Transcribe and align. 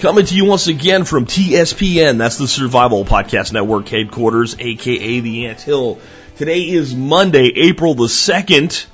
Coming 0.00 0.24
to 0.24 0.34
you 0.34 0.46
once 0.46 0.66
again 0.66 1.04
from 1.04 1.26
TSPN, 1.26 2.16
that's 2.16 2.38
the 2.38 2.48
Survival 2.48 3.04
Podcast 3.04 3.52
Network 3.52 3.86
headquarters, 3.86 4.56
aka 4.58 5.20
the 5.20 5.44
Ant 5.44 5.60
Hill. 5.60 5.98
Today 6.38 6.70
is 6.70 6.94
Monday, 6.94 7.52
April 7.54 7.92
the 7.92 8.04
2nd, 8.04 8.86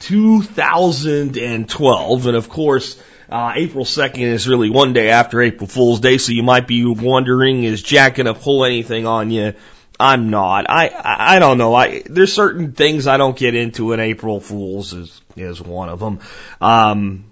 2012, 0.00 2.26
and 2.26 2.36
of 2.36 2.48
course, 2.48 3.00
uh, 3.30 3.52
April 3.54 3.84
2nd 3.84 4.18
is 4.18 4.48
really 4.48 4.68
one 4.68 4.94
day 4.94 5.10
after 5.10 5.40
April 5.40 5.68
Fool's 5.68 6.00
Day, 6.00 6.18
so 6.18 6.32
you 6.32 6.42
might 6.42 6.66
be 6.66 6.84
wondering, 6.84 7.62
is 7.62 7.80
Jack 7.80 8.16
gonna 8.16 8.34
pull 8.34 8.64
anything 8.64 9.06
on 9.06 9.30
you? 9.30 9.54
I'm 10.00 10.30
not. 10.30 10.68
I, 10.68 10.88
I 10.88 11.36
I 11.36 11.38
don't 11.38 11.58
know. 11.58 11.72
I 11.72 12.02
there's 12.04 12.32
certain 12.32 12.72
things 12.72 13.06
I 13.06 13.16
don't 13.16 13.36
get 13.36 13.54
into, 13.54 13.92
and 13.92 14.02
April 14.02 14.40
Fools 14.40 14.92
is 14.92 15.20
is 15.36 15.62
one 15.62 15.88
of 15.88 16.00
them. 16.00 16.18
Um, 16.60 17.27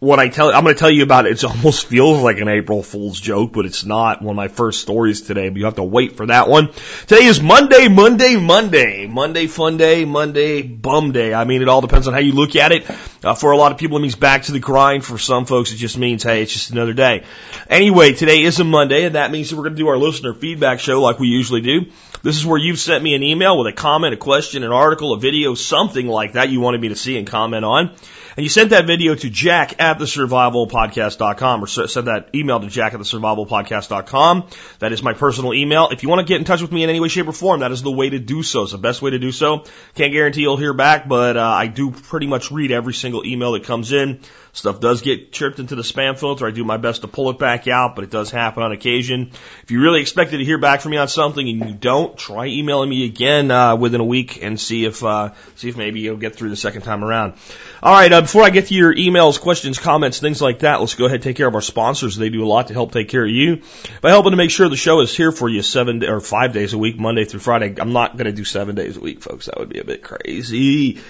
what 0.00 0.18
I 0.18 0.28
tell, 0.28 0.48
I'm 0.48 0.64
going 0.64 0.74
to 0.74 0.78
tell 0.78 0.90
you 0.90 1.02
about 1.02 1.26
it. 1.26 1.32
It 1.32 1.44
almost 1.44 1.86
feels 1.88 2.22
like 2.22 2.38
an 2.38 2.48
April 2.48 2.82
Fool's 2.82 3.20
joke, 3.20 3.52
but 3.52 3.66
it's 3.66 3.84
not 3.84 4.22
one 4.22 4.32
of 4.32 4.36
my 4.36 4.48
first 4.48 4.80
stories 4.80 5.20
today, 5.20 5.50
but 5.50 5.58
you 5.58 5.66
have 5.66 5.76
to 5.76 5.82
wait 5.82 6.16
for 6.16 6.24
that 6.26 6.48
one. 6.48 6.72
Today 7.06 7.24
is 7.24 7.42
Monday, 7.42 7.88
Monday, 7.88 8.36
Monday. 8.36 9.06
Monday 9.06 9.46
fun 9.46 9.76
day, 9.76 10.06
Monday 10.06 10.62
bum 10.62 11.12
day. 11.12 11.34
I 11.34 11.44
mean, 11.44 11.60
it 11.60 11.68
all 11.68 11.82
depends 11.82 12.08
on 12.08 12.14
how 12.14 12.20
you 12.20 12.32
look 12.32 12.56
at 12.56 12.72
it. 12.72 12.90
Uh, 13.22 13.34
for 13.34 13.52
a 13.52 13.58
lot 13.58 13.72
of 13.72 13.78
people, 13.78 13.98
it 13.98 14.00
means 14.00 14.16
back 14.16 14.44
to 14.44 14.52
the 14.52 14.58
grind. 14.58 15.04
For 15.04 15.18
some 15.18 15.44
folks, 15.44 15.70
it 15.70 15.76
just 15.76 15.98
means, 15.98 16.22
hey, 16.22 16.42
it's 16.42 16.52
just 16.54 16.70
another 16.70 16.94
day. 16.94 17.24
Anyway, 17.68 18.14
today 18.14 18.42
is 18.42 18.58
a 18.58 18.64
Monday, 18.64 19.04
and 19.04 19.16
that 19.16 19.30
means 19.30 19.50
that 19.50 19.56
we're 19.56 19.64
going 19.64 19.76
to 19.76 19.82
do 19.82 19.88
our 19.88 19.98
listener 19.98 20.32
feedback 20.32 20.80
show 20.80 21.02
like 21.02 21.18
we 21.18 21.28
usually 21.28 21.60
do. 21.60 21.92
This 22.22 22.38
is 22.38 22.46
where 22.46 22.58
you've 22.58 22.78
sent 22.78 23.04
me 23.04 23.14
an 23.14 23.22
email 23.22 23.58
with 23.58 23.66
a 23.66 23.76
comment, 23.76 24.14
a 24.14 24.16
question, 24.16 24.64
an 24.64 24.72
article, 24.72 25.12
a 25.12 25.18
video, 25.18 25.54
something 25.54 26.06
like 26.06 26.32
that 26.32 26.48
you 26.48 26.60
wanted 26.60 26.80
me 26.80 26.88
to 26.88 26.96
see 26.96 27.18
and 27.18 27.26
comment 27.26 27.66
on. 27.66 27.94
And 28.36 28.44
you 28.44 28.48
sent 28.50 28.70
that 28.70 28.86
video 28.86 29.14
to 29.14 29.30
jack 29.30 29.80
at 29.80 29.98
the 29.98 30.04
survivalpodcast.com 30.04 31.64
or 31.64 31.66
send 31.66 32.06
that 32.06 32.34
email 32.34 32.60
to 32.60 32.68
jack 32.68 32.94
at 32.94 32.98
the 32.98 33.04
survivalpodcast.com. 33.04 34.48
That 34.78 34.92
is 34.92 35.02
my 35.02 35.14
personal 35.14 35.54
email. 35.54 35.88
If 35.90 36.02
you 36.02 36.08
want 36.08 36.20
to 36.20 36.26
get 36.26 36.38
in 36.38 36.44
touch 36.44 36.62
with 36.62 36.72
me 36.72 36.84
in 36.84 36.90
any 36.90 37.00
way, 37.00 37.08
shape, 37.08 37.28
or 37.28 37.32
form, 37.32 37.60
that 37.60 37.72
is 37.72 37.82
the 37.82 37.90
way 37.90 38.10
to 38.10 38.18
do 38.18 38.42
so. 38.42 38.62
It's 38.62 38.72
the 38.72 38.78
best 38.78 39.02
way 39.02 39.10
to 39.10 39.18
do 39.18 39.32
so. 39.32 39.64
Can't 39.94 40.12
guarantee 40.12 40.42
you'll 40.42 40.56
hear 40.56 40.72
back, 40.74 41.08
but 41.08 41.36
uh, 41.36 41.42
I 41.42 41.66
do 41.66 41.90
pretty 41.90 42.26
much 42.26 42.50
read 42.50 42.70
every 42.72 42.94
single 42.94 43.24
email 43.24 43.52
that 43.52 43.64
comes 43.64 43.92
in. 43.92 44.20
Stuff 44.52 44.80
does 44.80 45.02
get 45.02 45.32
tripped 45.32 45.60
into 45.60 45.76
the 45.76 45.82
spam 45.82 46.18
filter. 46.18 46.46
I 46.46 46.50
do 46.50 46.64
my 46.64 46.76
best 46.76 47.02
to 47.02 47.08
pull 47.08 47.30
it 47.30 47.38
back 47.38 47.68
out, 47.68 47.94
but 47.94 48.02
it 48.02 48.10
does 48.10 48.30
happen 48.30 48.62
on 48.62 48.72
occasion. 48.72 49.30
If 49.62 49.70
you 49.70 49.80
really 49.80 50.00
expected 50.00 50.38
to 50.38 50.44
hear 50.44 50.58
back 50.58 50.80
from 50.80 50.90
me 50.90 50.96
on 50.96 51.06
something 51.06 51.48
and 51.48 51.68
you 51.68 51.74
don't, 51.74 52.18
try 52.18 52.46
emailing 52.46 52.90
me 52.90 53.04
again 53.04 53.50
uh, 53.50 53.76
within 53.76 54.00
a 54.00 54.04
week 54.04 54.42
and 54.42 54.58
see 54.58 54.84
if 54.84 55.04
uh, 55.04 55.30
see 55.54 55.68
if 55.68 55.76
maybe 55.76 56.00
you'll 56.00 56.16
get 56.16 56.34
through 56.34 56.50
the 56.50 56.56
second 56.56 56.82
time 56.82 57.04
around. 57.04 57.34
All 57.82 57.94
right, 57.94 58.12
uh, 58.12 58.20
before 58.20 58.42
I 58.42 58.50
get 58.50 58.66
to 58.66 58.74
your 58.74 58.94
emails, 58.94 59.40
questions, 59.40 59.78
comments, 59.78 60.20
things 60.20 60.42
like 60.42 60.58
that, 60.58 60.80
let's 60.80 60.96
go 60.96 61.06
ahead 61.06 61.14
and 61.14 61.22
take 61.22 61.36
care 61.36 61.48
of 61.48 61.54
our 61.54 61.62
sponsors. 61.62 62.14
They 62.14 62.28
do 62.28 62.44
a 62.44 62.46
lot 62.46 62.66
to 62.66 62.74
help 62.74 62.92
take 62.92 63.08
care 63.08 63.24
of 63.24 63.30
you 63.30 63.62
by 64.02 64.10
helping 64.10 64.32
to 64.32 64.36
make 64.36 64.50
sure 64.50 64.68
the 64.68 64.76
show 64.76 65.00
is 65.00 65.16
here 65.16 65.32
for 65.32 65.48
you 65.48 65.62
seven 65.62 66.04
or 66.04 66.20
five 66.20 66.52
days 66.52 66.74
a 66.74 66.78
week, 66.78 66.98
Monday 66.98 67.24
through 67.24 67.40
Friday. 67.40 67.74
I'm 67.80 67.94
not 67.94 68.18
going 68.18 68.26
to 68.26 68.32
do 68.32 68.44
seven 68.44 68.74
days 68.74 68.98
a 68.98 69.00
week, 69.00 69.22
folks. 69.22 69.46
That 69.46 69.58
would 69.58 69.70
be 69.70 69.78
a 69.78 69.84
bit 69.84 70.02
crazy. 70.02 71.00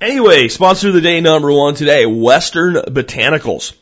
Anyway, 0.00 0.48
sponsor 0.48 0.88
of 0.88 0.94
the 0.94 1.00
day 1.00 1.20
number 1.20 1.52
one 1.52 1.76
today, 1.76 2.06
Western 2.06 2.74
Botanicals. 2.74 3.74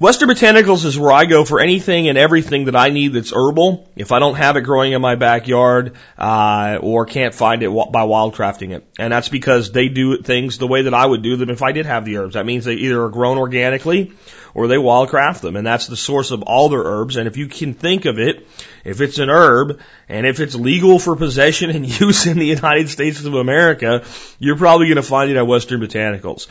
Western 0.00 0.30
Botanicals 0.30 0.86
is 0.86 0.98
where 0.98 1.12
I 1.12 1.26
go 1.26 1.44
for 1.44 1.60
anything 1.60 2.08
and 2.08 2.16
everything 2.16 2.64
that 2.64 2.74
I 2.74 2.88
need 2.88 3.12
that's 3.12 3.34
herbal. 3.34 3.86
If 3.96 4.12
I 4.12 4.18
don't 4.18 4.36
have 4.36 4.56
it 4.56 4.62
growing 4.62 4.94
in 4.94 5.02
my 5.02 5.14
backyard, 5.14 5.94
uh, 6.16 6.78
or 6.80 7.04
can't 7.04 7.34
find 7.34 7.62
it 7.62 7.68
by 7.68 8.06
wildcrafting 8.06 8.70
it. 8.70 8.86
And 8.98 9.12
that's 9.12 9.28
because 9.28 9.72
they 9.72 9.90
do 9.90 10.22
things 10.22 10.56
the 10.56 10.66
way 10.66 10.82
that 10.82 10.94
I 10.94 11.04
would 11.04 11.22
do 11.22 11.36
them 11.36 11.50
if 11.50 11.60
I 11.60 11.72
did 11.72 11.84
have 11.84 12.06
the 12.06 12.16
herbs. 12.16 12.32
That 12.32 12.46
means 12.46 12.64
they 12.64 12.76
either 12.76 13.02
are 13.04 13.10
grown 13.10 13.36
organically 13.36 14.14
or 14.54 14.68
they 14.68 14.76
wildcraft 14.76 15.42
them. 15.42 15.54
And 15.56 15.66
that's 15.66 15.86
the 15.86 15.98
source 15.98 16.30
of 16.30 16.42
all 16.44 16.70
their 16.70 16.82
herbs. 16.82 17.16
And 17.16 17.28
if 17.28 17.36
you 17.36 17.46
can 17.46 17.74
think 17.74 18.06
of 18.06 18.18
it, 18.18 18.48
if 18.84 19.02
it's 19.02 19.18
an 19.18 19.28
herb 19.28 19.80
and 20.08 20.26
if 20.26 20.40
it's 20.40 20.54
legal 20.54 20.98
for 20.98 21.14
possession 21.14 21.68
and 21.68 21.86
use 22.00 22.26
in 22.26 22.38
the 22.38 22.46
United 22.46 22.88
States 22.88 23.22
of 23.22 23.34
America, 23.34 24.02
you're 24.38 24.56
probably 24.56 24.86
going 24.86 24.96
to 24.96 25.02
find 25.02 25.30
it 25.30 25.36
at 25.36 25.46
Western 25.46 25.82
Botanicals. 25.82 26.46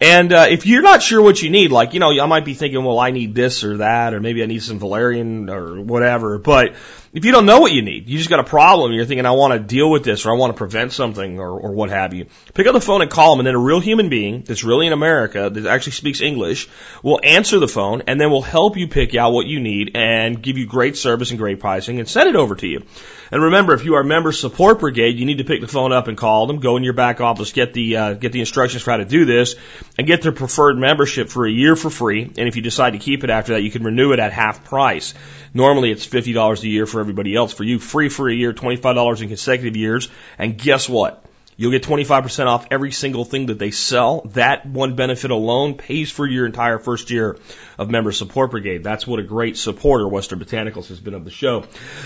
And 0.00 0.30
uh, 0.32 0.46
if 0.50 0.66
you're 0.66 0.82
not 0.82 1.02
sure 1.02 1.22
what 1.22 1.40
you 1.40 1.48
need, 1.48 1.72
like 1.72 1.94
you 1.94 2.00
know, 2.00 2.10
I 2.10 2.26
might 2.26 2.44
be 2.44 2.52
thinking, 2.52 2.84
well, 2.84 2.98
I 2.98 3.10
need 3.10 3.34
this 3.34 3.64
or 3.64 3.78
that, 3.78 4.12
or 4.12 4.20
maybe 4.20 4.42
I 4.42 4.46
need 4.46 4.62
some 4.62 4.78
valerian 4.78 5.48
or 5.48 5.80
whatever. 5.80 6.38
But 6.38 6.74
if 7.16 7.24
you 7.24 7.32
don't 7.32 7.46
know 7.46 7.60
what 7.60 7.72
you 7.72 7.80
need, 7.80 8.10
you 8.10 8.18
just 8.18 8.28
got 8.28 8.40
a 8.40 8.44
problem, 8.44 8.92
you're 8.92 9.06
thinking, 9.06 9.24
I 9.24 9.30
want 9.30 9.54
to 9.54 9.58
deal 9.58 9.90
with 9.90 10.04
this 10.04 10.26
or 10.26 10.34
I 10.34 10.36
want 10.36 10.52
to 10.52 10.58
prevent 10.58 10.92
something 10.92 11.40
or, 11.40 11.48
or 11.48 11.72
what 11.72 11.88
have 11.88 12.12
you, 12.12 12.26
pick 12.52 12.66
up 12.66 12.74
the 12.74 12.80
phone 12.80 13.00
and 13.00 13.10
call 13.10 13.32
them, 13.32 13.40
and 13.40 13.46
then 13.46 13.54
a 13.54 13.58
real 13.58 13.80
human 13.80 14.10
being 14.10 14.42
that's 14.42 14.64
really 14.64 14.86
in 14.86 14.92
America 14.92 15.48
that 15.48 15.64
actually 15.64 15.92
speaks 15.92 16.20
English 16.20 16.68
will 17.02 17.18
answer 17.24 17.58
the 17.58 17.68
phone 17.68 18.02
and 18.06 18.20
then 18.20 18.30
will 18.30 18.42
help 18.42 18.76
you 18.76 18.88
pick 18.88 19.14
out 19.14 19.32
what 19.32 19.46
you 19.46 19.60
need 19.60 19.92
and 19.94 20.42
give 20.42 20.58
you 20.58 20.66
great 20.66 20.98
service 20.98 21.30
and 21.30 21.38
great 21.38 21.58
pricing 21.58 22.00
and 22.00 22.06
send 22.06 22.28
it 22.28 22.36
over 22.36 22.54
to 22.54 22.66
you. 22.66 22.82
And 23.30 23.42
remember, 23.42 23.74
if 23.74 23.84
you 23.84 23.94
are 23.94 24.04
member 24.04 24.32
support 24.32 24.78
brigade, 24.78 25.18
you 25.18 25.26
need 25.26 25.38
to 25.38 25.44
pick 25.44 25.60
the 25.60 25.68
phone 25.68 25.92
up 25.92 26.08
and 26.08 26.16
call 26.16 26.46
them. 26.46 26.60
Go 26.60 26.76
in 26.76 26.84
your 26.84 26.92
back 26.92 27.20
office, 27.20 27.52
get 27.52 27.74
the 27.74 27.96
uh, 27.96 28.14
get 28.14 28.32
the 28.32 28.40
instructions 28.40 28.82
for 28.82 28.92
how 28.92 28.98
to 28.98 29.04
do 29.04 29.24
this, 29.24 29.56
and 29.98 30.06
get 30.06 30.22
their 30.22 30.32
preferred 30.32 30.78
membership 30.78 31.28
for 31.28 31.46
a 31.46 31.50
year 31.50 31.76
for 31.76 31.90
free. 31.90 32.22
And 32.22 32.48
if 32.48 32.56
you 32.56 32.62
decide 32.62 32.92
to 32.92 32.98
keep 32.98 33.24
it 33.24 33.30
after 33.30 33.54
that, 33.54 33.62
you 33.62 33.70
can 33.70 33.82
renew 33.82 34.12
it 34.12 34.20
at 34.20 34.32
half 34.32 34.64
price. 34.64 35.14
Normally, 35.52 35.90
it's 35.90 36.06
fifty 36.06 36.32
dollars 36.32 36.62
a 36.62 36.68
year 36.68 36.86
for 36.86 37.00
everybody 37.00 37.34
else. 37.34 37.52
For 37.52 37.64
you, 37.64 37.78
free 37.78 38.08
for 38.08 38.28
a 38.28 38.34
year, 38.34 38.52
twenty 38.52 38.76
five 38.76 38.94
dollars 38.94 39.20
in 39.22 39.28
consecutive 39.28 39.76
years. 39.76 40.08
And 40.38 40.56
guess 40.56 40.88
what? 40.88 41.25
You'll 41.58 41.70
get 41.70 41.82
25% 41.82 42.46
off 42.46 42.66
every 42.70 42.92
single 42.92 43.24
thing 43.24 43.46
that 43.46 43.58
they 43.58 43.70
sell. 43.70 44.20
That 44.34 44.66
one 44.66 44.94
benefit 44.94 45.30
alone 45.30 45.74
pays 45.74 46.10
for 46.10 46.26
your 46.26 46.44
entire 46.44 46.78
first 46.78 47.10
year 47.10 47.38
of 47.78 47.88
Member 47.88 48.12
Support 48.12 48.50
Brigade. 48.50 48.84
That's 48.84 49.06
what 49.06 49.20
a 49.20 49.22
great 49.22 49.56
supporter 49.56 50.06
Western 50.06 50.38
Botanicals 50.38 50.88
has 50.88 51.00
been 51.00 51.14
of 51.14 51.24
the 51.24 51.30
show. 51.30 51.64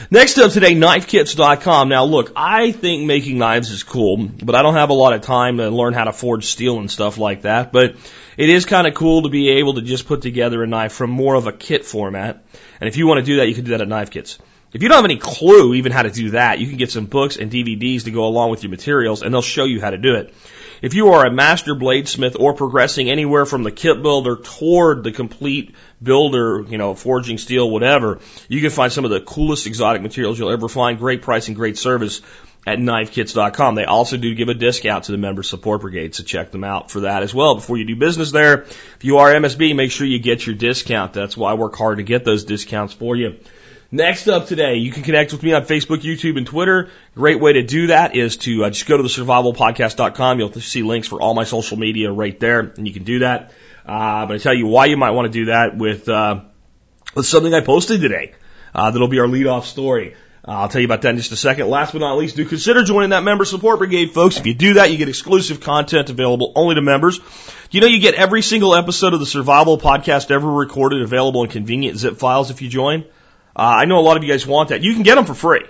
Next 0.08 0.38
up 0.38 0.52
today, 0.52 0.74
knifekits.com. 0.74 1.88
Now 1.88 2.04
look, 2.04 2.30
I 2.36 2.70
think 2.70 3.06
making 3.06 3.38
knives 3.38 3.70
is 3.70 3.82
cool, 3.82 4.18
but 4.18 4.54
I 4.54 4.62
don't 4.62 4.74
have 4.74 4.90
a 4.90 4.94
lot 4.94 5.14
of 5.14 5.22
time 5.22 5.56
to 5.56 5.68
learn 5.68 5.94
how 5.94 6.04
to 6.04 6.12
forge 6.12 6.46
steel 6.46 6.78
and 6.78 6.88
stuff 6.88 7.18
like 7.18 7.42
that. 7.42 7.72
But 7.72 7.96
it 8.36 8.50
is 8.50 8.66
kind 8.66 8.86
of 8.86 8.94
cool 8.94 9.22
to 9.22 9.28
be 9.30 9.50
able 9.58 9.74
to 9.74 9.82
just 9.82 10.06
put 10.06 10.22
together 10.22 10.62
a 10.62 10.66
knife 10.68 10.92
from 10.92 11.10
more 11.10 11.34
of 11.34 11.48
a 11.48 11.52
kit 11.52 11.84
format. 11.84 12.44
And 12.80 12.86
if 12.86 12.96
you 12.96 13.08
want 13.08 13.18
to 13.18 13.24
do 13.24 13.36
that, 13.38 13.48
you 13.48 13.54
can 13.56 13.64
do 13.64 13.72
that 13.72 13.80
at 13.80 13.88
Knife 13.88 14.10
Kits. 14.10 14.38
If 14.72 14.82
you 14.82 14.88
don't 14.88 14.96
have 14.96 15.04
any 15.04 15.16
clue 15.16 15.74
even 15.74 15.90
how 15.90 16.02
to 16.02 16.10
do 16.10 16.30
that, 16.30 16.60
you 16.60 16.68
can 16.68 16.76
get 16.76 16.92
some 16.92 17.06
books 17.06 17.36
and 17.36 17.50
DVDs 17.50 18.04
to 18.04 18.10
go 18.10 18.24
along 18.26 18.50
with 18.50 18.62
your 18.62 18.70
materials 18.70 19.22
and 19.22 19.34
they'll 19.34 19.42
show 19.42 19.64
you 19.64 19.80
how 19.80 19.90
to 19.90 19.98
do 19.98 20.14
it. 20.14 20.32
If 20.80 20.94
you 20.94 21.08
are 21.08 21.26
a 21.26 21.30
master 21.30 21.74
bladesmith 21.74 22.40
or 22.40 22.54
progressing 22.54 23.10
anywhere 23.10 23.44
from 23.44 23.64
the 23.64 23.70
kit 23.70 24.00
builder 24.00 24.36
toward 24.36 25.04
the 25.04 25.12
complete 25.12 25.74
builder, 26.02 26.64
you 26.68 26.78
know, 26.78 26.94
forging 26.94 27.36
steel, 27.36 27.68
whatever, 27.68 28.20
you 28.48 28.60
can 28.62 28.70
find 28.70 28.90
some 28.90 29.04
of 29.04 29.10
the 29.10 29.20
coolest 29.20 29.66
exotic 29.66 30.00
materials 30.00 30.38
you'll 30.38 30.52
ever 30.52 30.68
find. 30.68 30.98
Great 30.98 31.20
price 31.20 31.48
and 31.48 31.56
great 31.56 31.76
service 31.76 32.22
at 32.66 32.78
knifekits.com. 32.78 33.74
They 33.74 33.84
also 33.84 34.16
do 34.16 34.34
give 34.34 34.48
a 34.48 34.54
discount 34.54 35.04
to 35.04 35.12
the 35.12 35.18
member 35.18 35.42
support 35.42 35.82
brigade, 35.82 36.14
so 36.14 36.22
check 36.22 36.50
them 36.50 36.64
out 36.64 36.90
for 36.90 37.00
that 37.00 37.22
as 37.22 37.34
well. 37.34 37.56
Before 37.56 37.76
you 37.76 37.84
do 37.84 37.96
business 37.96 38.30
there, 38.30 38.62
if 38.62 38.98
you 39.02 39.18
are 39.18 39.32
MSB, 39.32 39.74
make 39.74 39.90
sure 39.90 40.06
you 40.06 40.18
get 40.18 40.46
your 40.46 40.54
discount. 40.54 41.12
That's 41.12 41.36
why 41.36 41.50
I 41.50 41.54
work 41.54 41.76
hard 41.76 41.98
to 41.98 42.04
get 42.04 42.24
those 42.24 42.44
discounts 42.44 42.94
for 42.94 43.16
you. 43.16 43.38
Next 43.92 44.28
up 44.28 44.46
today, 44.46 44.76
you 44.76 44.92
can 44.92 45.02
connect 45.02 45.32
with 45.32 45.42
me 45.42 45.52
on 45.52 45.64
Facebook, 45.64 46.02
YouTube, 46.02 46.36
and 46.36 46.46
Twitter. 46.46 46.90
Great 47.16 47.40
way 47.40 47.54
to 47.54 47.62
do 47.64 47.88
that 47.88 48.14
is 48.14 48.36
to 48.38 48.64
uh, 48.64 48.70
just 48.70 48.86
go 48.86 48.96
to 48.96 49.02
the 49.02 49.08
survivalpodcast.com. 49.08 50.38
You'll 50.38 50.52
see 50.52 50.84
links 50.84 51.08
for 51.08 51.20
all 51.20 51.34
my 51.34 51.42
social 51.42 51.76
media 51.76 52.12
right 52.12 52.38
there, 52.38 52.60
and 52.60 52.86
you 52.86 52.94
can 52.94 53.02
do 53.02 53.18
that. 53.20 53.52
Uh, 53.84 54.26
but 54.26 54.34
to 54.34 54.38
tell 54.38 54.54
you 54.54 54.68
why 54.68 54.84
you 54.84 54.96
might 54.96 55.10
want 55.10 55.26
to 55.26 55.32
do 55.32 55.46
that 55.46 55.76
with, 55.76 56.08
uh, 56.08 56.42
with 57.16 57.26
something 57.26 57.52
I 57.52 57.62
posted 57.62 58.00
today. 58.00 58.34
Uh, 58.72 58.92
that'll 58.92 59.08
be 59.08 59.18
our 59.18 59.26
lead-off 59.26 59.66
story. 59.66 60.14
Uh, 60.46 60.52
I'll 60.52 60.68
tell 60.68 60.80
you 60.80 60.86
about 60.86 61.02
that 61.02 61.10
in 61.10 61.16
just 61.16 61.32
a 61.32 61.36
second. 61.36 61.68
Last 61.68 61.90
but 61.90 61.98
not 61.98 62.16
least, 62.16 62.36
do 62.36 62.44
consider 62.44 62.84
joining 62.84 63.10
that 63.10 63.24
member 63.24 63.44
support 63.44 63.78
brigade, 63.78 64.12
folks. 64.12 64.38
If 64.38 64.46
you 64.46 64.54
do 64.54 64.74
that, 64.74 64.92
you 64.92 64.98
get 64.98 65.08
exclusive 65.08 65.60
content 65.60 66.10
available 66.10 66.52
only 66.54 66.76
to 66.76 66.80
members. 66.80 67.18
You 67.72 67.80
know, 67.80 67.88
you 67.88 67.98
get 67.98 68.14
every 68.14 68.42
single 68.42 68.76
episode 68.76 69.14
of 69.14 69.20
the 69.20 69.26
Survival 69.26 69.78
Podcast 69.78 70.30
ever 70.30 70.48
recorded 70.48 71.02
available 71.02 71.42
in 71.42 71.50
convenient 71.50 71.98
zip 71.98 72.18
files 72.18 72.50
if 72.50 72.62
you 72.62 72.68
join. 72.68 73.04
Uh, 73.56 73.62
I 73.62 73.84
know 73.84 73.98
a 73.98 74.02
lot 74.02 74.16
of 74.16 74.24
you 74.24 74.30
guys 74.30 74.46
want 74.46 74.68
that. 74.70 74.82
You 74.82 74.94
can 74.94 75.02
get 75.02 75.16
them 75.16 75.24
for 75.24 75.34
free. 75.34 75.64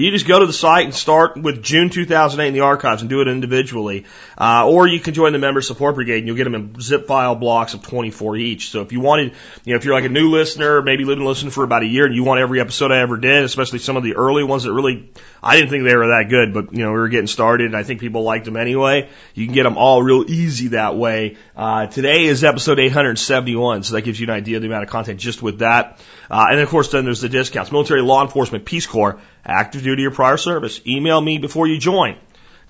You 0.00 0.10
just 0.10 0.26
go 0.26 0.38
to 0.38 0.46
the 0.46 0.52
site 0.54 0.86
and 0.86 0.94
start 0.94 1.36
with 1.36 1.62
June 1.62 1.90
2008 1.90 2.48
in 2.48 2.54
the 2.54 2.60
archives 2.60 3.02
and 3.02 3.10
do 3.10 3.20
it 3.20 3.28
individually. 3.28 4.06
Uh, 4.38 4.66
or 4.66 4.86
you 4.86 4.98
can 4.98 5.12
join 5.12 5.34
the 5.34 5.38
member 5.38 5.60
support 5.60 5.94
brigade 5.94 6.18
and 6.18 6.26
you'll 6.26 6.38
get 6.38 6.44
them 6.44 6.54
in 6.54 6.80
zip 6.80 7.06
file 7.06 7.34
blocks 7.34 7.74
of 7.74 7.82
24 7.82 8.38
each. 8.38 8.70
So 8.70 8.80
if 8.80 8.92
you 8.92 9.00
wanted, 9.00 9.34
you 9.66 9.74
know, 9.74 9.76
if 9.76 9.84
you're 9.84 9.92
like 9.92 10.06
a 10.06 10.08
new 10.08 10.30
listener, 10.30 10.80
maybe 10.80 11.04
living 11.04 11.26
listening 11.26 11.50
for 11.50 11.64
about 11.64 11.82
a 11.82 11.86
year 11.86 12.06
and 12.06 12.14
you 12.14 12.24
want 12.24 12.40
every 12.40 12.62
episode 12.62 12.92
I 12.92 13.00
ever 13.00 13.18
did, 13.18 13.44
especially 13.44 13.80
some 13.80 13.98
of 13.98 14.02
the 14.02 14.16
early 14.16 14.42
ones 14.42 14.62
that 14.62 14.72
really, 14.72 15.10
I 15.42 15.56
didn't 15.56 15.68
think 15.68 15.84
they 15.84 15.94
were 15.94 16.06
that 16.06 16.30
good, 16.30 16.54
but 16.54 16.72
you 16.72 16.82
know, 16.82 16.92
we 16.92 16.98
were 16.98 17.08
getting 17.08 17.26
started 17.26 17.66
and 17.66 17.76
I 17.76 17.82
think 17.82 18.00
people 18.00 18.22
liked 18.22 18.46
them 18.46 18.56
anyway. 18.56 19.10
You 19.34 19.44
can 19.44 19.54
get 19.54 19.64
them 19.64 19.76
all 19.76 20.02
real 20.02 20.24
easy 20.26 20.68
that 20.68 20.96
way. 20.96 21.36
Uh, 21.54 21.88
today 21.88 22.24
is 22.24 22.42
episode 22.42 22.78
871, 22.78 23.82
so 23.82 23.96
that 23.96 24.02
gives 24.02 24.18
you 24.18 24.24
an 24.28 24.30
idea 24.30 24.56
of 24.56 24.62
the 24.62 24.68
amount 24.68 24.84
of 24.84 24.88
content 24.88 25.20
just 25.20 25.42
with 25.42 25.58
that. 25.58 26.00
Uh, 26.30 26.46
and 26.50 26.60
of 26.60 26.68
course, 26.68 26.90
then 26.90 27.04
there's 27.04 27.20
the 27.20 27.28
discounts. 27.28 27.72
Military, 27.72 28.00
law 28.00 28.22
enforcement, 28.22 28.64
Peace 28.64 28.86
Corps, 28.86 29.20
active 29.44 29.82
duty 29.82 30.06
or 30.06 30.10
prior 30.10 30.36
service. 30.36 30.80
Email 30.86 31.20
me 31.20 31.38
before 31.38 31.66
you 31.66 31.78
join. 31.78 32.16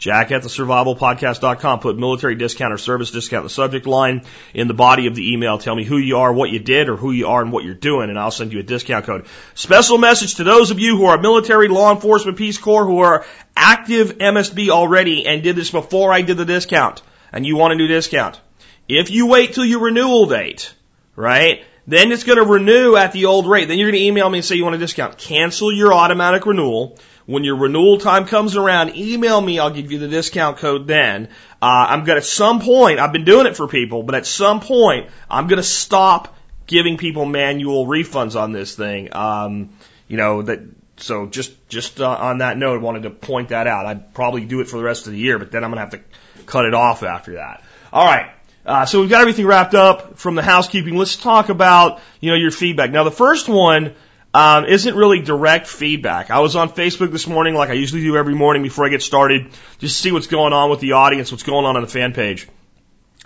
Jack 0.00 0.32
at 0.32 0.42
the 0.42 0.48
survivalpodcast.com. 0.48 1.80
Put 1.80 1.98
military 1.98 2.34
discount 2.34 2.72
or 2.72 2.78
service 2.78 3.10
discount 3.10 3.42
in 3.42 3.44
the 3.44 3.50
subject 3.50 3.86
line 3.86 4.22
in 4.54 4.66
the 4.66 4.74
body 4.74 5.06
of 5.06 5.14
the 5.14 5.32
email. 5.34 5.58
Tell 5.58 5.76
me 5.76 5.84
who 5.84 5.98
you 5.98 6.16
are, 6.16 6.32
what 6.32 6.48
you 6.48 6.58
did, 6.58 6.88
or 6.88 6.96
who 6.96 7.12
you 7.12 7.28
are 7.28 7.42
and 7.42 7.52
what 7.52 7.64
you're 7.64 7.74
doing, 7.74 8.08
and 8.08 8.18
I'll 8.18 8.30
send 8.30 8.50
you 8.54 8.60
a 8.60 8.62
discount 8.62 9.04
code. 9.04 9.26
Special 9.54 9.98
message 9.98 10.36
to 10.36 10.44
those 10.44 10.70
of 10.70 10.78
you 10.78 10.96
who 10.96 11.04
are 11.04 11.20
military, 11.20 11.68
law 11.68 11.92
enforcement, 11.92 12.38
Peace 12.38 12.56
Corps, 12.56 12.86
who 12.86 13.00
are 13.00 13.26
active 13.54 14.16
MSB 14.16 14.70
already 14.70 15.26
and 15.26 15.42
did 15.42 15.54
this 15.54 15.70
before 15.70 16.14
I 16.14 16.22
did 16.22 16.38
the 16.38 16.46
discount, 16.46 17.02
and 17.30 17.44
you 17.44 17.56
want 17.56 17.74
a 17.74 17.76
new 17.76 17.86
discount. 17.86 18.40
If 18.88 19.10
you 19.10 19.26
wait 19.26 19.52
till 19.52 19.66
your 19.66 19.80
renewal 19.80 20.26
date, 20.26 20.74
right, 21.14 21.62
then 21.90 22.12
it's 22.12 22.24
going 22.24 22.38
to 22.38 22.44
renew 22.44 22.96
at 22.96 23.12
the 23.12 23.26
old 23.26 23.48
rate. 23.48 23.66
Then 23.66 23.78
you're 23.78 23.90
going 23.90 24.00
to 24.00 24.06
email 24.06 24.30
me 24.30 24.38
and 24.38 24.44
say 24.44 24.54
you 24.54 24.64
want 24.64 24.76
a 24.76 24.78
discount. 24.78 25.18
Cancel 25.18 25.72
your 25.72 25.92
automatic 25.92 26.46
renewal. 26.46 26.98
When 27.26 27.44
your 27.44 27.56
renewal 27.56 27.98
time 27.98 28.26
comes 28.26 28.56
around, 28.56 28.96
email 28.96 29.40
me. 29.40 29.58
I'll 29.58 29.70
give 29.70 29.92
you 29.92 29.98
the 29.98 30.08
discount 30.08 30.58
code 30.58 30.86
then. 30.86 31.28
Uh, 31.62 31.86
I'm 31.88 32.04
going 32.04 32.16
to, 32.16 32.22
at 32.22 32.24
some 32.24 32.60
point, 32.60 32.98
I've 32.98 33.12
been 33.12 33.24
doing 33.24 33.46
it 33.46 33.56
for 33.56 33.68
people, 33.68 34.02
but 34.02 34.14
at 34.14 34.26
some 34.26 34.60
point, 34.60 35.10
I'm 35.28 35.46
going 35.46 35.58
to 35.58 35.62
stop 35.62 36.36
giving 36.66 36.96
people 36.96 37.24
manual 37.24 37.86
refunds 37.86 38.40
on 38.40 38.52
this 38.52 38.74
thing. 38.74 39.14
Um, 39.14 39.70
you 40.08 40.16
know, 40.16 40.42
that, 40.42 40.60
so 40.96 41.26
just, 41.26 41.68
just 41.68 42.00
uh, 42.00 42.08
on 42.08 42.38
that 42.38 42.56
note, 42.56 42.74
I 42.74 42.82
wanted 42.82 43.02
to 43.04 43.10
point 43.10 43.50
that 43.50 43.66
out. 43.66 43.86
I'd 43.86 44.14
probably 44.14 44.44
do 44.44 44.60
it 44.60 44.68
for 44.68 44.78
the 44.78 44.84
rest 44.84 45.06
of 45.06 45.12
the 45.12 45.18
year, 45.18 45.38
but 45.38 45.50
then 45.50 45.62
I'm 45.64 45.70
going 45.70 45.88
to 45.88 45.96
have 45.96 46.04
to 46.04 46.44
cut 46.46 46.64
it 46.64 46.74
off 46.74 47.02
after 47.02 47.34
that. 47.34 47.62
All 47.92 48.04
right. 48.04 48.30
Uh, 48.64 48.86
so 48.86 49.00
we've 49.00 49.10
got 49.10 49.22
everything 49.22 49.46
wrapped 49.46 49.74
up 49.74 50.18
from 50.18 50.34
the 50.34 50.42
housekeeping. 50.42 50.96
Let's 50.96 51.16
talk 51.16 51.48
about, 51.48 52.00
you 52.20 52.30
know, 52.30 52.36
your 52.36 52.50
feedback. 52.50 52.90
Now 52.90 53.04
the 53.04 53.10
first 53.10 53.48
one, 53.48 53.94
um, 54.32 54.66
isn't 54.66 54.94
really 54.94 55.20
direct 55.20 55.66
feedback. 55.66 56.30
I 56.30 56.38
was 56.40 56.54
on 56.54 56.70
Facebook 56.70 57.10
this 57.10 57.26
morning, 57.26 57.54
like 57.54 57.70
I 57.70 57.72
usually 57.72 58.02
do 58.02 58.16
every 58.16 58.34
morning 58.34 58.62
before 58.62 58.86
I 58.86 58.88
get 58.88 59.02
started, 59.02 59.50
just 59.78 59.96
to 59.96 60.02
see 60.02 60.12
what's 60.12 60.28
going 60.28 60.52
on 60.52 60.70
with 60.70 60.80
the 60.80 60.92
audience, 60.92 61.32
what's 61.32 61.42
going 61.42 61.64
on 61.64 61.76
on 61.76 61.82
the 61.82 61.88
fan 61.88 62.12
page. 62.12 62.48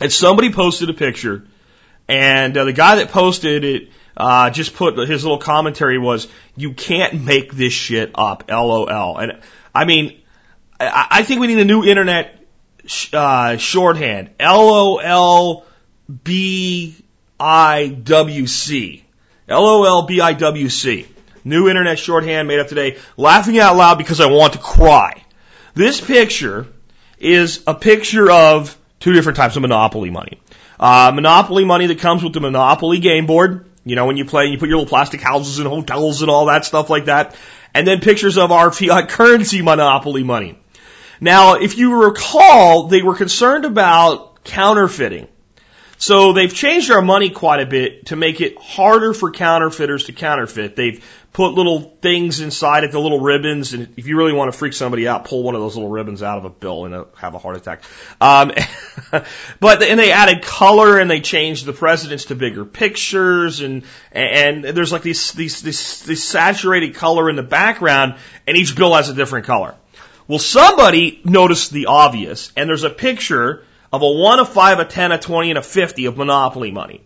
And 0.01 0.11
somebody 0.11 0.53
posted 0.53 0.89
a 0.89 0.95
picture, 0.95 1.47
and 2.09 2.57
uh, 2.57 2.65
the 2.65 2.73
guy 2.73 2.97
that 2.97 3.11
posted 3.11 3.65
it 3.65 3.91
uh, 4.17 4.51
just 4.51 4.75
put 4.75 4.97
his 4.97 5.25
little 5.25 5.39
commentary 5.39 5.99
was, 5.99 6.27
"You 6.57 6.73
can't 6.73 7.23
make 7.23 7.53
this 7.53 7.73
shit 7.73 8.13
up." 8.15 8.45
LOL. 8.49 9.19
And 9.19 9.41
I 9.75 9.85
mean, 9.85 10.21
I, 10.81 11.07
I 11.11 11.23
think 11.23 11.41
we 11.41 11.49
need 11.49 11.59
a 11.59 11.65
new 11.65 11.85
internet 11.85 12.44
uh, 13.13 13.57
shorthand. 13.57 14.31
L 14.39 14.61
O 14.61 14.97
L 14.99 15.67
B 16.23 16.97
I 17.39 17.89
W 17.89 18.47
C. 18.47 19.05
L 19.49 19.67
O 19.67 19.85
L 19.85 20.03
B 20.03 20.21
I 20.21 20.33
W 20.33 20.69
C. 20.69 21.07
New 21.45 21.69
internet 21.69 21.99
shorthand 21.99 22.49
made 22.49 22.61
up 22.61 22.69
today. 22.69 22.99
Laughing 23.17 23.59
out 23.59 23.77
loud 23.77 23.99
because 23.99 24.21
I 24.21 24.27
want 24.27 24.55
to 24.55 24.59
cry. 24.59 25.23
This 25.75 26.01
picture 26.01 26.67
is 27.19 27.63
a 27.67 27.75
picture 27.75 28.31
of 28.31 28.77
two 29.01 29.13
different 29.13 29.37
types 29.37 29.57
of 29.57 29.63
Monopoly 29.63 30.11
money. 30.11 30.41
Uh, 30.81 31.13
Monopoly 31.15 31.65
money 31.65 31.87
that 31.87 31.99
comes 31.99 32.23
with 32.23 32.33
the 32.33 32.41
Monopoly 32.41 32.99
game 32.99 33.27
board. 33.27 33.67
You 33.85 33.97
know, 33.97 34.07
when 34.07 34.17
you 34.17 34.25
play, 34.25 34.47
you 34.47 34.59
put 34.59 34.69
your 34.69 34.79
little 34.79 34.89
plastic 34.89 35.21
houses 35.21 35.59
and 35.59 35.69
hotels 35.69 36.23
and 36.23 36.31
all 36.31 36.47
that 36.47 36.65
stuff 36.65 36.89
like 36.89 37.07
that. 37.07 37.37
And 37.75 37.87
then 37.87 38.01
pictures 38.01 38.39
of 38.39 38.51
our 38.53 38.71
fiat 38.71 39.09
currency 39.11 39.61
Monopoly 39.63 40.23
money. 40.23 40.59
Now, 41.21 41.55
if 41.55 41.79
you 41.79 42.05
recall, 42.05 42.89
they 42.89 43.03
were 43.03 43.15
concerned 43.15 43.65
about 43.65 44.45
counterfeiting. 44.45 45.29
So 45.97 46.33
they've 46.33 46.53
changed 46.53 46.91
our 46.91 47.01
money 47.01 47.31
quite 47.31 47.61
a 47.61 47.67
bit 47.67 48.07
to 48.07 48.17
make 48.17 48.41
it 48.41 48.59
harder 48.59 49.15
for 49.15 49.31
counterfeiters 49.31 50.05
to 50.05 50.13
counterfeit. 50.13 50.77
They've 50.77 51.03
put 51.33 51.55
little 51.55 51.81
things 51.81 52.41
inside 52.41 52.85
it, 52.85 52.93
the 52.93 53.01
little 53.01 53.21
ribbons, 53.21 53.73
and 53.75 53.89
if 53.97 54.07
you 54.07 54.17
really 54.17 54.33
want 54.33 54.53
to 54.53 54.59
freak 54.59 54.73
somebody 54.73 55.09
out, 55.09 55.25
pull 55.25 55.43
one 55.43 55.55
of 55.55 55.61
those 55.61 55.77
little 55.77 55.91
ribbons 55.91 56.23
out 56.23 56.39
of 56.39 56.45
a 56.45 56.51
bill 56.51 56.85
and 56.85 57.07
have 57.17 57.35
a 57.35 57.39
heart 57.39 57.57
attack. 57.57 57.83
Um, 58.21 58.53
but 59.61 59.83
and 59.83 59.99
they 59.99 60.13
added 60.13 60.43
color 60.43 60.99
and 60.99 61.11
they 61.11 61.21
changed 61.21 61.65
the 61.65 61.73
presidents 61.73 62.27
to 62.27 62.35
bigger 62.35 62.65
pictures 62.65 63.61
and 63.61 63.85
and 64.13 64.65
there's 64.65 64.93
like 64.93 65.03
these 65.03 65.33
these 65.33 65.61
this 65.63 66.01
this 66.01 66.23
saturated 66.23 66.95
color 66.95 67.31
in 67.31 67.37
the 67.37 67.43
background, 67.43 68.17
and 68.47 68.57
each 68.57 68.77
bill 68.77 68.95
has 68.95 69.09
a 69.09 69.15
different 69.15 69.47
color. 69.47 69.75
Well, 70.27 70.39
somebody 70.39 71.21
noticed 71.25 71.71
the 71.71 71.87
obvious, 71.87 72.51
and 72.57 72.69
there's 72.69 72.85
a 72.85 72.91
picture 72.91 73.65
of 73.93 74.03
a 74.03 74.11
1, 74.11 74.41
a 74.41 74.45
5, 74.45 74.79
a 74.79 74.85
10, 74.85 75.13
a 75.13 75.19
20, 75.19 75.51
and 75.51 75.59
a 75.59 75.63
50 75.63 76.07
of 76.07 76.17
Monopoly 76.17 76.71
money. 76.71 77.03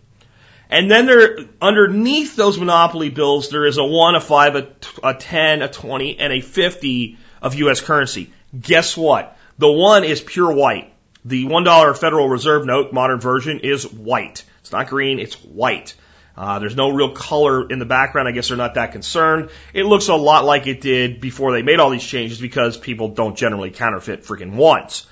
And 0.71 0.91
then 0.91 1.07
there, 1.07 1.39
underneath 1.61 2.37
those 2.37 2.59
Monopoly 2.59 3.09
bills, 3.09 3.49
there 3.49 3.67
is 3.67 3.79
a 3.79 3.85
1, 3.85 4.15
a 4.15 4.21
5, 4.21 4.57
a, 4.57 4.69
a 5.03 5.15
10, 5.15 5.63
a 5.63 5.69
20, 5.69 6.19
and 6.19 6.33
a 6.33 6.41
50 6.41 7.19
of 7.43 7.55
U.S. 7.57 7.81
currency. 7.81 8.33
Guess 8.59 8.97
what? 8.97 9.37
The 9.59 9.71
one 9.71 10.05
is 10.05 10.21
pure 10.21 10.53
white. 10.53 10.93
The 11.25 11.45
$1 11.45 11.99
Federal 11.99 12.29
Reserve 12.29 12.65
note, 12.65 12.93
modern 12.93 13.19
version, 13.19 13.61
is 13.61 13.91
white. 13.91 14.45
It's 14.61 14.71
not 14.71 14.89
green, 14.89 15.19
it's 15.19 15.35
white. 15.43 15.95
Uh, 16.39 16.61
there's 16.61 16.77
no 16.77 16.91
real 16.91 17.11
color 17.11 17.69
in 17.69 17.81
the 17.81 17.85
background. 17.85 18.29
I 18.29 18.31
guess 18.31 18.47
they're 18.47 18.57
not 18.57 18.75
that 18.75 18.93
concerned. 18.93 19.51
It 19.75 19.83
looks 19.83 20.07
a 20.07 20.15
lot 20.15 20.45
like 20.45 20.69
it 20.69 20.81
did 20.81 21.21
before 21.21 21.51
they 21.51 21.63
made 21.63 21.81
all 21.81 21.91
these 21.91 22.07
changes 22.07 22.41
because 22.41 22.77
people 22.77 23.09
don't 23.09 23.37
generally 23.37 23.73
counterfeit 23.73 24.23
freaking 24.23 24.55
ones. 24.55 25.05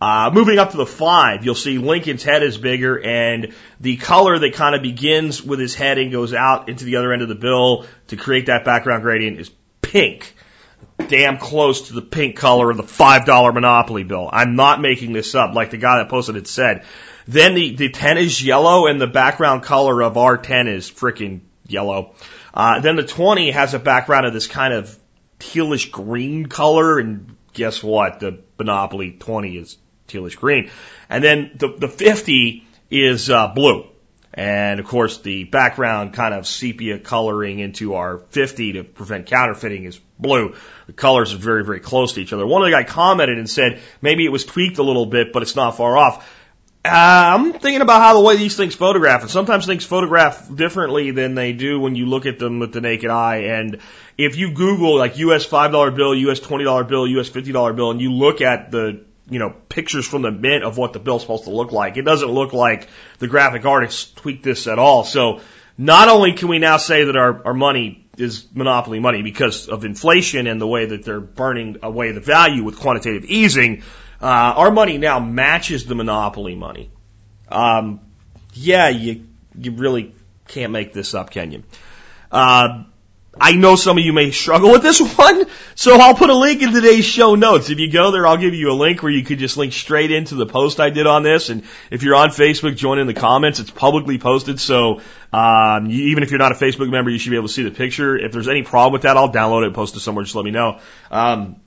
Uh, 0.00 0.30
moving 0.32 0.60
up 0.60 0.70
to 0.70 0.76
the 0.76 0.86
five, 0.86 1.44
you'll 1.44 1.56
see 1.56 1.78
Lincoln's 1.78 2.22
head 2.22 2.44
is 2.44 2.56
bigger 2.56 3.02
and 3.02 3.52
the 3.80 3.96
color 3.96 4.38
that 4.38 4.54
kind 4.54 4.76
of 4.76 4.80
begins 4.80 5.42
with 5.42 5.58
his 5.58 5.74
head 5.74 5.98
and 5.98 6.12
goes 6.12 6.32
out 6.32 6.68
into 6.68 6.84
the 6.84 6.96
other 6.96 7.12
end 7.12 7.22
of 7.22 7.28
the 7.28 7.34
bill 7.34 7.84
to 8.06 8.16
create 8.16 8.46
that 8.46 8.64
background 8.64 9.02
gradient 9.02 9.40
is 9.40 9.50
pink. 9.82 10.36
Damn 11.08 11.38
close 11.38 11.88
to 11.88 11.94
the 11.94 12.02
pink 12.02 12.36
color 12.36 12.70
of 12.70 12.76
the 12.76 12.82
$5 12.82 13.54
Monopoly 13.54 14.04
bill. 14.04 14.28
I'm 14.32 14.54
not 14.54 14.80
making 14.80 15.12
this 15.12 15.34
up 15.34 15.54
like 15.54 15.70
the 15.70 15.76
guy 15.76 15.98
that 15.98 16.08
posted 16.08 16.36
it 16.36 16.46
said. 16.46 16.84
Then 17.26 17.54
the, 17.54 17.74
the 17.74 17.88
10 17.88 18.18
is 18.18 18.44
yellow 18.44 18.86
and 18.86 19.00
the 19.00 19.06
background 19.06 19.62
color 19.62 20.02
of 20.02 20.16
our 20.16 20.36
10 20.36 20.68
is 20.68 20.90
freaking 20.90 21.40
yellow. 21.66 22.14
Uh, 22.52 22.80
then 22.80 22.96
the 22.96 23.04
20 23.04 23.50
has 23.52 23.74
a 23.74 23.78
background 23.78 24.26
of 24.26 24.32
this 24.32 24.46
kind 24.46 24.74
of 24.74 24.96
tealish 25.38 25.90
green 25.90 26.46
color 26.46 26.98
and 26.98 27.36
guess 27.52 27.82
what? 27.82 28.20
The 28.20 28.40
Monopoly 28.58 29.12
20 29.12 29.56
is 29.56 29.78
tealish 30.08 30.36
green. 30.36 30.70
And 31.08 31.22
then 31.24 31.52
the, 31.54 31.68
the 31.68 31.88
50 31.88 32.66
is 32.90 33.30
uh, 33.30 33.48
blue. 33.48 33.89
And 34.32 34.78
of 34.78 34.86
course, 34.86 35.18
the 35.18 35.44
background 35.44 36.14
kind 36.14 36.34
of 36.34 36.46
sepia 36.46 36.98
coloring 36.98 37.58
into 37.58 37.94
our 37.94 38.18
50 38.18 38.74
to 38.74 38.84
prevent 38.84 39.26
counterfeiting 39.26 39.84
is 39.84 40.00
blue. 40.18 40.54
The 40.86 40.92
colors 40.92 41.34
are 41.34 41.38
very, 41.38 41.64
very 41.64 41.80
close 41.80 42.12
to 42.12 42.20
each 42.20 42.32
other. 42.32 42.46
One 42.46 42.62
of 42.62 42.66
the 42.66 42.72
guy 42.72 42.84
commented 42.84 43.38
and 43.38 43.50
said 43.50 43.80
maybe 44.00 44.24
it 44.24 44.30
was 44.30 44.44
tweaked 44.44 44.78
a 44.78 44.84
little 44.84 45.06
bit, 45.06 45.32
but 45.32 45.42
it's 45.42 45.56
not 45.56 45.76
far 45.76 45.96
off. 45.96 46.28
Uh, 46.82 46.88
I'm 47.34 47.52
thinking 47.52 47.82
about 47.82 48.00
how 48.00 48.14
the 48.14 48.20
way 48.20 48.36
these 48.36 48.56
things 48.56 48.74
photograph, 48.74 49.20
and 49.20 49.30
sometimes 49.30 49.66
things 49.66 49.84
photograph 49.84 50.48
differently 50.54 51.10
than 51.10 51.34
they 51.34 51.52
do 51.52 51.78
when 51.78 51.94
you 51.94 52.06
look 52.06 52.24
at 52.24 52.38
them 52.38 52.58
with 52.58 52.72
the 52.72 52.80
naked 52.80 53.10
eye. 53.10 53.42
And 53.48 53.80
if 54.16 54.36
you 54.36 54.54
Google 54.54 54.96
like 54.96 55.18
U.S. 55.18 55.44
five 55.44 55.72
dollar 55.72 55.90
bill, 55.90 56.14
U.S. 56.14 56.40
twenty 56.40 56.64
dollar 56.64 56.84
bill, 56.84 57.06
U.S. 57.06 57.28
fifty 57.28 57.52
dollar 57.52 57.74
bill, 57.74 57.90
and 57.90 58.00
you 58.00 58.12
look 58.12 58.40
at 58.40 58.70
the 58.70 59.04
you 59.30 59.38
know 59.38 59.54
pictures 59.68 60.06
from 60.06 60.22
the 60.22 60.30
mint 60.30 60.64
of 60.64 60.76
what 60.76 60.92
the 60.92 60.98
bill's 60.98 61.22
supposed 61.22 61.44
to 61.44 61.50
look 61.50 61.72
like, 61.72 61.96
it 61.96 62.02
doesn't 62.02 62.30
look 62.30 62.52
like 62.52 62.88
the 63.18 63.28
graphic 63.28 63.64
artists 63.64 64.12
tweaked 64.12 64.42
this 64.42 64.66
at 64.66 64.78
all. 64.78 65.04
So 65.04 65.40
not 65.78 66.08
only 66.08 66.34
can 66.34 66.48
we 66.48 66.58
now 66.58 66.76
say 66.76 67.04
that 67.04 67.16
our, 67.16 67.46
our 67.46 67.54
money 67.54 68.06
is 68.18 68.46
monopoly 68.52 69.00
money 69.00 69.22
because 69.22 69.68
of 69.68 69.84
inflation 69.84 70.46
and 70.46 70.60
the 70.60 70.66
way 70.66 70.86
that 70.86 71.04
they're 71.04 71.20
burning 71.20 71.78
away 71.82 72.12
the 72.12 72.20
value 72.20 72.62
with 72.64 72.78
quantitative 72.78 73.24
easing, 73.24 73.82
uh, 74.20 74.26
our 74.26 74.70
money 74.70 74.98
now 74.98 75.18
matches 75.20 75.86
the 75.86 75.94
monopoly 75.94 76.54
money. 76.54 76.90
Um, 77.48 78.00
yeah, 78.52 78.88
you 78.88 79.26
you 79.58 79.72
really 79.72 80.14
can't 80.48 80.72
make 80.72 80.92
this 80.92 81.14
up, 81.14 81.30
can 81.30 81.52
you? 81.52 81.62
Uh, 82.30 82.84
I 83.38 83.52
know 83.52 83.76
some 83.76 83.96
of 83.96 84.04
you 84.04 84.12
may 84.12 84.32
struggle 84.32 84.72
with 84.72 84.82
this 84.82 85.00
one, 85.16 85.46
so 85.76 85.94
I'll 85.94 86.14
put 86.14 86.30
a 86.30 86.34
link 86.34 86.62
in 86.62 86.72
today's 86.72 87.04
show 87.04 87.36
notes. 87.36 87.70
If 87.70 87.78
you 87.78 87.90
go 87.90 88.10
there, 88.10 88.26
I'll 88.26 88.36
give 88.36 88.54
you 88.54 88.72
a 88.72 88.74
link 88.74 89.02
where 89.02 89.12
you 89.12 89.24
could 89.24 89.38
just 89.38 89.56
link 89.56 89.72
straight 89.72 90.10
into 90.10 90.34
the 90.34 90.46
post 90.46 90.80
I 90.80 90.90
did 90.90 91.06
on 91.06 91.22
this. 91.22 91.48
And 91.48 91.62
if 91.90 92.02
you're 92.02 92.16
on 92.16 92.30
Facebook, 92.30 92.76
join 92.76 92.98
in 92.98 93.06
the 93.06 93.14
comments. 93.14 93.60
It's 93.60 93.70
publicly 93.70 94.18
posted, 94.18 94.58
so 94.58 95.00
um, 95.32 95.86
you, 95.86 96.08
even 96.08 96.24
if 96.24 96.30
you're 96.30 96.38
not 96.38 96.52
a 96.52 96.56
Facebook 96.56 96.90
member, 96.90 97.10
you 97.10 97.18
should 97.18 97.30
be 97.30 97.36
able 97.36 97.48
to 97.48 97.54
see 97.54 97.62
the 97.62 97.70
picture. 97.70 98.16
If 98.16 98.32
there's 98.32 98.48
any 98.48 98.62
problem 98.62 98.92
with 98.92 99.02
that, 99.02 99.16
I'll 99.16 99.32
download 99.32 99.62
it 99.62 99.66
and 99.66 99.74
post 99.74 99.94
it 99.94 100.00
somewhere. 100.00 100.24
Just 100.24 100.34
let 100.34 100.44
me 100.44 100.50
know. 100.50 100.80
Um, 101.10 101.60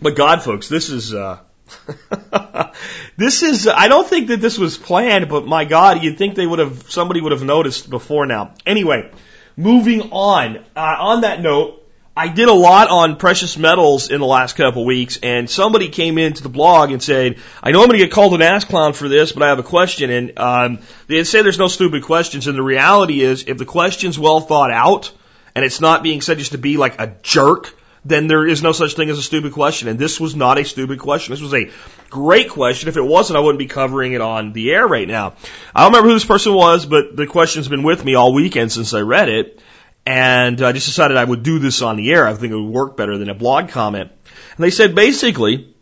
but 0.00 0.16
God, 0.16 0.42
folks, 0.42 0.68
this 0.68 0.90
is. 0.90 1.14
Uh, 1.14 1.38
this 3.16 3.42
is, 3.42 3.66
I 3.66 3.88
don't 3.88 4.06
think 4.06 4.28
that 4.28 4.40
this 4.42 4.58
was 4.58 4.76
planned, 4.76 5.28
but 5.30 5.46
my 5.46 5.64
God, 5.64 6.02
you'd 6.02 6.18
think 6.18 6.34
they 6.34 6.46
would 6.46 6.58
have, 6.58 6.90
somebody 6.90 7.22
would 7.22 7.32
have 7.32 7.42
noticed 7.42 7.88
before 7.88 8.26
now. 8.26 8.52
Anyway, 8.66 9.10
moving 9.56 10.10
on. 10.12 10.58
Uh, 10.76 10.96
on 10.98 11.20
that 11.22 11.40
note, 11.40 11.78
I 12.14 12.28
did 12.28 12.48
a 12.48 12.52
lot 12.52 12.88
on 12.88 13.16
precious 13.16 13.56
metals 13.56 14.10
in 14.10 14.20
the 14.20 14.26
last 14.26 14.54
couple 14.54 14.84
weeks, 14.84 15.18
and 15.22 15.48
somebody 15.48 15.88
came 15.88 16.18
into 16.18 16.42
the 16.42 16.50
blog 16.50 16.90
and 16.90 17.02
said, 17.02 17.38
"I 17.62 17.70
know 17.70 17.80
I'm 17.80 17.88
going 17.88 17.98
to 17.98 18.04
get 18.04 18.12
called 18.12 18.34
an 18.34 18.42
ass 18.42 18.64
clown 18.64 18.92
for 18.92 19.08
this, 19.08 19.32
but 19.32 19.42
I 19.42 19.48
have 19.48 19.58
a 19.58 19.62
question." 19.62 20.10
And 20.10 20.38
um, 20.38 20.78
they 21.06 21.24
say 21.24 21.42
there's 21.42 21.58
no 21.58 21.68
stupid 21.68 22.02
questions, 22.02 22.46
and 22.46 22.58
the 22.58 22.62
reality 22.62 23.22
is, 23.22 23.44
if 23.46 23.56
the 23.56 23.64
question's 23.64 24.18
well 24.18 24.40
thought 24.40 24.70
out 24.70 25.10
and 25.54 25.64
it's 25.64 25.80
not 25.80 26.02
being 26.02 26.20
said 26.20 26.38
just 26.38 26.52
to 26.52 26.58
be 26.58 26.76
like 26.76 27.00
a 27.00 27.14
jerk, 27.22 27.74
then 28.04 28.26
there 28.26 28.46
is 28.46 28.62
no 28.62 28.72
such 28.72 28.94
thing 28.94 29.10
as 29.10 29.18
a 29.18 29.22
stupid 29.22 29.52
question. 29.52 29.88
And 29.88 29.98
this 29.98 30.18
was 30.18 30.34
not 30.34 30.58
a 30.58 30.64
stupid 30.64 30.98
question. 30.98 31.32
This 31.32 31.40
was 31.40 31.54
a 31.54 31.70
great 32.10 32.50
question. 32.50 32.88
If 32.88 32.96
it 32.96 33.02
wasn't, 33.02 33.36
I 33.36 33.40
wouldn't 33.40 33.60
be 33.60 33.66
covering 33.66 34.12
it 34.12 34.20
on 34.20 34.52
the 34.52 34.72
air 34.72 34.86
right 34.86 35.06
now. 35.06 35.34
I 35.74 35.82
don't 35.82 35.92
remember 35.92 36.08
who 36.08 36.14
this 36.14 36.24
person 36.24 36.52
was, 36.52 36.84
but 36.84 37.16
the 37.16 37.26
question's 37.26 37.68
been 37.68 37.84
with 37.84 38.04
me 38.04 38.16
all 38.16 38.34
weekend 38.34 38.72
since 38.72 38.92
I 38.92 39.00
read 39.00 39.28
it. 39.28 39.60
And 40.04 40.60
I 40.62 40.72
just 40.72 40.86
decided 40.86 41.16
I 41.16 41.24
would 41.24 41.44
do 41.44 41.60
this 41.60 41.80
on 41.80 41.96
the 41.96 42.10
air. 42.12 42.26
I 42.26 42.34
think 42.34 42.52
it 42.52 42.56
would 42.56 42.74
work 42.74 42.96
better 42.96 43.18
than 43.18 43.28
a 43.28 43.34
blog 43.34 43.68
comment. 43.68 44.10
And 44.56 44.64
they 44.64 44.70
said 44.70 44.96
basically, 44.96 45.72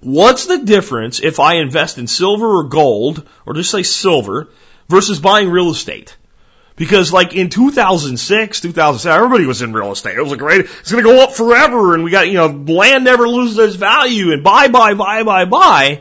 what's 0.00 0.46
the 0.46 0.64
difference 0.64 1.20
if 1.20 1.38
I 1.40 1.56
invest 1.56 1.98
in 1.98 2.06
silver 2.06 2.46
or 2.46 2.64
gold, 2.64 3.28
or 3.44 3.52
just 3.52 3.70
say 3.70 3.82
silver, 3.82 4.48
versus 4.88 5.20
buying 5.20 5.50
real 5.50 5.70
estate? 5.70 6.16
Because 6.80 7.12
like 7.12 7.34
in 7.34 7.50
2006, 7.50 8.60
2007, 8.62 9.14
everybody 9.14 9.44
was 9.44 9.60
in 9.60 9.74
real 9.74 9.92
estate. 9.92 10.16
It 10.16 10.22
was 10.22 10.30
like, 10.30 10.38
great, 10.38 10.62
it's 10.62 10.90
going 10.90 11.04
to 11.04 11.10
go 11.10 11.22
up 11.22 11.34
forever 11.34 11.92
and 11.92 12.02
we 12.02 12.10
got, 12.10 12.28
you 12.28 12.38
know, 12.38 12.46
land 12.46 13.04
never 13.04 13.28
loses 13.28 13.58
its 13.58 13.76
value 13.76 14.32
and 14.32 14.42
buy, 14.42 14.68
buy, 14.68 14.94
buy, 14.94 15.22
buy, 15.22 15.44
buy. 15.44 16.00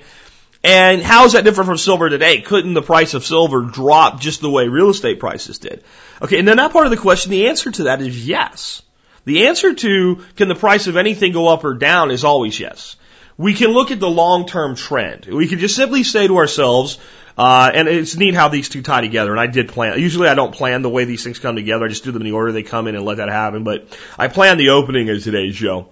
And 0.63 1.01
how 1.01 1.25
is 1.25 1.33
that 1.33 1.43
different 1.43 1.67
from 1.67 1.77
silver 1.77 2.09
today? 2.09 2.39
Couldn't 2.39 2.75
the 2.75 2.81
price 2.81 3.13
of 3.13 3.25
silver 3.25 3.63
drop 3.63 4.21
just 4.21 4.39
the 4.39 4.49
way 4.49 4.69
real 4.69 4.89
estate 4.89 5.19
prices 5.19 5.57
did? 5.57 5.83
Okay, 6.21 6.39
and 6.39 6.47
then 6.47 6.55
that 6.55 6.71
part 6.71 6.85
of 6.85 6.91
the 6.91 6.97
question, 6.97 7.31
the 7.31 7.49
answer 7.49 7.71
to 7.71 7.83
that 7.83 8.01
is 8.01 8.25
yes. 8.25 8.81
The 9.25 9.47
answer 9.47 9.73
to 9.73 10.23
can 10.37 10.47
the 10.47 10.55
price 10.55 10.87
of 10.87 10.95
anything 10.95 11.33
go 11.33 11.49
up 11.49 11.65
or 11.65 11.73
down 11.73 12.09
is 12.09 12.23
always 12.23 12.57
yes. 12.57 12.95
We 13.35 13.53
can 13.53 13.71
look 13.71 13.91
at 13.91 13.99
the 13.99 14.09
long-term 14.09 14.77
trend. 14.77 15.25
We 15.25 15.49
can 15.49 15.59
just 15.59 15.75
simply 15.75 16.03
say 16.03 16.27
to 16.27 16.37
ourselves, 16.37 16.99
uh, 17.39 17.71
and 17.73 17.87
it's 17.87 18.17
neat 18.17 18.33
how 18.33 18.49
these 18.49 18.67
two 18.67 18.81
tie 18.81 18.99
together. 18.99 19.31
And 19.31 19.39
I 19.39 19.47
did 19.47 19.69
plan. 19.69 19.97
Usually 19.97 20.27
I 20.27 20.35
don't 20.35 20.53
plan 20.53 20.81
the 20.81 20.89
way 20.89 21.05
these 21.05 21.23
things 21.23 21.39
come 21.39 21.55
together. 21.55 21.85
I 21.85 21.87
just 21.87 22.03
do 22.03 22.11
them 22.11 22.21
in 22.21 22.27
the 22.27 22.33
order 22.33 22.51
they 22.51 22.63
come 22.63 22.85
in 22.87 22.95
and 22.95 23.05
let 23.05 23.15
that 23.15 23.29
happen. 23.29 23.63
But 23.63 23.97
I 24.17 24.27
planned 24.27 24.59
the 24.59 24.71
opening 24.71 25.09
of 25.09 25.23
today's 25.23 25.55
show. 25.55 25.87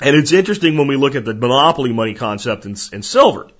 And 0.00 0.16
it's 0.16 0.32
interesting 0.32 0.78
when 0.78 0.88
we 0.88 0.96
look 0.96 1.14
at 1.14 1.26
the 1.26 1.34
monopoly 1.34 1.92
money 1.92 2.14
concept 2.14 2.64
in, 2.64 2.74
in 2.90 3.02
silver. 3.02 3.50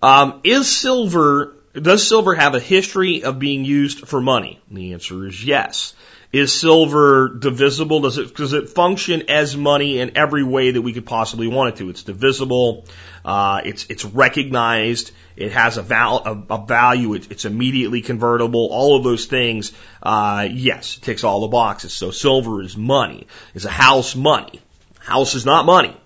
Um, 0.00 0.40
is 0.42 0.74
silver, 0.74 1.56
does 1.74 2.08
silver 2.08 2.34
have 2.34 2.54
a 2.54 2.60
history 2.60 3.22
of 3.22 3.38
being 3.38 3.66
used 3.66 4.08
for 4.08 4.22
money? 4.22 4.62
And 4.70 4.78
the 4.78 4.94
answer 4.94 5.26
is 5.26 5.44
yes. 5.44 5.92
Is 6.32 6.52
silver 6.52 7.28
divisible? 7.28 8.02
Does 8.02 8.16
it, 8.16 8.36
does 8.36 8.52
it 8.52 8.68
function 8.68 9.24
as 9.28 9.56
money 9.56 9.98
in 9.98 10.16
every 10.16 10.44
way 10.44 10.70
that 10.70 10.80
we 10.80 10.92
could 10.92 11.04
possibly 11.04 11.48
want 11.48 11.74
it 11.74 11.78
to? 11.78 11.90
It's 11.90 12.04
divisible. 12.04 12.84
Uh, 13.24 13.62
it's, 13.64 13.86
it's 13.86 14.04
recognized. 14.04 15.10
It 15.34 15.50
has 15.50 15.76
a, 15.76 15.82
val- 15.82 16.22
a, 16.24 16.54
a 16.54 16.64
value. 16.64 17.14
It, 17.14 17.32
it's 17.32 17.46
immediately 17.46 18.00
convertible. 18.00 18.68
All 18.70 18.96
of 18.96 19.02
those 19.02 19.26
things, 19.26 19.72
uh, 20.04 20.46
yes, 20.48 20.98
it 20.98 21.02
ticks 21.02 21.24
all 21.24 21.40
the 21.40 21.48
boxes. 21.48 21.94
So 21.94 22.12
silver 22.12 22.62
is 22.62 22.76
money. 22.76 23.26
Is 23.54 23.64
a 23.64 23.70
house 23.70 24.14
money? 24.14 24.60
House 25.00 25.34
is 25.34 25.44
not 25.44 25.66
money. 25.66 25.96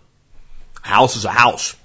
House 0.81 1.16
is 1.16 1.26
a 1.26 1.31
house. 1.31 1.76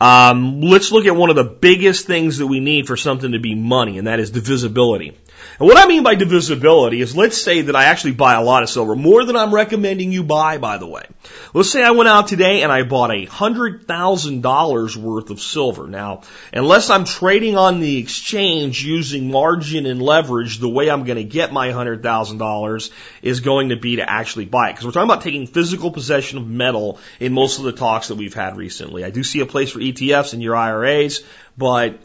Um, 0.00 0.62
let's 0.62 0.92
look 0.92 1.06
at 1.06 1.14
one 1.14 1.28
of 1.28 1.36
the 1.36 1.44
biggest 1.44 2.06
things 2.06 2.38
that 2.38 2.46
we 2.46 2.60
need 2.60 2.86
for 2.86 2.96
something 2.96 3.32
to 3.32 3.38
be 3.38 3.54
money, 3.54 3.98
and 3.98 4.06
that 4.06 4.18
is 4.18 4.30
divisibility. 4.30 5.18
And 5.58 5.68
what 5.68 5.76
I 5.76 5.86
mean 5.86 6.02
by 6.02 6.14
divisibility 6.14 7.00
is 7.00 7.16
let's 7.16 7.36
say 7.36 7.62
that 7.62 7.76
I 7.76 7.84
actually 7.84 8.12
buy 8.12 8.34
a 8.34 8.42
lot 8.42 8.62
of 8.62 8.70
silver, 8.70 8.96
more 8.96 9.24
than 9.24 9.36
I'm 9.36 9.54
recommending 9.54 10.12
you 10.12 10.22
buy, 10.22 10.58
by 10.58 10.78
the 10.78 10.86
way. 10.86 11.04
Let's 11.52 11.70
say 11.70 11.82
I 11.82 11.90
went 11.90 12.08
out 12.08 12.28
today 12.28 12.62
and 12.62 12.72
I 12.72 12.82
bought 12.82 13.10
a 13.10 13.24
hundred 13.26 13.86
thousand 13.86 14.42
dollars 14.42 14.96
worth 14.96 15.30
of 15.30 15.40
silver. 15.40 15.86
Now, 15.86 16.22
unless 16.52 16.90
I'm 16.90 17.04
trading 17.04 17.56
on 17.56 17.80
the 17.80 17.98
exchange 17.98 18.84
using 18.84 19.30
margin 19.30 19.86
and 19.86 20.00
leverage, 20.00 20.58
the 20.58 20.68
way 20.68 20.90
I'm 20.90 21.04
going 21.04 21.18
to 21.18 21.24
get 21.24 21.52
my 21.52 21.72
hundred 21.72 22.02
thousand 22.02 22.38
dollars 22.38 22.90
is 23.22 23.40
going 23.40 23.70
to 23.70 23.76
be 23.76 23.96
to 23.96 24.08
actually 24.08 24.46
buy 24.46 24.70
it. 24.70 24.72
Because 24.72 24.86
we're 24.86 24.92
talking 24.92 25.10
about 25.10 25.22
taking 25.22 25.46
physical 25.46 25.90
possession 25.90 26.38
of 26.38 26.46
metal 26.46 26.98
in 27.18 27.32
most 27.32 27.58
of 27.58 27.64
the 27.64 27.72
talks 27.72 28.08
that 28.08 28.16
we've 28.16 28.34
had 28.34 28.56
recently. 28.56 29.04
I 29.04 29.10
do 29.10 29.22
see 29.22 29.40
a 29.40 29.46
place 29.46 29.70
for 29.70 29.78
ETFs 29.78 30.34
in 30.34 30.40
your 30.40 30.56
IRAs, 30.56 31.22
but 31.56 31.98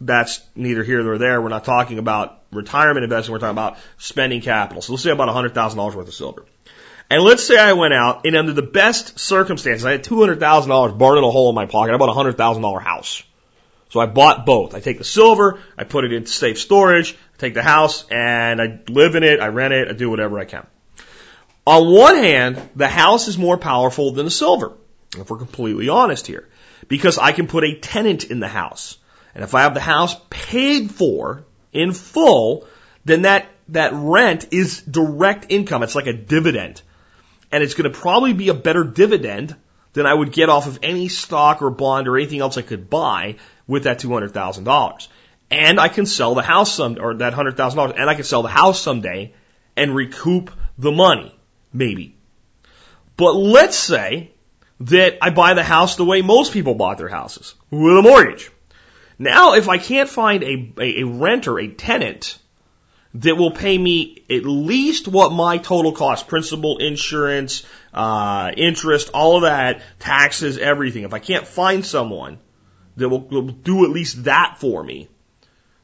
that's 0.00 0.40
neither 0.54 0.82
here 0.82 1.02
nor 1.02 1.18
there. 1.18 1.40
We're 1.40 1.48
not 1.48 1.64
talking 1.64 1.98
about 1.98 2.42
retirement 2.52 3.04
investing. 3.04 3.32
We're 3.32 3.38
talking 3.38 3.50
about 3.50 3.78
spending 3.98 4.40
capital. 4.40 4.82
So 4.82 4.92
let's 4.92 5.02
say 5.02 5.10
about 5.10 5.28
$100,000 5.28 5.94
worth 5.94 6.08
of 6.08 6.14
silver. 6.14 6.44
And 7.10 7.22
let's 7.22 7.44
say 7.44 7.56
I 7.56 7.72
went 7.72 7.94
out 7.94 8.26
and 8.26 8.36
under 8.36 8.52
the 8.52 8.62
best 8.62 9.18
circumstances, 9.18 9.84
I 9.84 9.92
had 9.92 10.04
$200,000 10.04 10.98
burning 10.98 11.24
a 11.24 11.30
hole 11.30 11.48
in 11.48 11.54
my 11.54 11.66
pocket. 11.66 11.94
I 11.94 11.96
bought 11.96 12.10
a 12.10 12.32
$100,000 12.32 12.82
house. 12.82 13.22
So 13.90 14.00
I 14.00 14.06
bought 14.06 14.44
both. 14.44 14.74
I 14.74 14.80
take 14.80 14.98
the 14.98 15.04
silver, 15.04 15.60
I 15.76 15.84
put 15.84 16.04
it 16.04 16.12
into 16.12 16.30
safe 16.30 16.58
storage, 16.58 17.14
I 17.14 17.38
take 17.38 17.54
the 17.54 17.62
house 17.62 18.06
and 18.10 18.60
I 18.60 18.80
live 18.88 19.14
in 19.14 19.22
it, 19.22 19.40
I 19.40 19.48
rent 19.48 19.72
it, 19.72 19.88
I 19.88 19.92
do 19.94 20.10
whatever 20.10 20.38
I 20.38 20.44
can. 20.44 20.66
On 21.66 21.90
one 21.90 22.16
hand, 22.16 22.68
the 22.76 22.88
house 22.88 23.28
is 23.28 23.38
more 23.38 23.56
powerful 23.56 24.12
than 24.12 24.26
the 24.26 24.30
silver, 24.30 24.72
if 25.16 25.30
we're 25.30 25.38
completely 25.38 25.88
honest 25.88 26.26
here, 26.26 26.46
because 26.88 27.16
I 27.16 27.32
can 27.32 27.46
put 27.46 27.64
a 27.64 27.78
tenant 27.78 28.24
in 28.24 28.40
the 28.40 28.48
house. 28.48 28.98
And 29.38 29.44
if 29.44 29.54
I 29.54 29.62
have 29.62 29.74
the 29.74 29.80
house 29.80 30.16
paid 30.30 30.90
for 30.90 31.44
in 31.72 31.92
full, 31.92 32.66
then 33.04 33.22
that, 33.22 33.46
that 33.68 33.92
rent 33.94 34.46
is 34.50 34.82
direct 34.82 35.46
income. 35.48 35.84
It's 35.84 35.94
like 35.94 36.08
a 36.08 36.12
dividend. 36.12 36.82
And 37.52 37.62
it's 37.62 37.74
going 37.74 37.88
to 37.88 37.96
probably 37.96 38.32
be 38.32 38.48
a 38.48 38.54
better 38.54 38.82
dividend 38.82 39.54
than 39.92 40.06
I 40.06 40.12
would 40.12 40.32
get 40.32 40.48
off 40.48 40.66
of 40.66 40.80
any 40.82 41.06
stock 41.06 41.62
or 41.62 41.70
bond 41.70 42.08
or 42.08 42.16
anything 42.16 42.40
else 42.40 42.56
I 42.56 42.62
could 42.62 42.90
buy 42.90 43.36
with 43.68 43.84
that 43.84 44.00
$200,000. 44.00 45.08
And 45.52 45.78
I 45.78 45.86
can 45.86 46.04
sell 46.06 46.34
the 46.34 46.42
house 46.42 46.74
some, 46.74 46.98
or 47.00 47.14
that 47.14 47.32
$100,000, 47.32 47.94
and 47.96 48.10
I 48.10 48.16
can 48.16 48.24
sell 48.24 48.42
the 48.42 48.48
house 48.48 48.80
someday 48.80 49.34
and 49.76 49.94
recoup 49.94 50.50
the 50.78 50.90
money. 50.90 51.32
Maybe. 51.72 52.16
But 53.16 53.34
let's 53.34 53.78
say 53.78 54.32
that 54.80 55.18
I 55.22 55.30
buy 55.30 55.54
the 55.54 55.62
house 55.62 55.94
the 55.94 56.04
way 56.04 56.22
most 56.22 56.52
people 56.52 56.74
bought 56.74 56.98
their 56.98 57.06
houses, 57.06 57.54
with 57.70 57.98
a 57.98 58.02
mortgage. 58.02 58.50
Now, 59.18 59.54
if 59.54 59.68
I 59.68 59.78
can't 59.78 60.08
find 60.08 60.44
a, 60.44 60.72
a, 60.78 61.00
a 61.00 61.06
renter, 61.06 61.58
a 61.58 61.68
tenant, 61.68 62.38
that 63.14 63.36
will 63.36 63.50
pay 63.50 63.76
me 63.76 64.22
at 64.30 64.44
least 64.44 65.08
what 65.08 65.32
my 65.32 65.58
total 65.58 65.92
cost, 65.92 66.28
principal, 66.28 66.78
insurance, 66.78 67.64
uh, 67.92 68.52
interest, 68.56 69.10
all 69.14 69.36
of 69.36 69.42
that, 69.42 69.82
taxes, 69.98 70.58
everything. 70.58 71.04
If 71.04 71.14
I 71.14 71.18
can't 71.18 71.46
find 71.46 71.84
someone 71.84 72.38
that 72.96 73.08
will, 73.08 73.20
will 73.20 73.42
do 73.42 73.84
at 73.84 73.90
least 73.90 74.24
that 74.24 74.58
for 74.58 74.84
me, 74.84 75.08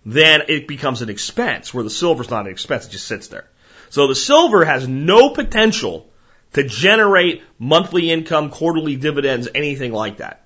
then 0.05 0.43
it 0.49 0.69
becomes 0.69 1.03
an 1.03 1.09
expense 1.09 1.73
where 1.73 1.83
the 1.83 1.91
silver's 1.91 2.31
not 2.31 2.47
an 2.47 2.53
expense, 2.53 2.87
it 2.87 2.93
just 2.93 3.07
sits 3.07 3.29
there. 3.29 3.49
So 3.89 4.07
the 4.07 4.15
silver 4.15 4.65
has 4.65 4.87
no 4.87 5.31
potential 5.31 6.11
to 6.53 6.63
generate 6.63 7.43
monthly 7.59 8.11
income, 8.11 8.51
quarterly 8.51 8.97
dividends, 8.97 9.49
anything 9.55 9.93
like 9.93 10.19
that. 10.19 10.45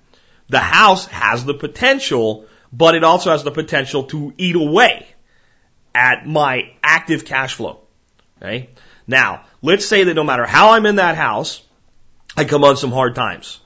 The 0.48 0.60
house 0.60 1.06
has 1.06 1.44
the 1.44 1.54
potential 1.54 2.46
but 2.72 2.94
it 2.94 3.04
also 3.04 3.30
has 3.30 3.44
the 3.44 3.50
potential 3.50 4.04
to 4.04 4.32
eat 4.36 4.56
away 4.56 5.06
at 5.94 6.26
my 6.26 6.70
active 6.82 7.24
cash 7.24 7.54
flow. 7.54 7.80
Okay. 8.40 8.70
Now, 9.06 9.44
let's 9.62 9.86
say 9.86 10.04
that 10.04 10.14
no 10.14 10.24
matter 10.24 10.46
how 10.46 10.70
I'm 10.70 10.86
in 10.86 10.96
that 10.96 11.16
house, 11.16 11.62
I 12.36 12.44
come 12.44 12.64
on 12.64 12.76
some 12.76 12.92
hard 12.92 13.14
times 13.14 13.58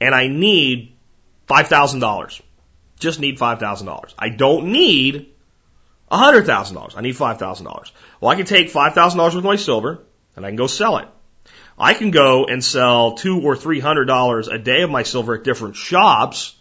and 0.00 0.14
I 0.14 0.28
need 0.28 0.96
$5,000. 1.48 2.40
Just 2.98 3.20
need 3.20 3.38
$5,000. 3.38 4.14
I 4.18 4.28
don't 4.30 4.72
need 4.72 5.34
$100,000. 6.10 6.96
I 6.96 7.00
need 7.00 7.14
$5,000. 7.14 7.90
Well, 8.20 8.30
I 8.30 8.36
can 8.36 8.46
take 8.46 8.72
$5,000 8.72 9.16
worth 9.16 9.34
of 9.34 9.44
my 9.44 9.56
silver 9.56 10.04
and 10.34 10.46
I 10.46 10.50
can 10.50 10.56
go 10.56 10.66
sell 10.66 10.98
it. 10.98 11.08
I 11.78 11.94
can 11.94 12.10
go 12.10 12.46
and 12.46 12.64
sell 12.64 13.16
two 13.16 13.42
or 13.42 13.54
three 13.54 13.80
hundred 13.80 14.06
dollars 14.06 14.48
a 14.48 14.58
day 14.58 14.82
of 14.82 14.90
my 14.90 15.02
silver 15.02 15.34
at 15.34 15.44
different 15.44 15.76
shops 15.76 16.54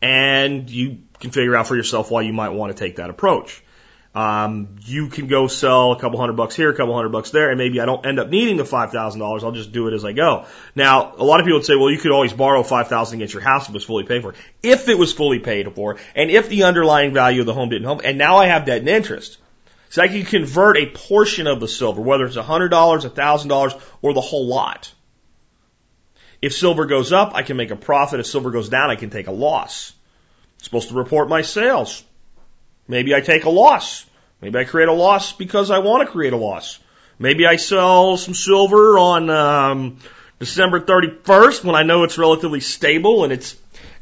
and 0.00 0.68
you 0.70 0.98
can 1.20 1.30
figure 1.30 1.56
out 1.56 1.66
for 1.66 1.76
yourself 1.76 2.10
why 2.10 2.22
you 2.22 2.32
might 2.32 2.50
want 2.50 2.76
to 2.76 2.78
take 2.78 2.96
that 2.96 3.10
approach. 3.10 3.62
Um, 4.16 4.76
you 4.86 5.08
can 5.08 5.26
go 5.26 5.46
sell 5.46 5.92
a 5.92 6.00
couple 6.00 6.18
hundred 6.18 6.36
bucks 6.36 6.56
here, 6.56 6.70
a 6.70 6.74
couple 6.74 6.94
hundred 6.94 7.10
bucks 7.10 7.32
there, 7.32 7.50
and 7.50 7.58
maybe 7.58 7.82
I 7.82 7.84
don't 7.84 8.06
end 8.06 8.18
up 8.18 8.30
needing 8.30 8.56
the 8.56 8.64
five 8.64 8.90
thousand 8.90 9.20
dollars. 9.20 9.44
I'll 9.44 9.52
just 9.52 9.72
do 9.72 9.88
it 9.88 9.92
as 9.92 10.06
I 10.06 10.12
go. 10.12 10.46
Now, 10.74 11.14
a 11.18 11.22
lot 11.22 11.38
of 11.38 11.44
people 11.44 11.58
would 11.58 11.66
say, 11.66 11.76
well, 11.76 11.90
you 11.90 11.98
could 11.98 12.12
always 12.12 12.32
borrow 12.32 12.62
five 12.62 12.88
thousand 12.88 13.18
against 13.18 13.34
your 13.34 13.42
house 13.42 13.64
if 13.64 13.70
it 13.70 13.74
was 13.74 13.84
fully 13.84 14.04
paid 14.04 14.22
for. 14.22 14.34
If 14.62 14.88
it 14.88 14.96
was 14.96 15.12
fully 15.12 15.38
paid 15.38 15.70
for, 15.74 15.98
and 16.14 16.30
if 16.30 16.48
the 16.48 16.62
underlying 16.62 17.12
value 17.12 17.40
of 17.40 17.46
the 17.46 17.52
home 17.52 17.68
didn't 17.68 17.86
home, 17.86 18.00
and 18.02 18.16
now 18.16 18.38
I 18.38 18.46
have 18.46 18.64
debt 18.64 18.78
and 18.78 18.88
interest. 18.88 19.36
So 19.90 20.02
I 20.02 20.08
can 20.08 20.24
convert 20.24 20.78
a 20.78 20.86
portion 20.86 21.46
of 21.46 21.60
the 21.60 21.68
silver, 21.68 22.00
whether 22.00 22.24
it's 22.24 22.36
a 22.36 22.42
hundred 22.42 22.70
dollars, 22.70 23.04
a 23.04 23.10
thousand 23.10 23.50
dollars, 23.50 23.74
or 24.00 24.14
the 24.14 24.22
whole 24.22 24.46
lot. 24.46 24.90
If 26.46 26.52
silver 26.52 26.86
goes 26.86 27.12
up, 27.12 27.32
I 27.34 27.42
can 27.42 27.56
make 27.56 27.72
a 27.72 27.76
profit. 27.76 28.20
If 28.20 28.26
silver 28.26 28.52
goes 28.52 28.68
down, 28.68 28.88
I 28.88 28.94
can 28.94 29.10
take 29.10 29.26
a 29.26 29.32
loss. 29.32 29.92
I'm 30.58 30.64
supposed 30.64 30.88
to 30.90 30.94
report 30.94 31.28
my 31.28 31.42
sales. 31.42 32.04
Maybe 32.86 33.16
I 33.16 33.20
take 33.20 33.46
a 33.46 33.50
loss. 33.50 34.06
Maybe 34.40 34.56
I 34.56 34.62
create 34.62 34.88
a 34.88 34.92
loss 34.92 35.32
because 35.32 35.72
I 35.72 35.80
want 35.80 36.06
to 36.06 36.12
create 36.12 36.32
a 36.32 36.36
loss. 36.36 36.78
Maybe 37.18 37.46
I 37.46 37.56
sell 37.56 38.16
some 38.16 38.32
silver 38.34 38.96
on 38.96 39.28
um, 39.28 39.98
December 40.38 40.80
31st 40.80 41.64
when 41.64 41.74
I 41.74 41.82
know 41.82 42.04
it's 42.04 42.16
relatively 42.16 42.60
stable 42.60 43.24
and 43.24 43.32
it's 43.32 43.56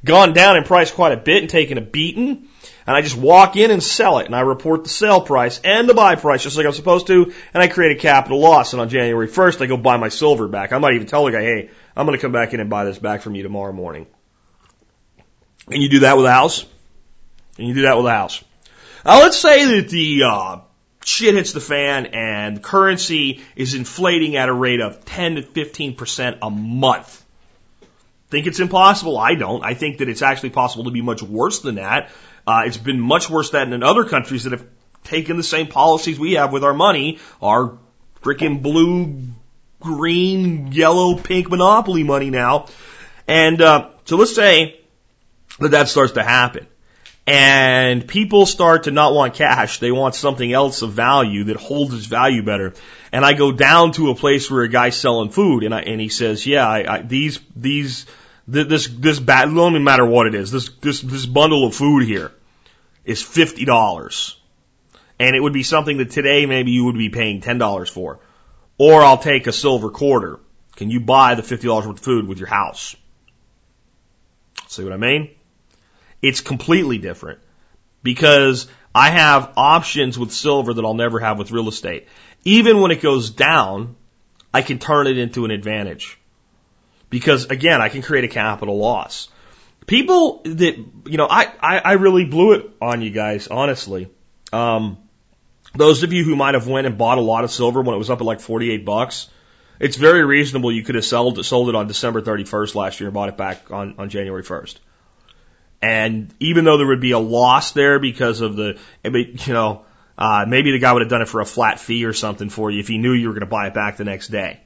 gone 0.05 0.35
down 0.35 0.59
in 0.59 0.65
price 0.65 0.91
quite 0.91 1.13
a 1.13 1.17
bit 1.17 1.41
and 1.41 1.49
taken 1.49 1.79
a 1.79 1.81
beating. 1.81 2.49
And 2.87 2.95
I 2.95 3.01
just 3.01 3.17
walk 3.17 3.57
in 3.57 3.71
and 3.71 3.83
sell 3.83 4.19
it 4.19 4.27
and 4.27 4.37
I 4.37 4.41
report 4.41 4.85
the 4.85 4.91
sale 4.91 5.23
price 5.23 5.59
and 5.65 5.89
the 5.89 5.95
buy 5.95 6.17
price 6.17 6.43
just 6.43 6.57
like 6.57 6.67
I'm 6.67 6.73
supposed 6.73 7.07
to 7.07 7.33
and 7.55 7.63
I 7.63 7.69
create 7.69 7.97
a 7.97 8.01
capital 8.01 8.41
loss 8.41 8.75
and 8.75 8.81
on 8.81 8.91
January 8.91 9.27
1st 9.27 9.63
I 9.63 9.67
go 9.67 9.77
buy 9.77 9.97
my 9.97 10.11
silver 10.11 10.49
back. 10.49 10.73
I 10.73 10.79
might 10.79 10.95
even 10.95 11.07
tell 11.07 11.25
the 11.25 11.33
guy, 11.33 11.43
hey, 11.43 11.71
I'm 11.97 12.07
going 12.07 12.19
to 12.19 12.23
come 12.23 12.33
back 12.33 12.53
in 12.53 12.61
and 12.61 12.69
buy 12.69 12.85
this 12.85 12.99
back 12.99 13.23
from 13.23 13.35
you 13.35 13.43
tomorrow 13.43 13.73
morning. 13.73 14.07
And 15.69 15.83
you 15.83 15.89
do 15.89 16.01
that 16.01 16.17
with 16.17 16.27
a 16.27 16.33
house. 16.33 16.67
And 17.59 17.69
you 17.69 17.75
do 17.75 17.83
that 17.83 17.97
with 17.97 18.07
a 18.07 18.11
house. 18.11 18.45
Now 19.05 19.21
let's 19.21 19.39
say 19.39 19.81
that 19.81 19.89
the 19.89 20.23
uh, 20.25 20.59
shit 21.05 21.35
hits 21.35 21.53
the 21.53 21.61
fan 21.61 22.07
and 22.07 22.63
currency 22.63 23.43
is 23.57 23.75
inflating 23.75 24.37
at 24.37 24.49
a 24.49 24.53
rate 24.53 24.81
of 24.81 25.05
10 25.05 25.37
to 25.37 25.43
15 25.43 25.95
percent 25.95 26.39
a 26.43 26.51
month. 26.51 27.23
Think 28.31 28.47
it's 28.47 28.61
impossible? 28.61 29.17
I 29.17 29.37
don't. 29.37 29.65
I 29.65 29.75
think 29.75 29.99
that 29.99 30.09
it's 30.09 30.23
actually 30.23 30.51
possible 30.51 30.85
to 30.85 30.91
be 30.91 31.03
much 31.03 31.23
worse 31.23 31.61
than 31.61 31.77
that. 31.77 32.11
Uh, 32.47 32.63
it's 32.67 32.77
been 32.77 33.01
much 33.01 33.31
worse 33.31 33.51
than 33.51 33.73
in 33.73 33.83
other 33.83 34.05
countries 34.05 34.45
that 34.45 34.53
have 34.53 34.67
taken 35.05 35.37
the 35.37 35.43
same 35.43 35.67
policies 35.67 36.19
we 36.19 36.33
have 36.33 36.53
with 36.53 36.65
our 36.65 36.75
money, 36.75 37.19
our 37.41 37.79
freaking 38.23 38.63
blue, 38.63 39.23
green, 39.81 40.73
yellow, 40.73 41.17
pink 41.17 41.51
monopoly 41.51 42.03
money 42.03 42.31
now. 42.31 42.67
And 43.29 43.61
uh, 43.61 43.91
so 44.05 44.17
let's 44.17 44.35
say 44.35 44.81
that 45.59 45.71
that 45.71 45.89
starts 45.89 46.13
to 46.13 46.23
happen 46.23 46.67
and 47.27 48.07
people 48.07 48.45
start 48.45 48.85
to 48.85 48.91
not 48.91 49.15
want 49.15 49.35
cash. 49.35 49.79
They 49.79 49.93
want 49.93 50.15
something 50.15 50.53
else 50.53 50.83
of 50.83 50.93
value 50.93 51.45
that 51.45 51.57
holds 51.57 51.95
its 51.95 52.07
value 52.07 52.43
better. 52.43 52.75
And 53.13 53.25
I 53.25 53.33
go 53.33 53.53
down 53.53 53.93
to 53.93 54.11
a 54.11 54.15
place 54.15 54.51
where 54.51 54.63
a 54.63 54.69
guy's 54.69 54.97
selling 54.97 55.31
food 55.31 55.65
and 55.65 55.75
I, 55.75 55.81
and 55.83 56.01
he 56.01 56.09
says, 56.09 56.47
yeah, 56.47 56.69
I, 56.69 56.97
I, 56.97 57.03
these, 57.03 57.41
these, 57.57 58.07
this, 58.47 58.89
this 58.89 59.19
bat, 59.19 59.47
don't 59.53 59.83
matter 59.85 60.05
what 60.05 60.27
it 60.27 60.35
is. 60.35 60.51
This, 60.51 60.69
this, 60.81 61.01
this 61.01 61.27
bundle 61.27 61.67
of 61.67 61.75
food 61.75 62.05
here 62.05 62.31
is 63.05 63.23
$50. 63.23 64.37
And 65.19 65.37
it 65.37 65.41
would 65.41 65.53
be 65.53 65.63
something 65.63 65.99
that 65.99 66.11
today 66.11 66.47
maybe 66.47 66.73
you 66.73 66.85
would 66.85 66.99
be 66.99 67.09
paying 67.09 67.41
$10 67.41 67.91
for. 67.91 68.21
Or 68.77 69.03
I'll 69.03 69.19
take 69.19 69.47
a 69.47 69.53
silver 69.53 69.91
quarter. 69.91 70.41
Can 70.77 70.91
you 70.91 71.01
buy 71.01 71.37
the 71.37 71.43
$50 71.43 71.65
worth 71.65 71.87
of 71.87 72.01
food 72.01 72.27
with 72.27 72.39
your 72.39 72.49
house? 72.49 72.97
See 74.69 74.83
what 74.83 74.93
I 74.93 74.97
mean? 74.97 75.31
It's 76.21 76.41
completely 76.41 76.99
different 76.99 77.39
because 78.03 78.67
I 78.95 79.11
have 79.11 79.53
options 79.57 80.19
with 80.19 80.33
silver 80.33 80.75
that 80.75 80.85
I'll 80.85 80.95
never 80.95 81.21
have 81.21 81.39
with 81.39 81.53
real 81.53 81.69
estate. 81.69 82.09
Even 82.45 82.81
when 82.81 82.91
it 82.91 83.01
goes 83.01 83.31
down, 83.31 83.97
I 84.53 84.63
can 84.63 84.79
turn 84.79 85.07
it 85.07 85.19
into 85.19 85.45
an 85.45 85.51
advantage. 85.51 86.19
Because 87.15 87.45
again, 87.45 87.81
I 87.81 87.91
can 87.91 88.03
create 88.03 88.25
a 88.25 88.29
capital 88.29 88.77
loss. 88.77 89.29
People 89.87 90.43
that, 90.47 90.77
you 91.07 91.17
know, 91.17 91.29
I, 91.31 91.45
I, 91.61 91.79
I 91.79 91.93
really 91.93 92.25
blew 92.25 92.55
it 92.55 92.69
on 92.83 93.03
you 93.03 93.11
guys, 93.11 93.47
honestly. 93.47 94.11
Um, 94.53 94.99
those 95.77 96.03
of 96.03 96.13
you 96.13 96.25
who 96.25 96.35
might 96.35 96.55
have 96.55 96.67
went 96.67 96.89
and 96.89 96.99
bought 96.99 97.19
a 97.19 97.21
lot 97.21 97.45
of 97.45 97.53
silver 97.53 97.83
when 97.83 97.95
it 97.95 97.99
was 97.99 98.11
up 98.11 98.21
at 98.21 98.25
like 98.25 98.41
48 98.41 98.85
bucks, 98.85 99.31
it's 99.79 99.97
very 99.97 100.25
reasonable 100.25 100.73
you 100.73 100.83
could 100.83 100.97
have 100.97 101.05
sold 101.05 101.39
it, 101.39 101.45
sold 101.45 101.69
it 101.69 101.77
on 101.77 101.87
December 101.87 102.21
31st 102.21 102.75
last 102.75 102.99
year 102.99 103.07
and 103.07 103.15
bought 103.15 103.29
it 103.29 103.37
back 103.37 103.71
on, 103.71 103.95
on 103.99 104.09
January 104.09 104.43
1st. 104.43 104.79
And 105.81 106.35
even 106.41 106.65
though 106.65 106.79
there 106.79 106.89
would 106.89 107.01
be 107.01 107.13
a 107.13 107.21
loss 107.21 107.71
there 107.71 108.01
because 108.01 108.41
of 108.41 108.57
the, 108.57 108.77
you 109.05 109.53
know, 109.53 109.85
uh, 110.19 110.47
maybe 110.49 110.73
the 110.73 110.81
guy 110.81 110.93
would 110.93 111.03
have 111.03 111.11
done 111.11 111.23
it 111.23 111.29
for 111.29 111.41
a 111.41 111.47
flat 111.47 111.79
fee 111.79 112.07
or 112.07 112.13
something 112.13 112.49
for 112.49 112.73
you 112.73 112.81
if 112.81 112.89
he 112.89 112.99
knew 112.99 113.13
you 113.13 113.29
were 113.29 113.35
going 113.35 113.43
to 113.43 113.47
buy 113.47 113.69
it 113.69 113.75
back 113.75 113.99
the 113.99 114.05
next 114.05 114.31
day. 114.33 114.59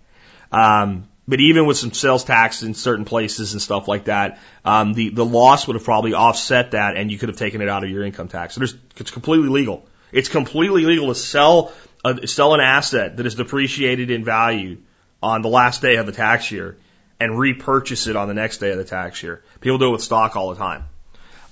Um, 0.50 1.08
but 1.28 1.40
even 1.40 1.66
with 1.66 1.76
some 1.76 1.92
sales 1.92 2.24
tax 2.24 2.62
in 2.62 2.72
certain 2.72 3.04
places 3.04 3.52
and 3.52 3.60
stuff 3.60 3.86
like 3.86 4.06
that, 4.06 4.38
um, 4.64 4.94
the 4.94 5.10
the 5.10 5.24
loss 5.24 5.66
would 5.66 5.74
have 5.74 5.84
probably 5.84 6.14
offset 6.14 6.70
that, 6.70 6.96
and 6.96 7.12
you 7.12 7.18
could 7.18 7.28
have 7.28 7.36
taken 7.36 7.60
it 7.60 7.68
out 7.68 7.84
of 7.84 7.90
your 7.90 8.02
income 8.02 8.28
tax. 8.28 8.54
So 8.54 8.62
it's 8.96 9.10
completely 9.10 9.50
legal. 9.50 9.86
It's 10.10 10.30
completely 10.30 10.86
legal 10.86 11.08
to 11.08 11.14
sell 11.14 11.72
a, 12.02 12.26
sell 12.26 12.54
an 12.54 12.60
asset 12.60 13.18
that 13.18 13.26
is 13.26 13.34
depreciated 13.34 14.10
in 14.10 14.24
value 14.24 14.78
on 15.22 15.42
the 15.42 15.48
last 15.48 15.82
day 15.82 15.96
of 15.96 16.06
the 16.06 16.12
tax 16.12 16.50
year 16.50 16.78
and 17.20 17.38
repurchase 17.38 18.06
it 18.06 18.16
on 18.16 18.28
the 18.28 18.34
next 18.34 18.58
day 18.58 18.70
of 18.70 18.78
the 18.78 18.84
tax 18.84 19.22
year. 19.22 19.42
People 19.60 19.76
do 19.76 19.88
it 19.88 19.92
with 19.92 20.02
stock 20.02 20.34
all 20.34 20.50
the 20.50 20.56
time. 20.56 20.84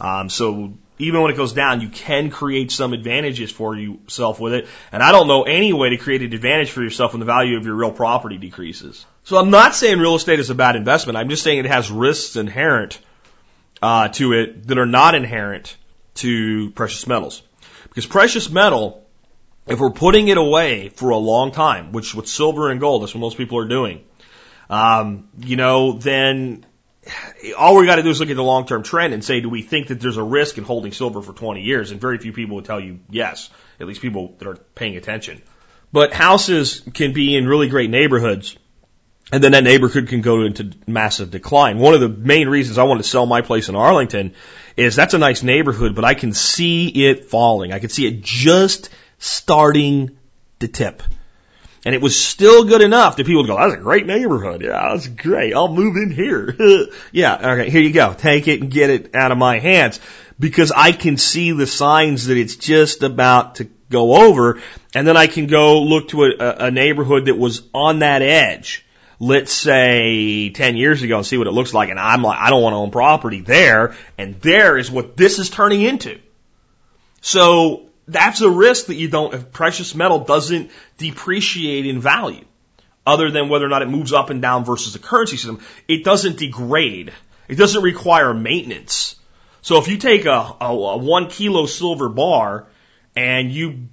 Um, 0.01 0.31
so 0.31 0.75
even 0.99 1.21
when 1.21 1.31
it 1.31 1.37
goes 1.37 1.53
down, 1.53 1.81
you 1.81 1.89
can 1.89 2.31
create 2.31 2.71
some 2.71 2.93
advantages 2.93 3.51
for 3.51 3.77
yourself 3.77 4.41
with 4.41 4.55
it. 4.55 4.69
And 4.93 5.03
I 5.03 5.13
don't 5.13 5.29
know 5.29 5.43
any 5.43 5.73
way 5.73 5.91
to 5.91 5.97
create 5.97 6.23
an 6.23 6.33
advantage 6.33 6.71
for 6.71 6.83
yourself 6.83 7.13
when 7.13 7.21
the 7.21 7.27
value 7.27 7.57
of 7.59 7.67
your 7.67 7.75
real 7.75 7.93
property 7.93 8.39
decreases. 8.39 9.05
So 9.25 9.37
I'm 9.37 9.51
not 9.51 9.75
saying 9.75 9.99
real 9.99 10.15
estate 10.15 10.41
is 10.41 10.51
a 10.51 10.55
bad 10.55 10.77
investment. 10.77 11.19
I'm 11.19 11.29
just 11.29 11.43
saying 11.43 11.59
it 11.59 11.67
has 11.67 11.91
risks 11.91 12.37
inherent 12.37 12.99
uh, 13.83 14.09
to 14.09 14.33
it 14.33 14.67
that 14.69 14.79
are 14.79 14.87
not 14.87 15.15
inherent 15.15 15.77
to 16.15 16.71
precious 16.71 17.07
metals. 17.07 17.43
Because 17.89 18.07
precious 18.07 18.51
metal, 18.51 19.07
if 19.67 19.81
we're 19.81 19.91
putting 19.91 20.29
it 20.29 20.39
away 20.39 20.89
for 20.89 21.11
a 21.11 21.17
long 21.17 21.53
time, 21.53 21.93
which 21.93 22.15
with 22.15 22.27
silver 22.27 22.71
and 22.71 22.81
gold, 22.81 23.03
that's 23.03 23.15
what 23.15 23.21
most 23.21 23.37
people 23.37 23.59
are 23.59 23.69
doing, 23.69 24.05
um, 24.71 25.29
you 25.39 25.57
know, 25.57 25.93
then 25.93 26.65
all 27.57 27.77
we 27.77 27.87
got 27.87 27.97
to 27.97 28.03
do 28.03 28.11
is 28.11 28.21
look 28.21 28.31
at 28.31 28.37
the 28.37 28.43
long 28.43 28.67
term 28.67 28.83
trend 28.83 29.15
and 29.15 29.25
say, 29.25 29.41
do 29.41 29.49
we 29.49 29.63
think 29.63 29.89
that 29.89 30.01
there's 30.01 30.17
a 30.17 30.23
risk 30.23 30.59
in 30.59 30.65
holding 30.65 30.93
silver 30.93 31.23
for 31.23 31.33
20 31.33 31.63
years? 31.63 31.91
And 31.91 32.01
very 32.01 32.19
few 32.19 32.33
people 32.33 32.57
would 32.57 32.65
tell 32.65 32.81
you 32.81 33.01
yes, 33.11 33.51
at 33.81 33.87
least 33.87 34.03
people 34.03 34.35
that 34.39 34.49
are 34.49 34.57
paying 34.75 34.97
attention. 34.97 35.43
But 35.93 36.13
houses 36.13 36.83
can 36.95 37.13
be 37.13 37.37
in 37.37 37.47
really 37.47 37.69
great 37.69 37.91
neighborhoods. 37.91 38.57
And 39.33 39.43
then 39.43 39.53
that 39.53 39.65
neighborhood 39.65 40.09
can 40.09 40.21
go 40.21 40.45
into 40.45 40.73
massive 40.87 41.33
decline. 41.33 41.79
One 41.79 41.95
of 41.95 42.01
the 42.01 42.09
main 42.09 42.49
reasons 42.49 42.79
I 42.79 42.85
want 42.85 43.03
to 43.03 43.09
sell 43.09 43.27
my 43.27 43.41
place 43.41 43.69
in 43.69 43.75
Arlington 43.75 44.35
is 44.77 44.95
that's 44.95 45.15
a 45.15 45.19
nice 45.19 45.43
neighborhood, 45.43 45.97
but 45.97 46.05
I 46.05 46.15
can 46.15 46.33
see 46.33 46.89
it 46.89 47.25
falling. 47.25 47.73
I 47.73 47.81
can 47.81 47.89
see 47.89 48.07
it 48.07 48.23
just 48.23 48.89
starting 49.19 50.17
to 50.61 50.69
tip. 50.69 51.03
And 51.87 51.95
it 51.95 52.03
was 52.03 52.21
still 52.21 52.65
good 52.65 52.83
enough 52.83 53.15
that 53.15 53.27
people 53.27 53.43
would 53.43 53.47
go, 53.47 53.57
that's 53.57 53.75
a 53.75 53.77
great 53.77 54.07
neighborhood. 54.07 54.61
Yeah, 54.61 54.89
that's 54.91 55.07
great. 55.07 55.55
I'll 55.55 55.73
move 55.73 55.97
in 55.97 56.11
here. 56.11 56.53
yeah, 57.13 57.53
okay, 57.53 57.71
here 57.71 57.81
you 57.81 57.93
go. 57.93 58.13
Take 58.13 58.49
it 58.49 58.61
and 58.61 58.73
get 58.73 58.91
it 58.91 59.15
out 59.15 59.31
of 59.31 59.39
my 59.39 59.61
hands. 59.61 60.01
Because 60.37 60.73
I 60.73 60.91
can 60.91 61.17
see 61.17 61.53
the 61.53 61.65
signs 61.65 62.27
that 62.27 62.37
it's 62.37 62.57
just 62.57 63.05
about 63.05 63.55
to 63.57 63.69
go 63.89 64.17
over. 64.17 64.61
And 64.97 65.07
then 65.07 65.17
I 65.17 65.29
can 65.29 65.47
go 65.47 65.81
look 65.81 66.09
to 66.09 66.25
a, 66.25 66.67
a 66.67 66.71
neighborhood 66.73 67.27
that 67.27 67.39
was 67.39 67.63
on 67.73 68.01
that 68.01 68.21
edge 68.21 68.85
let's 69.19 69.53
say 69.53 70.51
10 70.51 70.77
years 70.77 71.03
ago 71.03 71.17
and 71.17 71.25
see 71.25 71.39
what 71.39 71.47
it 71.47 71.53
looks 71.53 71.73
like. 71.73 71.89
And 71.89 71.99
I'm 71.99 72.21
like, 72.21 72.39
I 72.39 72.51
don't 72.51 72.63
want 72.63 72.75
to 72.75 72.79
own 72.79 72.91
property 72.91 73.41
there. 73.41 73.95
And 74.19 74.35
there 74.43 74.77
is 74.77 74.91
what 74.91 75.17
this 75.17 75.39
is 75.39 75.49
turning 75.49 75.81
into. 75.81 76.19
So 77.23 77.86
that's 78.09 78.41
a 78.41 78.51
risk 78.51 78.87
that 78.87 78.95
you 78.95 79.09
don't, 79.09 79.35
if 79.35 79.53
precious 79.53 79.95
metal 79.95 80.21
doesn't 80.21 80.71
depreciate 80.99 81.87
in 81.87 82.01
value, 82.01 82.45
other 83.07 83.31
than 83.31 83.49
whether 83.49 83.67
or 83.67 83.69
not 83.69 83.83
it 83.83 83.89
moves 83.89 84.13
up 84.13 84.31
and 84.31 84.43
down 84.43 84.65
versus 84.65 84.95
a 84.95 84.99
currency 84.99 85.37
system, 85.37 85.61
it 85.89 86.05
doesn't 86.05 86.39
degrade. 86.39 87.13
It 87.49 87.57
doesn't 87.57 87.83
require 87.83 88.35
maintenance. 88.35 89.17
So 89.63 89.79
if 89.79 89.89
you 89.89 89.97
take 89.97 90.27
a, 90.27 90.57
a, 90.61 90.67
a 90.67 90.97
one 90.97 91.29
kilo 91.29 91.67
silver 91.67 92.09
bar 92.09 92.67
and 93.15 93.51
you 93.51 93.89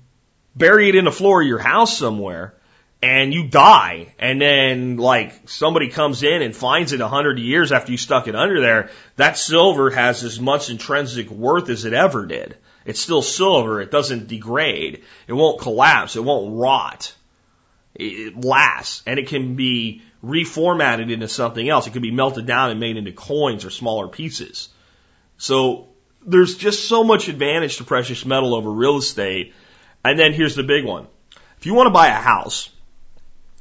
bury 0.55 0.89
it 0.89 0.95
in 0.95 1.05
the 1.05 1.11
floor 1.11 1.41
of 1.41 1.47
your 1.47 1.59
house 1.59 1.97
somewhere, 1.97 2.53
and 3.01 3.33
you 3.33 3.47
die, 3.49 4.15
and 4.17 4.39
then 4.39 4.95
like 4.95 5.49
somebody 5.49 5.89
comes 5.89 6.23
in 6.23 6.41
and 6.41 6.55
finds 6.55 6.93
it 6.93 7.01
a 7.01 7.07
hundred 7.07 7.37
years 7.37 7.73
after 7.73 7.91
you 7.91 7.97
stuck 7.97 8.29
it 8.29 8.35
under 8.35 8.61
there, 8.61 8.91
that 9.17 9.37
silver 9.37 9.89
has 9.89 10.23
as 10.23 10.39
much 10.39 10.69
intrinsic 10.69 11.29
worth 11.29 11.69
as 11.69 11.83
it 11.83 11.91
ever 11.93 12.25
did. 12.25 12.55
It's 12.85 12.99
still 12.99 13.21
silver. 13.21 13.81
It 13.81 13.91
doesn't 13.91 14.27
degrade. 14.27 15.03
It 15.27 15.33
won't 15.33 15.61
collapse. 15.61 16.15
It 16.15 16.23
won't 16.23 16.59
rot. 16.59 17.13
It 17.95 18.43
lasts 18.43 19.03
and 19.05 19.19
it 19.19 19.27
can 19.27 19.55
be 19.55 20.01
reformatted 20.23 21.11
into 21.11 21.27
something 21.27 21.67
else. 21.67 21.85
It 21.85 21.93
can 21.93 22.01
be 22.01 22.11
melted 22.11 22.45
down 22.45 22.71
and 22.71 22.79
made 22.79 22.97
into 22.97 23.11
coins 23.11 23.65
or 23.65 23.69
smaller 23.69 24.07
pieces. 24.07 24.69
So 25.37 25.89
there's 26.25 26.55
just 26.57 26.87
so 26.87 27.03
much 27.03 27.27
advantage 27.27 27.77
to 27.77 27.83
precious 27.83 28.25
metal 28.25 28.55
over 28.55 28.71
real 28.71 28.97
estate. 28.97 29.53
And 30.03 30.17
then 30.17 30.33
here's 30.33 30.55
the 30.55 30.63
big 30.63 30.85
one. 30.85 31.07
If 31.59 31.65
you 31.65 31.73
want 31.73 31.87
to 31.87 31.93
buy 31.93 32.07
a 32.07 32.13
house, 32.13 32.69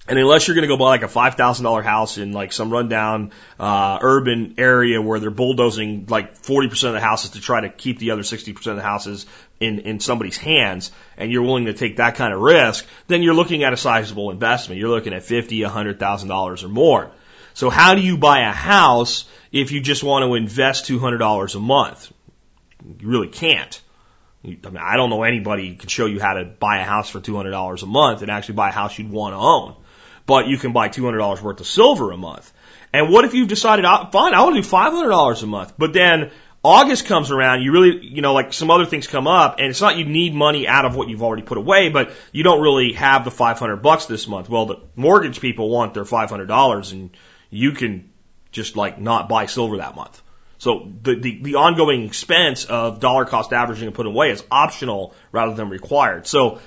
and 0.09 0.19
unless 0.19 0.49
you're 0.49 0.57
going 0.57 0.69
to 0.69 0.69
go 0.69 0.77
buy 0.77 0.87
like 0.87 1.03
a 1.03 1.09
five 1.09 1.37
thousand 1.37 1.65
dollar 1.65 1.83
house 1.83 2.19
in 2.19 2.33
like 2.33 2.53
some 2.53 2.71
rundown 2.71 3.31
uh, 3.59 3.99
urban 4.01 4.55
area 4.59 5.01
where 5.01 5.21
they're 5.21 5.31
bulldozing 5.31 6.07
like 6.09 6.37
forty 6.37 6.69
percent 6.69 6.95
of 6.95 7.01
the 7.01 7.07
houses 7.07 7.31
to 7.31 7.41
try 7.41 7.61
to 7.61 7.69
keep 7.69 7.99
the 7.99 8.11
other 8.11 8.25
sixty 8.25 8.53
percent 8.53 8.73
of 8.73 8.83
the 8.83 8.89
houses 8.89 9.27
in 9.61 9.81
in 9.81 10.01
somebody's 10.01 10.37
hands, 10.37 10.91
and 11.17 11.31
you're 11.31 11.43
willing 11.43 11.67
to 11.67 11.73
take 11.73 11.99
that 11.99 12.17
kind 12.17 12.35
of 12.35 12.41
risk, 12.41 12.85
then 13.07 13.23
you're 13.23 13.35
looking 13.35 13.63
at 13.63 13.73
a 13.73 13.77
sizable 13.77 14.31
investment. 14.31 14.81
You're 14.81 14.91
looking 14.91 15.13
at 15.13 15.23
fifty, 15.23 15.63
a 15.63 15.69
hundred 15.69 16.01
thousand 16.01 16.29
dollars 16.29 16.65
or 16.65 16.69
more. 16.69 17.13
So 17.55 17.71
how 17.71 17.95
do 17.95 18.01
you 18.01 18.17
buy 18.17 18.41
a 18.41 18.53
house 18.53 19.27
if 19.53 19.71
you 19.71 19.81
just 19.81 20.03
want 20.03 20.25
to 20.25 20.35
invest 20.35 20.87
two 20.87 20.99
hundred 20.99 21.19
dollars 21.19 21.55
a 21.55 21.61
month? 21.61 22.13
You 22.99 23.09
really 23.09 23.29
can't. 23.29 23.81
I 24.45 24.49
mean, 24.49 24.77
I 24.77 24.97
don't 24.97 25.11
know 25.11 25.23
anybody 25.23 25.69
who 25.69 25.77
can 25.77 25.89
show 25.89 26.07
you 26.07 26.19
how 26.19 26.35
to 26.35 26.45
buy 26.45 26.79
a 26.79 26.85
house 26.85 27.09
for 27.09 27.21
two 27.21 27.37
hundred 27.37 27.53
dollars 27.53 27.85
a 27.85 27.87
month 27.87 28.23
and 28.23 28.31
actually 28.33 28.57
buy 28.57 28.71
a 28.71 28.73
house 28.73 28.99
you'd 28.99 29.09
want 29.09 29.35
to 29.35 29.39
own 29.39 29.77
but 30.27 30.47
you 30.47 30.59
can 30.59 30.73
buy 30.73 30.89
$200 30.89 31.43
worth 31.43 31.61
of 31.61 31.67
silver 31.67 32.11
a 32.13 32.17
month. 32.17 32.53
And 32.93 33.11
what 33.11 33.25
if 33.25 33.35
you've 33.35 33.49
decided, 33.49 33.85
ah, 33.85 34.11
fine, 34.11 34.35
I 34.35 34.43
want 34.43 34.57
to 34.57 34.63
do 34.63 34.69
$500 34.69 35.43
a 35.43 35.47
month, 35.47 35.75
but 35.79 35.93
then 35.93 36.31
August 36.65 37.07
comes 37.07 37.31
around, 37.31 37.63
you 37.63 37.73
really, 37.73 38.07
you 38.07 38.23
know, 38.23 38.35
like 38.35 38.53
some 38.53 38.71
other 38.71 38.87
things 38.87 39.09
come 39.09 39.27
up, 39.27 39.59
and 39.59 39.69
it's 39.69 39.81
not 39.81 39.97
you 39.97 40.05
need 40.05 40.33
money 40.33 40.69
out 40.69 40.85
of 40.85 40.95
what 40.95 41.09
you've 41.09 41.23
already 41.23 41.43
put 41.43 41.59
away, 41.59 41.89
but 41.89 42.13
you 42.31 42.45
don't 42.45 42.61
really 42.61 42.93
have 42.93 43.25
the 43.25 43.33
500 43.33 43.79
bucks 43.79 44.07
this 44.07 44.29
month. 44.29 44.49
Well, 44.49 44.67
the 44.67 44.81
mortgage 44.95 45.41
people 45.41 45.69
want 45.71 45.95
their 45.95 46.05
$500 46.05 46.93
and 46.93 47.11
you 47.51 47.73
can 47.73 48.11
just 48.53 48.77
like 48.77 49.01
not 49.01 49.29
buy 49.29 49.47
silver 49.47 49.79
that 49.79 49.97
month. 49.97 50.23
So 50.59 50.93
the, 51.03 51.17
the, 51.17 51.43
the 51.43 51.55
ongoing 51.57 52.05
expense 52.05 52.67
of 52.67 53.01
dollar 53.01 53.25
cost 53.25 53.53
averaging 53.53 53.89
and 53.89 53.97
putting 53.97 54.13
away 54.13 54.31
is 54.31 54.45
optional 54.49 55.15
rather 55.33 55.55
than 55.55 55.69
required. 55.69 56.29
So 56.29 56.61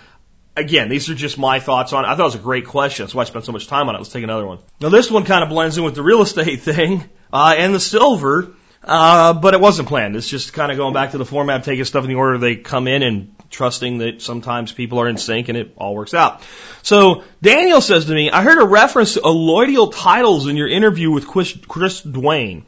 again, 0.56 0.90
these 0.90 1.10
are 1.10 1.16
just 1.16 1.38
my 1.38 1.60
thoughts 1.60 1.94
on 1.94 2.06
it. 2.06 2.08
I 2.08 2.12
thought 2.12 2.22
it 2.22 2.24
was 2.24 2.36
a 2.36 2.40
great 2.40 2.68
question. 2.68 3.06
That's 3.06 3.16
why 3.16 3.24
I 3.24 3.26
spent 3.26 3.46
so 3.46 3.52
much 3.52 3.68
time 3.68 3.90
on 3.90 3.96
it. 3.96 3.98
Let's 4.00 4.12
take 4.12 4.24
another 4.24 4.46
one. 4.46 4.60
Now, 4.80 4.90
this 4.90 5.12
one 5.12 5.26
kind 5.26 5.44
of 5.44 5.50
blends 5.50 5.78
in 5.78 5.84
with 5.84 5.96
the 5.96 6.04
real 6.04 6.22
estate 6.22 6.62
thing 6.62 7.04
uh, 7.32 7.56
and 7.58 7.74
the 7.74 7.80
silver, 7.80 8.54
uh, 8.84 9.34
but 9.34 9.54
it 9.54 9.60
wasn't 9.60 9.88
planned. 9.88 10.16
It's 10.16 10.30
just 10.30 10.54
kind 10.54 10.72
of 10.72 10.78
going 10.78 10.94
back 10.94 11.12
to 11.12 11.18
the 11.18 11.26
format, 11.26 11.64
taking 11.64 11.86
stuff 11.86 12.04
in 12.04 12.10
the 12.10 12.16
order 12.16 12.38
they 12.38 12.56
come 12.56 12.88
in 12.88 13.04
and 13.04 13.36
trusting 13.50 14.00
that 14.00 14.22
sometimes 14.22 14.72
people 14.72 15.00
are 15.00 15.08
in 15.08 15.18
sync 15.18 15.50
and 15.50 15.58
it 15.58 15.74
all 15.78 15.96
works 15.96 16.14
out. 16.14 16.42
So 16.82 17.24
Daniel 17.42 17.82
says 17.82 18.06
to 18.06 18.14
me, 18.14 18.30
I 18.30 18.44
heard 18.44 18.62
a 18.62 18.66
reference 18.66 19.14
to 19.14 19.22
allodial 19.22 19.92
titles 19.94 20.48
in 20.48 20.56
your 20.58 20.68
interview 20.68 21.12
with 21.12 21.28
Chris, 21.28 21.58
Chris 21.68 22.02
Duane. 22.02 22.66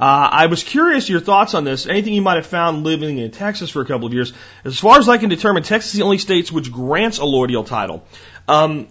Uh, 0.00 0.28
I 0.32 0.46
was 0.46 0.62
curious 0.62 1.10
your 1.10 1.20
thoughts 1.20 1.52
on 1.52 1.64
this. 1.64 1.86
Anything 1.86 2.14
you 2.14 2.22
might 2.22 2.36
have 2.36 2.46
found 2.46 2.84
living 2.84 3.18
in 3.18 3.30
Texas 3.30 3.68
for 3.68 3.82
a 3.82 3.84
couple 3.84 4.06
of 4.06 4.14
years. 4.14 4.32
As 4.64 4.78
far 4.78 4.98
as 4.98 5.10
I 5.10 5.18
can 5.18 5.28
determine, 5.28 5.62
Texas 5.62 5.92
is 5.92 5.98
the 5.98 6.04
only 6.04 6.16
state 6.16 6.50
which 6.50 6.72
grants 6.72 7.18
a 7.18 7.22
allodial 7.22 7.66
title. 7.66 8.02
Um, 8.48 8.88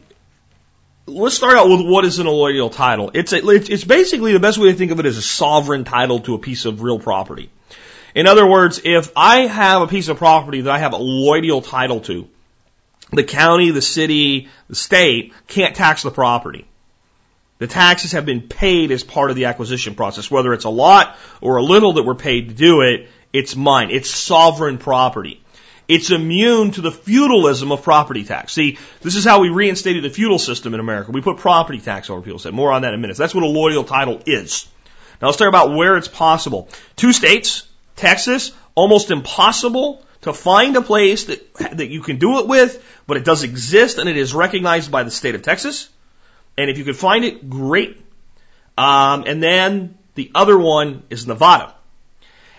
let's 1.08 1.36
start 1.36 1.58
out 1.58 1.68
with 1.68 1.82
what 1.82 2.06
is 2.06 2.20
an 2.20 2.28
allodial 2.28 2.72
title. 2.72 3.10
It's 3.16 3.34
a, 3.34 3.40
it's 3.44 3.84
basically 3.84 4.34
the 4.34 4.40
best 4.40 4.60
way 4.60 4.72
to 4.72 4.78
think 4.78 4.92
of 4.92 5.00
it 5.00 5.08
as 5.08 5.18
a 5.18 5.22
sovereign 5.24 5.84
title 5.84 6.20
to 6.22 6.36
a 6.36 6.38
piece 6.38 6.66
of 6.66 6.84
real 6.84 7.00
property. 7.00 7.50
In 8.14 8.28
other 8.28 8.46
words, 8.46 8.80
if 8.84 9.12
I 9.16 9.48
have 9.48 9.82
a 9.82 9.88
piece 9.88 10.10
of 10.10 10.18
property 10.18 10.62
that 10.62 10.72
I 10.72 10.78
have 10.78 10.94
a 10.94 10.98
allodial 10.98 11.68
title 11.68 12.02
to, 12.02 12.28
the 13.12 13.24
county, 13.24 13.72
the 13.72 13.82
city, 13.82 14.50
the 14.68 14.76
state 14.76 15.34
can't 15.48 15.76
tax 15.76 16.04
the 16.04 16.12
property. 16.12 16.69
The 17.60 17.68
taxes 17.68 18.14
have 18.14 18.26
been 18.26 18.42
paid 18.42 18.92
as 18.92 19.04
part 19.04 19.30
of 19.30 19.36
the 19.36 19.46
acquisition 19.46 19.94
process. 19.94 20.32
Whether 20.32 20.54
it's 20.54 20.64
a 20.64 20.70
lot 20.70 21.18
or 21.42 21.58
a 21.58 21.64
little 21.64 21.94
that 21.94 22.04
we're 22.04 22.16
paid 22.16 22.50
to 22.50 22.56
do 22.56 22.82
it, 22.82 23.10
it's 23.34 23.56
mine. 23.56 23.92
It's 23.92 24.10
sovereign 24.10 24.78
property. 24.78 25.44
It's 25.90 26.10
immune 26.10 26.72
to 26.72 26.82
the 26.82 26.92
feudalism 26.92 27.72
of 27.72 27.84
property 27.84 28.24
tax. 28.24 28.54
See, 28.54 28.78
this 29.02 29.16
is 29.16 29.26
how 29.26 29.42
we 29.42 29.50
reinstated 29.50 30.04
the 30.04 30.10
feudal 30.10 30.40
system 30.40 30.74
in 30.74 30.80
America. 30.80 31.12
We 31.12 31.22
put 31.22 31.38
property 31.38 31.80
tax 31.80 32.10
over 32.10 32.22
people's 32.22 32.46
head. 32.46 32.54
More 32.54 32.72
on 32.72 32.84
that 32.84 32.94
in 32.94 33.00
a 33.00 33.02
minute. 33.02 33.18
That's 33.18 33.36
what 33.36 33.44
a 33.44 33.48
allodial 33.48 33.86
title 33.86 34.22
is. 34.26 34.68
Now 35.22 35.28
let's 35.28 35.38
talk 35.38 35.50
about 35.50 35.76
where 35.76 35.98
it's 35.98 36.08
possible. 36.08 36.70
Two 36.96 37.12
states, 37.12 37.68
Texas, 37.98 38.54
almost 38.74 39.12
impossible 39.12 40.06
to 40.22 40.32
find 40.32 40.78
a 40.78 40.82
place 40.82 41.26
that, 41.26 41.54
that 41.56 41.90
you 41.90 42.02
can 42.02 42.20
do 42.20 42.40
it 42.40 42.48
with, 42.48 42.82
but 43.06 43.18
it 43.18 43.26
does 43.26 43.44
exist 43.44 43.98
and 43.98 44.08
it 44.08 44.16
is 44.16 44.34
recognized 44.34 44.92
by 44.92 45.04
the 45.04 45.12
state 45.12 45.36
of 45.36 45.42
Texas. 45.42 45.90
And 46.60 46.70
if 46.70 46.78
you 46.78 46.84
could 46.84 46.98
find 46.98 47.24
it, 47.24 47.50
great. 47.50 47.96
Um, 48.78 49.24
and 49.26 49.42
then 49.42 49.98
the 50.16 50.30
other 50.36 50.60
one 50.60 51.04
is 51.10 51.26
Nevada. 51.26 51.74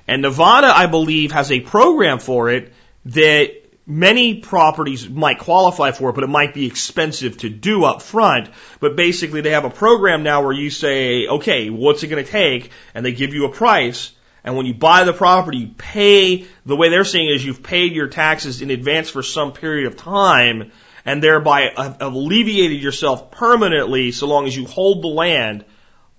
And 0.09 0.23
Nevada, 0.23 0.69
I 0.75 0.87
believe, 0.87 1.33
has 1.33 1.53
a 1.53 1.61
program 1.61 2.19
for 2.19 2.49
it 2.49 2.73
that 3.05 3.51
many 3.87 4.41
properties 4.41 5.07
might 5.07 5.39
qualify 5.39 5.91
for, 5.91 6.15
but 6.15 6.25
it 6.25 6.29
might 6.29 6.55
be 6.55 6.65
expensive 6.65 7.37
to 7.39 7.51
do 7.51 7.85
up 7.85 8.01
front. 8.01 8.49
But 8.81 8.97
basically, 8.97 9.43
they 9.43 9.51
have 9.51 9.67
a 9.67 9.71
program 9.71 10.23
now 10.23 10.45
where 10.45 10.55
you 10.55 10.71
say, 10.71 11.27
okay, 11.27 11.69
what's 11.69 12.03
it 12.03 12.09
going 12.09 12.25
to 12.25 12.31
take? 12.31 12.71
And 12.95 13.05
they 13.05 13.13
give 13.13 13.35
you 13.35 13.45
a 13.45 13.53
price. 13.53 14.13
And 14.43 14.57
when 14.57 14.65
you 14.65 14.73
buy 14.73 15.05
the 15.05 15.13
property, 15.13 15.59
you 15.59 15.69
pay, 15.77 16.47
the 16.65 16.75
way 16.75 16.89
they're 16.89 17.05
saying 17.05 17.29
is 17.29 17.45
you've 17.45 17.63
paid 17.63 17.93
your 17.93 18.09
taxes 18.09 18.63
in 18.63 18.71
advance 18.71 19.11
for 19.11 19.23
some 19.23 19.53
period 19.53 19.89
of 19.89 19.99
time 19.99 20.73
and 21.05 21.23
thereby 21.23 21.73
have 21.77 22.01
alleviated 22.01 22.81
yourself 22.83 23.31
permanently 23.31 24.13
so 24.13 24.27
long 24.27 24.47
as 24.47 24.57
you 24.57 24.67
hold 24.67 25.03
the 25.03 25.09
land 25.09 25.65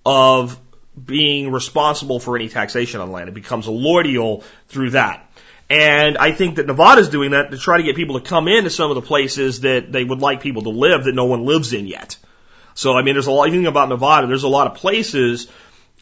of 0.04 0.58
being 1.02 1.50
responsible 1.50 2.20
for 2.20 2.36
any 2.36 2.48
taxation 2.48 3.00
on 3.00 3.12
land. 3.12 3.28
It 3.28 3.34
becomes 3.34 3.66
allodial 3.66 4.44
through 4.68 4.90
that. 4.90 5.28
And 5.70 6.18
I 6.18 6.32
think 6.32 6.56
that 6.56 6.66
Nevada's 6.66 7.08
doing 7.08 7.30
that 7.30 7.50
to 7.50 7.56
try 7.56 7.78
to 7.78 7.82
get 7.82 7.96
people 7.96 8.20
to 8.20 8.28
come 8.28 8.46
into 8.46 8.68
some 8.68 8.90
of 8.90 8.94
the 8.94 9.02
places 9.02 9.60
that 9.60 9.90
they 9.90 10.04
would 10.04 10.20
like 10.20 10.42
people 10.42 10.62
to 10.62 10.68
live 10.68 11.04
that 11.04 11.14
no 11.14 11.24
one 11.24 11.46
lives 11.46 11.72
in 11.72 11.86
yet. 11.86 12.16
So, 12.74 12.94
I 12.94 13.02
mean, 13.02 13.14
there's 13.14 13.26
a 13.26 13.30
lot, 13.30 13.48
even 13.48 13.66
about 13.66 13.88
Nevada, 13.88 14.26
there's 14.26 14.42
a 14.42 14.48
lot 14.48 14.66
of 14.66 14.74
places 14.74 15.48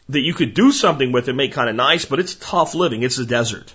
that 0.09 0.19
you 0.19 0.33
could 0.33 0.53
do 0.53 0.71
something 0.71 1.11
with 1.11 1.27
and 1.29 1.37
make 1.37 1.53
kind 1.53 1.69
of 1.69 1.75
nice, 1.75 2.05
but 2.05 2.19
it's 2.19 2.35
tough 2.35 2.75
living. 2.75 3.03
It's 3.03 3.17
a 3.17 3.25
desert. 3.25 3.73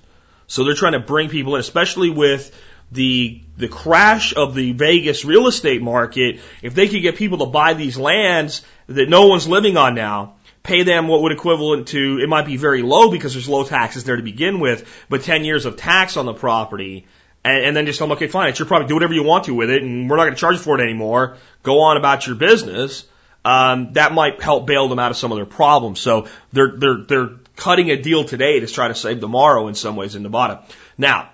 So 0.49 0.65
they're 0.65 0.75
trying 0.75 0.93
to 0.93 1.01
bring 1.01 1.29
people 1.29 1.55
in, 1.55 1.61
especially 1.61 2.11
with 2.11 2.55
the 2.93 3.41
the 3.57 3.69
crash 3.69 4.35
of 4.35 4.55
the 4.55 4.73
Vegas 4.73 5.25
real 5.25 5.47
estate 5.47 5.83
market, 5.83 6.41
if 6.63 6.75
they 6.75 6.89
could 6.89 7.01
get 7.03 7.17
people 7.17 7.39
to 7.39 7.47
buy 7.47 7.75
these 7.75 7.99
lands 7.99 8.63
that 8.87 9.09
no 9.09 9.27
one's 9.27 9.49
living 9.49 9.77
on 9.77 9.95
now, 9.95 10.35
pay 10.63 10.83
them 10.83 11.09
what 11.09 11.23
would 11.23 11.33
equivalent 11.33 11.89
to 11.89 12.19
it 12.19 12.29
might 12.29 12.45
be 12.45 12.57
very 12.57 12.83
low 12.83 13.11
because 13.11 13.33
there's 13.33 13.49
low 13.49 13.65
taxes 13.65 14.05
there 14.05 14.17
to 14.17 14.23
begin 14.23 14.61
with, 14.61 14.87
but 15.09 15.23
10 15.23 15.45
years 15.45 15.65
of 15.65 15.77
tax 15.77 16.17
on 16.17 16.27
the 16.27 16.35
property, 16.35 17.07
and, 17.45 17.65
and 17.65 17.77
then 17.77 17.87
just 17.87 17.99
tell 17.99 18.09
them, 18.09 18.17
okay, 18.17 18.27
fine, 18.27 18.49
it's 18.49 18.59
your 18.59 18.67
property, 18.67 18.89
do 18.89 18.95
whatever 18.95 19.15
you 19.15 19.23
want 19.23 19.45
to 19.45 19.55
with 19.55 19.71
it, 19.71 19.83
and 19.83 20.11
we're 20.11 20.17
not 20.17 20.25
going 20.25 20.35
to 20.35 20.41
charge 20.41 20.57
you 20.57 20.63
for 20.63 20.79
it 20.79 20.83
anymore. 20.83 21.37
Go 21.63 21.81
on 21.81 21.97
about 21.97 22.27
your 22.27 22.37
business. 22.37 23.07
Um, 23.45 23.93
that 23.93 24.13
might 24.13 24.43
help 24.43 24.67
bail 24.67 24.89
them 24.89 24.99
out 24.99 25.13
of 25.13 25.17
some 25.17 25.31
of 25.31 25.37
their 25.37 25.47
problems. 25.47 26.01
So 26.01 26.27
they're 26.53 26.73
they're 26.77 26.97
they're 26.97 27.31
cutting 27.55 27.93
a 27.93 27.97
deal 28.03 28.25
today 28.25 28.59
to 28.59 28.67
try 28.67 28.89
to 28.89 28.95
save 28.95 29.21
tomorrow 29.21 29.69
in 29.69 29.77
some 29.77 29.95
ways 29.95 30.17
in 30.17 30.25
Nevada. 30.25 30.65
Now, 30.99 31.31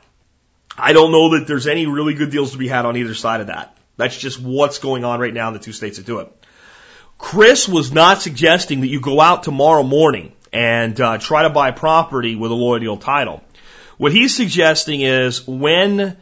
I 0.76 0.92
don't 0.92 1.12
know 1.12 1.38
that 1.38 1.46
there's 1.46 1.66
any 1.66 1.86
really 1.86 2.14
good 2.14 2.30
deals 2.30 2.52
to 2.52 2.58
be 2.58 2.68
had 2.68 2.86
on 2.86 2.96
either 2.96 3.14
side 3.14 3.40
of 3.40 3.48
that. 3.48 3.76
That's 3.96 4.16
just 4.16 4.40
what's 4.40 4.78
going 4.78 5.04
on 5.04 5.20
right 5.20 5.34
now 5.34 5.48
in 5.48 5.54
the 5.54 5.60
two 5.60 5.72
states 5.72 5.98
that 5.98 6.06
do 6.06 6.20
it. 6.20 6.32
Chris 7.18 7.68
was 7.68 7.92
not 7.92 8.22
suggesting 8.22 8.80
that 8.80 8.88
you 8.88 9.00
go 9.00 9.20
out 9.20 9.42
tomorrow 9.42 9.82
morning 9.82 10.32
and 10.52 11.00
uh, 11.00 11.18
try 11.18 11.42
to 11.42 11.50
buy 11.50 11.70
property 11.70 12.36
with 12.36 12.50
a 12.50 12.54
allodial 12.54 13.00
title. 13.00 13.42
What 13.96 14.12
he's 14.12 14.34
suggesting 14.34 15.02
is 15.02 15.46
when, 15.46 16.16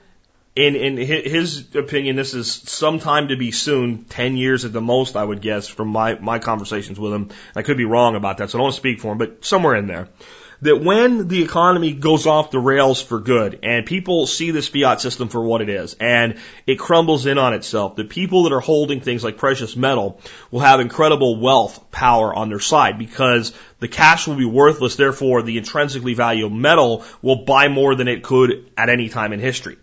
in, 0.56 0.76
in 0.76 0.96
his 0.98 1.74
opinion, 1.74 2.16
this 2.16 2.34
is 2.34 2.52
sometime 2.52 3.28
to 3.28 3.36
be 3.36 3.52
soon, 3.52 4.04
10 4.04 4.36
years 4.36 4.64
at 4.64 4.72
the 4.72 4.80
most, 4.80 5.16
I 5.16 5.24
would 5.24 5.40
guess, 5.40 5.68
from 5.68 5.88
my, 5.88 6.14
my 6.14 6.38
conversations 6.38 7.00
with 7.00 7.12
him. 7.12 7.30
I 7.56 7.62
could 7.62 7.76
be 7.76 7.86
wrong 7.86 8.16
about 8.16 8.38
that, 8.38 8.50
so 8.50 8.58
I 8.58 8.62
don't 8.62 8.72
speak 8.72 9.00
for 9.00 9.12
him, 9.12 9.18
but 9.18 9.44
somewhere 9.44 9.76
in 9.76 9.86
there 9.86 10.08
that 10.62 10.82
when 10.82 11.28
the 11.28 11.42
economy 11.42 11.92
goes 11.92 12.26
off 12.26 12.50
the 12.50 12.58
rails 12.58 13.00
for 13.02 13.18
good 13.18 13.60
and 13.62 13.86
people 13.86 14.26
see 14.26 14.50
this 14.50 14.68
fiat 14.68 15.00
system 15.00 15.28
for 15.28 15.42
what 15.42 15.60
it 15.60 15.68
is 15.68 15.96
and 16.00 16.36
it 16.66 16.78
crumbles 16.78 17.26
in 17.26 17.38
on 17.38 17.54
itself, 17.54 17.96
the 17.96 18.04
people 18.04 18.44
that 18.44 18.52
are 18.52 18.60
holding 18.60 19.00
things 19.00 19.24
like 19.24 19.38
precious 19.38 19.76
metal 19.76 20.20
will 20.50 20.60
have 20.60 20.80
incredible 20.80 21.40
wealth 21.40 21.90
power 21.90 22.34
on 22.34 22.48
their 22.48 22.60
side 22.60 22.98
because 22.98 23.52
the 23.78 23.88
cash 23.88 24.26
will 24.26 24.36
be 24.36 24.44
worthless. 24.44 24.96
Therefore, 24.96 25.42
the 25.42 25.58
intrinsically 25.58 26.14
valuable 26.14 26.54
metal 26.54 27.04
will 27.22 27.44
buy 27.44 27.68
more 27.68 27.94
than 27.94 28.08
it 28.08 28.22
could 28.22 28.70
at 28.76 28.88
any 28.88 29.08
time 29.08 29.32
in 29.32 29.40
history 29.40 29.76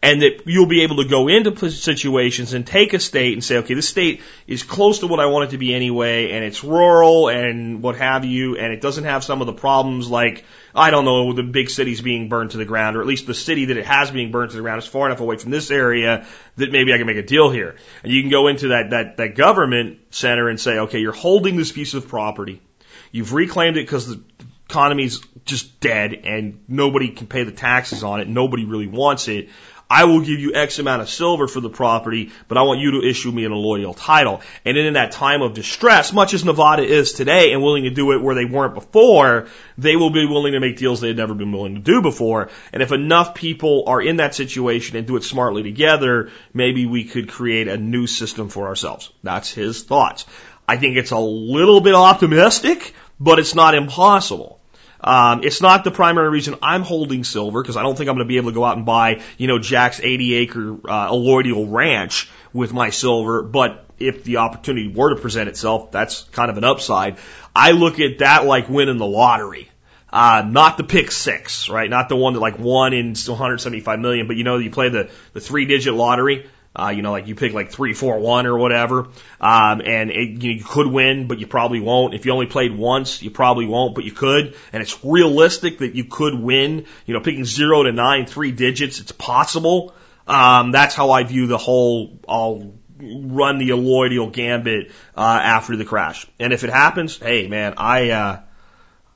and 0.00 0.22
that 0.22 0.42
you'll 0.46 0.66
be 0.66 0.82
able 0.82 0.96
to 0.96 1.08
go 1.08 1.26
into 1.26 1.70
situations 1.70 2.52
and 2.52 2.64
take 2.64 2.94
a 2.94 3.00
state 3.00 3.32
and 3.32 3.42
say, 3.42 3.56
okay, 3.58 3.74
this 3.74 3.88
state 3.88 4.20
is 4.46 4.62
close 4.62 5.00
to 5.00 5.08
what 5.08 5.18
I 5.18 5.26
want 5.26 5.48
it 5.48 5.50
to 5.52 5.58
be 5.58 5.74
anyway, 5.74 6.30
and 6.30 6.44
it's 6.44 6.62
rural 6.62 7.28
and 7.28 7.82
what 7.82 7.96
have 7.96 8.24
you, 8.24 8.56
and 8.56 8.72
it 8.72 8.80
doesn't 8.80 9.04
have 9.04 9.24
some 9.24 9.40
of 9.40 9.48
the 9.48 9.52
problems 9.52 10.08
like, 10.08 10.44
I 10.72 10.90
don't 10.90 11.04
know, 11.04 11.32
the 11.32 11.42
big 11.42 11.68
cities 11.68 12.00
being 12.00 12.28
burned 12.28 12.52
to 12.52 12.58
the 12.58 12.64
ground, 12.64 12.96
or 12.96 13.00
at 13.00 13.08
least 13.08 13.26
the 13.26 13.34
city 13.34 13.66
that 13.66 13.76
it 13.76 13.86
has 13.86 14.12
being 14.12 14.30
burned 14.30 14.52
to 14.52 14.56
the 14.56 14.62
ground 14.62 14.80
is 14.80 14.86
far 14.86 15.06
enough 15.06 15.20
away 15.20 15.36
from 15.36 15.50
this 15.50 15.72
area 15.72 16.26
that 16.56 16.70
maybe 16.70 16.92
I 16.92 16.98
can 16.98 17.06
make 17.06 17.16
a 17.16 17.22
deal 17.22 17.50
here. 17.50 17.74
And 18.04 18.12
you 18.12 18.22
can 18.22 18.30
go 18.30 18.46
into 18.46 18.68
that, 18.68 18.90
that, 18.90 19.16
that 19.16 19.34
government 19.34 19.98
center 20.10 20.48
and 20.48 20.60
say, 20.60 20.78
okay, 20.78 21.00
you're 21.00 21.12
holding 21.12 21.56
this 21.56 21.72
piece 21.72 21.94
of 21.94 22.06
property. 22.06 22.62
You've 23.10 23.32
reclaimed 23.32 23.76
it 23.76 23.84
because 23.86 24.06
the 24.06 24.22
economy's 24.68 25.20
just 25.44 25.80
dead 25.80 26.12
and 26.12 26.62
nobody 26.68 27.08
can 27.08 27.26
pay 27.26 27.42
the 27.42 27.52
taxes 27.52 28.04
on 28.04 28.20
it. 28.20 28.28
Nobody 28.28 28.64
really 28.64 28.86
wants 28.86 29.26
it. 29.26 29.48
I 29.90 30.04
will 30.04 30.20
give 30.20 30.38
you 30.38 30.54
X 30.54 30.78
amount 30.78 31.00
of 31.00 31.08
silver 31.08 31.48
for 31.48 31.60
the 31.60 31.70
property, 31.70 32.30
but 32.46 32.58
I 32.58 32.62
want 32.62 32.80
you 32.80 33.00
to 33.00 33.08
issue 33.08 33.32
me 33.32 33.46
an 33.46 33.52
allodial 33.52 33.96
title. 33.96 34.42
And 34.64 34.76
in 34.76 34.94
that 34.94 35.12
time 35.12 35.40
of 35.40 35.54
distress, 35.54 36.12
much 36.12 36.34
as 36.34 36.44
Nevada 36.44 36.82
is 36.82 37.12
today 37.12 37.52
and 37.52 37.62
willing 37.62 37.84
to 37.84 37.90
do 37.90 38.12
it 38.12 38.22
where 38.22 38.34
they 38.34 38.44
weren't 38.44 38.74
before, 38.74 39.48
they 39.78 39.96
will 39.96 40.10
be 40.10 40.26
willing 40.26 40.52
to 40.52 40.60
make 40.60 40.76
deals 40.76 41.00
they 41.00 41.08
had 41.08 41.16
never 41.16 41.34
been 41.34 41.52
willing 41.52 41.76
to 41.76 41.80
do 41.80 42.02
before. 42.02 42.50
And 42.72 42.82
if 42.82 42.92
enough 42.92 43.34
people 43.34 43.84
are 43.86 44.02
in 44.02 44.16
that 44.16 44.34
situation 44.34 44.98
and 44.98 45.06
do 45.06 45.16
it 45.16 45.24
smartly 45.24 45.62
together, 45.62 46.30
maybe 46.52 46.84
we 46.84 47.04
could 47.04 47.28
create 47.28 47.68
a 47.68 47.78
new 47.78 48.06
system 48.06 48.50
for 48.50 48.66
ourselves. 48.66 49.10
That's 49.22 49.52
his 49.52 49.84
thoughts. 49.84 50.26
I 50.68 50.76
think 50.76 50.96
it's 50.98 51.12
a 51.12 51.18
little 51.18 51.80
bit 51.80 51.94
optimistic, 51.94 52.92
but 53.18 53.38
it's 53.38 53.54
not 53.54 53.74
impossible. 53.74 54.57
Um, 55.00 55.44
it's 55.44 55.62
not 55.62 55.84
the 55.84 55.90
primary 55.90 56.28
reason 56.28 56.56
I'm 56.60 56.82
holding 56.82 57.24
silver 57.24 57.62
because 57.62 57.76
I 57.76 57.82
don't 57.82 57.96
think 57.96 58.08
I'm 58.08 58.16
going 58.16 58.26
to 58.26 58.28
be 58.28 58.36
able 58.36 58.50
to 58.50 58.54
go 58.54 58.64
out 58.64 58.76
and 58.76 58.84
buy, 58.84 59.22
you 59.36 59.46
know, 59.46 59.58
Jack's 59.58 60.00
80 60.00 60.34
acre 60.34 60.90
uh, 60.90 61.64
ranch 61.66 62.28
with 62.52 62.72
my 62.72 62.90
silver. 62.90 63.42
But 63.42 63.84
if 63.98 64.24
the 64.24 64.38
opportunity 64.38 64.88
were 64.88 65.14
to 65.14 65.20
present 65.20 65.48
itself, 65.48 65.92
that's 65.92 66.22
kind 66.24 66.50
of 66.50 66.56
an 66.58 66.64
upside. 66.64 67.18
I 67.54 67.72
look 67.72 68.00
at 68.00 68.18
that 68.18 68.44
like 68.44 68.68
winning 68.68 68.98
the 68.98 69.06
lottery. 69.06 69.70
Uh, 70.10 70.42
not 70.48 70.78
the 70.78 70.84
pick 70.84 71.10
six, 71.10 71.68
right? 71.68 71.90
Not 71.90 72.08
the 72.08 72.16
one 72.16 72.32
that 72.32 72.40
like 72.40 72.58
won 72.58 72.94
in 72.94 73.08
175 73.08 73.98
million, 74.00 74.26
but 74.26 74.36
you 74.36 74.44
know, 74.44 74.56
you 74.56 74.70
play 74.70 74.88
the, 74.88 75.10
the 75.34 75.40
three 75.40 75.66
digit 75.66 75.92
lottery. 75.92 76.46
Uh, 76.78 76.90
you 76.90 77.02
know, 77.02 77.10
like 77.10 77.26
you 77.26 77.34
pick 77.34 77.52
like 77.52 77.70
three, 77.70 77.94
four, 77.94 78.18
one 78.18 78.46
or 78.46 78.56
whatever, 78.56 79.08
um, 79.40 79.80
and 79.84 80.10
it, 80.10 80.42
you, 80.42 80.50
know, 80.50 80.58
you 80.58 80.64
could 80.64 80.86
win, 80.86 81.26
but 81.26 81.38
you 81.38 81.46
probably 81.46 81.80
won't. 81.80 82.14
If 82.14 82.26
you 82.26 82.32
only 82.32 82.46
played 82.46 82.76
once, 82.76 83.22
you 83.22 83.30
probably 83.30 83.66
won't, 83.66 83.94
but 83.94 84.04
you 84.04 84.12
could. 84.12 84.54
And 84.72 84.82
it's 84.82 85.04
realistic 85.04 85.78
that 85.78 85.94
you 85.94 86.04
could 86.04 86.34
win. 86.34 86.86
You 87.06 87.14
know, 87.14 87.20
picking 87.20 87.44
zero 87.44 87.82
to 87.82 87.92
nine, 87.92 88.26
three 88.26 88.52
digits, 88.52 89.00
it's 89.00 89.12
possible. 89.12 89.94
Um, 90.26 90.72
that's 90.72 90.94
how 90.94 91.10
I 91.10 91.24
view 91.24 91.46
the 91.46 91.58
whole. 91.58 92.20
I'll 92.28 92.74
run 93.00 93.58
the 93.58 93.70
allodial 93.70 94.32
gambit 94.32 94.90
uh, 95.16 95.20
after 95.20 95.76
the 95.76 95.84
crash, 95.84 96.26
and 96.38 96.52
if 96.52 96.64
it 96.64 96.70
happens, 96.70 97.16
hey 97.16 97.48
man, 97.48 97.74
I 97.78 98.10
uh, 98.10 98.40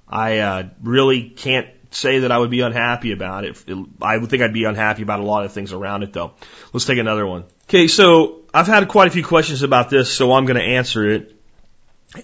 I 0.08 0.38
uh, 0.38 0.68
really 0.82 1.30
can't 1.30 1.68
say 1.94 2.20
that 2.20 2.32
I 2.32 2.38
would 2.38 2.50
be 2.50 2.60
unhappy 2.60 3.12
about 3.12 3.44
it. 3.44 3.62
I 4.00 4.16
would 4.16 4.30
think 4.30 4.42
I'd 4.42 4.52
be 4.52 4.64
unhappy 4.64 5.02
about 5.02 5.20
a 5.20 5.24
lot 5.24 5.44
of 5.44 5.52
things 5.52 5.72
around 5.72 6.02
it 6.02 6.12
though. 6.12 6.32
Let's 6.72 6.86
take 6.86 6.98
another 6.98 7.26
one. 7.26 7.44
Okay, 7.68 7.88
so 7.88 8.40
I've 8.52 8.66
had 8.66 8.86
quite 8.88 9.08
a 9.08 9.10
few 9.10 9.24
questions 9.24 9.62
about 9.62 9.90
this, 9.90 10.12
so 10.12 10.32
I'm 10.32 10.44
going 10.44 10.58
to 10.58 10.64
answer 10.64 11.08
it. 11.08 11.36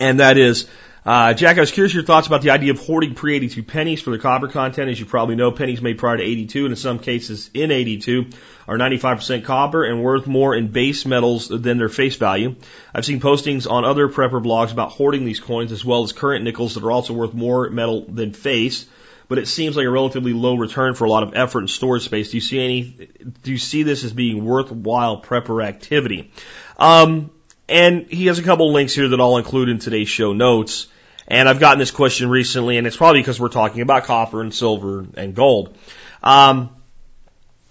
And 0.01 0.21
that 0.21 0.37
is, 0.37 0.69
uh, 1.07 1.33
Jack, 1.33 1.57
I 1.57 1.61
was 1.61 1.71
curious 1.71 1.95
your 1.95 2.03
thoughts 2.03 2.27
about 2.27 2.43
the 2.43 2.51
idea 2.51 2.73
of 2.73 2.81
hoarding 2.81 3.15
pre-82 3.15 3.67
pennies 3.67 4.03
for 4.03 4.11
their 4.11 4.19
copper 4.19 4.49
content. 4.49 4.91
As 4.91 5.01
you 5.01 5.07
probably 5.07 5.37
know, 5.37 5.51
pennies 5.51 5.81
made 5.81 5.97
prior 5.97 6.19
to 6.19 6.23
82 6.23 6.67
and 6.67 6.73
in 6.73 6.77
some 6.77 6.99
cases 6.99 7.51
in 7.55 7.71
82 7.71 8.27
are 8.67 8.77
95% 8.77 9.45
copper 9.45 9.85
and 9.85 10.03
worth 10.03 10.27
more 10.27 10.55
in 10.55 10.69
base 10.69 11.07
metals 11.07 11.49
than 11.49 11.79
their 11.79 11.89
face 11.89 12.17
value. 12.17 12.57
I've 12.95 13.07
seen 13.07 13.21
postings 13.21 13.71
on 13.71 13.87
other 13.87 14.09
prepper 14.09 14.45
blogs 14.45 14.71
about 14.71 14.91
hoarding 14.91 15.25
these 15.25 15.41
coins 15.41 15.73
as 15.73 15.83
well 15.83 16.03
as 16.03 16.13
current 16.13 16.45
nickels 16.45 16.75
that 16.75 16.85
are 16.85 16.91
also 16.91 17.15
worth 17.15 17.33
more 17.33 17.71
metal 17.71 18.05
than 18.05 18.35
face 18.35 18.85
but 19.29 19.39
it 19.39 19.47
seems 19.47 19.77
like 19.77 19.87
a 19.87 19.91
relatively 19.91 20.33
low 20.33 20.57
return 20.57 20.95
for 20.95 21.05
a 21.05 21.11
lot 21.11 21.23
of 21.23 21.35
effort 21.35 21.61
and 21.61 21.71
storage 21.71 22.05
space. 22.05 22.31
Do 22.31 22.39
you 22.39 22.41
see 22.41 22.65
any? 22.65 23.09
Do 23.43 23.53
you 23.53 23.59
see 23.59 23.83
this 23.83 24.05
as 24.05 24.13
being 24.13 24.45
worthwhile 24.45 25.21
prepper 25.21 25.65
activity? 25.65 26.33
Um, 26.79 27.31
and 27.69 28.07
he 28.11 28.27
has 28.27 28.39
a 28.39 28.43
couple 28.43 28.73
links 28.73 28.95
here 28.95 29.09
that 29.09 29.21
I'll 29.21 29.37
include 29.37 29.69
in 29.69 29.79
today's 29.79 30.09
show 30.09 30.33
notes. 30.33 30.89
And 31.31 31.47
I've 31.47 31.61
gotten 31.61 31.79
this 31.79 31.91
question 31.91 32.31
recently, 32.31 32.79
and 32.79 32.87
it's 32.87 32.97
probably 32.97 33.21
because 33.21 33.39
we're 33.39 33.49
talking 33.49 33.83
about 33.83 34.05
copper 34.05 34.41
and 34.41 34.55
silver 34.55 35.05
and 35.15 35.35
gold. 35.35 35.77
Um, 36.23 36.71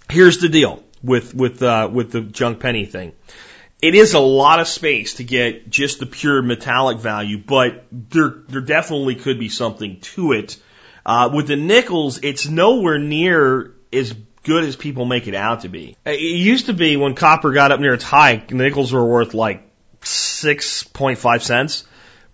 here's 0.10 0.38
the 0.38 0.50
deal 0.50 0.84
with 1.02 1.34
with 1.34 1.64
uh, 1.64 1.90
with 1.92 2.12
the 2.12 2.22
junk 2.22 2.60
penny 2.60 2.86
thing. 2.86 3.14
It 3.82 3.96
is 3.96 4.14
a 4.14 4.20
lot 4.20 4.60
of 4.60 4.68
space 4.68 5.16
to 5.16 5.24
get 5.24 5.70
just 5.70 6.00
the 6.00 6.06
pure 6.06 6.44
metallic 6.44 7.00
value, 7.00 7.40
but 7.40 7.86
there 7.92 8.36
there 8.48 8.62
definitely 8.62 9.16
could 9.16 9.40
be 9.40 9.50
something 9.50 10.00
to 10.02 10.34
it 10.34 10.58
uh, 11.08 11.30
with 11.34 11.48
the 11.48 11.56
nickels, 11.56 12.20
it's 12.22 12.48
nowhere 12.48 13.00
near 13.00 13.74
as 13.94 14.14
good 14.44 14.66
as 14.66 14.76
people 14.76 15.06
make 15.06 15.28
it 15.28 15.36
out 15.36 15.62
to 15.62 15.70
be. 15.70 15.96
It 16.06 16.20
used 16.20 16.66
to 16.66 16.74
be 16.74 16.98
when 16.98 17.16
copper 17.16 17.54
got 17.54 17.72
up 17.72 17.80
near 17.80 17.94
its 17.94 18.04
high, 18.04 18.44
nickels 18.50 18.92
were 18.92 19.06
worth 19.06 19.34
like 19.34 19.64
6.5 20.02 21.42
cents. 21.42 21.86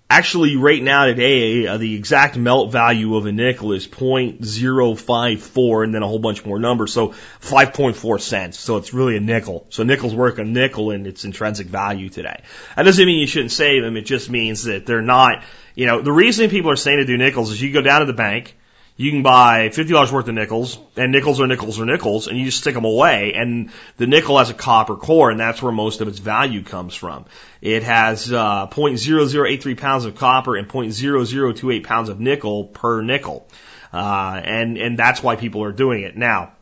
Actually, 0.09 0.55
right 0.57 0.81
now 0.81 1.05
today, 1.05 1.65
uh, 1.65 1.77
the 1.77 1.95
exact 1.95 2.35
melt 2.35 2.71
value 2.71 3.15
of 3.15 3.25
a 3.27 3.31
nickel 3.31 3.73
is 3.73 3.87
0.054 3.87 5.83
and 5.83 5.93
then 5.93 6.03
a 6.03 6.07
whole 6.07 6.19
bunch 6.19 6.43
more 6.45 6.59
numbers. 6.59 6.93
So 6.93 7.09
5.4 7.41 8.21
cents. 8.21 8.59
So 8.59 8.77
it's 8.77 8.93
really 8.93 9.17
a 9.17 9.19
nickel. 9.19 9.65
So 9.69 9.83
nickel's 9.83 10.13
worth 10.13 10.39
a 10.39 10.43
nickel 10.43 10.91
in 10.91 11.05
its 11.05 11.25
intrinsic 11.25 11.67
value 11.67 12.09
today. 12.09 12.41
That 12.75 12.83
doesn't 12.83 13.05
mean 13.05 13.19
you 13.19 13.27
shouldn't 13.27 13.51
save 13.51 13.83
them. 13.83 13.97
It 13.97 14.05
just 14.05 14.29
means 14.29 14.63
that 14.65 14.85
they're 14.85 15.01
not, 15.01 15.43
you 15.73 15.85
know, 15.85 16.01
the 16.01 16.11
reason 16.11 16.49
people 16.49 16.71
are 16.71 16.75
saying 16.75 16.97
to 16.99 17.05
do 17.05 17.17
nickels 17.17 17.51
is 17.51 17.61
you 17.61 17.71
go 17.71 17.81
down 17.81 18.01
to 18.01 18.05
the 18.05 18.13
bank, 18.13 18.55
you 19.03 19.11
can 19.11 19.21
buy 19.21 19.67
$50 19.67 20.11
worth 20.13 20.29
of 20.29 20.33
nickels, 20.33 20.79
and 20.95 21.11
nickels 21.11 21.41
are 21.41 21.47
nickels 21.47 21.77
are 21.77 21.85
nickels, 21.85 22.27
and 22.27 22.37
you 22.37 22.45
just 22.45 22.59
stick 22.59 22.73
them 22.73 22.85
away. 22.85 23.33
And 23.35 23.69
the 23.97 24.07
nickel 24.07 24.37
has 24.37 24.49
a 24.49 24.53
copper 24.53 24.95
core, 24.95 25.29
and 25.29 25.37
that's 25.37 25.61
where 25.61 25.73
most 25.73 25.99
of 25.99 26.07
its 26.07 26.19
value 26.19 26.63
comes 26.63 26.95
from. 26.95 27.25
It 27.59 27.83
has 27.83 28.31
uh, 28.31 28.67
0.0083 28.67 29.77
pounds 29.77 30.05
of 30.05 30.15
copper 30.15 30.55
and 30.55 30.69
0.0028 30.69 31.83
pounds 31.83 32.07
of 32.07 32.21
nickel 32.21 32.63
per 32.63 33.01
nickel. 33.01 33.45
Uh, 33.91 34.41
and, 34.41 34.77
and 34.77 34.97
that's 34.97 35.21
why 35.21 35.35
people 35.35 35.65
are 35.65 35.73
doing 35.73 36.03
it. 36.03 36.15
Now, 36.15 36.53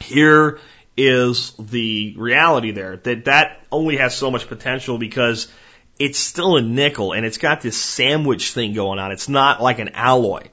here 0.00 0.58
is 0.96 1.52
the 1.58 2.14
reality 2.16 2.70
there, 2.70 2.96
that 2.96 3.26
that 3.26 3.60
only 3.70 3.98
has 3.98 4.16
so 4.16 4.30
much 4.30 4.48
potential 4.48 4.96
because 4.96 5.52
it's 5.98 6.18
still 6.18 6.56
a 6.56 6.62
nickel, 6.62 7.12
and 7.12 7.26
it's 7.26 7.36
got 7.36 7.60
this 7.60 7.76
sandwich 7.76 8.52
thing 8.52 8.72
going 8.72 8.98
on. 8.98 9.12
It's 9.12 9.28
not 9.28 9.60
like 9.60 9.80
an 9.80 9.90
alloy. 9.90 10.44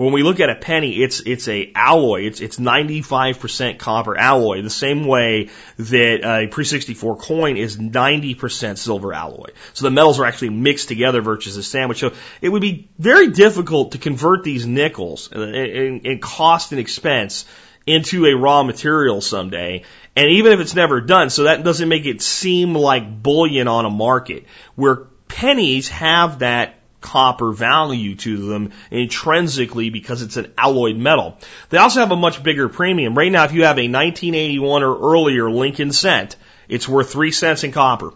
When 0.00 0.14
we 0.14 0.22
look 0.22 0.40
at 0.40 0.48
a 0.48 0.54
penny, 0.54 1.02
it's 1.02 1.20
it's 1.20 1.46
a 1.46 1.72
alloy. 1.74 2.22
It's 2.22 2.40
it's 2.40 2.58
95% 2.58 3.78
copper 3.78 4.16
alloy, 4.16 4.62
the 4.62 4.70
same 4.70 5.04
way 5.04 5.50
that 5.76 6.20
a 6.24 6.46
pre-64 6.46 7.20
coin 7.20 7.58
is 7.58 7.76
90% 7.76 8.78
silver 8.78 9.12
alloy. 9.12 9.48
So 9.74 9.84
the 9.84 9.90
metals 9.90 10.18
are 10.18 10.24
actually 10.24 10.50
mixed 10.50 10.88
together 10.88 11.20
versus 11.20 11.58
a 11.58 11.62
sandwich. 11.62 11.98
So 11.98 12.14
it 12.40 12.48
would 12.48 12.62
be 12.62 12.88
very 12.98 13.28
difficult 13.28 13.92
to 13.92 13.98
convert 13.98 14.42
these 14.42 14.66
nickels 14.66 15.30
in, 15.32 15.42
in, 15.42 16.00
in 16.06 16.18
cost 16.18 16.72
and 16.72 16.80
expense 16.80 17.44
into 17.86 18.24
a 18.24 18.34
raw 18.34 18.62
material 18.62 19.20
someday. 19.20 19.84
And 20.16 20.30
even 20.30 20.52
if 20.52 20.60
it's 20.60 20.74
never 20.74 21.02
done, 21.02 21.28
so 21.28 21.42
that 21.42 21.62
doesn't 21.62 21.90
make 21.90 22.06
it 22.06 22.22
seem 22.22 22.74
like 22.74 23.22
bullion 23.22 23.68
on 23.68 23.84
a 23.84 23.90
market 23.90 24.46
where 24.76 24.96
pennies 25.28 25.88
have 25.88 26.38
that 26.38 26.79
copper 27.00 27.52
value 27.52 28.14
to 28.14 28.48
them 28.48 28.72
intrinsically 28.90 29.90
because 29.90 30.22
it's 30.22 30.36
an 30.36 30.52
alloyed 30.56 30.96
metal. 30.96 31.38
They 31.70 31.78
also 31.78 32.00
have 32.00 32.12
a 32.12 32.16
much 32.16 32.42
bigger 32.42 32.68
premium. 32.68 33.16
Right 33.16 33.32
now, 33.32 33.44
if 33.44 33.52
you 33.52 33.64
have 33.64 33.78
a 33.78 33.88
1981 33.88 34.82
or 34.82 35.12
earlier 35.12 35.50
Lincoln 35.50 35.92
cent, 35.92 36.36
it's 36.68 36.88
worth 36.88 37.12
three 37.12 37.32
cents 37.32 37.64
in 37.64 37.72
copper. 37.72 38.12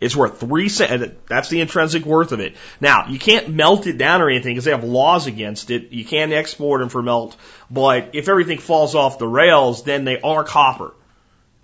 It's 0.00 0.16
worth 0.16 0.40
three 0.40 0.68
cents. 0.68 1.14
That's 1.28 1.48
the 1.48 1.60
intrinsic 1.60 2.04
worth 2.04 2.32
of 2.32 2.40
it. 2.40 2.56
Now, 2.80 3.06
you 3.08 3.20
can't 3.20 3.50
melt 3.50 3.86
it 3.86 3.98
down 3.98 4.20
or 4.20 4.28
anything 4.28 4.54
because 4.54 4.64
they 4.64 4.72
have 4.72 4.82
laws 4.82 5.28
against 5.28 5.70
it. 5.70 5.92
You 5.92 6.04
can't 6.04 6.32
export 6.32 6.80
them 6.80 6.88
for 6.88 7.02
melt. 7.02 7.36
But 7.70 8.10
if 8.14 8.28
everything 8.28 8.58
falls 8.58 8.96
off 8.96 9.18
the 9.18 9.28
rails, 9.28 9.84
then 9.84 10.04
they 10.04 10.20
are 10.20 10.42
copper. 10.42 10.92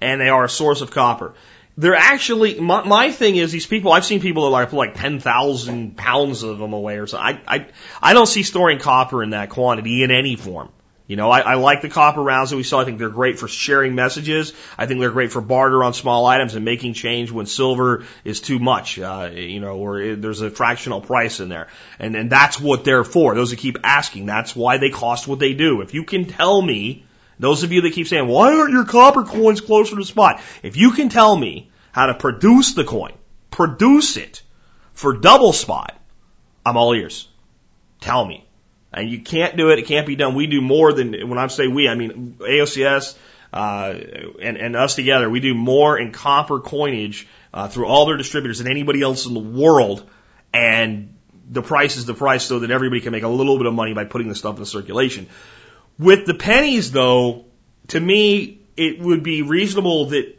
And 0.00 0.20
they 0.20 0.28
are 0.28 0.44
a 0.44 0.48
source 0.48 0.82
of 0.82 0.92
copper 0.92 1.34
they're 1.78 1.94
actually 1.94 2.58
my, 2.58 2.82
my 2.82 3.12
thing 3.12 3.36
is 3.36 3.52
these 3.52 3.66
people 3.66 3.92
I've 3.92 4.04
seen 4.04 4.20
people 4.20 4.42
that 4.42 4.50
like 4.50 4.70
put 4.70 4.76
like 4.76 4.94
ten 4.94 5.20
thousand 5.20 5.96
pounds 5.96 6.42
of 6.42 6.58
them 6.58 6.72
away 6.72 6.98
or 6.98 7.06
something. 7.06 7.40
I 7.46 7.56
I 7.56 7.66
I 8.02 8.12
don't 8.14 8.26
see 8.26 8.42
storing 8.42 8.80
copper 8.80 9.22
in 9.22 9.30
that 9.30 9.48
quantity 9.50 10.02
in 10.02 10.10
any 10.10 10.34
form. 10.36 10.70
You 11.06 11.16
know, 11.16 11.30
I, 11.30 11.40
I 11.40 11.54
like 11.54 11.80
the 11.80 11.88
copper 11.88 12.20
rounds 12.20 12.50
that 12.50 12.56
we 12.56 12.64
saw. 12.64 12.80
I 12.80 12.84
think 12.84 12.98
they're 12.98 13.08
great 13.08 13.38
for 13.38 13.48
sharing 13.48 13.94
messages. 13.94 14.52
I 14.76 14.84
think 14.84 15.00
they're 15.00 15.10
great 15.10 15.32
for 15.32 15.40
barter 15.40 15.82
on 15.82 15.94
small 15.94 16.26
items 16.26 16.54
and 16.54 16.66
making 16.66 16.92
change 16.92 17.30
when 17.30 17.46
silver 17.46 18.04
is 18.24 18.42
too 18.42 18.58
much, 18.58 18.98
uh, 18.98 19.30
you 19.32 19.58
know, 19.58 19.78
or 19.78 20.02
it, 20.02 20.20
there's 20.20 20.42
a 20.42 20.50
fractional 20.50 21.00
price 21.00 21.40
in 21.40 21.48
there. 21.48 21.68
And, 21.98 22.14
and 22.14 22.28
that's 22.28 22.60
what 22.60 22.84
they're 22.84 23.04
for. 23.04 23.34
Those 23.34 23.52
who 23.52 23.56
keep 23.56 23.78
asking, 23.84 24.26
that's 24.26 24.54
why 24.54 24.76
they 24.76 24.90
cost 24.90 25.26
what 25.26 25.38
they 25.38 25.54
do. 25.54 25.80
If 25.80 25.94
you 25.94 26.04
can 26.04 26.26
tell 26.26 26.60
me 26.60 27.06
those 27.38 27.62
of 27.62 27.72
you 27.72 27.80
that 27.82 27.94
keep 27.94 28.06
saying, 28.06 28.28
why 28.28 28.52
aren't 28.52 28.72
your 28.72 28.84
copper 28.84 29.22
coins 29.22 29.62
closer 29.62 29.90
to 29.90 29.96
the 29.96 30.04
spot? 30.04 30.42
If 30.62 30.76
you 30.76 30.90
can 30.90 31.08
tell 31.08 31.34
me 31.34 31.67
how 31.92 32.06
to 32.06 32.14
produce 32.14 32.74
the 32.74 32.84
coin, 32.84 33.12
produce 33.50 34.16
it 34.16 34.42
for 34.94 35.16
double 35.16 35.52
spot, 35.52 35.96
I'm 36.66 36.76
all 36.76 36.92
ears. 36.92 37.28
Tell 38.00 38.24
me. 38.24 38.44
And 38.92 39.08
you 39.08 39.20
can't 39.20 39.56
do 39.56 39.70
it. 39.70 39.78
It 39.78 39.86
can't 39.86 40.06
be 40.06 40.16
done. 40.16 40.34
We 40.34 40.46
do 40.46 40.60
more 40.60 40.92
than, 40.92 41.28
when 41.28 41.38
I 41.38 41.46
say 41.48 41.68
we, 41.68 41.88
I 41.88 41.94
mean 41.94 42.36
AOCS, 42.40 43.16
uh, 43.52 43.94
and, 44.42 44.56
and 44.56 44.76
us 44.76 44.94
together. 44.94 45.28
We 45.28 45.40
do 45.40 45.54
more 45.54 45.98
in 45.98 46.12
copper 46.12 46.60
coinage, 46.60 47.26
uh, 47.52 47.68
through 47.68 47.86
all 47.86 48.06
their 48.06 48.16
distributors 48.16 48.58
than 48.58 48.70
anybody 48.70 49.02
else 49.02 49.26
in 49.26 49.34
the 49.34 49.40
world. 49.40 50.08
And 50.52 51.14
the 51.50 51.62
price 51.62 51.96
is 51.96 52.04
the 52.04 52.14
price 52.14 52.44
so 52.44 52.60
that 52.60 52.70
everybody 52.70 53.00
can 53.00 53.12
make 53.12 53.22
a 53.22 53.28
little 53.28 53.56
bit 53.56 53.66
of 53.66 53.74
money 53.74 53.94
by 53.94 54.04
putting 54.04 54.28
the 54.28 54.34
stuff 54.34 54.58
in 54.58 54.64
circulation. 54.64 55.28
With 55.98 56.26
the 56.26 56.34
pennies, 56.34 56.92
though, 56.92 57.46
to 57.88 58.00
me, 58.00 58.60
it 58.76 59.00
would 59.00 59.22
be 59.22 59.42
reasonable 59.42 60.06
that 60.06 60.37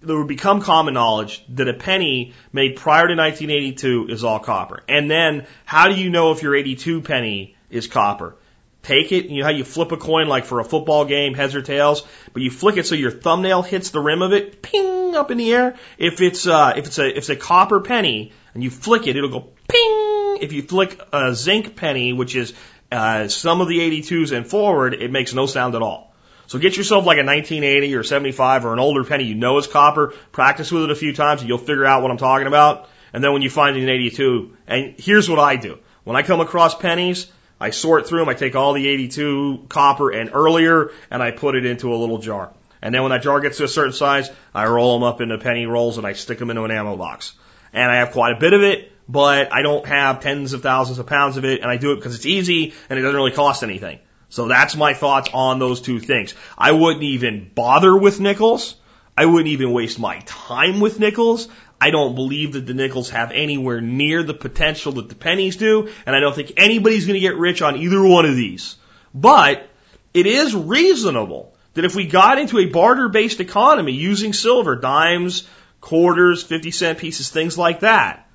there 0.00 0.16
would 0.16 0.28
become 0.28 0.60
common 0.60 0.94
knowledge 0.94 1.44
that 1.54 1.68
a 1.68 1.74
penny 1.74 2.32
made 2.52 2.76
prior 2.76 3.08
to 3.08 3.14
1982 3.14 4.08
is 4.08 4.24
all 4.24 4.38
copper. 4.38 4.82
And 4.88 5.10
then 5.10 5.46
how 5.64 5.88
do 5.88 5.94
you 5.94 6.10
know 6.10 6.32
if 6.32 6.42
your 6.42 6.54
82 6.54 7.02
penny 7.02 7.56
is 7.70 7.86
copper? 7.86 8.36
Take 8.82 9.10
it, 9.10 9.26
you 9.26 9.40
know 9.40 9.44
how 9.44 9.50
you 9.50 9.64
flip 9.64 9.90
a 9.90 9.96
coin 9.96 10.28
like 10.28 10.44
for 10.44 10.60
a 10.60 10.64
football 10.64 11.04
game, 11.04 11.34
heads 11.34 11.54
or 11.54 11.62
tails, 11.62 12.06
but 12.32 12.42
you 12.42 12.50
flick 12.50 12.76
it 12.76 12.86
so 12.86 12.94
your 12.94 13.10
thumbnail 13.10 13.62
hits 13.62 13.90
the 13.90 14.00
rim 14.00 14.22
of 14.22 14.32
it, 14.32 14.62
ping 14.62 15.16
up 15.16 15.30
in 15.30 15.36
the 15.36 15.52
air. 15.52 15.76
If 15.98 16.20
it's 16.20 16.46
uh, 16.46 16.74
if 16.76 16.86
it's 16.86 16.98
a 16.98 17.08
if 17.08 17.16
it's 17.18 17.28
a 17.28 17.36
copper 17.36 17.80
penny 17.80 18.32
and 18.54 18.62
you 18.62 18.70
flick 18.70 19.06
it, 19.08 19.16
it'll 19.16 19.30
go 19.30 19.48
ping. 19.68 20.38
If 20.40 20.52
you 20.52 20.62
flick 20.62 21.00
a 21.12 21.34
zinc 21.34 21.74
penny, 21.74 22.12
which 22.12 22.36
is 22.36 22.54
uh, 22.90 23.26
some 23.28 23.60
of 23.60 23.68
the 23.68 23.78
82s 23.78 24.34
and 24.34 24.46
forward, 24.46 24.94
it 24.94 25.10
makes 25.10 25.34
no 25.34 25.46
sound 25.46 25.74
at 25.74 25.82
all. 25.82 26.07
So 26.48 26.58
get 26.58 26.78
yourself 26.78 27.04
like 27.04 27.18
a 27.18 27.24
1980 27.24 27.94
or 27.94 28.02
75 28.02 28.64
or 28.64 28.72
an 28.72 28.78
older 28.78 29.04
penny 29.04 29.24
you 29.24 29.34
know 29.34 29.58
is 29.58 29.66
copper. 29.66 30.14
Practice 30.32 30.72
with 30.72 30.84
it 30.84 30.90
a 30.90 30.94
few 30.94 31.12
times 31.12 31.42
and 31.42 31.48
you'll 31.48 31.58
figure 31.58 31.84
out 31.84 32.00
what 32.00 32.10
I'm 32.10 32.16
talking 32.16 32.46
about. 32.46 32.88
And 33.12 33.22
then 33.22 33.34
when 33.34 33.42
you 33.42 33.50
find 33.50 33.76
an 33.76 33.86
82, 33.86 34.56
and 34.66 34.94
here's 34.98 35.28
what 35.28 35.38
I 35.38 35.56
do. 35.56 35.78
When 36.04 36.16
I 36.16 36.22
come 36.22 36.40
across 36.40 36.74
pennies, 36.74 37.30
I 37.60 37.68
sort 37.68 38.08
through 38.08 38.20
them. 38.20 38.30
I 38.30 38.34
take 38.34 38.56
all 38.56 38.72
the 38.72 38.88
82 38.88 39.66
copper 39.68 40.10
and 40.10 40.30
earlier 40.32 40.90
and 41.10 41.22
I 41.22 41.32
put 41.32 41.54
it 41.54 41.66
into 41.66 41.92
a 41.92 41.96
little 41.96 42.16
jar. 42.16 42.50
And 42.80 42.94
then 42.94 43.02
when 43.02 43.10
that 43.10 43.20
jar 43.20 43.40
gets 43.40 43.58
to 43.58 43.64
a 43.64 43.68
certain 43.68 43.92
size, 43.92 44.30
I 44.54 44.68
roll 44.68 44.98
them 44.98 45.06
up 45.06 45.20
into 45.20 45.36
penny 45.36 45.66
rolls 45.66 45.98
and 45.98 46.06
I 46.06 46.14
stick 46.14 46.38
them 46.38 46.48
into 46.48 46.64
an 46.64 46.70
ammo 46.70 46.96
box. 46.96 47.34
And 47.74 47.90
I 47.90 47.96
have 47.96 48.12
quite 48.12 48.34
a 48.34 48.40
bit 48.40 48.54
of 48.54 48.62
it, 48.62 48.90
but 49.06 49.52
I 49.52 49.60
don't 49.60 49.84
have 49.84 50.20
tens 50.20 50.54
of 50.54 50.62
thousands 50.62 50.98
of 50.98 51.06
pounds 51.06 51.36
of 51.36 51.44
it 51.44 51.60
and 51.60 51.70
I 51.70 51.76
do 51.76 51.92
it 51.92 51.96
because 51.96 52.14
it's 52.14 52.24
easy 52.24 52.72
and 52.88 52.98
it 52.98 53.02
doesn't 53.02 53.16
really 53.16 53.32
cost 53.32 53.62
anything. 53.62 53.98
So 54.30 54.48
that's 54.48 54.76
my 54.76 54.94
thoughts 54.94 55.30
on 55.32 55.58
those 55.58 55.80
two 55.80 56.00
things. 56.00 56.34
I 56.56 56.72
wouldn't 56.72 57.04
even 57.04 57.50
bother 57.54 57.96
with 57.96 58.20
nickels. 58.20 58.76
I 59.16 59.26
wouldn't 59.26 59.48
even 59.48 59.72
waste 59.72 59.98
my 59.98 60.20
time 60.26 60.80
with 60.80 61.00
nickels. 61.00 61.48
I 61.80 61.90
don't 61.90 62.14
believe 62.14 62.52
that 62.52 62.66
the 62.66 62.74
nickels 62.74 63.10
have 63.10 63.30
anywhere 63.30 63.80
near 63.80 64.22
the 64.22 64.34
potential 64.34 64.92
that 64.92 65.08
the 65.08 65.14
pennies 65.14 65.56
do, 65.56 65.88
and 66.06 66.14
I 66.14 66.20
don't 66.20 66.34
think 66.34 66.52
anybody's 66.56 67.06
going 67.06 67.14
to 67.14 67.26
get 67.26 67.36
rich 67.36 67.62
on 67.62 67.76
either 67.76 68.02
one 68.02 68.26
of 68.26 68.36
these. 68.36 68.76
But 69.14 69.68
it 70.12 70.26
is 70.26 70.54
reasonable 70.54 71.54
that 71.74 71.84
if 71.84 71.94
we 71.94 72.06
got 72.06 72.38
into 72.38 72.58
a 72.58 72.66
barter 72.66 73.08
based 73.08 73.40
economy 73.40 73.92
using 73.92 74.32
silver, 74.32 74.76
dimes, 74.76 75.46
quarters, 75.80 76.42
50 76.42 76.70
cent 76.72 76.98
pieces, 76.98 77.30
things 77.30 77.56
like 77.56 77.80
that, 77.80 78.28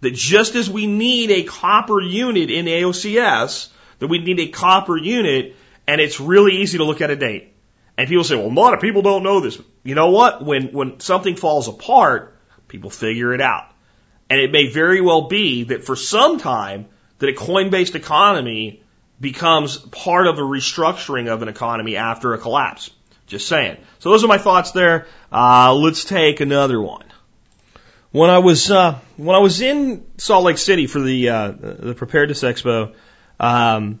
that 0.00 0.14
just 0.14 0.54
as 0.54 0.70
we 0.70 0.86
need 0.86 1.30
a 1.30 1.44
copper 1.44 2.00
unit 2.00 2.50
in 2.50 2.66
AOCS, 2.66 3.68
that 3.98 4.08
we 4.08 4.18
need 4.18 4.40
a 4.40 4.48
copper 4.48 4.96
unit, 4.96 5.56
and 5.86 6.00
it's 6.00 6.20
really 6.20 6.56
easy 6.58 6.78
to 6.78 6.84
look 6.84 7.00
at 7.00 7.10
a 7.10 7.16
date. 7.16 7.54
And 7.96 8.08
people 8.08 8.24
say, 8.24 8.36
well, 8.36 8.46
a 8.46 8.48
lot 8.48 8.74
of 8.74 8.80
people 8.80 9.02
don't 9.02 9.22
know 9.22 9.40
this. 9.40 9.58
You 9.82 9.94
know 9.94 10.10
what? 10.10 10.44
When, 10.44 10.72
when 10.72 11.00
something 11.00 11.36
falls 11.36 11.68
apart, 11.68 12.36
people 12.68 12.90
figure 12.90 13.32
it 13.32 13.40
out. 13.40 13.70
And 14.28 14.40
it 14.40 14.50
may 14.50 14.68
very 14.70 15.00
well 15.00 15.28
be 15.28 15.64
that 15.64 15.84
for 15.84 15.96
some 15.96 16.38
time, 16.38 16.86
that 17.18 17.28
a 17.28 17.32
coin-based 17.32 17.94
economy 17.94 18.82
becomes 19.20 19.78
part 19.78 20.26
of 20.26 20.38
a 20.38 20.42
restructuring 20.42 21.28
of 21.28 21.42
an 21.42 21.48
economy 21.48 21.96
after 21.96 22.34
a 22.34 22.38
collapse. 22.38 22.90
Just 23.26 23.48
saying. 23.48 23.78
So 23.98 24.10
those 24.10 24.22
are 24.22 24.28
my 24.28 24.38
thoughts 24.38 24.70
there. 24.70 25.06
Uh, 25.32 25.74
let's 25.74 26.04
take 26.04 26.40
another 26.40 26.80
one. 26.80 27.04
When 28.12 28.30
I 28.30 28.38
was 28.38 28.70
uh, 28.70 28.98
when 29.16 29.34
I 29.34 29.40
was 29.40 29.60
in 29.60 30.06
Salt 30.16 30.44
Lake 30.44 30.58
City 30.58 30.86
for 30.86 31.00
the 31.00 31.28
uh, 31.28 31.50
the 31.50 31.94
Preparedness 31.94 32.42
Expo, 32.44 32.94
um, 33.38 34.00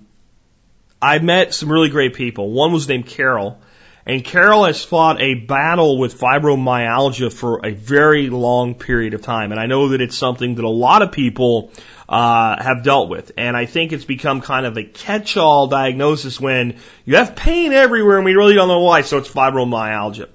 I 1.00 1.18
met 1.18 1.54
some 1.54 1.70
really 1.70 1.90
great 1.90 2.14
people. 2.14 2.50
One 2.50 2.72
was 2.72 2.88
named 2.88 3.06
Carol, 3.06 3.60
and 4.06 4.24
Carol 4.24 4.64
has 4.64 4.84
fought 4.84 5.20
a 5.20 5.34
battle 5.34 5.98
with 5.98 6.18
fibromyalgia 6.18 7.32
for 7.32 7.66
a 7.66 7.72
very 7.72 8.30
long 8.30 8.74
period 8.74 9.14
of 9.14 9.22
time. 9.22 9.50
And 9.50 9.60
I 9.60 9.66
know 9.66 9.88
that 9.88 10.00
it's 10.00 10.16
something 10.16 10.54
that 10.54 10.64
a 10.64 10.68
lot 10.68 11.02
of 11.02 11.10
people 11.10 11.72
uh, 12.08 12.62
have 12.62 12.84
dealt 12.84 13.08
with. 13.08 13.32
And 13.36 13.56
I 13.56 13.66
think 13.66 13.92
it's 13.92 14.04
become 14.04 14.40
kind 14.40 14.64
of 14.64 14.76
a 14.76 14.84
catch-all 14.84 15.66
diagnosis 15.66 16.40
when 16.40 16.76
you 17.04 17.16
have 17.16 17.34
pain 17.34 17.72
everywhere 17.72 18.16
and 18.16 18.24
we 18.24 18.34
really 18.34 18.54
don't 18.54 18.68
know 18.68 18.80
why. 18.80 19.00
So 19.00 19.18
it's 19.18 19.28
fibromyalgia. 19.28 20.28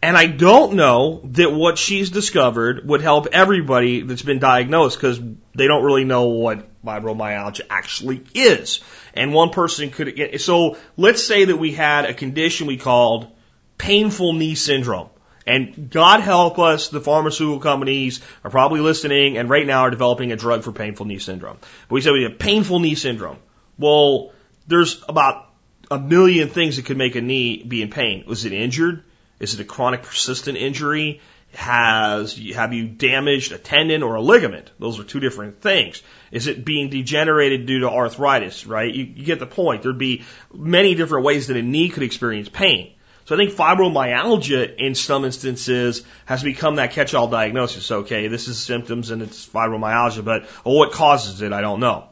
And 0.00 0.16
I 0.16 0.26
don't 0.26 0.74
know 0.74 1.22
that 1.32 1.50
what 1.50 1.76
she's 1.76 2.10
discovered 2.10 2.86
would 2.86 3.00
help 3.00 3.26
everybody 3.32 4.02
that's 4.02 4.22
been 4.22 4.38
diagnosed 4.38 4.96
because 4.96 5.20
they 5.56 5.66
don't 5.66 5.82
really 5.82 6.04
know 6.04 6.28
what 6.28 6.68
fibromyalgia 6.84 7.62
actually 7.70 8.24
is. 8.34 8.80
And 9.14 9.32
one 9.32 9.50
person 9.50 9.90
could 9.90 10.14
get, 10.14 10.40
so 10.40 10.76
let's 10.96 11.26
say 11.26 11.46
that 11.46 11.56
we 11.56 11.72
had 11.72 12.04
a 12.04 12.14
condition 12.14 12.66
we 12.66 12.76
called 12.76 13.28
painful 13.76 14.32
knee 14.32 14.54
syndrome. 14.54 15.08
And 15.46 15.90
God 15.90 16.20
help 16.20 16.58
us, 16.58 16.88
the 16.88 17.00
pharmaceutical 17.00 17.60
companies 17.60 18.20
are 18.44 18.50
probably 18.50 18.80
listening 18.80 19.38
and 19.38 19.48
right 19.48 19.66
now 19.66 19.82
are 19.82 19.90
developing 19.90 20.30
a 20.30 20.36
drug 20.36 20.62
for 20.62 20.72
painful 20.72 21.06
knee 21.06 21.18
syndrome. 21.18 21.56
But 21.88 21.94
we 21.94 22.00
said 22.02 22.12
we 22.12 22.24
have 22.24 22.38
painful 22.38 22.80
knee 22.80 22.94
syndrome. 22.94 23.38
Well, 23.78 24.32
there's 24.66 25.02
about 25.08 25.46
a 25.90 25.98
million 25.98 26.48
things 26.50 26.76
that 26.76 26.84
could 26.84 26.98
make 26.98 27.16
a 27.16 27.22
knee 27.22 27.62
be 27.62 27.80
in 27.80 27.88
pain. 27.88 28.24
Was 28.26 28.44
it 28.44 28.52
injured? 28.52 29.02
Is 29.40 29.54
it 29.54 29.60
a 29.60 29.64
chronic 29.64 30.02
persistent 30.02 30.58
injury? 30.58 31.22
Has 31.54 32.38
have 32.54 32.72
you 32.72 32.86
damaged 32.88 33.52
a 33.52 33.58
tendon 33.58 34.02
or 34.02 34.16
a 34.16 34.20
ligament? 34.20 34.70
Those 34.78 35.00
are 35.00 35.04
two 35.04 35.20
different 35.20 35.60
things. 35.62 36.02
Is 36.30 36.46
it 36.46 36.64
being 36.64 36.90
degenerated 36.90 37.66
due 37.66 37.80
to 37.80 37.90
arthritis? 37.90 38.66
Right? 38.66 38.94
You, 38.94 39.04
you 39.04 39.24
get 39.24 39.38
the 39.38 39.46
point. 39.46 39.82
There'd 39.82 39.98
be 39.98 40.24
many 40.52 40.94
different 40.94 41.24
ways 41.24 41.46
that 41.46 41.56
a 41.56 41.62
knee 41.62 41.88
could 41.88 42.02
experience 42.02 42.48
pain. 42.48 42.92
So 43.24 43.34
I 43.34 43.38
think 43.38 43.52
fibromyalgia 43.52 44.76
in 44.76 44.94
some 44.94 45.24
instances 45.24 46.02
has 46.24 46.42
become 46.42 46.76
that 46.76 46.92
catch-all 46.92 47.28
diagnosis. 47.28 47.90
Okay, 47.90 48.28
this 48.28 48.48
is 48.48 48.58
symptoms 48.58 49.10
and 49.10 49.20
it's 49.20 49.46
fibromyalgia, 49.46 50.24
but 50.24 50.46
what 50.64 50.92
causes 50.92 51.42
it? 51.42 51.52
I 51.52 51.60
don't 51.60 51.80
know. 51.80 52.08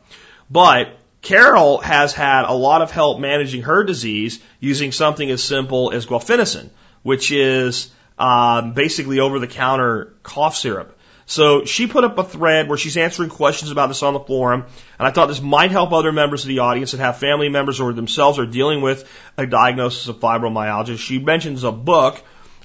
But 0.51 0.99
Carol 1.23 1.79
has 1.79 2.13
had 2.13 2.45
a 2.45 2.53
lot 2.53 2.83
of 2.83 2.91
help 2.91 3.19
managing 3.19 3.63
her 3.63 3.85
disease 3.85 4.41
using 4.61 4.93
something 4.93 5.31
as 5.31 5.43
simple 5.43 5.93
as 5.93 6.05
guaifenesin 6.05 6.71
which 7.07 7.31
is 7.31 7.89
um, 8.19 8.73
basically 8.73 9.21
over 9.21 9.39
the 9.39 9.47
counter 9.47 10.15
cough 10.23 10.57
syrup. 10.57 10.97
So 11.29 11.65
she 11.65 11.89
put 11.89 12.05
up 12.05 12.17
a 12.19 12.25
thread 12.25 12.69
where 12.69 12.79
she's 12.79 12.97
answering 12.97 13.31
questions 13.31 13.73
about 13.73 13.89
this 13.89 14.05
on 14.05 14.15
the 14.15 14.21
forum, 14.21 14.65
and 14.99 15.09
I 15.09 15.11
thought 15.11 15.27
this 15.27 15.43
might 15.43 15.73
help 15.73 15.93
other 15.93 16.13
members 16.13 16.45
of 16.45 16.49
the 16.49 16.61
audience 16.61 16.93
that 16.93 17.01
have 17.01 17.19
family 17.19 17.49
members 17.49 17.81
or 17.81 17.93
themselves 17.93 18.39
are 18.39 18.47
dealing 18.47 18.81
with 18.81 19.09
a 19.37 19.45
diagnosis 19.45 20.07
of 20.07 20.21
fibromyalgia. 20.21 20.97
She 20.99 21.19
mentions 21.19 21.65
a 21.65 21.73
book 21.73 22.23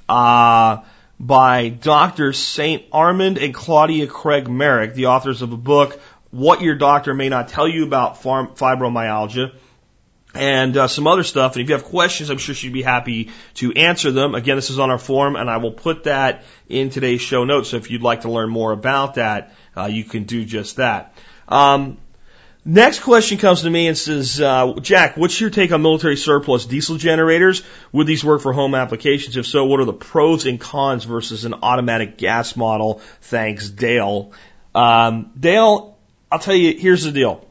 uh, 0.07 0.83
by 1.19 1.69
Dr. 1.69 2.33
St. 2.33 2.83
Amand 2.93 3.39
and 3.39 3.51
Claudia 3.51 4.05
Craig 4.05 4.47
Marek, 4.47 4.93
the 4.93 5.07
authors 5.07 5.41
of 5.41 5.51
a 5.51 5.57
book, 5.57 5.99
What 6.29 6.61
Your 6.61 6.75
Doctor 6.75 7.15
May 7.15 7.29
Not 7.29 7.47
Tell 7.47 7.67
You 7.67 7.83
About 7.83 8.21
Fibromyalgia 8.21 9.53
and 10.33 10.77
uh, 10.77 10.87
some 10.87 11.07
other 11.07 11.23
stuff. 11.23 11.55
And 11.55 11.63
if 11.63 11.69
you 11.69 11.75
have 11.75 11.85
questions, 11.85 12.29
I'm 12.29 12.37
sure 12.37 12.55
she'd 12.55 12.73
be 12.73 12.81
happy 12.81 13.31
to 13.55 13.73
answer 13.73 14.11
them. 14.11 14.35
Again, 14.35 14.55
this 14.55 14.69
is 14.69 14.79
on 14.79 14.89
our 14.89 14.99
forum, 14.99 15.35
and 15.35 15.49
I 15.49 15.57
will 15.57 15.71
put 15.71 16.05
that 16.05 16.43
in 16.69 16.89
today's 16.89 17.21
show 17.21 17.43
notes. 17.43 17.69
So 17.69 17.77
if 17.77 17.91
you'd 17.91 18.01
like 18.01 18.21
to 18.21 18.31
learn 18.31 18.49
more 18.49 18.71
about 18.71 19.15
that, 19.15 19.53
uh, 19.75 19.85
you 19.85 20.03
can 20.03 20.23
do 20.23 20.45
just 20.45 20.77
that. 20.77 21.13
Um, 21.47 21.97
next 22.63 22.99
question 22.99 23.37
comes 23.37 23.63
to 23.63 23.69
me 23.69 23.87
and 23.87 23.97
says, 23.97 24.39
uh, 24.39 24.73
Jack, 24.81 25.17
what's 25.17 25.39
your 25.39 25.49
take 25.49 25.71
on 25.73 25.81
military 25.81 26.15
surplus 26.15 26.65
diesel 26.65 26.95
generators? 26.95 27.63
Would 27.91 28.07
these 28.07 28.23
work 28.23 28.41
for 28.41 28.53
home 28.53 28.73
applications? 28.73 29.35
If 29.35 29.47
so, 29.47 29.65
what 29.65 29.81
are 29.81 29.85
the 29.85 29.93
pros 29.93 30.45
and 30.45 30.59
cons 30.59 31.03
versus 31.03 31.43
an 31.43 31.55
automatic 31.61 32.17
gas 32.17 32.55
model? 32.55 33.01
Thanks, 33.21 33.69
Dale. 33.69 34.31
Um, 34.73 35.31
Dale, 35.37 35.97
I'll 36.31 36.39
tell 36.39 36.55
you, 36.55 36.77
here's 36.77 37.03
the 37.03 37.11
deal. 37.11 37.45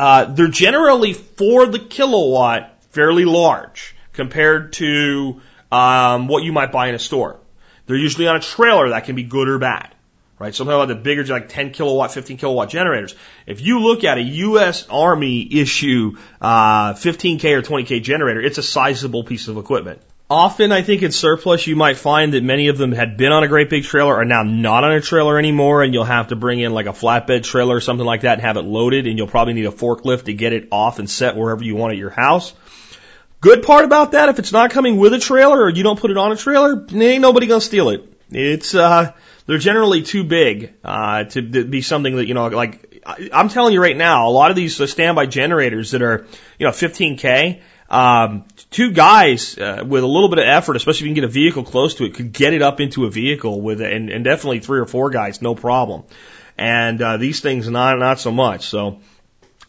Uh, 0.00 0.24
they're 0.24 0.48
generally 0.48 1.12
for 1.12 1.66
the 1.66 1.78
kilowatt 1.78 2.82
fairly 2.88 3.26
large 3.26 3.94
compared 4.14 4.72
to 4.72 5.42
um, 5.70 6.26
what 6.26 6.42
you 6.42 6.54
might 6.54 6.72
buy 6.72 6.88
in 6.88 6.94
a 6.94 6.98
store. 6.98 7.38
They're 7.84 7.98
usually 7.98 8.26
on 8.26 8.36
a 8.36 8.40
trailer 8.40 8.88
that 8.88 9.04
can 9.04 9.14
be 9.14 9.24
good 9.24 9.46
or 9.46 9.58
bad, 9.58 9.94
right? 10.38 10.54
Something 10.54 10.74
about 10.74 10.88
the 10.88 10.94
bigger, 10.94 11.22
like 11.26 11.50
10 11.50 11.72
kilowatt, 11.72 12.12
15 12.12 12.38
kilowatt 12.38 12.70
generators. 12.70 13.14
If 13.46 13.60
you 13.60 13.80
look 13.80 14.02
at 14.04 14.16
a 14.16 14.22
U.S. 14.22 14.86
Army 14.88 15.46
issue 15.60 16.16
uh, 16.40 16.94
15K 16.94 17.58
or 17.58 17.60
20K 17.60 18.02
generator, 18.02 18.40
it's 18.40 18.56
a 18.56 18.62
sizable 18.62 19.24
piece 19.24 19.48
of 19.48 19.58
equipment. 19.58 20.00
Often, 20.30 20.70
I 20.70 20.82
think 20.82 21.02
in 21.02 21.10
surplus, 21.10 21.66
you 21.66 21.74
might 21.74 21.96
find 21.96 22.34
that 22.34 22.44
many 22.44 22.68
of 22.68 22.78
them 22.78 22.92
had 22.92 23.16
been 23.16 23.32
on 23.32 23.42
a 23.42 23.48
great 23.48 23.68
big 23.68 23.82
trailer 23.82 24.14
are 24.14 24.24
now 24.24 24.44
not 24.44 24.84
on 24.84 24.92
a 24.92 25.00
trailer 25.00 25.36
anymore, 25.36 25.82
and 25.82 25.92
you'll 25.92 26.04
have 26.04 26.28
to 26.28 26.36
bring 26.36 26.60
in 26.60 26.72
like 26.72 26.86
a 26.86 26.92
flatbed 26.92 27.42
trailer 27.42 27.74
or 27.74 27.80
something 27.80 28.06
like 28.06 28.20
that 28.20 28.34
and 28.34 28.42
have 28.42 28.56
it 28.56 28.62
loaded, 28.62 29.08
and 29.08 29.18
you'll 29.18 29.26
probably 29.26 29.54
need 29.54 29.66
a 29.66 29.72
forklift 29.72 30.26
to 30.26 30.32
get 30.32 30.52
it 30.52 30.68
off 30.70 31.00
and 31.00 31.10
set 31.10 31.36
wherever 31.36 31.64
you 31.64 31.74
want 31.74 31.94
at 31.94 31.98
your 31.98 32.10
house. 32.10 32.52
Good 33.40 33.64
part 33.64 33.84
about 33.84 34.12
that, 34.12 34.28
if 34.28 34.38
it's 34.38 34.52
not 34.52 34.70
coming 34.70 34.98
with 34.98 35.12
a 35.14 35.18
trailer 35.18 35.60
or 35.60 35.68
you 35.68 35.82
don't 35.82 35.98
put 35.98 36.12
it 36.12 36.16
on 36.16 36.30
a 36.30 36.36
trailer, 36.36 36.86
ain't 36.92 37.22
nobody 37.22 37.48
gonna 37.48 37.60
steal 37.60 37.88
it. 37.88 38.04
It's, 38.30 38.72
uh, 38.72 39.10
they're 39.46 39.58
generally 39.58 40.02
too 40.02 40.22
big, 40.22 40.74
uh, 40.84 41.24
to, 41.24 41.42
be 41.42 41.82
something 41.82 42.14
that, 42.14 42.28
you 42.28 42.34
know, 42.34 42.46
like, 42.46 43.02
I'm 43.32 43.48
telling 43.48 43.72
you 43.72 43.82
right 43.82 43.96
now, 43.96 44.28
a 44.28 44.30
lot 44.30 44.50
of 44.50 44.56
these 44.56 44.76
standby 44.90 45.26
generators 45.26 45.90
that 45.90 46.02
are, 46.02 46.26
you 46.56 46.66
know, 46.66 46.72
15K, 46.72 47.62
Um, 47.90 48.44
two 48.70 48.92
guys 48.92 49.58
uh, 49.58 49.82
with 49.84 50.04
a 50.04 50.06
little 50.06 50.28
bit 50.28 50.38
of 50.38 50.44
effort, 50.46 50.76
especially 50.76 51.00
if 51.00 51.08
you 51.08 51.08
can 51.08 51.22
get 51.22 51.24
a 51.24 51.32
vehicle 51.32 51.64
close 51.64 51.96
to 51.96 52.04
it, 52.04 52.14
could 52.14 52.32
get 52.32 52.54
it 52.54 52.62
up 52.62 52.80
into 52.80 53.04
a 53.04 53.10
vehicle 53.10 53.60
with 53.60 53.80
it, 53.80 53.92
and, 53.92 54.10
and 54.10 54.24
definitely 54.24 54.60
three 54.60 54.78
or 54.78 54.86
four 54.86 55.10
guys, 55.10 55.42
no 55.42 55.56
problem. 55.56 56.04
And 56.56 57.02
uh, 57.02 57.16
these 57.16 57.40
things, 57.40 57.68
not 57.68 57.98
not 57.98 58.20
so 58.20 58.30
much. 58.30 58.66
So 58.66 59.00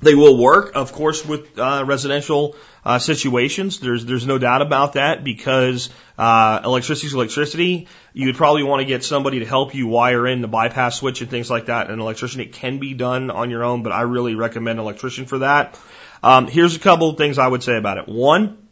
they 0.01 0.13
will 0.13 0.37
work, 0.37 0.75
of 0.75 0.91
course, 0.91 1.25
with 1.25 1.57
uh, 1.57 1.83
residential 1.87 2.55
uh, 2.85 2.99
situations. 2.99 3.79
There's 3.79 4.05
there's 4.05 4.27
no 4.27 4.37
doubt 4.37 4.61
about 4.61 4.93
that 4.93 5.23
because 5.23 5.89
uh, 6.17 6.61
electricity 6.63 7.07
is 7.07 7.13
electricity. 7.13 7.87
You 8.13 8.27
would 8.27 8.35
probably 8.35 8.63
want 8.63 8.81
to 8.81 8.85
get 8.85 9.03
somebody 9.03 9.39
to 9.39 9.45
help 9.45 9.73
you 9.73 9.87
wire 9.87 10.27
in 10.27 10.41
the 10.41 10.47
bypass 10.47 10.97
switch 10.97 11.21
and 11.21 11.29
things 11.29 11.49
like 11.49 11.67
that. 11.67 11.89
An 11.89 11.99
electrician, 11.99 12.41
it 12.41 12.53
can 12.53 12.77
be 12.77 12.93
done 12.93 13.31
on 13.31 13.49
your 13.49 13.63
own, 13.63 13.83
but 13.83 13.93
I 13.93 14.01
really 14.01 14.35
recommend 14.35 14.79
an 14.79 14.85
electrician 14.85 15.25
for 15.25 15.39
that. 15.39 15.79
Um, 16.23 16.47
here's 16.47 16.75
a 16.75 16.79
couple 16.79 17.09
of 17.09 17.17
things 17.17 17.37
I 17.37 17.47
would 17.47 17.63
say 17.63 17.77
about 17.77 17.97
it. 17.97 18.07
One, 18.07 18.67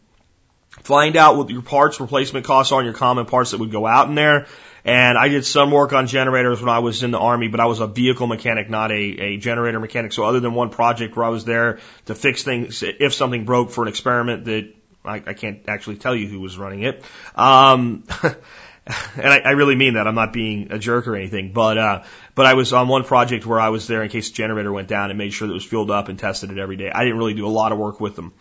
find 0.70 1.16
out 1.16 1.38
what 1.38 1.50
your 1.50 1.62
parts 1.62 2.00
replacement 2.00 2.45
costs 2.45 2.72
are 2.72 2.80
on 2.80 2.86
your 2.86 2.93
common 2.93 3.26
parts 3.26 3.52
that 3.52 3.60
would 3.60 3.72
go 3.72 3.86
out 3.86 4.08
in 4.08 4.16
there. 4.16 4.47
And 4.86 5.18
I 5.18 5.28
did 5.28 5.45
some 5.45 5.72
work 5.72 5.91
on 5.91 6.08
generators 6.08 6.62
when 6.62 6.70
I 6.70 6.80
was 6.80 7.04
in 7.04 7.12
the 7.12 7.20
army, 7.20 7.47
but 7.50 7.60
I 7.60 7.66
was 7.66 7.80
a 7.80 7.88
vehicle 7.88 8.28
mechanic, 8.28 8.70
not 8.70 8.91
a, 8.91 8.95
a 8.95 9.38
generator 9.38 9.80
mechanic. 9.80 10.14
So 10.14 10.24
other 10.24 10.39
than 10.39 10.54
one 10.54 10.70
project 10.70 11.16
where 11.16 11.26
I 11.26 11.30
was 11.30 11.43
there 11.43 11.80
to 12.06 12.16
fix 12.16 12.43
things, 12.43 12.82
if 12.82 13.14
something 13.14 13.45
broke 13.45 13.72
for 13.72 13.84
an 13.84 13.89
experiment 13.89 14.45
that 14.45 14.74
I, 15.04 15.22
I 15.26 15.34
can't 15.34 15.68
actually 15.68 15.97
tell 15.97 16.16
you 16.16 16.28
who 16.28 16.39
was 16.39 16.58
running 16.58 16.84
it. 16.84 17.04
Um, 17.36 18.06
and 18.24 19.28
I, 19.28 19.39
I 19.39 19.52
really 19.52 19.76
mean 19.76 19.95
that. 19.95 20.08
I'm 20.08 20.16
not 20.16 20.34
being 20.34 20.72
a 20.72 20.80
jerk 20.80 21.08
or 21.08 21.16
anything, 21.16 21.52
but 21.52 21.78
uh, 21.78 22.04
but 22.40 22.46
I 22.46 22.54
was 22.54 22.72
on 22.72 22.88
one 22.88 23.04
project 23.04 23.46
where 23.46 23.60
I 23.60 23.68
was 23.68 23.86
there 23.86 24.02
in 24.02 24.08
case 24.08 24.30
the 24.30 24.36
generator 24.36 24.72
went 24.72 24.88
down 24.88 25.10
and 25.10 25.18
made 25.18 25.34
sure 25.34 25.46
that 25.46 25.52
it 25.52 25.56
was 25.56 25.66
fueled 25.66 25.92
up 25.92 26.08
and 26.08 26.18
tested 26.18 26.50
it 26.52 26.58
every 26.58 26.78
day. 26.78 26.90
I 26.90 27.04
didn't 27.04 27.18
really 27.18 27.34
do 27.34 27.46
a 27.46 27.52
lot 27.52 27.74
of 27.74 27.78
work 27.78 28.00
with 28.00 28.16
them. 28.16 28.32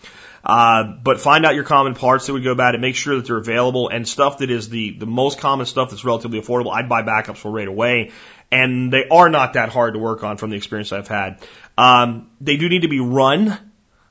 Uh, 0.44 0.84
but 1.02 1.20
find 1.20 1.44
out 1.44 1.56
your 1.56 1.64
common 1.64 1.94
parts 1.94 2.26
that 2.26 2.32
would 2.32 2.44
go 2.44 2.54
bad 2.54 2.76
and 2.76 2.80
make 2.80 2.94
sure 2.94 3.16
that 3.16 3.26
they're 3.26 3.38
available 3.38 3.88
and 3.88 4.06
stuff 4.06 4.38
that 4.38 4.52
is 4.52 4.68
the, 4.68 4.92
the 4.92 5.04
most 5.04 5.40
common 5.40 5.66
stuff 5.66 5.90
that's 5.90 6.04
relatively 6.04 6.40
affordable. 6.40 6.72
I'd 6.72 6.88
buy 6.88 7.02
backups 7.02 7.38
for 7.38 7.50
right 7.50 7.66
away. 7.66 8.12
And 8.52 8.92
they 8.92 9.08
are 9.08 9.28
not 9.28 9.54
that 9.54 9.70
hard 9.70 9.94
to 9.94 9.98
work 9.98 10.22
on 10.22 10.36
from 10.36 10.50
the 10.50 10.56
experience 10.56 10.92
I've 10.92 11.08
had. 11.08 11.40
Um, 11.76 12.30
they 12.40 12.56
do 12.56 12.68
need 12.68 12.82
to 12.82 12.88
be 12.88 13.00
run. 13.00 13.58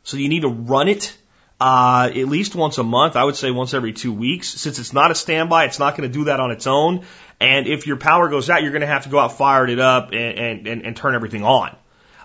So 0.04 0.18
you 0.18 0.28
need 0.28 0.42
to 0.42 0.50
run 0.50 0.90
it 0.90 1.18
uh, 1.60 2.10
at 2.10 2.28
least 2.28 2.56
once 2.56 2.78
a 2.78 2.84
month. 2.84 3.16
I 3.16 3.24
would 3.24 3.36
say 3.36 3.52
once 3.52 3.74
every 3.74 3.94
two 3.94 4.14
weeks. 4.14 4.48
Since 4.48 4.80
it's 4.80 4.94
not 4.94 5.12
a 5.12 5.16
standby, 5.16 5.66
it's 5.66 5.80
not 5.80 5.98
going 5.98 6.10
to 6.10 6.14
do 6.14 6.26
that 6.26 6.40
on 6.40 6.52
its 6.52 6.68
own. 6.68 7.06
And 7.40 7.68
if 7.68 7.88
your 7.88 7.98
power 7.98 8.30
goes 8.30 8.50
out, 8.50 8.62
you're 8.62 8.72
going 8.72 8.82
to 8.82 8.88
have 8.88 9.04
to 9.04 9.10
go 9.10 9.20
out, 9.20 9.38
fire 9.38 9.68
it 9.68 9.80
up, 9.80 10.12
and, 10.12 10.68
and, 10.68 10.82
and 10.84 10.96
turn 10.96 11.16
everything 11.16 11.44
on. 11.44 11.76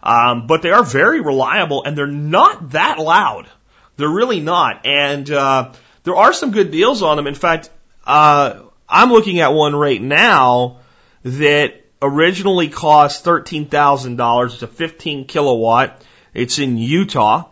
Um, 0.03 0.47
but 0.47 0.63
they 0.63 0.71
are 0.71 0.83
very 0.83 1.21
reliable 1.21 1.85
and 1.85 1.97
they're 1.97 2.07
not 2.07 2.71
that 2.71 2.99
loud. 2.99 3.49
They're 3.97 4.09
really 4.09 4.41
not. 4.41 4.85
And 4.85 5.31
uh, 5.31 5.73
there 6.03 6.17
are 6.17 6.33
some 6.33 6.51
good 6.51 6.71
deals 6.71 7.03
on 7.03 7.17
them. 7.17 7.27
In 7.27 7.35
fact, 7.35 7.71
uh, 8.05 8.63
I'm 8.89 9.13
looking 9.13 9.41
at 9.41 9.53
one 9.53 9.77
right 9.77 10.03
now 10.03 10.81
that 11.23 11.75
originally 12.01 12.69
cost 12.69 13.25
$13,000. 13.25 14.53
It's 14.53 14.63
a 14.63 14.67
15 14.67 15.27
kilowatt. 15.27 16.03
It's 16.35 16.59
in 16.59 16.79
Utah 16.79 17.45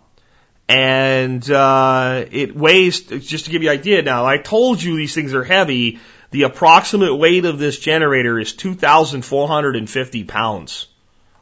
and 0.71 1.51
uh, 1.51 2.27
it 2.31 2.55
weighs. 2.55 3.01
Just 3.01 3.47
to 3.47 3.51
give 3.51 3.65
you 3.65 3.71
an 3.71 3.79
idea, 3.79 4.03
now 4.03 4.25
I 4.25 4.39
told 4.39 4.81
you 4.81 4.97
these 4.97 5.13
things 5.13 5.35
are 5.35 5.43
heavy. 5.43 5.99
The 6.31 6.45
approximate 6.45 7.19
weight 7.19 7.45
of 7.45 7.59
this 7.59 7.77
generator 7.77 8.39
is 8.39 8.53
2,450 8.53 10.25
pounds. 10.25 10.87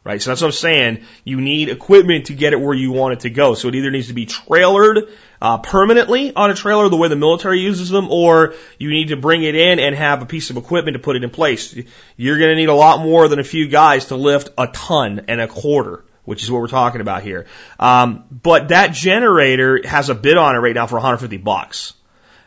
Right, 0.03 0.19
so 0.19 0.31
that's 0.31 0.41
what 0.41 0.47
I'm 0.47 0.53
saying. 0.53 1.03
You 1.23 1.41
need 1.41 1.69
equipment 1.69 2.27
to 2.27 2.33
get 2.33 2.53
it 2.53 2.59
where 2.59 2.73
you 2.73 2.91
want 2.91 3.13
it 3.13 3.19
to 3.19 3.29
go. 3.29 3.53
So 3.53 3.67
it 3.67 3.75
either 3.75 3.91
needs 3.91 4.07
to 4.07 4.13
be 4.13 4.25
trailered 4.25 5.11
uh, 5.39 5.59
permanently 5.59 6.33
on 6.33 6.49
a 6.49 6.55
trailer, 6.55 6.89
the 6.89 6.97
way 6.97 7.09
the 7.09 7.15
military 7.15 7.59
uses 7.59 7.89
them, 7.89 8.09
or 8.09 8.55
you 8.79 8.89
need 8.89 9.09
to 9.09 9.17
bring 9.17 9.43
it 9.43 9.53
in 9.53 9.77
and 9.77 9.93
have 9.93 10.23
a 10.23 10.25
piece 10.25 10.49
of 10.49 10.57
equipment 10.57 10.95
to 10.95 10.99
put 10.99 11.17
it 11.17 11.23
in 11.23 11.29
place. 11.29 11.77
You're 12.17 12.39
going 12.39 12.49
to 12.49 12.55
need 12.55 12.69
a 12.69 12.73
lot 12.73 13.01
more 13.01 13.27
than 13.27 13.37
a 13.37 13.43
few 13.43 13.67
guys 13.67 14.05
to 14.05 14.15
lift 14.15 14.49
a 14.57 14.67
ton 14.67 15.25
and 15.27 15.39
a 15.39 15.47
quarter 15.47 16.03
which 16.29 16.43
is 16.43 16.51
what 16.51 16.61
we're 16.61 16.67
talking 16.67 17.01
about 17.01 17.23
here. 17.23 17.47
Um, 17.79 18.23
but 18.29 18.67
that 18.67 18.93
generator 18.93 19.81
has 19.83 20.09
a 20.09 20.15
bid 20.15 20.37
on 20.37 20.55
it 20.55 20.59
right 20.59 20.75
now 20.75 20.85
for 20.85 20.93
150 20.97 21.37
bucks. 21.37 21.95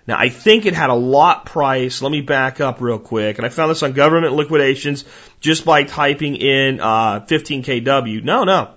Now 0.07 0.17
I 0.21 0.29
think 0.29 0.67
it 0.67 0.75
had 0.75 0.91
a 0.91 0.95
lot 0.95 1.47
price. 1.47 2.01
Let 2.01 2.13
me 2.13 2.21
back 2.21 2.61
up 2.61 2.81
real 2.81 3.01
quick, 3.01 3.39
and 3.39 3.45
I 3.45 3.49
found 3.49 3.73
this 3.73 3.83
on 3.83 3.91
government 3.93 4.35
liquidations 4.35 5.05
just 5.41 5.65
by 5.65 5.83
typing 5.83 6.37
in 6.37 6.79
uh, 6.79 7.27
15 7.27 7.65
kW. 7.65 8.23
No, 8.23 8.45
no, 8.45 8.71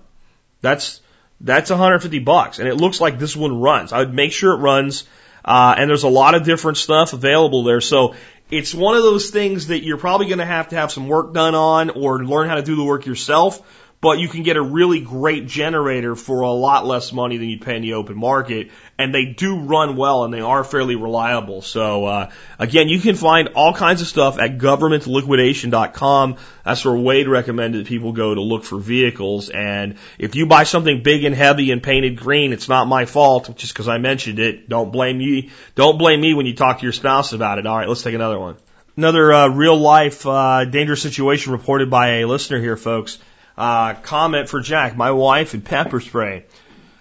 that's 0.62 1.01
that's 1.39 1.70
150 1.70 2.20
bucks, 2.20 2.58
and 2.58 2.68
it 2.68 2.74
looks 2.74 2.99
like 2.99 3.20
this 3.20 3.36
one 3.36 3.62
runs. 3.62 3.93
I 3.93 3.99
would 3.99 4.14
make 4.14 4.32
sure 4.32 4.53
it 4.53 4.58
runs, 4.58 5.03
uh, 5.43 5.76
and 5.78 5.88
there's 5.88 6.03
a 6.03 6.10
lot 6.10 6.34
of 6.34 6.45
different 6.45 6.80
stuff 6.80 7.14
available 7.14 7.64
there. 7.64 7.82
So 7.82 8.16
it's 8.49 8.74
one 8.74 8.97
of 8.97 9.03
those 9.03 9.30
things 9.30 9.68
that 9.68 9.84
you're 9.84 9.97
probably 9.97 10.28
going 10.28 10.39
to 10.39 10.45
have 10.45 10.70
to 10.70 10.76
have 10.78 10.91
some 10.91 11.08
work 11.08 11.32
done 11.36 11.53
on, 11.53 11.91
or 11.91 12.24
learn 12.24 12.49
how 12.49 12.56
to 12.56 12.64
do 12.64 12.76
the 12.76 12.84
work 12.84 13.06
yourself 13.06 13.62
but 14.06 14.20
you 14.20 14.28
can 14.28 14.43
get 14.43 14.56
a 14.56 14.62
really 14.62 15.01
great 15.01 15.47
generator 15.47 16.16
for 16.16 16.41
a 16.41 16.51
lot 16.51 16.86
less 16.86 17.12
money 17.12 17.38
than 17.38 17.49
you'd 17.49 17.64
pay 17.64 17.76
in 17.76 17.82
the 17.82 17.93
open 17.93 18.16
market. 18.16 18.70
And 18.99 19.12
they 19.12 19.26
do 19.26 19.62
run 19.62 19.95
well 19.95 20.24
and 20.24 20.32
they 20.32 20.41
are 20.41 20.64
fairly 20.64 20.95
reliable. 20.95 21.64
So, 21.64 22.06
uh, 22.06 22.30
again, 22.60 22.88
you 22.88 22.99
can 22.99 23.16
find 23.16 23.47
all 23.56 23.74
kinds 23.74 24.03
of 24.03 24.08
stuff 24.08 24.38
at 24.38 24.60
governmentliquidation.com. 24.60 26.38
That's 26.64 26.86
where 26.86 26.95
Wade 26.95 27.28
recommended 27.28 27.88
people 27.88 28.12
go 28.12 28.36
to 28.36 28.41
look 28.41 28.64
for 28.64 28.78
vehicles. 28.78 29.49
And 29.49 29.95
if 30.20 30.36
you 30.36 30.45
buy 30.45 30.66
something 30.66 31.01
big 31.01 31.24
and 31.24 31.34
heavy 31.34 31.72
and 31.72 31.82
painted 31.82 32.16
green, 32.16 32.53
it's 32.53 32.70
not 32.70 32.86
my 32.86 33.06
fault 33.06 33.58
just 33.58 33.74
because 33.74 33.88
I 33.88 33.97
mentioned 33.97 34.38
it. 34.38 34.70
Don't 34.70 34.91
blame 34.91 35.18
me. 35.18 35.49
Don't 35.74 35.97
blame 35.97 36.22
me 36.22 36.36
when 36.36 36.45
you 36.45 36.53
talk 36.53 36.78
to 36.78 36.84
your 36.84 36.93
spouse 36.93 37.34
about 37.34 37.58
it. 37.58 37.66
All 37.66 37.76
right, 37.76 37.89
let's 37.89 38.03
take 38.03 38.14
another 38.14 38.39
one. 38.39 38.58
Another 38.97 39.34
uh, 39.34 39.47
real 39.47 39.76
life 39.76 40.28
uh, 40.28 40.64
dangerous 40.66 41.01
situation 41.01 41.53
reported 41.53 41.89
by 41.89 42.20
a 42.20 42.28
listener 42.28 42.62
here, 42.62 42.78
folks. 42.78 43.18
Uh, 43.58 43.93
comment 43.93 44.49
for 44.49 44.60
Jack. 44.60 44.97
My 44.97 45.12
wife 45.12 45.53
and 45.53 45.64
pepper 45.64 46.01
spray. 46.01 46.45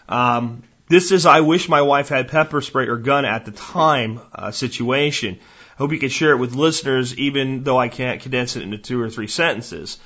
Um, 0.08 0.62
this 0.88 1.12
is 1.12 1.26
I 1.26 1.40
wish 1.40 1.68
my 1.68 1.82
wife 1.82 2.08
had 2.08 2.28
pepper 2.28 2.60
spray 2.60 2.86
or 2.86 2.96
gun 2.96 3.24
at 3.24 3.44
the 3.44 3.50
time 3.50 4.20
uh, 4.32 4.50
situation. 4.50 5.38
I 5.40 5.76
hope 5.78 5.92
you 5.92 5.98
can 5.98 6.10
share 6.10 6.32
it 6.32 6.36
with 6.36 6.54
listeners, 6.54 7.16
even 7.18 7.64
though 7.64 7.78
I 7.78 7.88
can't 7.88 8.20
condense 8.20 8.54
it 8.54 8.62
into 8.62 8.78
two 8.78 9.00
or 9.00 9.10
three 9.10 9.26
sentences. 9.26 9.98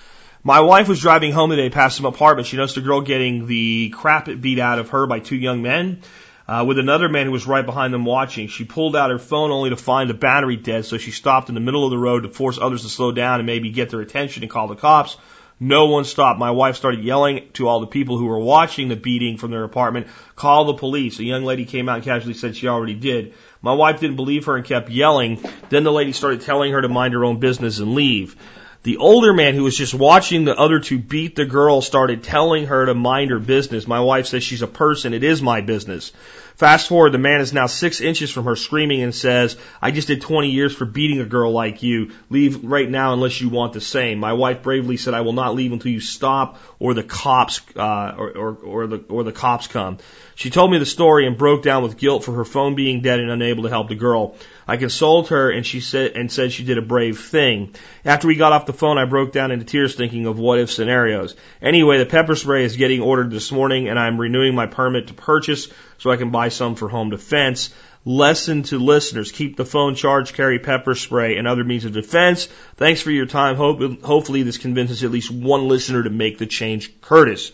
My 0.42 0.60
wife 0.60 0.88
was 0.88 1.00
driving 1.00 1.32
home 1.32 1.50
today 1.50 1.68
past 1.68 1.96
some 1.96 2.06
apartment. 2.06 2.46
She 2.46 2.56
noticed 2.56 2.76
a 2.76 2.80
girl 2.80 3.02
getting 3.02 3.46
the 3.46 3.90
crap 3.90 4.28
beat 4.40 4.58
out 4.58 4.78
of 4.78 4.90
her 4.90 5.06
by 5.06 5.18
two 5.18 5.36
young 5.36 5.62
men. 5.62 6.00
Uh, 6.46 6.64
with 6.66 6.78
another 6.78 7.10
man 7.10 7.26
who 7.26 7.32
was 7.32 7.46
right 7.46 7.66
behind 7.66 7.92
them 7.92 8.06
watching. 8.06 8.48
She 8.48 8.64
pulled 8.64 8.96
out 8.96 9.10
her 9.10 9.18
phone 9.18 9.50
only 9.50 9.68
to 9.68 9.76
find 9.76 10.08
the 10.08 10.14
battery 10.14 10.56
dead, 10.56 10.86
so 10.86 10.96
she 10.96 11.10
stopped 11.10 11.50
in 11.50 11.54
the 11.54 11.60
middle 11.60 11.84
of 11.84 11.90
the 11.90 11.98
road 11.98 12.22
to 12.22 12.30
force 12.30 12.58
others 12.58 12.84
to 12.84 12.88
slow 12.88 13.12
down 13.12 13.40
and 13.40 13.46
maybe 13.46 13.68
get 13.68 13.90
their 13.90 14.00
attention 14.00 14.42
and 14.42 14.50
call 14.50 14.66
the 14.66 14.74
cops. 14.74 15.18
No 15.60 15.86
one 15.86 16.04
stopped. 16.04 16.38
My 16.38 16.52
wife 16.52 16.76
started 16.76 17.02
yelling 17.02 17.48
to 17.54 17.66
all 17.66 17.80
the 17.80 17.86
people 17.88 18.16
who 18.16 18.26
were 18.26 18.38
watching 18.38 18.88
the 18.88 18.96
beating 18.96 19.38
from 19.38 19.50
their 19.50 19.64
apartment, 19.64 20.06
call 20.36 20.66
the 20.66 20.74
police. 20.74 21.18
A 21.18 21.24
young 21.24 21.44
lady 21.44 21.64
came 21.64 21.88
out 21.88 21.96
and 21.96 22.04
casually 22.04 22.34
said 22.34 22.56
she 22.56 22.68
already 22.68 22.94
did. 22.94 23.34
My 23.60 23.72
wife 23.72 23.98
didn't 23.98 24.16
believe 24.16 24.44
her 24.44 24.56
and 24.56 24.64
kept 24.64 24.88
yelling. 24.88 25.42
Then 25.68 25.82
the 25.82 25.92
lady 25.92 26.12
started 26.12 26.42
telling 26.42 26.72
her 26.72 26.80
to 26.80 26.88
mind 26.88 27.14
her 27.14 27.24
own 27.24 27.40
business 27.40 27.80
and 27.80 27.94
leave. 27.94 28.36
The 28.84 28.98
older 28.98 29.32
man 29.32 29.54
who 29.54 29.64
was 29.64 29.76
just 29.76 29.94
watching 29.94 30.44
the 30.44 30.56
other 30.56 30.78
two 30.78 30.98
beat 30.98 31.34
the 31.34 31.44
girl 31.44 31.80
started 31.80 32.22
telling 32.22 32.66
her 32.66 32.86
to 32.86 32.94
mind 32.94 33.32
her 33.32 33.40
business. 33.40 33.88
My 33.88 34.00
wife 34.00 34.26
says 34.26 34.44
she's 34.44 34.62
a 34.62 34.68
person. 34.68 35.12
It 35.12 35.24
is 35.24 35.42
my 35.42 35.60
business. 35.60 36.12
Fast 36.58 36.88
forward, 36.88 37.10
the 37.10 37.18
man 37.18 37.40
is 37.40 37.52
now 37.52 37.66
six 37.66 38.00
inches 38.00 38.32
from 38.32 38.46
her 38.46 38.56
screaming 38.56 39.00
and 39.00 39.14
says, 39.14 39.56
I 39.80 39.92
just 39.92 40.08
did 40.08 40.22
20 40.22 40.50
years 40.50 40.74
for 40.74 40.86
beating 40.86 41.20
a 41.20 41.24
girl 41.24 41.52
like 41.52 41.84
you. 41.84 42.10
Leave 42.30 42.64
right 42.64 42.90
now 42.90 43.12
unless 43.12 43.40
you 43.40 43.48
want 43.48 43.74
the 43.74 43.80
same. 43.80 44.18
My 44.18 44.32
wife 44.32 44.64
bravely 44.64 44.96
said, 44.96 45.14
I 45.14 45.20
will 45.20 45.34
not 45.34 45.54
leave 45.54 45.70
until 45.70 45.92
you 45.92 46.00
stop 46.00 46.58
or 46.80 46.94
the 46.94 47.04
cops, 47.04 47.60
uh, 47.76 48.12
or, 48.18 48.30
or, 48.30 48.54
or 48.54 48.86
the, 48.88 49.04
or 49.08 49.22
the 49.22 49.30
cops 49.30 49.68
come. 49.68 49.98
She 50.34 50.50
told 50.50 50.72
me 50.72 50.78
the 50.78 50.86
story 50.86 51.28
and 51.28 51.38
broke 51.38 51.62
down 51.62 51.84
with 51.84 51.96
guilt 51.96 52.24
for 52.24 52.32
her 52.32 52.44
phone 52.44 52.74
being 52.74 53.02
dead 53.02 53.20
and 53.20 53.30
unable 53.30 53.62
to 53.62 53.68
help 53.68 53.88
the 53.88 53.94
girl. 53.94 54.34
I 54.68 54.76
consoled 54.76 55.28
her 55.28 55.50
and 55.50 55.64
she 55.64 55.80
said, 55.80 56.12
and 56.14 56.30
said 56.30 56.52
she 56.52 56.62
did 56.62 56.76
a 56.76 56.82
brave 56.82 57.18
thing. 57.18 57.74
After 58.04 58.28
we 58.28 58.36
got 58.36 58.52
off 58.52 58.66
the 58.66 58.74
phone, 58.74 58.98
I 58.98 59.06
broke 59.06 59.32
down 59.32 59.50
into 59.50 59.64
tears 59.64 59.94
thinking 59.94 60.26
of 60.26 60.38
what 60.38 60.58
if 60.58 60.70
scenarios. 60.70 61.34
Anyway, 61.62 61.96
the 61.96 62.04
pepper 62.04 62.36
spray 62.36 62.64
is 62.64 62.76
getting 62.76 63.00
ordered 63.00 63.30
this 63.30 63.50
morning 63.50 63.88
and 63.88 63.98
I'm 63.98 64.20
renewing 64.20 64.54
my 64.54 64.66
permit 64.66 65.06
to 65.06 65.14
purchase 65.14 65.68
so 65.96 66.10
I 66.10 66.18
can 66.18 66.30
buy 66.30 66.50
some 66.50 66.74
for 66.74 66.90
home 66.90 67.08
defense. 67.08 67.72
Lesson 68.04 68.62
to 68.64 68.78
listeners. 68.78 69.32
Keep 69.32 69.56
the 69.56 69.64
phone 69.64 69.94
charged, 69.94 70.34
carry 70.34 70.58
pepper 70.58 70.94
spray 70.94 71.38
and 71.38 71.48
other 71.48 71.64
means 71.64 71.86
of 71.86 71.92
defense. 71.92 72.46
Thanks 72.76 73.00
for 73.00 73.10
your 73.10 73.26
time. 73.26 73.56
Hope, 73.56 74.02
hopefully 74.02 74.42
this 74.42 74.58
convinces 74.58 75.02
at 75.02 75.10
least 75.10 75.30
one 75.30 75.66
listener 75.66 76.02
to 76.02 76.10
make 76.10 76.36
the 76.36 76.46
change. 76.46 77.00
Curtis. 77.00 77.52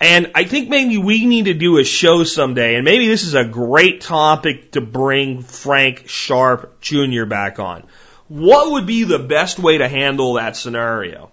And 0.00 0.32
I 0.34 0.44
think 0.44 0.68
maybe 0.68 0.98
we 0.98 1.24
need 1.24 1.46
to 1.46 1.54
do 1.54 1.78
a 1.78 1.84
show 1.84 2.24
someday, 2.24 2.74
and 2.74 2.84
maybe 2.84 3.08
this 3.08 3.22
is 3.22 3.34
a 3.34 3.44
great 3.44 4.02
topic 4.02 4.72
to 4.72 4.82
bring 4.82 5.42
Frank 5.42 6.06
Sharp 6.06 6.80
Jr. 6.80 7.24
back 7.24 7.58
on. 7.58 7.84
What 8.28 8.72
would 8.72 8.86
be 8.86 9.04
the 9.04 9.18
best 9.18 9.58
way 9.58 9.78
to 9.78 9.88
handle 9.88 10.34
that 10.34 10.56
scenario? 10.56 11.30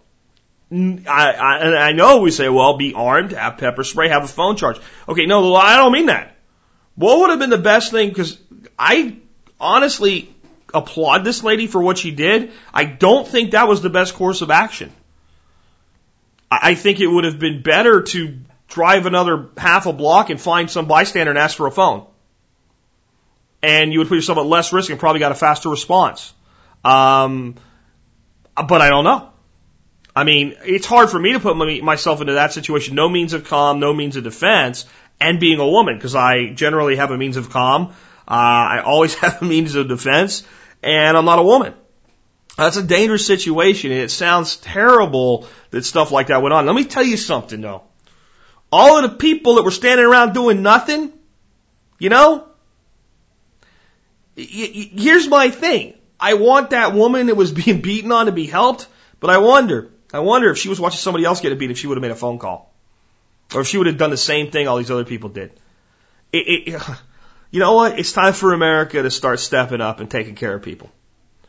I, 0.72 1.34
I, 1.34 1.88
I 1.88 1.92
know 1.92 2.22
we 2.22 2.32
say, 2.32 2.48
well, 2.50 2.78
be 2.78 2.94
armed, 2.94 3.34
have 3.34 3.58
pepper 3.58 3.84
spray, 3.84 4.10
have 4.10 4.24
a 4.24 4.28
phone 4.28 4.56
charge. 4.56 4.80
Okay, 5.10 5.26
no, 5.26 5.54
I 5.56 5.76
don't 5.76 5.92
mean 5.92 6.06
that. 6.06 6.36
What 6.96 7.20
would 7.20 7.32
have 7.32 7.40
been 7.40 7.50
the 7.50 7.58
best 7.58 7.92
thing? 7.92 8.10
Because 8.10 8.40
I 8.80 9.18
honestly 9.60 10.34
applaud 10.74 11.24
this 11.24 11.44
lady 11.44 11.68
for 11.68 11.82
what 11.82 11.98
she 11.98 12.12
did. 12.12 12.52
I 12.74 12.86
don't 12.86 13.28
think 13.28 13.52
that 13.52 13.68
was 13.68 13.82
the 13.82 13.90
best 13.90 14.16
course 14.16 14.42
of 14.42 14.52
action. 14.52 14.92
I 16.50 16.76
think 16.76 17.00
it 17.00 17.08
would 17.08 17.24
have 17.24 17.40
been 17.40 17.64
better 17.64 18.04
to 18.04 18.38
drive 18.74 19.06
another 19.06 19.50
half 19.58 19.86
a 19.86 19.94
block 19.94 20.30
and 20.30 20.42
find 20.42 20.70
some 20.70 20.88
bystander 20.88 21.30
and 21.30 21.40
ask 21.40 21.58
for 21.58 21.68
a 21.68 21.72
phone. 21.72 22.08
And 23.62 23.94
you 23.94 24.00
would 24.00 24.10
put 24.10 24.16
yourself 24.16 24.38
at 24.38 24.46
less 24.46 24.74
risk 24.74 24.90
and 24.90 25.00
probably 25.00 25.20
got 25.20 25.32
a 25.32 25.36
faster 25.36 25.70
response. 25.70 26.34
Um, 26.84 27.56
but 28.56 28.82
I 28.82 28.90
don't 28.90 29.04
know. 29.04 29.30
I 30.16 30.24
mean, 30.24 30.56
it's 30.64 30.86
hard 30.86 31.10
for 31.10 31.20
me 31.20 31.34
to 31.34 31.40
put 31.40 31.56
my, 31.56 31.80
myself 31.82 32.22
into 32.22 32.34
that 32.34 32.54
situation. 32.54 32.96
No 32.96 33.10
means 33.10 33.34
of 33.34 33.46
calm, 33.46 33.80
no 33.80 33.94
means 33.94 34.16
of 34.16 34.24
defense, 34.24 34.86
and 35.20 35.40
being 35.40 35.60
a 35.60 35.68
woman, 35.68 35.96
because 35.96 36.16
I 36.16 36.50
generally 36.54 36.98
have 36.98 37.12
a 37.12 37.18
means 37.18 37.38
of 37.38 37.50
calm. 37.50 37.94
Uh, 38.28 38.76
I 38.78 38.82
always 38.86 39.16
have 39.24 39.42
a 39.42 39.46
means 39.46 39.76
of 39.76 39.88
defense, 39.88 40.44
and 40.82 41.16
I'm 41.18 41.26
not 41.26 41.40
a 41.40 41.44
woman. 41.44 41.74
That's 42.58 42.78
a 42.78 42.84
dangerous 42.84 43.26
situation, 43.26 43.92
and 43.92 44.02
it 44.02 44.12
sounds 44.12 44.58
terrible 44.58 45.48
that 45.72 45.86
stuff 45.86 46.12
like 46.12 46.28
that 46.28 46.42
went 46.42 46.54
on. 46.54 46.66
Let 46.66 46.76
me 46.76 46.84
tell 46.84 47.04
you 47.04 47.18
something, 47.18 47.62
though. 47.62 47.84
All 48.76 48.98
of 48.98 49.04
the 49.04 49.18
people 49.18 49.56
that 49.56 49.64
were 49.64 49.70
standing 49.70 50.04
around 50.04 50.34
doing 50.34 50.64
nothing, 50.64 51.14
you 52.00 52.10
know, 52.10 52.48
here's 54.36 55.28
my 55.28 55.52
thing. 55.52 55.94
I 56.20 56.34
want 56.34 56.72
that 56.72 56.96
woman 56.96 57.28
that 57.28 57.36
was 57.36 57.52
being 57.64 57.82
beaten 57.82 58.12
on 58.12 58.26
to 58.26 58.32
be 58.32 58.48
helped, 58.48 58.88
but 59.20 59.30
I 59.30 59.38
wonder, 59.38 59.92
I 60.12 60.22
wonder 60.22 60.50
if 60.50 60.58
she 60.58 60.70
was 60.70 60.80
watching 60.80 60.98
somebody 60.98 61.24
else 61.24 61.40
get 61.40 61.52
a 61.52 61.56
beat, 61.56 61.70
if 61.70 61.78
she 61.78 61.86
would 61.86 61.98
have 61.98 62.02
made 62.02 62.10
a 62.10 62.16
phone 62.16 62.40
call. 62.40 62.74
Or 63.54 63.62
if 63.62 63.68
she 63.68 63.78
would 63.78 63.86
have 63.86 63.98
done 63.98 64.10
the 64.10 64.18
same 64.18 64.50
thing 64.50 64.68
all 64.68 64.78
these 64.78 64.90
other 64.90 65.06
people 65.06 65.30
did. 65.30 65.52
It, 66.32 66.74
it, 66.74 66.82
you 67.52 67.60
know 67.60 67.74
what? 67.74 68.00
It's 68.00 68.12
time 68.12 68.34
for 68.34 68.54
America 68.54 69.04
to 69.04 69.12
start 69.12 69.40
stepping 69.40 69.82
up 69.82 70.00
and 70.00 70.10
taking 70.10 70.34
care 70.34 70.56
of 70.56 70.64
people. 70.64 70.90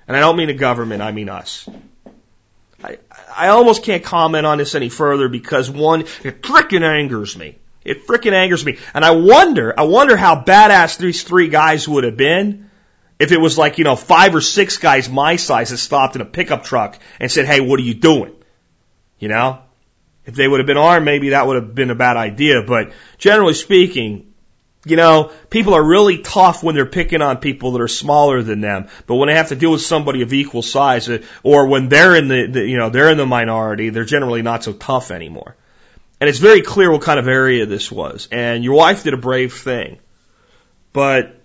And 0.07 0.15
I 0.15 0.21
don't 0.21 0.37
mean 0.37 0.49
the 0.49 0.53
government, 0.53 1.01
I 1.01 1.13
mean 1.13 1.31
us. 1.31 1.67
I, 2.85 2.99
I 3.35 3.49
almost 3.49 3.83
can't 3.83 4.05
comment 4.05 4.45
on 4.45 4.59
this 4.59 4.75
any 4.75 4.91
further 4.91 5.29
because 5.29 5.71
one, 5.71 6.03
it 6.23 6.43
frickin' 6.43 6.83
angers 6.83 7.37
me. 7.37 7.59
It 7.83 8.07
frickin' 8.07 8.33
angers 8.33 8.65
me. 8.65 8.79
And 8.93 9.05
I 9.05 9.13
wonder, 9.13 9.75
I 9.79 9.85
wonder 9.85 10.17
how 10.17 10.43
badass 10.43 10.99
these 10.99 11.23
three 11.23 11.49
guys 11.49 11.89
would 11.89 12.05
have 12.05 12.17
been 12.17 12.71
if 13.19 13.33
it 13.33 13.41
was 13.41 13.57
like, 13.57 13.79
you 13.79 13.85
know, 13.85 13.97
five 13.97 14.35
or 14.35 14.43
six 14.43 14.77
guys 14.77 15.09
my 15.09 15.37
size 15.37 15.71
that 15.71 15.79
stopped 15.79 16.15
in 16.15 16.21
a 16.21 16.27
pickup 16.27 16.65
truck 16.65 16.99
and 17.19 17.31
said, 17.31 17.47
hey, 17.47 17.61
what 17.61 17.81
are 17.81 17.85
you 17.85 17.95
doing? 17.95 18.35
You 19.19 19.29
know? 19.29 19.61
If 20.27 20.35
they 20.35 20.47
would 20.47 20.61
have 20.61 20.67
been 20.67 20.79
armed, 20.79 21.05
maybe 21.05 21.31
that 21.31 21.47
would 21.47 21.57
have 21.57 21.75
been 21.75 21.91
a 21.91 21.95
bad 21.95 22.17
idea. 22.17 22.63
But 22.63 22.93
generally 23.19 23.55
speaking, 23.55 24.34
you 24.87 24.97
know, 24.97 25.33
people 25.49 25.75
are 25.75 25.83
really 25.83 26.19
tough 26.19 26.63
when 26.63 26.75
they're 26.75 26.87
picking 26.87 27.23
on 27.23 27.39
people 27.39 27.73
that 27.73 27.81
are 27.81 27.89
smaller 27.89 28.43
than 28.43 28.61
them. 28.61 28.89
But 29.07 29.17
when 29.17 29.29
they 29.29 29.35
have 29.35 29.49
to 29.49 29.57
deal 29.57 29.73
with 29.73 29.81
somebody 29.81 30.23
of 30.23 30.33
equal 30.33 30.63
size, 30.63 31.09
uh, 31.09 31.23
or 31.43 31.67
when 31.67 31.89
they're 31.89 32.15
in 32.15 32.29
the, 32.29 32.47
the, 32.47 32.67
you 32.67 32.77
know, 32.77 32.91
they're 32.91 33.11
in 33.11 33.17
the 33.17 33.27
minority, 33.27 33.89
they're 33.91 34.05
generally 34.05 34.43
not 34.43 34.63
so 34.63 34.73
tough 34.73 35.11
anymore. 35.11 35.57
And 36.21 36.29
it's 36.29 36.39
very 36.39 36.63
clear 36.63 36.91
what 36.91 37.03
kind 37.03 37.19
of 37.19 37.29
area 37.29 37.67
this 37.67 37.91
was. 37.91 38.29
And 38.31 38.63
your 38.63 38.75
wife 38.75 39.05
did 39.05 39.15
a 39.15 39.19
brave 39.19 39.55
thing. 39.55 39.99
But 40.93 41.41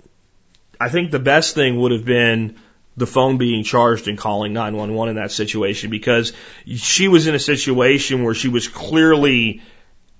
I 0.80 0.90
think 0.90 1.12
the 1.12 1.20
best 1.20 1.56
thing 1.56 1.80
would 1.80 1.92
have 1.92 2.06
been 2.06 2.58
the 2.98 3.08
phone 3.08 3.38
being 3.38 3.64
charged 3.64 4.08
and 4.08 4.18
calling 4.18 4.52
911 4.54 5.16
in 5.16 5.22
that 5.22 5.32
situation 5.32 5.90
because 5.90 6.34
she 6.76 7.08
was 7.08 7.28
in 7.28 7.36
a 7.36 7.40
situation 7.40 8.24
where 8.24 8.34
she 8.34 8.50
was 8.50 8.68
clearly 8.68 9.62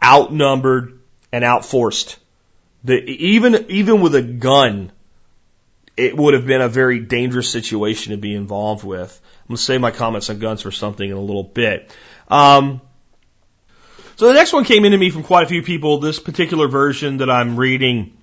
outnumbered 0.02 1.00
and 1.32 1.44
outforced 1.44 2.18
the, 2.84 2.96
even, 2.96 3.66
even 3.70 4.02
with 4.02 4.16
a 4.16 4.22
gun, 4.22 4.92
it 5.98 6.16
would 6.16 6.34
have 6.34 6.46
been 6.46 6.62
a 6.62 6.70
very 6.70 7.00
dangerous 7.00 7.50
situation 7.50 8.12
to 8.12 8.18
be 8.18 8.34
involved 8.34 8.84
with. 8.84 9.20
I'm 9.42 9.48
going 9.50 9.58
to 9.58 9.64
save 9.64 9.82
my 9.82 9.92
comments 9.92 10.30
on 10.30 10.40
guns 10.40 10.62
for 10.62 10.72
something 10.72 11.10
in 11.10 11.18
a 11.18 11.22
little 11.22 11.44
bit. 11.44 11.94
Um, 12.30 12.82
so 14.16 14.28
the 14.28 14.34
next 14.34 14.54
one 14.54 14.64
came 14.64 14.86
into 14.86 14.98
me 14.98 15.10
from 15.10 15.24
quite 15.24 15.44
a 15.46 15.48
few 15.48 15.62
people. 15.62 16.00
This 16.00 16.20
particular 16.20 16.68
version 16.68 17.18
that 17.18 17.30
I'm 17.30 17.58
reading 17.58 18.18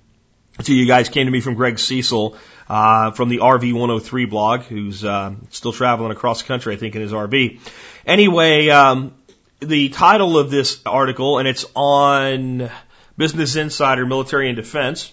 to 0.63 0.73
you 0.73 0.87
guys 0.87 1.09
came 1.09 1.25
to 1.25 1.31
me 1.31 1.39
from 1.39 1.55
Greg 1.55 1.77
Cecil 1.77 2.37
uh, 2.69 3.11
from 3.11 3.29
the 3.29 3.39
RV 3.39 3.73
103 3.73 4.25
blog, 4.25 4.61
who's 4.61 5.03
uh, 5.03 5.33
still 5.49 5.71
traveling 5.71 6.11
across 6.11 6.41
the 6.41 6.47
country, 6.47 6.73
I 6.73 6.77
think, 6.77 6.95
in 6.95 7.01
his 7.01 7.11
RV. 7.11 7.59
Anyway, 8.05 8.69
um, 8.69 9.13
the 9.59 9.89
title 9.89 10.37
of 10.37 10.49
this 10.49 10.81
article, 10.85 11.39
and 11.39 11.47
it's 11.47 11.65
on 11.75 12.69
Business 13.17 13.55
Insider 13.55 14.05
Military 14.05 14.47
and 14.47 14.55
Defense 14.55 15.11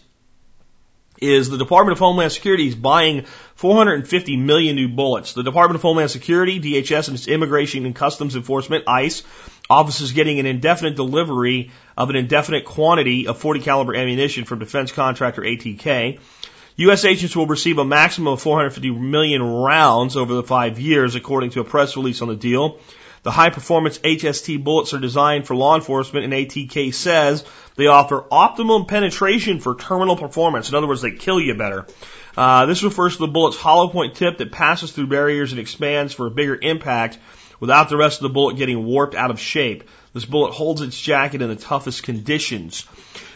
is 1.22 1.48
the 1.48 1.56
Department 1.56 1.92
of 1.92 2.00
Homeland 2.00 2.32
Security 2.32 2.68
is 2.68 2.74
buying 2.74 3.24
450 3.54 4.36
million 4.36 4.76
new 4.76 4.88
bullets. 4.88 5.32
The 5.32 5.42
Department 5.42 5.76
of 5.76 5.82
Homeland 5.82 6.10
Security, 6.10 6.60
DHS, 6.60 7.08
and 7.08 7.16
its 7.16 7.28
Immigration 7.28 7.86
and 7.86 7.94
Customs 7.94 8.36
Enforcement, 8.36 8.84
ICE, 8.86 9.22
office 9.70 10.02
is 10.02 10.12
getting 10.12 10.38
an 10.38 10.44
indefinite 10.44 10.96
delivery 10.96 11.70
of 11.96 12.10
an 12.10 12.16
indefinite 12.16 12.66
quantity 12.66 13.26
of 13.26 13.38
40 13.38 13.60
caliber 13.60 13.94
ammunition 13.94 14.44
from 14.44 14.58
defense 14.58 14.92
contractor 14.92 15.40
ATK. 15.40 16.18
U.S. 16.76 17.04
agents 17.04 17.34
will 17.34 17.46
receive 17.46 17.78
a 17.78 17.84
maximum 17.84 18.34
of 18.34 18.42
450 18.42 18.90
million 18.90 19.42
rounds 19.42 20.16
over 20.16 20.34
the 20.34 20.42
five 20.42 20.78
years, 20.78 21.14
according 21.14 21.50
to 21.50 21.60
a 21.60 21.64
press 21.64 21.96
release 21.96 22.20
on 22.20 22.28
the 22.28 22.36
deal. 22.36 22.80
The 23.22 23.30
high 23.30 23.48
performance 23.48 23.98
HST 23.98 24.62
bullets 24.62 24.92
are 24.92 24.98
designed 24.98 25.46
for 25.46 25.56
law 25.56 25.76
enforcement, 25.76 26.24
and 26.24 26.34
ATK 26.34 26.92
says 26.92 27.42
they 27.76 27.86
offer 27.86 28.24
optimum 28.30 28.86
penetration 28.86 29.60
for 29.60 29.74
terminal 29.74 30.16
performance. 30.16 30.68
In 30.68 30.74
other 30.74 30.86
words, 30.86 31.02
they 31.02 31.10
kill 31.10 31.40
you 31.40 31.54
better. 31.54 31.86
Uh, 32.36 32.66
this 32.66 32.82
refers 32.82 33.14
to 33.16 33.26
the 33.26 33.32
bullet's 33.32 33.56
hollow 33.56 33.88
point 33.88 34.14
tip 34.14 34.38
that 34.38 34.52
passes 34.52 34.92
through 34.92 35.06
barriers 35.06 35.52
and 35.52 35.60
expands 35.60 36.12
for 36.12 36.26
a 36.26 36.30
bigger 36.30 36.58
impact 36.60 37.18
without 37.60 37.88
the 37.88 37.96
rest 37.96 38.18
of 38.18 38.22
the 38.24 38.34
bullet 38.34 38.56
getting 38.56 38.84
warped 38.84 39.14
out 39.14 39.30
of 39.30 39.40
shape. 39.40 39.88
This 40.12 40.24
bullet 40.24 40.52
holds 40.52 40.80
its 40.80 41.00
jacket 41.00 41.42
in 41.42 41.48
the 41.48 41.56
toughest 41.56 42.02
conditions. 42.02 42.86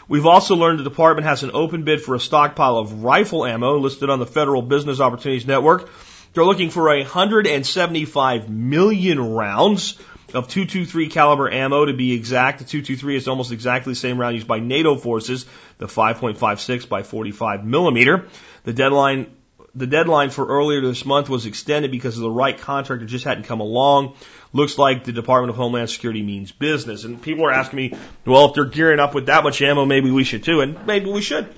We've 0.07 0.25
also 0.25 0.55
learned 0.55 0.79
the 0.79 0.83
department 0.83 1.27
has 1.27 1.43
an 1.43 1.51
open 1.53 1.83
bid 1.83 2.01
for 2.01 2.15
a 2.15 2.19
stockpile 2.19 2.77
of 2.77 3.03
rifle 3.03 3.45
ammo 3.45 3.77
listed 3.77 4.09
on 4.09 4.19
the 4.19 4.25
Federal 4.25 4.61
Business 4.61 4.99
Opportunities 4.99 5.45
Network. 5.45 5.89
They're 6.33 6.45
looking 6.45 6.69
for 6.69 6.83
175 6.83 8.49
million 8.49 9.19
rounds 9.19 9.99
of 10.33 10.47
223 10.47 11.09
caliber 11.09 11.51
ammo 11.51 11.85
to 11.85 11.93
be 11.93 12.13
exact. 12.13 12.59
The 12.59 12.65
223 12.65 13.15
is 13.15 13.27
almost 13.27 13.51
exactly 13.51 13.93
the 13.93 13.99
same 13.99 14.19
round 14.19 14.35
used 14.35 14.47
by 14.47 14.59
NATO 14.59 14.95
forces, 14.95 15.45
the 15.77 15.87
5.56 15.87 16.87
by 16.87 17.03
45 17.03 17.65
millimeter. 17.65 18.27
The 18.63 18.73
deadline 18.73 19.35
the 19.75 19.87
deadline 19.87 20.29
for 20.29 20.47
earlier 20.47 20.81
this 20.81 21.05
month 21.05 21.29
was 21.29 21.45
extended 21.45 21.91
because 21.91 22.17
of 22.17 22.23
the 22.23 22.31
right 22.31 22.57
contractor 22.57 23.05
just 23.05 23.23
hadn't 23.23 23.43
come 23.43 23.59
along. 23.59 24.15
Looks 24.51 24.77
like 24.77 25.03
the 25.03 25.11
Department 25.11 25.51
of 25.51 25.57
Homeland 25.57 25.89
Security 25.89 26.23
means 26.23 26.51
business. 26.51 27.03
And 27.03 27.21
people 27.21 27.45
are 27.45 27.51
asking 27.51 27.77
me, 27.77 27.97
well, 28.25 28.49
if 28.49 28.55
they're 28.55 28.65
gearing 28.65 28.99
up 28.99 29.13
with 29.13 29.27
that 29.27 29.43
much 29.43 29.61
ammo, 29.61 29.85
maybe 29.85 30.09
we 30.09 30.23
should 30.23 30.43
too. 30.43 30.61
And 30.61 30.85
maybe 30.87 31.11
we 31.11 31.21
should. 31.21 31.53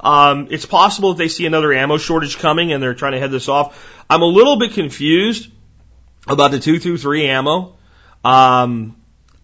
Um, 0.00 0.48
it's 0.50 0.66
possible 0.66 1.14
that 1.14 1.18
they 1.18 1.28
see 1.28 1.46
another 1.46 1.72
ammo 1.72 1.96
shortage 1.96 2.38
coming 2.38 2.72
and 2.72 2.82
they're 2.82 2.94
trying 2.94 3.12
to 3.12 3.20
head 3.20 3.30
this 3.30 3.48
off. 3.48 4.04
I'm 4.10 4.22
a 4.22 4.26
little 4.26 4.56
bit 4.58 4.72
confused 4.72 5.50
about 6.26 6.50
the 6.50 6.58
223 6.58 7.26
ammo. 7.26 7.77
Um, 8.28 8.96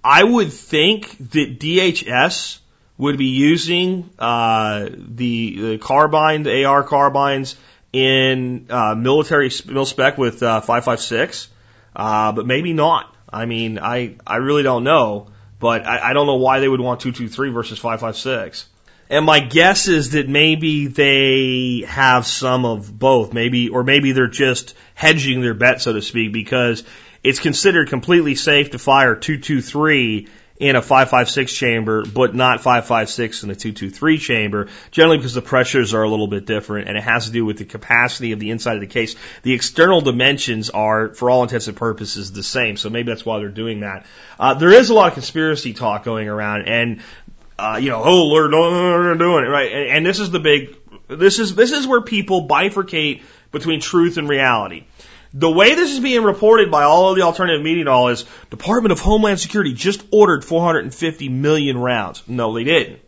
I 0.02 0.22
would 0.22 0.52
think 0.52 1.16
that 1.30 1.58
DHS 1.58 2.58
would 2.98 3.16
be 3.16 3.26
using 3.26 4.10
uh, 4.18 4.88
the, 4.90 5.56
the 5.56 5.78
carbine, 5.78 6.42
the 6.42 6.66
AR 6.66 6.82
carbines 6.82 7.56
in 7.94 8.66
uh, 8.68 8.94
military 8.94 9.50
mil 9.66 9.86
spec 9.86 10.18
with 10.18 10.42
uh, 10.42 10.60
556, 10.60 11.48
uh, 11.96 12.32
but 12.32 12.46
maybe 12.46 12.74
not. 12.74 13.14
I 13.32 13.46
mean, 13.46 13.78
I 13.78 14.16
I 14.26 14.36
really 14.36 14.62
don't 14.62 14.84
know, 14.84 15.28
but 15.58 15.86
I, 15.86 16.10
I 16.10 16.12
don't 16.12 16.26
know 16.26 16.36
why 16.36 16.60
they 16.60 16.68
would 16.68 16.80
want 16.80 17.00
223 17.00 17.50
versus 17.50 17.78
556. 17.78 18.68
And 19.10 19.24
my 19.26 19.40
guess 19.40 19.88
is 19.88 20.10
that 20.10 20.28
maybe 20.28 20.86
they 20.86 21.84
have 21.86 22.26
some 22.26 22.64
of 22.64 22.98
both, 22.98 23.32
maybe, 23.32 23.68
or 23.68 23.84
maybe 23.84 24.12
they're 24.12 24.28
just 24.28 24.74
hedging 24.94 25.40
their 25.40 25.54
bet, 25.54 25.82
so 25.82 25.92
to 25.92 26.02
speak, 26.02 26.32
because 26.32 26.84
it's 27.24 27.40
considered 27.40 27.88
completely 27.88 28.34
safe 28.34 28.70
to 28.70 28.78
fire 28.78 29.16
223 29.16 30.28
in 30.56 30.76
a 30.76 30.82
556 30.82 31.52
chamber, 31.52 32.04
but 32.04 32.34
not 32.34 32.60
556 32.60 33.42
in 33.42 33.50
a 33.50 33.56
223 33.56 34.18
chamber, 34.18 34.68
generally 34.92 35.16
because 35.16 35.34
the 35.34 35.42
pressures 35.42 35.94
are 35.94 36.02
a 36.02 36.08
little 36.08 36.28
bit 36.28 36.46
different 36.46 36.86
and 36.86 36.96
it 36.96 37.02
has 37.02 37.26
to 37.26 37.32
do 37.32 37.44
with 37.44 37.58
the 37.58 37.64
capacity 37.64 38.30
of 38.32 38.38
the 38.38 38.50
inside 38.50 38.74
of 38.74 38.80
the 38.80 38.86
case. 38.86 39.16
The 39.42 39.52
external 39.52 40.00
dimensions 40.00 40.70
are, 40.70 41.12
for 41.14 41.28
all 41.28 41.42
intents 41.42 41.66
and 41.66 41.76
purposes, 41.76 42.30
the 42.30 42.44
same, 42.44 42.76
so 42.76 42.88
maybe 42.88 43.10
that's 43.10 43.26
why 43.26 43.38
they're 43.38 43.48
doing 43.48 43.80
that. 43.80 44.06
Uh, 44.38 44.54
there 44.54 44.70
is 44.70 44.90
a 44.90 44.94
lot 44.94 45.08
of 45.08 45.14
conspiracy 45.14 45.72
talk 45.72 46.04
going 46.04 46.28
around, 46.28 46.68
and 46.68 47.00
uh, 47.58 47.78
you 47.80 47.88
know, 47.88 48.02
oh, 48.02 48.24
Lord, 48.26 48.52
they're 48.52 49.14
doing 49.14 49.44
it 49.44 49.48
right. 49.48 49.72
And, 49.72 49.88
and 49.88 50.06
this 50.06 50.20
is 50.20 50.30
the 50.30 50.40
big, 50.40 50.76
this 51.08 51.38
is 51.38 51.54
this 51.54 51.72
is 51.72 51.86
where 51.86 52.00
people 52.00 52.48
bifurcate 52.48 53.22
between 53.52 53.80
truth 53.80 54.18
and 54.18 54.28
reality. 54.28 54.84
The 55.36 55.50
way 55.50 55.74
this 55.74 55.90
is 55.90 55.98
being 55.98 56.22
reported 56.22 56.70
by 56.70 56.84
all 56.84 57.10
of 57.10 57.16
the 57.16 57.22
alternative 57.22 57.60
media 57.60 57.80
and 57.80 57.88
all 57.88 58.08
is 58.08 58.24
Department 58.50 58.92
of 58.92 59.00
Homeland 59.00 59.40
Security 59.40 59.74
just 59.74 60.04
ordered 60.12 60.44
450 60.44 61.28
million 61.28 61.76
rounds. 61.76 62.22
No, 62.28 62.54
they 62.54 62.62
didn't. 62.62 63.00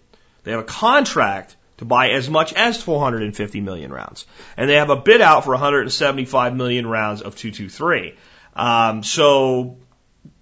They 0.43 0.51
have 0.51 0.61
a 0.61 0.64
contract 0.64 1.55
to 1.77 1.85
buy 1.85 2.11
as 2.11 2.29
much 2.29 2.53
as 2.53 2.83
450 2.83 3.61
million 3.61 3.93
rounds. 3.93 4.27
And 4.57 4.68
they 4.68 4.74
have 4.74 4.91
a 4.91 4.97
bid 4.97 5.20
out 5.20 5.45
for 5.45 5.51
175 5.51 6.57
million 6.57 6.87
rounds 6.89 7.22
of 7.22 7.37
223. 7.37 8.14
Um, 8.57 9.05
so 9.05 9.77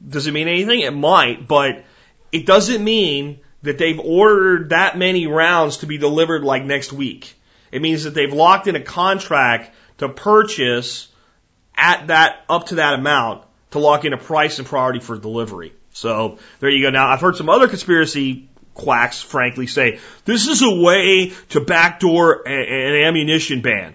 does 0.07 0.27
it 0.27 0.33
mean 0.33 0.49
anything? 0.49 0.81
It 0.81 0.95
might, 0.95 1.47
but 1.47 1.85
it 2.33 2.47
doesn't 2.47 2.83
mean 2.83 3.41
that 3.63 3.77
they've 3.77 4.01
ordered 4.01 4.71
that 4.71 4.97
many 4.97 5.27
rounds 5.27 5.79
to 5.79 5.87
be 5.87 5.99
delivered 5.99 6.45
like 6.45 6.65
next 6.65 6.95
week. 6.95 7.35
It 7.71 7.83
means 7.83 8.05
that 8.05 8.15
they've 8.15 8.33
locked 8.33 8.69
in 8.69 8.77
a 8.77 8.81
contract 8.81 9.75
to 9.99 10.09
purchase 10.09 11.09
at 11.77 12.09
that, 12.09 12.45
up 12.49 12.67
to 12.67 12.77
that 12.77 12.95
amount 12.95 13.45
to 13.71 13.79
lock 13.79 14.05
in 14.05 14.13
a 14.13 14.19
price 14.19 14.59
and 14.59 14.69
priority 14.69 15.01
for 15.01 15.19
delivery. 15.19 15.73
So 15.93 16.39
there 16.61 16.71
you 16.71 16.85
go. 16.85 16.91
Now 16.91 17.09
I've 17.09 17.21
heard 17.21 17.37
some 17.37 17.49
other 17.49 17.69
conspiracy 17.69 18.49
quacks 18.75 19.23
frankly 19.23 19.69
say 19.69 20.01
this 20.25 20.49
is 20.49 20.63
a 20.63 20.71
way 20.71 21.33
to 21.51 21.61
backdoor 21.61 22.47
an 22.47 23.07
ammunition 23.07 23.63
ban. 23.63 23.95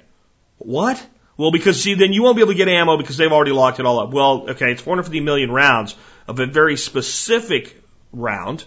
What? 0.57 1.05
Well, 1.37 1.51
because 1.51 1.81
see, 1.81 1.93
then 1.93 2.11
you 2.11 2.23
won't 2.23 2.35
be 2.35 2.41
able 2.41 2.51
to 2.51 2.57
get 2.57 2.67
ammo 2.67 2.97
because 2.97 3.15
they've 3.15 3.31
already 3.31 3.51
locked 3.51 3.79
it 3.79 3.85
all 3.85 3.99
up. 3.99 4.11
Well, 4.11 4.49
okay, 4.49 4.71
it's 4.71 4.81
450 4.81 5.21
million 5.21 5.51
rounds 5.51 5.95
of 6.27 6.39
a 6.39 6.45
very 6.45 6.75
specific 6.75 7.81
round. 8.11 8.65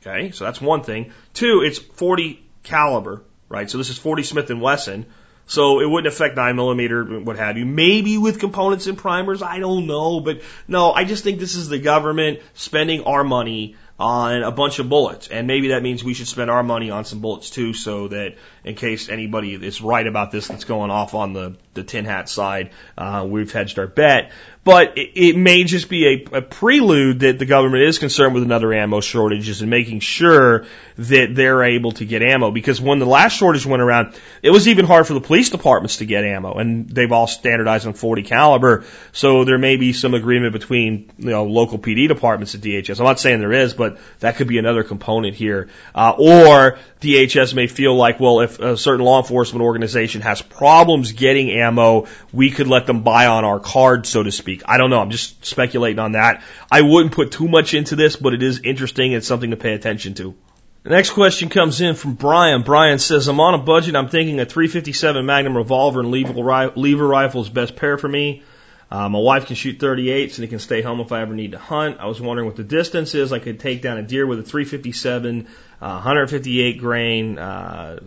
Okay, 0.00 0.30
so 0.30 0.44
that's 0.44 0.60
one 0.60 0.82
thing. 0.82 1.12
Two, 1.34 1.62
it's 1.64 1.78
40 1.78 2.42
caliber, 2.62 3.22
right? 3.48 3.68
So 3.68 3.78
this 3.78 3.90
is 3.90 3.98
40 3.98 4.22
Smith 4.22 4.50
and 4.50 4.60
Wesson. 4.60 5.06
So 5.50 5.80
it 5.80 5.90
wouldn't 5.90 6.06
affect 6.06 6.36
9 6.36 6.54
millimeter, 6.54 7.04
what 7.04 7.36
have 7.36 7.58
you. 7.58 7.66
Maybe 7.66 8.18
with 8.18 8.38
components 8.38 8.86
and 8.86 8.96
primers, 8.96 9.42
I 9.42 9.58
don't 9.58 9.88
know. 9.88 10.20
But 10.20 10.42
no, 10.68 10.92
I 10.92 11.02
just 11.02 11.24
think 11.24 11.40
this 11.40 11.56
is 11.56 11.68
the 11.68 11.80
government 11.80 12.38
spending 12.54 13.02
our 13.02 13.24
money 13.24 13.74
on 13.98 14.44
a 14.44 14.52
bunch 14.52 14.78
of 14.78 14.88
bullets. 14.88 15.26
And 15.26 15.48
maybe 15.48 15.68
that 15.68 15.82
means 15.82 16.04
we 16.04 16.14
should 16.14 16.28
spend 16.28 16.52
our 16.52 16.62
money 16.62 16.92
on 16.92 17.04
some 17.04 17.20
bullets 17.20 17.50
too, 17.50 17.74
so 17.74 18.06
that 18.08 18.36
in 18.64 18.74
case 18.74 19.08
anybody 19.08 19.54
is 19.54 19.80
right 19.80 20.06
about 20.06 20.30
this 20.30 20.48
that's 20.48 20.64
going 20.64 20.90
off 20.90 21.14
on 21.14 21.32
the, 21.32 21.56
the 21.74 21.82
tin 21.82 22.04
hat 22.04 22.28
side, 22.28 22.70
uh, 22.98 23.26
we've 23.28 23.52
hedged 23.52 23.78
our 23.78 23.86
bet. 23.86 24.32
But 24.62 24.98
it, 24.98 25.12
it 25.14 25.36
may 25.36 25.64
just 25.64 25.88
be 25.88 26.06
a, 26.06 26.38
a 26.38 26.42
prelude 26.42 27.20
that 27.20 27.38
the 27.38 27.46
government 27.46 27.84
is 27.84 27.98
concerned 27.98 28.34
with 28.34 28.42
another 28.42 28.74
ammo 28.74 29.00
shortages 29.00 29.62
and 29.62 29.70
making 29.70 30.00
sure 30.00 30.66
that 30.98 31.34
they're 31.34 31.64
able 31.64 31.92
to 31.92 32.04
get 32.04 32.22
ammo. 32.22 32.50
Because 32.50 32.78
when 32.78 32.98
the 32.98 33.06
last 33.06 33.38
shortage 33.38 33.64
went 33.64 33.80
around, 33.80 34.14
it 34.42 34.50
was 34.50 34.68
even 34.68 34.84
hard 34.84 35.06
for 35.06 35.14
the 35.14 35.20
police 35.20 35.48
departments 35.48 35.96
to 35.98 36.06
get 36.06 36.24
ammo, 36.24 36.54
and 36.54 36.90
they've 36.90 37.10
all 37.10 37.26
standardized 37.26 37.86
on 37.86 37.94
40 37.94 38.22
caliber. 38.24 38.84
So 39.12 39.44
there 39.44 39.56
may 39.56 39.76
be 39.76 39.94
some 39.94 40.12
agreement 40.12 40.52
between 40.52 41.10
you 41.16 41.30
know 41.30 41.44
local 41.44 41.78
PD 41.78 42.06
departments 42.06 42.54
at 42.54 42.60
DHS. 42.60 43.00
I'm 43.00 43.06
not 43.06 43.18
saying 43.18 43.40
there 43.40 43.52
is, 43.52 43.72
but 43.72 43.98
that 44.18 44.36
could 44.36 44.48
be 44.48 44.58
another 44.58 44.82
component 44.82 45.34
here. 45.34 45.70
Uh, 45.94 46.14
or 46.18 46.78
DHS 47.00 47.54
may 47.54 47.66
feel 47.66 47.96
like, 47.96 48.20
well, 48.20 48.40
if 48.40 48.49
a 48.58 48.76
certain 48.76 49.04
law 49.04 49.20
enforcement 49.20 49.62
organization 49.62 50.22
has 50.22 50.42
problems 50.42 51.12
getting 51.12 51.50
ammo, 51.50 52.06
we 52.32 52.50
could 52.50 52.66
let 52.66 52.86
them 52.86 53.02
buy 53.02 53.26
on 53.26 53.44
our 53.44 53.60
card, 53.60 54.06
so 54.06 54.22
to 54.22 54.32
speak. 54.32 54.62
I 54.66 54.78
don't 54.78 54.90
know. 54.90 55.00
I'm 55.00 55.10
just 55.10 55.44
speculating 55.44 55.98
on 55.98 56.12
that. 56.12 56.42
I 56.70 56.82
wouldn't 56.82 57.12
put 57.12 57.32
too 57.32 57.48
much 57.48 57.74
into 57.74 57.96
this, 57.96 58.16
but 58.16 58.34
it 58.34 58.42
is 58.42 58.60
interesting. 58.64 59.12
It's 59.12 59.26
something 59.26 59.50
to 59.50 59.56
pay 59.56 59.74
attention 59.74 60.14
to. 60.14 60.34
The 60.82 60.90
next 60.90 61.10
question 61.10 61.50
comes 61.50 61.82
in 61.82 61.94
from 61.94 62.14
Brian. 62.14 62.62
Brian 62.62 62.98
says, 62.98 63.28
I'm 63.28 63.38
on 63.38 63.52
a 63.52 63.58
budget. 63.58 63.94
I'm 63.94 64.08
thinking 64.08 64.40
a 64.40 64.46
357 64.46 65.26
Magnum 65.26 65.54
revolver 65.54 66.00
and 66.00 66.10
lever, 66.10 66.32
lever 66.74 67.06
rifle 67.06 67.42
is 67.42 67.50
best 67.50 67.76
pair 67.76 67.98
for 67.98 68.08
me. 68.08 68.42
Uh, 68.90 69.08
my 69.08 69.18
wife 69.18 69.46
can 69.46 69.54
shoot 69.54 69.78
38s 69.78 70.36
and 70.36 70.44
it 70.44 70.48
can 70.48 70.58
stay 70.58 70.82
home 70.82 71.00
if 71.00 71.12
I 71.12 71.20
ever 71.20 71.34
need 71.34 71.52
to 71.52 71.58
hunt. 71.58 71.98
I 72.00 72.06
was 72.06 72.20
wondering 72.20 72.46
what 72.46 72.56
the 72.56 72.64
distance 72.64 73.14
is. 73.14 73.32
I 73.32 73.38
could 73.38 73.60
take 73.60 73.82
down 73.82 73.98
a 73.98 74.02
deer 74.02 74.26
with 74.26 74.40
a 74.40 74.42
357, 74.42 75.46
uh, 75.80 75.90
158 75.92 76.78
grain 76.78 77.38
uh, 77.38 78.00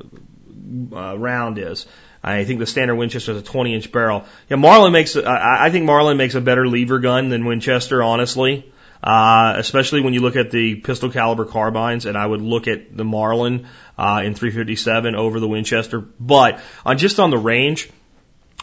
uh, 0.93 1.17
round 1.17 1.57
is. 1.57 1.85
I 2.23 2.45
think 2.45 2.59
the 2.59 2.65
standard 2.65 2.95
Winchester 2.95 3.33
is 3.33 3.39
a 3.39 3.43
20 3.43 3.75
inch 3.75 3.91
barrel. 3.91 4.25
Yeah, 4.49 4.55
Marlin 4.55 4.93
makes. 4.93 5.17
I, 5.17 5.65
I 5.65 5.69
think 5.71 5.85
Marlin 5.85 6.17
makes 6.17 6.35
a 6.35 6.41
better 6.41 6.65
lever 6.67 6.99
gun 6.99 7.29
than 7.29 7.45
Winchester, 7.45 8.01
honestly. 8.01 8.71
Uh, 9.03 9.55
especially 9.57 9.99
when 9.99 10.13
you 10.13 10.21
look 10.21 10.37
at 10.37 10.49
the 10.49 10.75
pistol 10.75 11.09
caliber 11.09 11.43
carbines, 11.43 12.05
and 12.05 12.17
I 12.17 12.25
would 12.25 12.41
look 12.41 12.69
at 12.69 12.95
the 12.95 13.03
Marlin 13.03 13.67
uh, 13.97 14.21
in 14.23 14.33
357 14.33 15.13
over 15.13 15.41
the 15.41 15.47
Winchester. 15.47 15.99
But 15.99 16.61
on 16.85 16.97
just 16.97 17.19
on 17.19 17.29
the 17.29 17.37
range, 17.37 17.89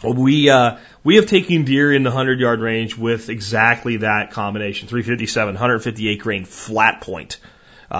we 0.03 0.49
uh, 0.49 0.79
we 1.03 1.17
have 1.17 1.27
taken 1.27 1.63
deer 1.63 1.93
in 1.93 2.01
the 2.01 2.09
100 2.09 2.39
yard 2.39 2.59
range 2.59 2.97
with 2.97 3.29
exactly 3.29 3.97
that 3.97 4.31
combination 4.31 4.87
357, 4.87 5.53
158 5.53 6.19
grain 6.19 6.45
flat 6.45 7.01
point. 7.01 7.37
Uh, 7.43 7.47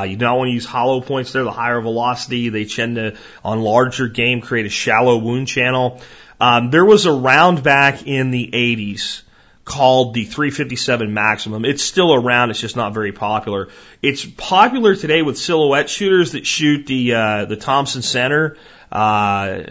you 0.01 0.15
don't 0.15 0.37
want 0.37 0.49
to 0.49 0.53
use 0.53 0.65
hollow 0.65 1.01
points 1.01 1.31
there, 1.33 1.43
the 1.43 1.51
higher 1.51 1.81
velocity. 1.81 2.49
They 2.49 2.65
tend 2.65 2.95
to, 2.95 3.17
on 3.43 3.61
larger 3.61 4.07
game, 4.07 4.41
create 4.41 4.65
a 4.65 4.69
shallow 4.69 5.17
wound 5.17 5.47
channel. 5.47 6.01
Um, 6.39 6.71
there 6.71 6.85
was 6.85 7.05
a 7.05 7.11
round 7.11 7.63
back 7.63 8.07
in 8.07 8.31
the 8.31 8.49
80s 8.51 9.21
called 9.63 10.13
the 10.13 10.23
357 10.23 11.13
Maximum. 11.13 11.65
It's 11.65 11.83
still 11.83 12.13
around, 12.13 12.49
it's 12.49 12.59
just 12.59 12.75
not 12.75 12.93
very 12.93 13.11
popular. 13.11 13.69
It's 14.01 14.25
popular 14.25 14.95
today 14.95 15.21
with 15.21 15.37
silhouette 15.37 15.89
shooters 15.89 16.31
that 16.31 16.47
shoot 16.47 16.87
the, 16.87 17.13
uh, 17.13 17.45
the 17.45 17.57
Thompson 17.57 18.01
Center 18.01 18.57
uh, 18.91 19.63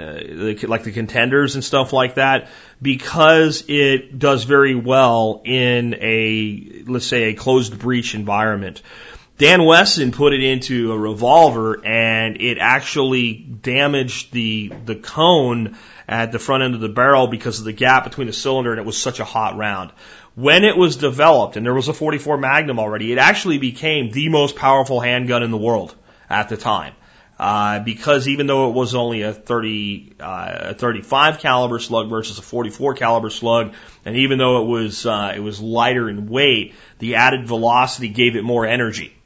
like 0.62 0.82
the 0.84 0.92
contenders 0.92 1.54
and 1.54 1.62
stuff 1.62 1.92
like 1.92 2.14
that, 2.14 2.48
because 2.80 3.64
it 3.68 4.18
does 4.18 4.44
very 4.44 4.74
well 4.74 5.42
in 5.44 5.94
a, 6.00 6.82
let's 6.86 7.06
say, 7.06 7.24
a 7.24 7.34
closed 7.34 7.78
breech 7.78 8.14
environment. 8.14 8.80
Dan 9.40 9.64
Wesson 9.64 10.12
put 10.12 10.34
it 10.34 10.42
into 10.42 10.92
a 10.92 10.98
revolver 10.98 11.82
and 11.82 12.42
it 12.42 12.58
actually 12.60 13.32
damaged 13.32 14.34
the, 14.34 14.70
the 14.84 14.94
cone 14.94 15.78
at 16.06 16.30
the 16.30 16.38
front 16.38 16.62
end 16.62 16.74
of 16.74 16.82
the 16.82 16.90
barrel 16.90 17.26
because 17.26 17.58
of 17.58 17.64
the 17.64 17.72
gap 17.72 18.04
between 18.04 18.26
the 18.26 18.34
cylinder 18.34 18.70
and 18.70 18.78
it 18.78 18.84
was 18.84 19.00
such 19.00 19.18
a 19.18 19.24
hot 19.24 19.56
round. 19.56 19.92
When 20.34 20.62
it 20.64 20.76
was 20.76 20.96
developed, 20.96 21.56
and 21.56 21.64
there 21.64 21.72
was 21.72 21.88
a 21.88 21.94
44 21.94 22.36
Magnum 22.36 22.78
already, 22.78 23.12
it 23.12 23.18
actually 23.18 23.56
became 23.56 24.10
the 24.10 24.28
most 24.28 24.56
powerful 24.56 25.00
handgun 25.00 25.42
in 25.42 25.50
the 25.50 25.56
world 25.56 25.94
at 26.28 26.50
the 26.50 26.58
time. 26.58 26.92
Uh, 27.38 27.80
because 27.80 28.28
even 28.28 28.46
though 28.46 28.68
it 28.68 28.74
was 28.74 28.94
only 28.94 29.22
a 29.22 29.32
30, 29.32 30.16
uh, 30.20 30.56
a 30.60 30.74
35 30.74 31.38
caliber 31.38 31.78
slug 31.78 32.10
versus 32.10 32.38
a 32.38 32.42
44 32.42 32.92
caliber 32.92 33.30
slug, 33.30 33.72
and 34.04 34.16
even 34.18 34.36
though 34.36 34.62
it 34.62 34.66
was, 34.66 35.06
uh, 35.06 35.32
it 35.34 35.40
was 35.40 35.62
lighter 35.62 36.10
in 36.10 36.28
weight, 36.28 36.74
the 36.98 37.14
added 37.14 37.46
velocity 37.46 38.10
gave 38.10 38.36
it 38.36 38.44
more 38.44 38.66
energy. 38.66 39.16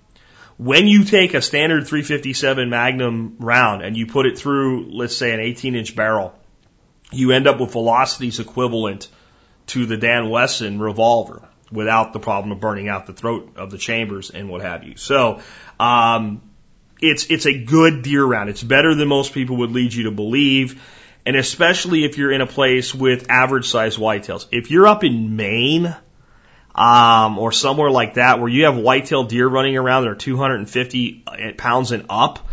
When 0.57 0.86
you 0.86 1.05
take 1.05 1.34
a 1.34 1.42
standard 1.42 1.86
357 1.86 2.70
Magnum 2.70 3.36
round 3.40 3.82
and 3.82 3.96
you 3.96 4.07
put 4.07 4.26
it 4.26 4.38
through, 4.38 4.90
let's 4.90 5.16
say, 5.16 5.32
an 5.32 5.40
18 5.40 5.74
inch 5.74 5.96
barrel, 5.96 6.34
you 7.11 7.32
end 7.32 7.46
up 7.46 7.61
with 7.61 7.72
velocities 7.72 8.38
equivalent 8.38 9.09
to 9.66 9.86
the 9.86 9.96
Dan 9.96 10.30
Wesson 10.30 10.78
revolver 10.78 11.42
without 11.72 12.12
the 12.12 12.20
problem 12.20 12.52
of 12.52 12.61
burning 12.61 12.88
out 12.88 13.07
the 13.07 13.12
throat 13.12 13.55
of 13.57 13.70
the 13.70 13.78
chambers 13.78 14.30
and 14.30 14.48
what 14.48 14.62
have 14.62 14.84
you. 14.84 14.96
So, 14.96 15.40
um, 15.80 16.42
it's 17.00 17.26
it's 17.30 17.46
a 17.46 17.64
good 17.64 18.02
deer 18.02 18.24
round. 18.24 18.48
It's 18.48 18.62
better 18.62 18.94
than 18.94 19.09
most 19.09 19.32
people 19.32 19.59
would 19.59 19.72
lead 19.72 19.92
you 19.92 20.05
to 20.05 20.11
believe, 20.11 20.82
and 21.26 21.36
especially 21.36 22.05
if 22.05 22.16
you're 22.16 22.32
in 22.32 22.40
a 22.40 22.46
place 22.46 22.94
with 22.94 23.30
average 23.30 23.68
size 23.68 23.96
whitetails. 23.96 24.46
If 24.52 24.70
you're 24.70 24.86
up 24.86 25.05
in 25.05 25.36
Maine, 25.36 25.94
um, 26.75 27.39
or 27.39 27.53
somewhere 27.53 27.91
like 27.91 28.14
that 28.14 28.41
where 28.41 28.49
you 28.49 28.64
have 28.64 28.77
whitetail 28.77 29.25
deer 29.25 29.47
running 29.47 29.77
around 29.77 30.03
that 30.03 30.11
are 30.11 30.16
250 30.16 31.25
pounds 31.57 31.93
and 31.93 32.07
up, 32.11 32.49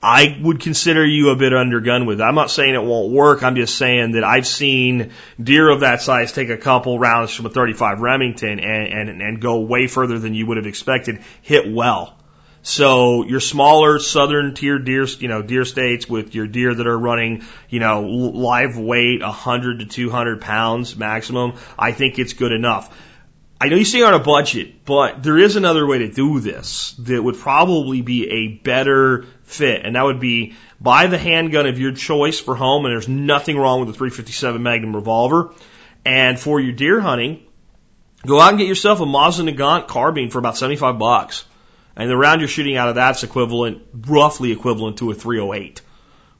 I 0.00 0.38
would 0.42 0.60
consider 0.60 1.04
you 1.04 1.30
a 1.30 1.36
bit 1.36 1.54
undergun 1.54 2.06
with. 2.06 2.20
It. 2.20 2.24
I'm 2.24 2.34
not 2.34 2.50
saying 2.50 2.74
it 2.74 2.84
won't 2.84 3.10
work. 3.10 3.42
I'm 3.42 3.56
just 3.56 3.76
saying 3.76 4.12
that 4.12 4.22
I've 4.22 4.46
seen 4.46 5.12
deer 5.42 5.70
of 5.70 5.80
that 5.80 6.02
size 6.02 6.30
take 6.32 6.50
a 6.50 6.58
couple 6.58 6.98
rounds 6.98 7.34
from 7.34 7.46
a 7.46 7.50
35 7.50 8.00
Remington 8.00 8.60
and, 8.60 9.08
and, 9.08 9.22
and 9.22 9.40
go 9.40 9.60
way 9.60 9.86
further 9.86 10.18
than 10.18 10.34
you 10.34 10.46
would 10.46 10.58
have 10.58 10.66
expected, 10.66 11.20
hit 11.40 11.72
well. 11.72 12.18
So 12.60 13.24
your 13.24 13.40
smaller 13.40 13.98
southern 13.98 14.54
tier 14.54 14.78
deer, 14.78 15.04
you 15.18 15.28
know, 15.28 15.42
deer 15.42 15.64
states 15.64 16.08
with 16.08 16.34
your 16.34 16.46
deer 16.46 16.74
that 16.74 16.86
are 16.86 16.98
running, 16.98 17.42
you 17.68 17.80
know, 17.80 18.02
live 18.02 18.78
weight 18.78 19.22
100 19.22 19.80
to 19.80 19.86
200 19.86 20.40
pounds 20.40 20.96
maximum, 20.96 21.54
I 21.78 21.92
think 21.92 22.18
it's 22.18 22.34
good 22.34 22.52
enough. 22.52 22.94
I 23.60 23.68
know 23.68 23.76
you 23.76 23.84
say 23.84 24.02
on 24.02 24.14
a 24.14 24.18
budget, 24.18 24.84
but 24.84 25.22
there 25.22 25.38
is 25.38 25.56
another 25.56 25.86
way 25.86 25.98
to 25.98 26.08
do 26.08 26.40
this 26.40 26.94
that 26.98 27.22
would 27.22 27.36
probably 27.36 28.02
be 28.02 28.28
a 28.28 28.48
better 28.48 29.26
fit, 29.44 29.84
and 29.84 29.96
that 29.96 30.02
would 30.02 30.20
be 30.20 30.54
buy 30.80 31.06
the 31.06 31.18
handgun 31.18 31.66
of 31.66 31.78
your 31.78 31.92
choice 31.92 32.40
for 32.40 32.54
home, 32.54 32.84
and 32.84 32.92
there's 32.92 33.08
nothing 33.08 33.56
wrong 33.56 33.80
with 33.80 33.88
the 33.88 33.94
357 33.94 34.62
Magnum 34.62 34.94
revolver. 34.94 35.54
And 36.04 36.38
for 36.38 36.60
your 36.60 36.72
deer 36.72 37.00
hunting, 37.00 37.42
go 38.26 38.40
out 38.40 38.50
and 38.50 38.58
get 38.58 38.68
yourself 38.68 39.00
a 39.00 39.04
Mosin 39.04 39.48
Nagant 39.48 39.88
carbine 39.88 40.30
for 40.30 40.38
about 40.38 40.56
75 40.56 40.98
bucks. 40.98 41.44
And 41.96 42.10
the 42.10 42.16
round 42.16 42.40
you're 42.40 42.48
shooting 42.48 42.76
out 42.76 42.88
of 42.88 42.96
that's 42.96 43.22
equivalent, 43.22 43.82
roughly 43.94 44.52
equivalent 44.52 44.98
to 44.98 45.10
a 45.10 45.14
308. 45.14 45.80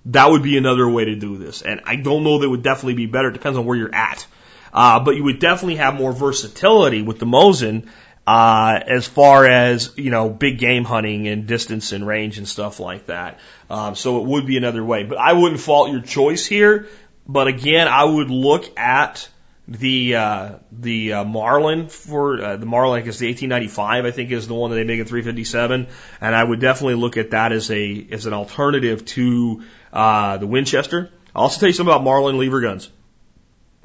That 0.07 0.31
would 0.31 0.43
be 0.43 0.59
another 0.59 0.87
way 0.87 1.07
to 1.07 1.15
do 1.15 1.39
this. 1.39 1.63
And 1.63 1.81
I 1.87 1.97
don't 1.97 2.25
know 2.25 2.41
that 2.41 2.51
would 2.51 2.63
definitely 2.63 2.95
be 2.95 3.07
better. 3.07 3.29
It 3.29 3.35
depends 3.35 3.57
on 3.57 3.65
where 3.65 3.77
you're 3.77 3.95
at. 3.95 4.27
Uh, 4.75 5.01
but 5.01 5.13
you 5.13 5.25
would 5.25 5.39
definitely 5.39 5.77
have 5.77 5.95
more 5.95 6.13
versatility 6.13 7.01
with 7.01 7.21
the 7.21 7.27
Mosin 7.27 7.89
uh, 8.27 8.81
as 8.87 9.07
far 9.07 9.47
as, 9.47 9.93
you 9.97 10.11
know, 10.11 10.29
big 10.29 10.59
game 10.59 10.85
hunting 10.85 11.29
and 11.29 11.47
distance 11.47 11.93
and 11.93 12.07
range 12.07 12.39
and 12.39 12.49
stuff 12.49 12.81
like 12.81 13.07
that. 13.07 13.39
Um, 13.71 13.95
so 13.95 14.21
it 14.21 14.27
would 14.27 14.47
be 14.47 14.57
another 14.57 14.85
way. 14.85 15.05
But 15.05 15.19
I 15.19 15.33
wouldn't 15.35 15.61
fault 15.61 15.91
your 15.91 16.01
choice 16.01 16.45
here. 16.45 16.89
But 17.27 17.47
again, 17.47 17.87
I 17.89 18.05
would 18.05 18.31
look 18.31 18.79
at 18.79 19.29
the 19.67 20.17
uh, 20.17 20.53
the 20.73 21.15
uh, 21.15 21.25
Marlin 21.25 21.89
for 21.89 22.43
uh, 22.43 22.57
the 22.57 22.67
Marlin, 22.67 23.01
I 23.01 23.05
guess 23.05 23.19
the 23.19 23.29
1895, 23.29 24.05
I 24.05 24.11
think 24.11 24.31
is 24.31 24.47
the 24.47 24.55
one 24.55 24.71
that 24.71 24.77
they 24.77 24.85
make 24.85 25.01
at 25.01 25.09
357, 25.09 25.87
and 26.21 26.35
I 26.35 26.45
would 26.45 26.61
definitely 26.61 26.97
look 26.97 27.17
at 27.17 27.31
that 27.31 27.53
as 27.53 27.71
a 27.71 28.07
as 28.11 28.27
an 28.27 28.35
alternative 28.35 29.05
to 29.07 29.63
uh, 29.93 30.37
the 30.37 30.47
Winchester. 30.47 31.11
I'll 31.35 31.45
also 31.45 31.61
tell 31.61 31.69
you 31.69 31.73
something 31.73 31.93
about 31.93 32.05
Marlin 32.05 32.39
lever 32.39 32.61
guns. 32.61 32.91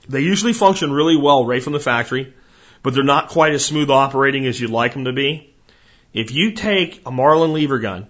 They 0.09 0.21
usually 0.21 0.53
function 0.53 0.91
really 0.91 1.15
well 1.15 1.45
right 1.45 1.63
from 1.63 1.73
the 1.73 1.79
factory, 1.79 2.33
but 2.83 2.93
they're 2.93 3.03
not 3.03 3.29
quite 3.29 3.53
as 3.53 3.63
smooth 3.63 3.89
operating 3.89 4.45
as 4.45 4.59
you'd 4.59 4.71
like 4.71 4.93
them 4.93 5.05
to 5.05 5.13
be. 5.13 5.53
If 6.13 6.31
you 6.31 6.51
take 6.51 7.01
a 7.05 7.11
Marlin 7.11 7.53
lever 7.53 7.79
gun 7.79 8.07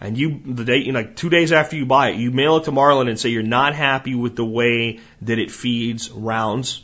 and 0.00 0.16
you 0.16 0.40
the 0.46 0.64
day 0.64 0.78
you 0.78 0.92
know, 0.92 1.00
like 1.00 1.16
two 1.16 1.28
days 1.28 1.52
after 1.52 1.76
you 1.76 1.84
buy 1.84 2.10
it, 2.10 2.16
you 2.16 2.30
mail 2.30 2.56
it 2.56 2.64
to 2.64 2.72
Marlin 2.72 3.08
and 3.08 3.18
say 3.18 3.28
you're 3.28 3.42
not 3.42 3.74
happy 3.74 4.14
with 4.14 4.36
the 4.36 4.44
way 4.44 5.00
that 5.22 5.38
it 5.38 5.50
feeds 5.50 6.10
rounds 6.10 6.82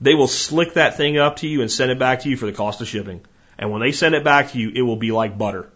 they 0.00 0.14
will 0.14 0.28
slick 0.28 0.74
that 0.74 0.96
thing 0.96 1.18
up 1.18 1.36
to 1.36 1.48
you 1.48 1.62
and 1.62 1.70
send 1.70 1.90
it 1.90 1.98
back 1.98 2.20
to 2.20 2.28
you 2.28 2.36
for 2.36 2.46
the 2.46 2.52
cost 2.52 2.80
of 2.80 2.88
shipping. 2.88 3.22
And 3.58 3.70
when 3.70 3.80
they 3.80 3.92
send 3.92 4.14
it 4.14 4.24
back 4.24 4.50
to 4.50 4.58
you, 4.58 4.70
it 4.74 4.82
will 4.82 4.96
be 4.96 5.12
like 5.12 5.38
butter. 5.38 5.70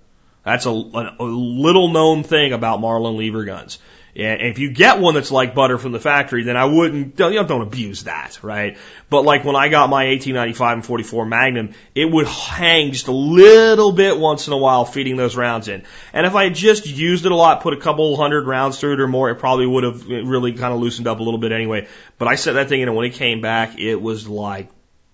That's 0.45 0.67
a, 0.67 0.71
a, 0.71 1.17
a 1.21 1.25
little 1.25 1.89
known 1.89 2.25
thing 2.25 2.53
about 2.53 2.81
Marlin 2.81 3.17
lever 3.17 3.45
guns. 3.45 3.79
And 4.19 4.43
if 4.43 4.59
you 4.59 4.71
get 4.71 4.99
one 4.99 5.15
that's 5.15 5.31
like 5.31 5.55
butter 5.55 5.79
from 5.79 5.93
the 5.93 6.01
factory, 6.01 6.43
then 6.43 6.57
I 6.57 6.65
wouldn't, 6.65 7.15
don't, 7.15 7.33
don't 7.47 7.63
abuse 7.63 8.03
that, 8.05 8.43
right? 8.43 8.77
But 9.09 9.23
like 9.23 9.45
when 9.45 9.55
I 9.55 9.69
got 9.69 9.89
my 9.91 10.07
1895 10.09 10.79
and 10.79 10.85
44 10.85 11.27
Magnum, 11.27 11.75
it 11.95 12.11
would 12.11 12.27
hang 12.27 12.91
just 12.91 13.07
a 13.07 13.13
little 13.13 13.93
bit 13.93 14.19
once 14.19 14.49
in 14.49 14.53
a 14.53 14.57
while 14.57 14.85
feeding 14.85 15.17
those 15.17 15.37
rounds 15.37 15.69
in. 15.69 15.85
And 16.13 16.27
if 16.27 16.35
I 16.35 16.45
had 16.45 16.57
just 16.57 16.87
used 16.87 17.27
it 17.27 17.33
a 17.33 17.37
lot, 17.37 17.63
put 17.63 17.75
a 17.75 17.81
couple 17.81 18.17
hundred 18.17 18.49
rounds 18.49 18.81
through 18.81 18.95
it 18.95 19.01
or 19.01 19.07
more, 19.07 19.31
it 19.31 19.37
probably 19.37 19.67
would 19.67 19.85
have 19.85 20.05
really 20.09 20.53
kind 20.53 20.75
of 20.75 20.81
loosened 20.81 21.07
up 21.07 21.21
a 21.21 21.23
little 21.23 21.39
bit 21.39 21.53
anyway. 21.53 21.87
But 22.19 22.27
I 22.27 22.35
set 22.35 22.55
that 22.55 22.69
thing 22.69 22.81
in 22.81 22.89
and 22.89 22.97
when 22.97 23.07
it 23.07 23.15
came 23.15 23.41
back, 23.41 23.79
it 23.79 24.03
was 24.03 24.27
like 24.27 24.69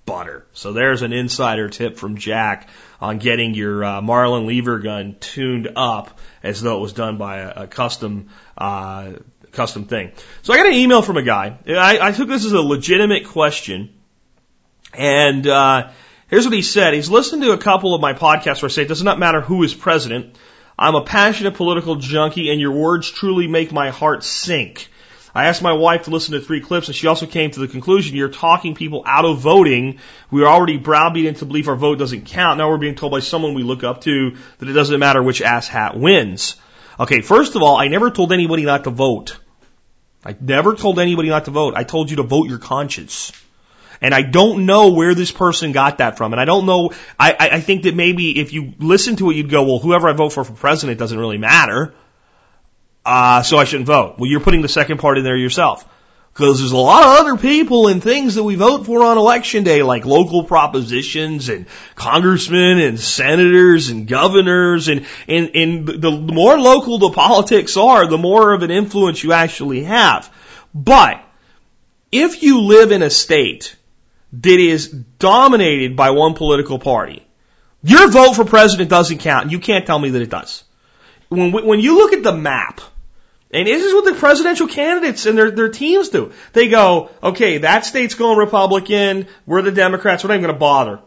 butter. 0.07 0.47
So 0.53 0.73
there's 0.73 1.03
an 1.03 1.13
insider 1.13 1.69
tip 1.69 1.97
from 1.97 2.17
Jack 2.17 2.69
on 3.01 3.19
getting 3.19 3.55
your 3.55 3.85
uh, 3.85 4.03
Marlin 4.03 4.47
lever 4.47 4.79
gun 4.79 5.17
tuned 5.21 5.71
up 5.77 6.19
as 6.43 6.61
though 6.61 6.79
it 6.79 6.81
was 6.81 6.93
done 6.93 7.17
by 7.17 7.39
a, 7.39 7.53
a 7.63 7.67
custom 7.67 8.29
uh, 8.57 9.13
custom 9.53 9.87
thing. 9.87 10.13
So 10.43 10.53
I 10.53 10.57
got 10.57 10.67
an 10.67 10.75
email 10.75 11.03
from 11.03 11.17
a 11.17 11.23
guy. 11.23 11.59
I, 11.67 11.99
I 12.01 12.13
took 12.13 12.29
this 12.29 12.45
as 12.45 12.53
a 12.53 12.61
legitimate 12.61 13.27
question, 13.27 13.95
and 14.93 15.47
uh, 15.47 15.91
here's 16.29 16.45
what 16.45 16.55
he 16.55 16.63
said. 16.63 16.95
He's 16.95 17.09
listened 17.09 17.43
to 17.43 17.53
a 17.53 17.59
couple 17.59 17.95
of 17.95 18.01
my 18.01 18.13
podcasts 18.13 18.63
where 18.63 18.69
I 18.69 18.73
say 18.73 18.83
it 18.83 18.89
does 18.89 19.03
not 19.03 19.19
matter 19.19 19.41
who 19.41 19.63
is 19.63 19.75
president. 19.75 20.37
I'm 20.79 20.97
a 20.97 21.05
passionate 21.05 21.55
political 21.55 21.97
junkie, 21.97 22.51
and 22.51 22.61
your 22.61 22.73
words 22.73 23.11
truly 23.11 23.47
make 23.47 23.73
my 23.73 23.91
heart 23.91 24.25
sink. 24.25 24.91
I 25.35 25.47
asked 25.47 25.63
my 25.63 25.73
wife 25.73 26.05
to 26.05 26.11
listen 26.11 26.35
to 26.35 26.41
three 26.41 26.61
clips, 26.61 26.87
and 26.87 26.95
she 26.95 27.09
also 27.09 27.27
came 27.27 27.51
to 27.51 27.61
the 27.61 27.67
conclusion 27.67 28.17
you're 28.17 28.29
talking 28.29 28.77
people 28.77 29.03
out 29.05 29.25
of 29.25 29.41
voting. 29.41 29.99
We 30.31 30.43
are 30.43 30.47
already 30.47 30.77
browbeaten 30.77 31.35
to 31.37 31.45
believe 31.45 31.67
our 31.69 31.75
vote 31.75 31.99
doesn't 31.99 32.27
count. 32.27 32.59
Now 32.59 32.69
we're 32.71 32.79
being 32.79 32.95
told 32.95 33.11
by 33.11 33.19
someone 33.19 33.55
we 33.55 33.65
look 33.65 33.83
up 33.83 34.03
to 34.03 34.37
that 34.59 34.69
it 34.69 34.73
doesn't 34.73 35.01
matter 35.01 35.21
which 35.21 35.43
ass 35.43 35.67
hat 35.67 35.99
wins. 35.99 36.55
Okay, 37.01 37.21
first 37.21 37.57
of 37.57 37.63
all, 37.63 37.77
I 37.77 37.89
never 37.89 38.13
told 38.13 38.33
anybody 38.33 38.65
not 38.65 38.85
to 38.85 38.91
vote. 38.91 39.37
I 40.25 40.37
never 40.41 40.77
told 40.77 41.01
anybody 41.01 41.31
not 41.31 41.47
to 41.47 41.51
vote. 41.51 41.75
I 41.77 41.83
told 41.83 42.11
you 42.11 42.17
to 42.17 42.23
vote 42.23 42.49
your 42.49 42.59
conscience. 42.59 43.33
And 44.01 44.15
I 44.15 44.23
don't 44.23 44.67
know 44.67 44.93
where 44.93 45.17
this 45.17 45.33
person 45.33 45.73
got 45.73 45.99
that 45.99 46.17
from. 46.17 46.33
And 46.33 46.41
I 46.41 46.45
don't 46.45 46.67
know, 46.67 46.93
I, 47.19 47.37
I 47.41 47.61
think 47.61 47.83
that 47.85 47.97
maybe 47.97 48.39
if 48.39 48.53
you 48.53 48.75
listen 48.79 49.17
to 49.17 49.31
it, 49.31 49.37
you'd 49.37 49.51
go, 49.51 49.65
well, 49.65 49.79
whoever 49.81 50.09
I 50.09 50.13
vote 50.13 50.33
for 50.33 50.45
for 50.45 50.53
president 50.53 50.99
doesn't 50.99 51.19
really 51.19 51.39
matter 51.39 51.93
uh, 53.05 53.43
so 53.43 53.59
I 53.59 53.65
shouldn't 53.65 53.87
vote. 53.87 54.17
Well, 54.19 54.31
you're 54.31 54.41
putting 54.41 54.63
the 54.63 54.69
second 54.69 54.99
part 54.99 55.19
in 55.19 55.25
there 55.25 55.37
yourself. 55.37 55.89
Because 56.33 56.59
there's 56.59 56.73
a 56.73 56.77
lot 56.77 57.05
of 57.05 57.21
other 57.21 57.37
people 57.37 57.87
and 57.87 58.03
things 58.03 58.35
that 58.35 58.43
we 58.43 58.57
vote 58.57 58.87
for 58.87 59.05
on 59.05 59.19
election 59.19 59.63
day, 59.63 59.85
like 59.85 60.05
local 60.05 60.43
propositions 60.43 61.49
and 61.49 61.67
congressmen 61.95 62.81
and 62.81 62.99
senators 62.99 63.89
and 63.91 64.09
governors. 64.09 64.89
And, 64.89 65.07
and, 65.29 65.51
and 65.55 65.87
the 65.87 66.11
more 66.11 66.59
local 66.59 66.99
the 66.99 67.11
politics 67.11 67.77
are, 67.77 68.09
the 68.09 68.19
more 68.19 68.53
of 68.53 68.65
an 68.65 68.73
influence 68.73 69.23
you 69.23 69.33
actually 69.33 69.85
have. 69.85 70.29
But 70.75 71.23
if 72.11 72.43
you 72.43 72.63
live 72.63 72.91
in 72.91 73.03
a 73.03 73.11
state 73.11 73.77
that 74.33 74.59
is 74.59 74.89
dominated 74.89 75.95
by 75.95 76.11
one 76.11 76.35
political 76.35 76.81
party, 76.81 77.25
your 77.85 78.11
vote 78.11 78.35
for 78.35 78.45
president 78.45 78.91
doesn't 78.91 79.19
count. 79.19 79.53
You 79.53 79.61
can't 79.61 79.87
tell 79.87 80.01
me 80.01 80.11
that 80.11 80.23
it 80.23 80.31
does. 80.31 80.65
When, 81.29 81.53
when 81.53 81.79
you 81.79 81.99
look 81.99 82.13
at 82.13 82.25
the 82.25 82.35
map, 82.35 82.81
and 83.55 83.69
this 83.69 83.85
is 83.85 83.95
what 83.95 84.05
the 84.05 84.15
presidential 84.15 84.67
candidates 84.67 85.27
and 85.27 85.39
their, 85.39 85.53
their 85.53 85.69
teams 85.69 86.09
do. 86.09 86.33
They 86.53 86.69
go, 86.69 87.11
okay, 87.23 87.59
that 87.59 87.85
state's 87.85 88.17
going 88.17 88.37
Republican, 88.37 89.29
we're 89.47 89.63
the 89.63 89.71
Democrats, 89.71 90.25
we're 90.25 90.29
not 90.29 90.35
even 90.35 90.47
going 90.47 90.55
to 90.55 90.59
bother. 90.59 91.01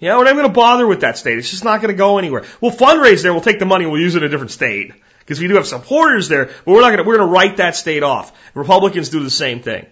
Know, 0.00 0.18
we're 0.18 0.24
not 0.24 0.30
even 0.30 0.42
going 0.42 0.54
to 0.54 0.54
bother 0.54 0.86
with 0.86 1.00
that 1.00 1.18
state. 1.18 1.38
It's 1.38 1.50
just 1.50 1.64
not 1.64 1.80
going 1.80 1.92
to 1.92 1.98
go 1.98 2.18
anywhere. 2.18 2.44
We'll 2.60 2.70
fundraise 2.70 3.22
there, 3.22 3.32
we'll 3.32 3.42
take 3.42 3.58
the 3.58 3.66
money, 3.66 3.86
we'll 3.86 4.00
use 4.00 4.14
it 4.14 4.22
in 4.22 4.28
a 4.28 4.28
different 4.28 4.52
state. 4.52 4.92
Because 5.18 5.40
we 5.40 5.48
do 5.48 5.56
have 5.56 5.66
supporters 5.66 6.28
there, 6.28 6.46
but 6.46 6.66
we're 6.66 6.80
not 6.80 6.90
going 6.90 6.98
to, 6.98 7.02
we're 7.04 7.16
going 7.16 7.28
to 7.28 7.32
write 7.32 7.56
that 7.56 7.74
state 7.74 8.04
off. 8.04 8.32
Republicans 8.54 9.08
do 9.08 9.22
the 9.24 9.30
same 9.30 9.62
thing. 9.62 9.86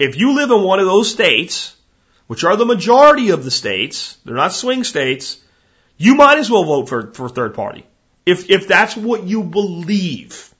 If 0.00 0.16
you 0.16 0.34
live 0.34 0.50
in 0.50 0.62
one 0.62 0.80
of 0.80 0.86
those 0.86 1.10
states, 1.10 1.76
which 2.26 2.42
are 2.42 2.56
the 2.56 2.66
majority 2.66 3.30
of 3.30 3.44
the 3.44 3.50
states, 3.52 4.18
they're 4.24 4.34
not 4.34 4.52
swing 4.52 4.82
states, 4.82 5.38
you 5.96 6.16
might 6.16 6.38
as 6.38 6.50
well 6.50 6.64
vote 6.64 6.88
for, 6.88 7.12
for 7.12 7.28
third 7.28 7.54
party. 7.54 7.86
If, 8.24 8.50
if 8.50 8.66
that's 8.66 8.96
what 8.96 9.22
you 9.22 9.44
believe. 9.44 10.52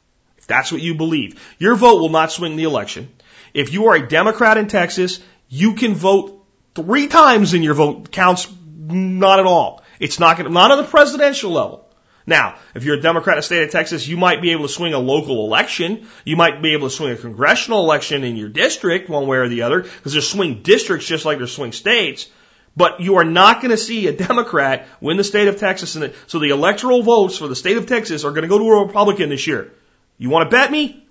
That's 0.46 0.72
what 0.72 0.80
you 0.80 0.94
believe. 0.94 1.40
Your 1.58 1.74
vote 1.74 2.00
will 2.00 2.08
not 2.08 2.32
swing 2.32 2.56
the 2.56 2.64
election. 2.64 3.08
If 3.54 3.72
you 3.72 3.86
are 3.86 3.96
a 3.96 4.08
Democrat 4.08 4.58
in 4.58 4.68
Texas, 4.68 5.20
you 5.48 5.74
can 5.74 5.94
vote 5.94 6.44
three 6.74 7.06
times 7.06 7.54
and 7.54 7.64
your 7.64 7.74
vote 7.74 8.10
counts 8.10 8.48
not 8.78 9.40
at 9.40 9.46
all. 9.46 9.82
It's 9.98 10.18
not 10.18 10.36
going 10.36 10.46
to, 10.46 10.52
not 10.52 10.70
on 10.70 10.78
the 10.78 10.84
presidential 10.84 11.50
level. 11.50 11.86
Now, 12.26 12.56
if 12.74 12.84
you're 12.84 12.96
a 12.96 13.00
Democrat 13.00 13.36
in 13.36 13.38
the 13.38 13.42
state 13.44 13.62
of 13.62 13.70
Texas, 13.70 14.08
you 14.08 14.16
might 14.16 14.42
be 14.42 14.50
able 14.50 14.66
to 14.66 14.72
swing 14.72 14.94
a 14.94 14.98
local 14.98 15.46
election. 15.46 16.08
You 16.24 16.36
might 16.36 16.60
be 16.60 16.72
able 16.72 16.88
to 16.88 16.94
swing 16.94 17.12
a 17.12 17.16
congressional 17.16 17.84
election 17.84 18.24
in 18.24 18.36
your 18.36 18.48
district 18.48 19.08
one 19.08 19.28
way 19.28 19.38
or 19.38 19.48
the 19.48 19.62
other 19.62 19.82
because 19.82 20.12
there's 20.12 20.28
swing 20.28 20.62
districts 20.62 21.06
just 21.06 21.24
like 21.24 21.38
there's 21.38 21.52
swing 21.52 21.72
states. 21.72 22.28
But 22.76 23.00
you 23.00 23.16
are 23.16 23.24
not 23.24 23.62
going 23.62 23.70
to 23.70 23.76
see 23.76 24.06
a 24.08 24.12
Democrat 24.12 24.86
win 25.00 25.16
the 25.16 25.24
state 25.24 25.48
of 25.48 25.58
Texas. 25.58 25.94
And 25.94 26.12
so 26.26 26.40
the 26.40 26.50
electoral 26.50 27.02
votes 27.02 27.38
for 27.38 27.48
the 27.48 27.56
state 27.56 27.76
of 27.76 27.86
Texas 27.86 28.24
are 28.24 28.32
going 28.32 28.42
to 28.42 28.48
go 28.48 28.58
to 28.58 28.64
a 28.64 28.86
Republican 28.86 29.30
this 29.30 29.46
year. 29.46 29.72
You 30.18 30.30
want 30.30 30.50
to 30.50 30.56
bet 30.56 30.70
me? 30.70 31.06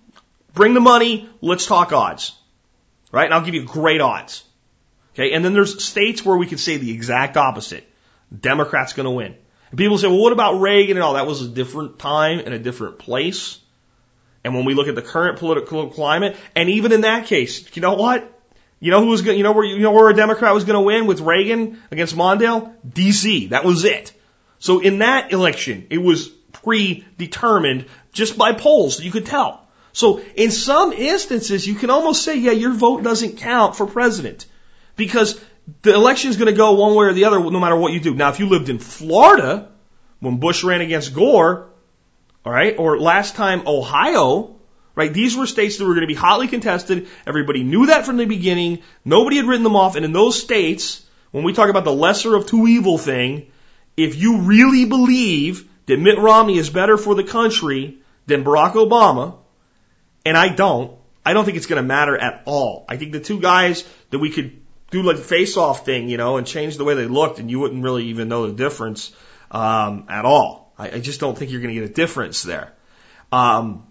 Bring 0.53 0.74
the 0.74 0.80
money. 0.80 1.30
Let's 1.41 1.66
talk 1.66 1.91
odds. 1.91 2.34
Right? 3.12 3.26
And 3.26 3.34
I'll 3.34 3.45
give 3.45 3.53
you 3.53 3.66
great 3.66 4.01
odds. 4.01 4.43
Okay. 5.14 5.32
And 5.32 5.43
then 5.43 5.53
there's 5.53 5.84
states 5.84 6.26
where 6.26 6.38
we 6.38 6.47
could 6.47 6.60
say 6.60 6.78
the 6.78 6.91
exact 6.91 7.38
opposite. 7.38 7.88
Democrats 8.38 8.93
going 8.93 9.06
to 9.06 9.12
win. 9.12 9.36
And 9.70 9.78
people 9.78 9.97
say, 9.97 10.08
well, 10.08 10.20
what 10.20 10.34
about 10.34 10.60
Reagan 10.60 10.97
and 10.97 11.03
all? 11.03 11.14
That 11.14 11.28
was 11.28 11.41
a 11.41 11.47
different 11.47 11.99
time 11.99 12.39
and 12.39 12.53
a 12.53 12.60
different 12.60 12.99
place. 12.99 13.60
And 14.43 14.53
when 14.53 14.66
we 14.66 14.74
look 14.74 14.88
at 14.88 14.95
the 14.95 15.01
current 15.01 15.39
political 15.39 15.89
climate, 15.89 16.36
and 16.56 16.70
even 16.70 16.91
in 16.91 17.01
that 17.01 17.26
case, 17.26 17.76
you 17.76 17.82
know 17.82 17.95
what? 17.95 18.32
You 18.80 18.91
know 18.91 19.01
who 19.01 19.08
was 19.08 19.22
going? 19.22 19.38
You 19.38 19.43
know 19.43 19.53
where 19.53 19.66
you 19.66 19.80
know 19.80 19.91
where 19.91 20.10
a 20.10 20.14
Democrat 20.14 20.53
was 20.53 20.66
going 20.66 20.76
to 20.76 20.82
win 20.82 21.08
with 21.08 21.22
Reagan 21.22 21.82
against 21.89 22.16
Mondale? 22.16 22.74
D.C. 22.88 23.47
That 23.47 23.64
was 23.64 23.86
it. 23.86 24.14
So 24.60 24.80
in 24.80 24.99
that 24.99 25.32
election, 25.32 25.88
it 25.89 25.97
was 25.97 26.30
predetermined 26.64 27.86
just 28.12 28.38
by 28.38 28.53
polls. 28.53 28.99
You 28.99 29.12
could 29.12 29.26
tell. 29.26 29.62
So 29.93 30.22
in 30.36 30.51
some 30.51 30.91
instances, 30.91 31.66
you 31.66 31.76
can 31.76 31.89
almost 31.89 32.24
say, 32.24 32.38
yeah, 32.38 32.51
your 32.51 32.74
vote 32.74 33.03
doesn't 33.03 33.38
count 33.38 33.76
for 33.78 33.88
president 33.88 34.45
because 34.95 35.39
the 35.82 35.93
election 35.93 36.30
is 36.30 36.38
going 36.38 36.51
to 36.51 36.58
go 36.58 36.74
one 36.74 36.95
way 36.95 37.06
or 37.06 37.14
the 37.14 37.26
other 37.26 37.39
no 37.39 37.60
matter 37.60 37.78
what 37.78 37.93
you 37.93 37.99
do. 37.99 38.14
Now, 38.14 38.30
if 38.30 38.39
you 38.39 38.47
lived 38.47 38.70
in 38.70 38.80
Florida 38.80 39.70
when 40.20 40.38
Bush 40.38 40.64
ran 40.64 40.82
against 40.82 41.14
Gore, 41.14 41.70
all 42.45 42.51
right, 42.51 42.76
or 42.78 42.99
last 42.99 43.36
time 43.36 43.68
Ohio, 43.68 44.58
right, 44.95 45.14
these 45.14 45.36
were 45.36 45.47
states 45.47 45.78
that 45.78 45.86
were 45.86 45.93
going 45.93 46.01
to 46.01 46.08
be 46.08 46.14
hotly 46.14 46.47
contested. 46.47 47.08
Everybody 47.26 47.64
knew 47.64 47.88
that 47.88 48.06
from 48.06 48.18
the 48.18 48.26
beginning. 48.26 48.84
Nobody 49.03 49.38
had 49.38 49.45
written 49.45 49.64
them 49.64 49.76
off. 49.76 49.95
And 49.95 50.06
in 50.06 50.12
those 50.12 50.41
states, 50.41 51.06
when 51.32 51.43
we 51.43 51.53
talk 51.53 51.70
about 51.70 51.86
the 51.86 51.93
lesser 51.93 52.36
of 52.36 52.45
two 52.45 52.68
evil 52.68 52.97
thing, 52.97 53.51
if 53.97 54.16
you 54.16 54.41
really 54.41 54.86
believe 54.86 55.70
that 55.86 55.99
Mitt 55.99 56.17
Romney 56.17 56.57
is 56.57 56.69
better 56.69 56.97
for 56.97 57.15
the 57.15 57.23
country 57.23 57.99
than 58.25 58.43
Barack 58.43 58.73
Obama, 58.73 59.38
and 60.25 60.38
I 60.38 60.49
don't, 60.49 60.97
I 61.25 61.33
don't 61.33 61.45
think 61.45 61.57
it's 61.57 61.67
going 61.67 61.81
to 61.81 61.88
matter 61.88 62.17
at 62.17 62.43
all. 62.45 62.86
I 62.89 62.97
think 62.97 63.11
the 63.11 63.19
two 63.19 63.39
guys 63.39 63.83
that 64.09 64.19
we 64.19 64.29
could 64.31 64.59
do 64.91 65.03
like 65.03 65.17
the 65.17 65.23
face-off 65.23 65.86
thing, 65.86 66.09
you 66.09 66.17
know, 66.17 66.38
and 66.38 66.47
change 66.47 66.77
the 66.77 66.83
way 66.83 66.93
they 66.95 67.05
looked, 67.05 67.39
and 67.39 67.49
you 67.49 67.59
wouldn't 67.59 67.83
really 67.83 68.05
even 68.05 68.27
know 68.27 68.47
the 68.47 68.53
difference 68.53 69.11
um, 69.51 70.05
at 70.09 70.25
all. 70.25 70.73
I, 70.77 70.91
I 70.91 70.99
just 70.99 71.19
don't 71.19 71.38
think 71.38 71.51
you're 71.51 71.61
going 71.61 71.73
to 71.73 71.81
get 71.81 71.89
a 71.89 71.93
difference 71.93 72.43
there. 72.43 72.73
Um, 73.31 73.88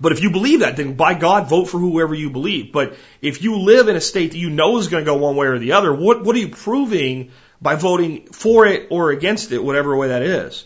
but 0.00 0.12
if 0.12 0.22
you 0.22 0.30
believe 0.30 0.60
that, 0.60 0.76
then 0.76 0.94
by 0.94 1.14
God, 1.14 1.48
vote 1.48 1.66
for 1.66 1.78
whoever 1.78 2.14
you 2.14 2.30
believe. 2.30 2.72
But 2.72 2.96
if 3.20 3.42
you 3.42 3.58
live 3.58 3.88
in 3.88 3.96
a 3.96 4.00
state 4.00 4.32
that 4.32 4.38
you 4.38 4.48
know 4.48 4.78
is 4.78 4.88
going 4.88 5.04
to 5.04 5.10
go 5.10 5.18
one 5.18 5.36
way 5.36 5.46
or 5.48 5.58
the 5.58 5.72
other, 5.72 5.92
what 5.92 6.24
what 6.24 6.34
are 6.34 6.38
you 6.38 6.48
proving 6.48 7.32
by 7.60 7.76
voting 7.76 8.26
for 8.26 8.66
it 8.66 8.88
or 8.90 9.10
against 9.10 9.52
it, 9.52 9.62
whatever 9.62 9.96
way 9.96 10.08
that 10.08 10.22
is. 10.22 10.64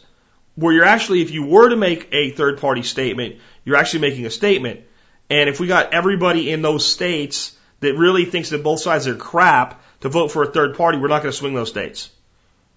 Where 0.56 0.72
you're 0.72 0.84
actually, 0.84 1.22
if 1.22 1.30
you 1.30 1.44
were 1.44 1.68
to 1.68 1.76
make 1.76 2.08
a 2.12 2.30
third 2.30 2.60
party 2.60 2.82
statement, 2.82 3.36
you're 3.64 3.76
actually 3.76 4.00
making 4.00 4.26
a 4.26 4.30
statement. 4.30 4.80
And 5.30 5.48
if 5.48 5.60
we 5.60 5.66
got 5.66 5.92
everybody 5.92 6.50
in 6.50 6.62
those 6.62 6.84
states 6.84 7.56
that 7.80 7.94
really 7.94 8.24
thinks 8.24 8.50
that 8.50 8.62
both 8.62 8.80
sides 8.80 9.06
are 9.06 9.14
crap 9.14 9.82
to 10.00 10.08
vote 10.08 10.28
for 10.28 10.42
a 10.42 10.50
third 10.50 10.76
party, 10.76 10.98
we're 10.98 11.08
not 11.08 11.22
going 11.22 11.32
to 11.32 11.36
swing 11.36 11.54
those 11.54 11.68
states. 11.68 12.10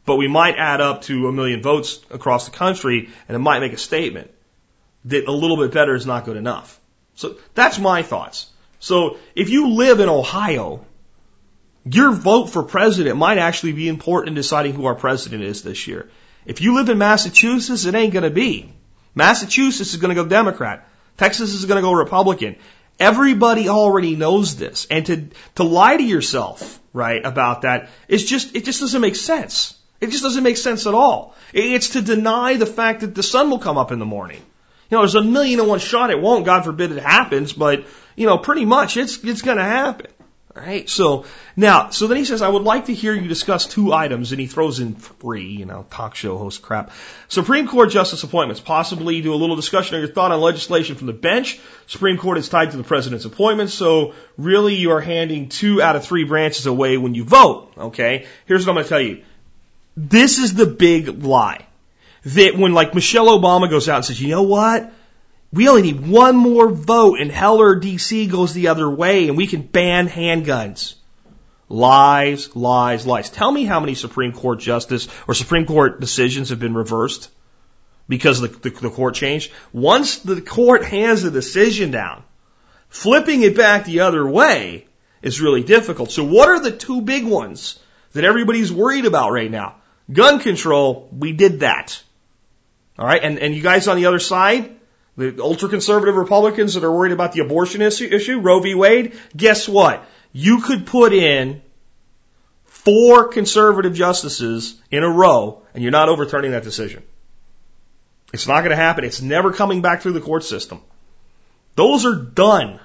But 0.05 0.17
we 0.17 0.27
might 0.27 0.55
add 0.57 0.81
up 0.81 1.03
to 1.03 1.27
a 1.27 1.31
million 1.31 1.61
votes 1.61 1.99
across 2.09 2.45
the 2.45 2.51
country 2.51 3.09
and 3.27 3.35
it 3.35 3.39
might 3.39 3.59
make 3.59 3.73
a 3.73 3.77
statement 3.77 4.31
that 5.05 5.27
a 5.27 5.31
little 5.31 5.57
bit 5.57 5.71
better 5.71 5.95
is 5.95 6.05
not 6.05 6.25
good 6.25 6.37
enough. 6.37 6.79
So 7.15 7.37
that's 7.53 7.79
my 7.79 8.01
thoughts. 8.01 8.49
So 8.79 9.17
if 9.35 9.49
you 9.49 9.69
live 9.69 9.99
in 9.99 10.09
Ohio, 10.09 10.85
your 11.85 12.11
vote 12.11 12.47
for 12.47 12.63
president 12.63 13.17
might 13.17 13.37
actually 13.37 13.73
be 13.73 13.87
important 13.87 14.29
in 14.29 14.35
deciding 14.35 14.73
who 14.73 14.85
our 14.85 14.95
president 14.95 15.43
is 15.43 15.63
this 15.63 15.87
year. 15.87 16.09
If 16.49 16.61
you 16.61 16.73
live 16.73 16.89
in 16.89 16.97
Massachusetts, 16.97 17.85
it 17.85 17.93
ain't 17.93 18.11
going 18.11 18.23
to 18.23 18.31
be. 18.31 18.73
Massachusetts 19.13 19.93
is 19.93 19.97
going 19.97 20.15
to 20.15 20.23
go 20.23 20.27
Democrat. 20.27 20.87
Texas 21.15 21.53
is 21.53 21.65
going 21.65 21.75
to 21.75 21.87
go 21.87 21.93
Republican. 21.93 22.55
Everybody 22.99 23.69
already 23.69 24.15
knows 24.15 24.55
this. 24.55 24.87
And 24.89 25.05
to, 25.05 25.27
to 25.55 25.63
lie 25.63 25.95
to 25.95 26.03
yourself, 26.03 26.79
right, 26.91 27.23
about 27.23 27.61
that 27.61 27.89
is 28.07 28.25
just, 28.25 28.55
it 28.55 28.65
just 28.65 28.79
doesn't 28.79 28.99
make 28.99 29.15
sense. 29.15 29.77
It 30.01 30.09
just 30.09 30.23
doesn't 30.23 30.43
make 30.43 30.57
sense 30.57 30.87
at 30.87 30.95
all. 30.95 31.35
It's 31.53 31.89
to 31.89 32.01
deny 32.01 32.55
the 32.55 32.65
fact 32.65 33.01
that 33.01 33.13
the 33.13 33.21
sun 33.21 33.51
will 33.51 33.59
come 33.59 33.77
up 33.77 33.91
in 33.91 33.99
the 33.99 34.07
morning. 34.07 34.41
You 34.89 34.97
know, 34.97 35.01
there's 35.03 35.13
a 35.13 35.21
million 35.21 35.59
and 35.59 35.69
one 35.69 35.77
shot 35.77 36.09
it 36.09 36.19
won't. 36.19 36.45
God 36.45 36.65
forbid 36.65 36.91
it 36.91 37.03
happens, 37.03 37.53
but 37.53 37.85
you 38.15 38.25
know, 38.25 38.39
pretty 38.39 38.65
much 38.65 38.97
it's 38.97 39.23
it's 39.23 39.43
going 39.43 39.57
to 39.57 39.63
happen. 39.63 40.07
Right. 40.59 40.89
So 40.89 41.25
now, 41.55 41.89
so 41.89 42.07
then 42.07 42.17
he 42.17 42.25
says, 42.25 42.41
I 42.41 42.49
would 42.49 42.63
like 42.63 42.87
to 42.87 42.93
hear 42.93 43.13
you 43.13 43.29
discuss 43.29 43.65
two 43.65 43.93
items, 43.93 44.33
and 44.33 44.41
he 44.41 44.47
throws 44.47 44.81
in 44.81 44.93
three, 44.95 45.51
you 45.51 45.65
know, 45.65 45.85
talk 45.89 46.15
show 46.15 46.37
host 46.37 46.61
crap. 46.61 46.91
Supreme 47.29 47.67
Court 47.67 47.89
justice 47.89 48.23
appointments. 48.23 48.59
Possibly 48.59 49.21
do 49.21 49.33
a 49.33 49.37
little 49.37 49.55
discussion 49.55 49.95
of 49.95 50.01
your 50.01 50.11
thought 50.11 50.33
on 50.33 50.41
legislation 50.41 50.97
from 50.97 51.07
the 51.07 51.13
bench. 51.13 51.59
Supreme 51.87 52.17
Court 52.17 52.37
is 52.37 52.49
tied 52.49 52.71
to 52.71 52.77
the 52.77 52.83
president's 52.83 53.23
appointments, 53.23 53.73
so 53.73 54.13
really 54.37 54.75
you 54.75 54.91
are 54.91 54.99
handing 54.99 55.47
two 55.47 55.81
out 55.81 55.95
of 55.95 56.03
three 56.03 56.25
branches 56.25 56.65
away 56.65 56.97
when 56.97 57.15
you 57.15 57.23
vote. 57.23 57.71
Okay. 57.77 58.27
Here's 58.45 58.65
what 58.67 58.71
I'm 58.71 58.75
going 58.75 58.83
to 58.83 58.89
tell 58.89 59.01
you. 59.01 59.23
This 59.95 60.39
is 60.39 60.55
the 60.55 60.65
big 60.65 61.23
lie. 61.23 61.65
That 62.25 62.57
when 62.57 62.73
like 62.73 62.93
Michelle 62.93 63.27
Obama 63.27 63.69
goes 63.69 63.87
out 63.87 63.97
and 63.97 64.05
says, 64.05 64.21
you 64.21 64.27
know 64.27 64.43
what? 64.43 64.91
We 65.51 65.67
only 65.67 65.81
need 65.81 66.07
one 66.07 66.35
more 66.35 66.69
vote 66.69 67.19
and 67.19 67.31
Heller 67.31 67.79
DC 67.79 68.29
goes 68.29 68.53
the 68.53 68.67
other 68.67 68.89
way 68.89 69.27
and 69.27 69.37
we 69.37 69.47
can 69.47 69.61
ban 69.63 70.07
handguns. 70.07 70.95
Lies, 71.69 72.55
lies, 72.55 73.05
lies. 73.05 73.29
Tell 73.29 73.51
me 73.51 73.63
how 73.63 73.79
many 73.79 73.95
Supreme 73.95 74.31
Court 74.31 74.59
justice 74.59 75.07
or 75.27 75.33
Supreme 75.33 75.65
Court 75.65 75.99
decisions 75.99 76.49
have 76.49 76.59
been 76.59 76.73
reversed 76.75 77.29
because 78.07 78.41
the, 78.41 78.47
the, 78.47 78.69
the 78.69 78.89
court 78.89 79.15
changed. 79.15 79.51
Once 79.71 80.19
the 80.19 80.41
court 80.41 80.83
hands 80.83 81.21
the 81.21 81.31
decision 81.31 81.91
down, 81.91 82.23
flipping 82.89 83.43
it 83.43 83.55
back 83.55 83.85
the 83.85 84.01
other 84.01 84.27
way 84.27 84.87
is 85.21 85.41
really 85.41 85.63
difficult. 85.63 86.11
So 86.11 86.23
what 86.23 86.49
are 86.49 86.59
the 86.59 86.71
two 86.71 87.01
big 87.01 87.25
ones 87.25 87.79
that 88.13 88.23
everybody's 88.23 88.71
worried 88.71 89.05
about 89.05 89.31
right 89.31 89.49
now? 89.49 89.75
Gun 90.11 90.39
control, 90.39 91.07
we 91.11 91.33
did 91.33 91.59
that. 91.59 92.01
All 92.97 93.05
right, 93.05 93.23
and, 93.23 93.37
and 93.39 93.53
you 93.53 93.61
guys 93.61 93.87
on 93.87 93.97
the 93.97 94.07
other 94.07 94.19
side, 94.19 94.75
the 95.19 95.43
ultra 95.43 95.67
conservative 95.67 96.15
Republicans 96.15 96.75
that 96.75 96.83
are 96.85 96.91
worried 96.91 97.11
about 97.11 97.33
the 97.33 97.41
abortion 97.41 97.81
issue, 97.81 98.05
issue, 98.05 98.39
Roe 98.39 98.61
v. 98.61 98.73
Wade, 98.73 99.19
guess 99.35 99.67
what? 99.67 100.07
You 100.31 100.61
could 100.61 100.87
put 100.87 101.11
in 101.11 101.61
four 102.63 103.27
conservative 103.27 103.93
justices 103.93 104.79
in 104.89 105.03
a 105.03 105.09
row 105.09 105.61
and 105.73 105.83
you're 105.83 105.91
not 105.91 106.07
overturning 106.07 106.51
that 106.51 106.63
decision. 106.63 107.03
It's 108.31 108.47
not 108.47 108.61
going 108.61 108.69
to 108.69 108.77
happen. 108.77 109.03
It's 109.03 109.21
never 109.21 109.51
coming 109.51 109.81
back 109.81 110.01
through 110.01 110.13
the 110.13 110.21
court 110.21 110.45
system. 110.45 110.81
Those 111.75 112.05
are 112.05 112.15
done. 112.15 112.79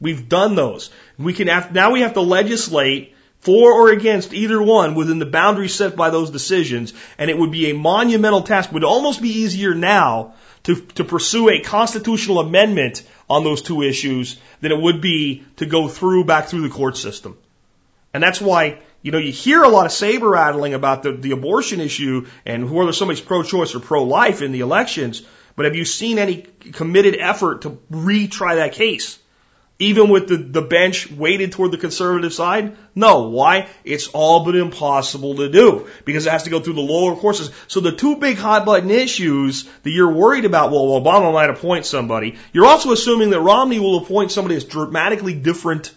We've 0.00 0.28
done 0.28 0.54
those. 0.54 0.90
We 1.18 1.32
can 1.32 1.48
have, 1.48 1.72
now 1.72 1.90
we 1.90 2.02
have 2.02 2.14
to 2.14 2.20
legislate 2.20 3.16
for 3.40 3.72
or 3.72 3.90
against 3.90 4.32
either 4.32 4.62
one 4.62 4.94
within 4.94 5.18
the 5.18 5.26
boundaries 5.26 5.74
set 5.74 5.96
by 5.96 6.10
those 6.10 6.30
decisions, 6.30 6.92
and 7.18 7.30
it 7.30 7.38
would 7.38 7.50
be 7.50 7.70
a 7.70 7.74
monumental 7.74 8.42
task. 8.42 8.68
It 8.68 8.74
would 8.74 8.84
almost 8.84 9.20
be 9.20 9.30
easier 9.30 9.74
now 9.74 10.34
to, 10.64 10.76
to 10.76 11.04
pursue 11.04 11.48
a 11.48 11.60
constitutional 11.60 12.40
amendment 12.40 13.02
on 13.28 13.44
those 13.44 13.62
two 13.62 13.82
issues 13.82 14.38
than 14.60 14.72
it 14.72 14.80
would 14.80 15.00
be 15.00 15.44
to 15.56 15.66
go 15.66 15.88
through 15.88 16.24
back 16.24 16.46
through 16.46 16.62
the 16.62 16.68
court 16.68 16.96
system. 16.96 17.38
And 18.12 18.22
that's 18.22 18.40
why, 18.40 18.80
you 19.02 19.12
know, 19.12 19.18
you 19.18 19.32
hear 19.32 19.62
a 19.62 19.68
lot 19.68 19.86
of 19.86 19.92
saber 19.92 20.28
rattling 20.28 20.74
about 20.74 21.02
the, 21.02 21.12
the 21.12 21.30
abortion 21.30 21.80
issue 21.80 22.26
and 22.44 22.70
whether 22.70 22.92
somebody's 22.92 23.20
pro-choice 23.20 23.74
or 23.74 23.80
pro-life 23.80 24.42
in 24.42 24.52
the 24.52 24.60
elections, 24.60 25.22
but 25.54 25.64
have 25.64 25.76
you 25.76 25.84
seen 25.84 26.18
any 26.18 26.42
committed 26.72 27.16
effort 27.18 27.62
to 27.62 27.78
retry 27.90 28.56
that 28.56 28.72
case? 28.72 29.19
Even 29.80 30.10
with 30.10 30.28
the, 30.28 30.36
the 30.36 30.60
bench 30.60 31.10
weighted 31.10 31.52
toward 31.52 31.70
the 31.70 31.78
conservative 31.78 32.34
side? 32.34 32.76
No. 32.94 33.30
Why? 33.30 33.66
It's 33.82 34.08
all 34.08 34.44
but 34.44 34.54
impossible 34.54 35.36
to 35.36 35.48
do 35.48 35.88
because 36.04 36.26
it 36.26 36.30
has 36.30 36.42
to 36.42 36.50
go 36.50 36.60
through 36.60 36.74
the 36.74 36.82
lower 36.82 37.16
courses. 37.16 37.50
So 37.66 37.80
the 37.80 37.90
two 37.90 38.16
big 38.16 38.36
hot 38.36 38.66
button 38.66 38.90
issues 38.90 39.64
that 39.82 39.90
you're 39.90 40.12
worried 40.12 40.44
about, 40.44 40.70
well, 40.70 41.00
Obama 41.00 41.32
might 41.32 41.48
appoint 41.48 41.86
somebody. 41.86 42.36
You're 42.52 42.66
also 42.66 42.92
assuming 42.92 43.30
that 43.30 43.40
Romney 43.40 43.80
will 43.80 43.96
appoint 43.96 44.32
somebody 44.32 44.54
that's 44.54 44.66
dramatically 44.66 45.32
different 45.34 45.94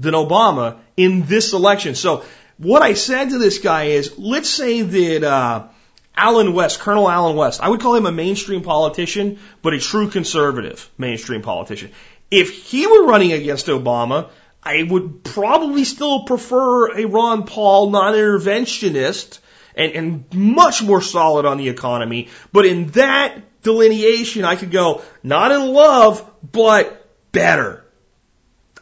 than 0.00 0.14
Obama 0.14 0.78
in 0.96 1.24
this 1.26 1.52
election. 1.52 1.94
So 1.94 2.24
what 2.56 2.82
I 2.82 2.94
said 2.94 3.30
to 3.30 3.38
this 3.38 3.60
guy 3.60 3.84
is, 3.84 4.18
let's 4.18 4.50
say 4.50 4.82
that, 4.82 5.22
uh, 5.22 5.68
Allen 6.16 6.52
West, 6.52 6.80
Colonel 6.80 7.08
Allen 7.08 7.36
West, 7.36 7.62
I 7.62 7.68
would 7.68 7.80
call 7.80 7.94
him 7.94 8.06
a 8.06 8.10
mainstream 8.10 8.62
politician, 8.62 9.38
but 9.62 9.72
a 9.72 9.78
true 9.78 10.10
conservative 10.10 10.90
mainstream 10.98 11.42
politician. 11.42 11.92
If 12.30 12.64
he 12.64 12.86
were 12.86 13.06
running 13.06 13.32
against 13.32 13.66
Obama, 13.66 14.30
I 14.62 14.82
would 14.82 15.24
probably 15.24 15.84
still 15.84 16.24
prefer 16.24 16.98
a 16.98 17.06
Ron 17.06 17.44
Paul 17.44 17.90
non-interventionist 17.90 19.38
and, 19.74 19.92
and 19.92 20.34
much 20.34 20.82
more 20.82 21.00
solid 21.00 21.46
on 21.46 21.56
the 21.56 21.68
economy. 21.68 22.28
But 22.52 22.66
in 22.66 22.88
that 22.88 23.62
delineation, 23.62 24.44
I 24.44 24.56
could 24.56 24.70
go 24.70 25.02
not 25.22 25.52
in 25.52 25.72
love, 25.72 26.30
but 26.52 27.06
better. 27.32 27.84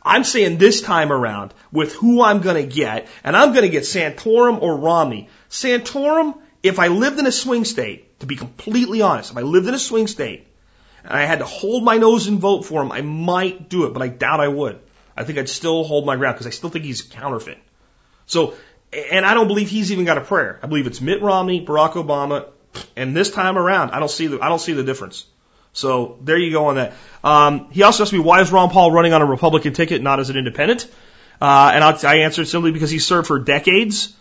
I'm 0.03 0.25
saying 0.25 0.59
this 0.59 0.83
time 0.83 1.13
around 1.13 1.53
with 1.73 1.93
who 1.95 2.23
I'm 2.23 2.41
going 2.41 2.57
to 2.57 2.75
get, 2.75 3.09
and 3.25 3.37
I'm 3.37 3.53
going 3.53 3.65
to 3.65 3.69
get 3.69 3.83
Santorum 3.83 4.63
or 4.63 4.77
Romney. 4.77 5.29
Santorum, 5.51 6.39
if 6.63 6.79
I 6.79 6.89
lived 6.89 7.19
in 7.19 7.27
a 7.27 7.33
swing 7.33 7.65
state, 7.65 8.19
to 8.21 8.27
be 8.27 8.37
completely 8.37 9.03
honest, 9.03 9.33
if 9.33 9.37
I 9.37 9.43
lived 9.43 9.67
in 9.67 9.75
a 9.75 9.79
swing 9.79 10.07
state, 10.07 10.47
and 11.07 11.17
I 11.17 11.25
had 11.25 11.39
to 11.39 11.45
hold 11.45 11.85
my 11.85 11.99
nose 11.99 12.27
and 12.27 12.41
vote 12.41 12.65
for 12.65 12.83
him, 12.83 12.91
I 12.91 13.01
might 13.01 13.69
do 13.69 13.87
it, 13.87 13.93
but 13.93 14.03
I 14.03 14.09
doubt 14.09 14.41
I 14.41 14.49
would. 14.49 14.81
I 15.17 15.25
think 15.25 15.39
I'd 15.39 15.49
still 15.49 15.85
hold 15.85 16.05
my 16.05 16.17
ground 16.17 16.35
because 16.35 16.47
I 16.47 16.51
still 16.51 16.69
think 16.69 16.85
he's 16.85 17.03
counterfeit. 17.03 17.59
So, 18.27 18.55
and 18.93 19.25
I 19.25 19.35
don't 19.35 19.47
believe 19.47 19.71
he's 19.71 19.93
even 19.93 20.05
got 20.05 20.19
a 20.19 20.21
prayer. 20.21 20.59
I 20.63 20.67
believe 20.67 20.87
it's 20.87 21.01
Mitt 21.01 21.23
Romney, 21.23 21.65
Barack 21.65 21.93
Obama, 21.93 22.49
and 22.97 23.17
this 23.17 23.31
time 23.31 23.57
around, 23.57 23.93
I 23.93 24.01
don't 24.01 24.11
see 24.11 24.27
the 24.27 24.41
I 24.41 24.49
don't 24.49 24.59
see 24.59 24.73
the 24.73 24.83
difference. 24.83 25.27
So 25.73 26.19
there 26.23 26.37
you 26.37 26.51
go 26.51 26.67
on 26.67 26.77
that. 26.77 26.95
Um, 27.23 27.71
he 27.71 27.83
also 27.83 28.03
asked 28.03 28.13
me 28.13 28.19
why 28.19 28.41
is 28.41 28.51
Ron 28.51 28.71
Paul 28.71 28.91
running 28.91 29.13
on 29.13 29.23
a 29.23 29.27
Republican 29.27 29.75
ticket, 29.75 30.03
not 30.03 30.21
as 30.21 30.29
an 30.29 30.37
independent? 30.37 30.91
Uh, 31.41 31.71
and 31.75 31.85
I'll, 31.85 32.07
I 32.07 32.21
answered 32.21 32.49
simply 32.49 32.73
because 32.73 32.91
he 32.91 32.99
served 32.99 33.29
for 33.29 33.39
decades 33.39 34.15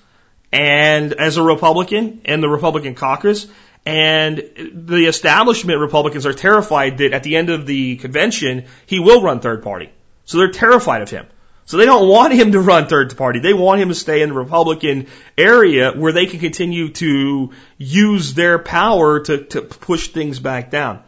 and 0.51 1.13
as 1.13 1.37
a 1.37 1.43
Republican 1.43 2.21
in 2.25 2.41
the 2.41 2.49
Republican 2.49 2.93
caucus, 2.95 3.47
and 3.85 4.37
the 4.73 5.05
establishment 5.05 5.79
Republicans 5.79 6.25
are 6.25 6.33
terrified 6.33 6.97
that 6.97 7.13
at 7.13 7.23
the 7.23 7.35
end 7.35 7.49
of 7.49 7.67
the 7.67 7.97
convention, 7.97 8.65
he 8.87 8.99
will 8.99 9.21
run 9.21 9.39
third 9.39 9.61
party. 9.61 9.91
So 10.25 10.39
they're 10.39 10.51
terrified 10.51 11.03
of 11.03 11.09
him. 11.09 11.27
So 11.67 11.77
they 11.77 11.85
don't 11.85 12.07
want 12.07 12.33
him 12.33 12.51
to 12.51 12.59
run 12.59 12.87
third 12.87 13.15
party. 13.17 13.39
They 13.39 13.53
want 13.53 13.81
him 13.81 13.89
to 13.89 13.95
stay 13.95 14.21
in 14.21 14.29
the 14.29 14.35
Republican 14.35 15.07
area 15.37 15.91
where 15.91 16.11
they 16.11 16.27
can 16.27 16.39
continue 16.39 16.89
to 16.93 17.51
use 17.77 18.33
their 18.35 18.59
power 18.59 19.19
to, 19.19 19.45
to 19.45 19.61
push 19.61 20.09
things 20.09 20.39
back 20.39 20.69
down. 20.69 21.03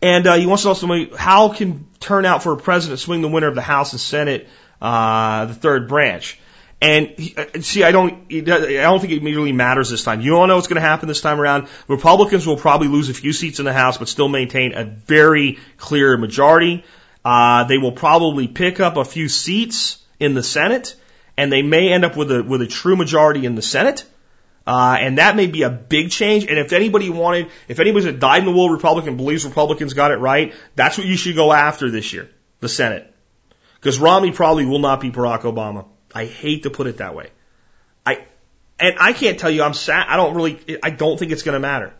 And 0.00 0.26
uh, 0.26 0.34
he 0.34 0.46
wants 0.46 0.64
to 0.64 0.68
also 0.68 0.86
know 0.86 1.06
how 1.16 1.48
can 1.48 1.86
turnout 1.98 2.42
for 2.42 2.52
a 2.52 2.56
president 2.56 3.00
swing 3.00 3.22
the 3.22 3.28
winner 3.28 3.48
of 3.48 3.54
the 3.54 3.62
House 3.62 3.92
and 3.92 4.00
Senate, 4.00 4.48
uh, 4.80 5.46
the 5.46 5.54
third 5.54 5.88
branch. 5.88 6.38
And 6.80 7.08
he, 7.18 7.34
uh, 7.36 7.60
see, 7.60 7.82
I 7.82 7.92
don't, 7.92 8.12
I 8.30 8.40
don't 8.82 9.00
think 9.00 9.12
it 9.12 9.22
really 9.22 9.52
matters 9.52 9.88
this 9.90 10.04
time. 10.04 10.20
You 10.20 10.36
all 10.36 10.46
know 10.46 10.56
what's 10.56 10.68
going 10.68 10.82
to 10.82 10.86
happen 10.86 11.08
this 11.08 11.20
time 11.20 11.40
around. 11.40 11.68
Republicans 11.88 12.46
will 12.46 12.56
probably 12.56 12.88
lose 12.88 13.08
a 13.08 13.14
few 13.14 13.32
seats 13.32 13.58
in 13.58 13.64
the 13.64 13.72
House, 13.72 13.96
but 13.96 14.08
still 14.08 14.28
maintain 14.28 14.74
a 14.74 14.84
very 14.84 15.58
clear 15.78 16.16
majority. 16.16 16.84
Uh, 17.24 17.64
they 17.64 17.78
will 17.78 17.92
probably 17.92 18.48
pick 18.48 18.80
up 18.80 18.96
a 18.96 19.04
few 19.04 19.28
seats 19.28 20.02
in 20.20 20.34
the 20.34 20.42
Senate, 20.42 20.94
and 21.36 21.50
they 21.50 21.62
may 21.62 21.90
end 21.90 22.04
up 22.04 22.16
with 22.16 22.30
a 22.30 22.42
with 22.42 22.60
a 22.60 22.66
true 22.66 22.96
majority 22.96 23.46
in 23.46 23.54
the 23.54 23.62
Senate. 23.62 24.04
Uh, 24.66 24.96
and 24.98 25.18
that 25.18 25.36
may 25.36 25.46
be 25.46 25.62
a 25.62 25.70
big 25.70 26.10
change. 26.10 26.46
And 26.46 26.58
if 26.58 26.72
anybody 26.72 27.10
wanted, 27.10 27.50
if 27.68 27.80
anybody's 27.80 28.06
a 28.06 28.12
dyed 28.12 28.40
in 28.40 28.46
the 28.46 28.52
wool 28.52 28.70
Republican 28.70 29.16
believes 29.16 29.44
Republicans 29.44 29.92
got 29.92 30.10
it 30.10 30.16
right, 30.16 30.54
that's 30.74 30.96
what 30.96 31.06
you 31.06 31.16
should 31.16 31.34
go 31.34 31.52
after 31.52 31.90
this 31.90 32.12
year, 32.12 32.30
the 32.60 32.68
Senate. 32.68 33.12
Because 33.74 33.98
Romney 33.98 34.32
probably 34.32 34.64
will 34.64 34.78
not 34.78 35.00
be 35.00 35.10
Barack 35.10 35.42
Obama. 35.42 35.86
I 36.14 36.26
hate 36.26 36.62
to 36.62 36.70
put 36.70 36.86
it 36.86 36.98
that 36.98 37.14
way. 37.14 37.30
I, 38.06 38.24
And 38.78 38.96
I 39.00 39.12
can't 39.12 39.38
tell 39.38 39.50
you 39.50 39.62
I'm 39.62 39.74
sad. 39.74 40.06
I 40.08 40.16
don't 40.16 40.34
really, 40.34 40.78
I 40.82 40.90
don't 40.90 41.18
think 41.18 41.32
it's 41.32 41.42
going 41.42 41.54
to 41.54 41.60
matter. 41.60 41.92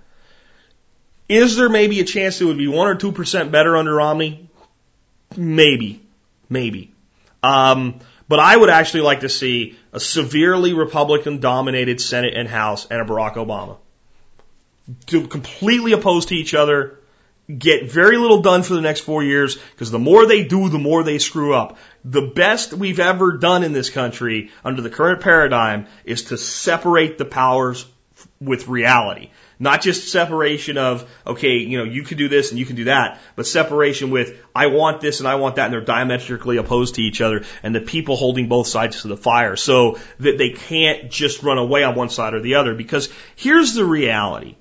Is 1.29 1.57
there 1.57 1.69
maybe 1.69 2.01
a 2.01 2.05
chance 2.05 2.41
it 2.41 2.45
would 2.45 2.59
be 2.59 2.69
one 2.69 2.87
or 2.87 2.95
two 2.95 3.13
percent 3.13 3.51
better 3.51 3.77
under 3.77 3.95
Romney? 3.95 4.49
Maybe, 5.37 6.03
maybe. 6.49 6.93
Um, 7.43 8.01
but 8.29 8.39
I 8.39 8.57
would 8.57 8.71
actually 8.71 9.03
like 9.03 9.21
to 9.21 9.29
see 9.29 9.77
a 9.93 10.01
severely 10.01 10.73
Republican 10.75 11.41
dominated 11.41 12.01
Senate 12.01 12.35
and 12.35 12.49
House 12.49 12.87
and 12.91 13.01
a 13.01 13.05
Barack 13.05 13.35
Obama. 13.35 13.77
To 15.07 15.27
completely 15.27 15.93
opposed 15.93 16.29
to 16.29 16.35
each 16.35 16.55
other, 16.55 16.99
get 17.57 17.91
very 17.91 18.19
little 18.19 18.43
done 18.43 18.63
for 18.63 18.75
the 18.75 18.81
next 18.83 19.01
four 19.01 19.23
years, 19.23 19.57
because 19.57 19.91
the 19.91 19.99
more 19.99 20.27
they 20.27 20.45
do, 20.45 20.69
the 20.69 20.79
more 20.79 21.03
they 21.03 21.19
screw 21.19 21.55
up. 21.55 21.79
The 22.05 22.33
best 22.35 22.73
we've 22.75 23.01
ever 23.01 23.39
done 23.39 23.65
in 23.65 23.73
this 23.73 23.89
country 23.89 24.51
under 24.65 24.83
the 24.83 24.91
current 24.91 25.23
paradigm 25.23 25.87
is 26.05 26.25
to 26.25 26.37
separate 26.37 27.17
the 27.17 27.25
powers 27.25 27.87
with 28.41 28.69
reality. 28.69 29.31
Not 29.59 29.83
just 29.83 30.09
separation 30.09 30.77
of, 30.77 31.09
okay, 31.27 31.59
you 31.59 31.79
know, 31.79 31.85
you 31.85 32.03
can 32.03 32.19
do 32.19 32.29
this 32.29 32.51
and 32.51 32.59
you 32.59 32.67
can 32.67 32.77
do 32.77 32.85
that, 32.85 33.21
but 33.37 33.47
separation 33.47 34.11
with, 34.11 34.37
I 34.55 34.67
want 34.67 35.01
this 35.01 35.21
and 35.21 35.29
I 35.29 35.37
want 35.37 35.57
that, 35.57 35.67
and 35.67 35.73
they're 35.73 35.81
diametrically 35.81 36.57
opposed 36.57 36.97
to 36.97 37.03
each 37.03 37.21
other, 37.21 37.45
and 37.63 37.75
the 37.75 37.81
people 37.81 38.17
holding 38.17 38.49
both 38.49 38.67
sides 38.67 39.03
to 39.03 39.09
the 39.09 39.17
fire, 39.17 39.57
so 39.57 39.99
that 40.19 40.39
they 40.39 40.51
can't 40.51 41.11
just 41.11 41.43
run 41.43 41.59
away 41.59 41.85
on 41.85 41.95
one 41.95 42.11
side 42.11 42.35
or 42.35 42.41
the 42.41 42.57
other. 42.57 42.75
Because 42.75 43.09
here's 43.37 43.75
the 43.75 43.85
reality. 43.85 44.57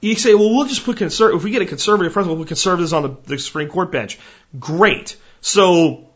You 0.00 0.16
say, 0.16 0.34
well, 0.34 0.52
we'll 0.52 0.66
just 0.66 0.84
put 0.84 0.96
conservative, 0.96 1.40
if 1.40 1.44
we 1.44 1.50
get 1.52 1.62
a 1.62 1.66
conservative 1.66 2.12
president, 2.12 2.38
we'll 2.38 2.44
put 2.44 2.48
conservatives 2.48 2.92
on 2.92 3.02
the, 3.02 3.16
the 3.26 3.38
Supreme 3.38 3.68
Court 3.68 3.92
bench. 3.92 4.18
Great. 4.58 5.16
So, 5.42 6.08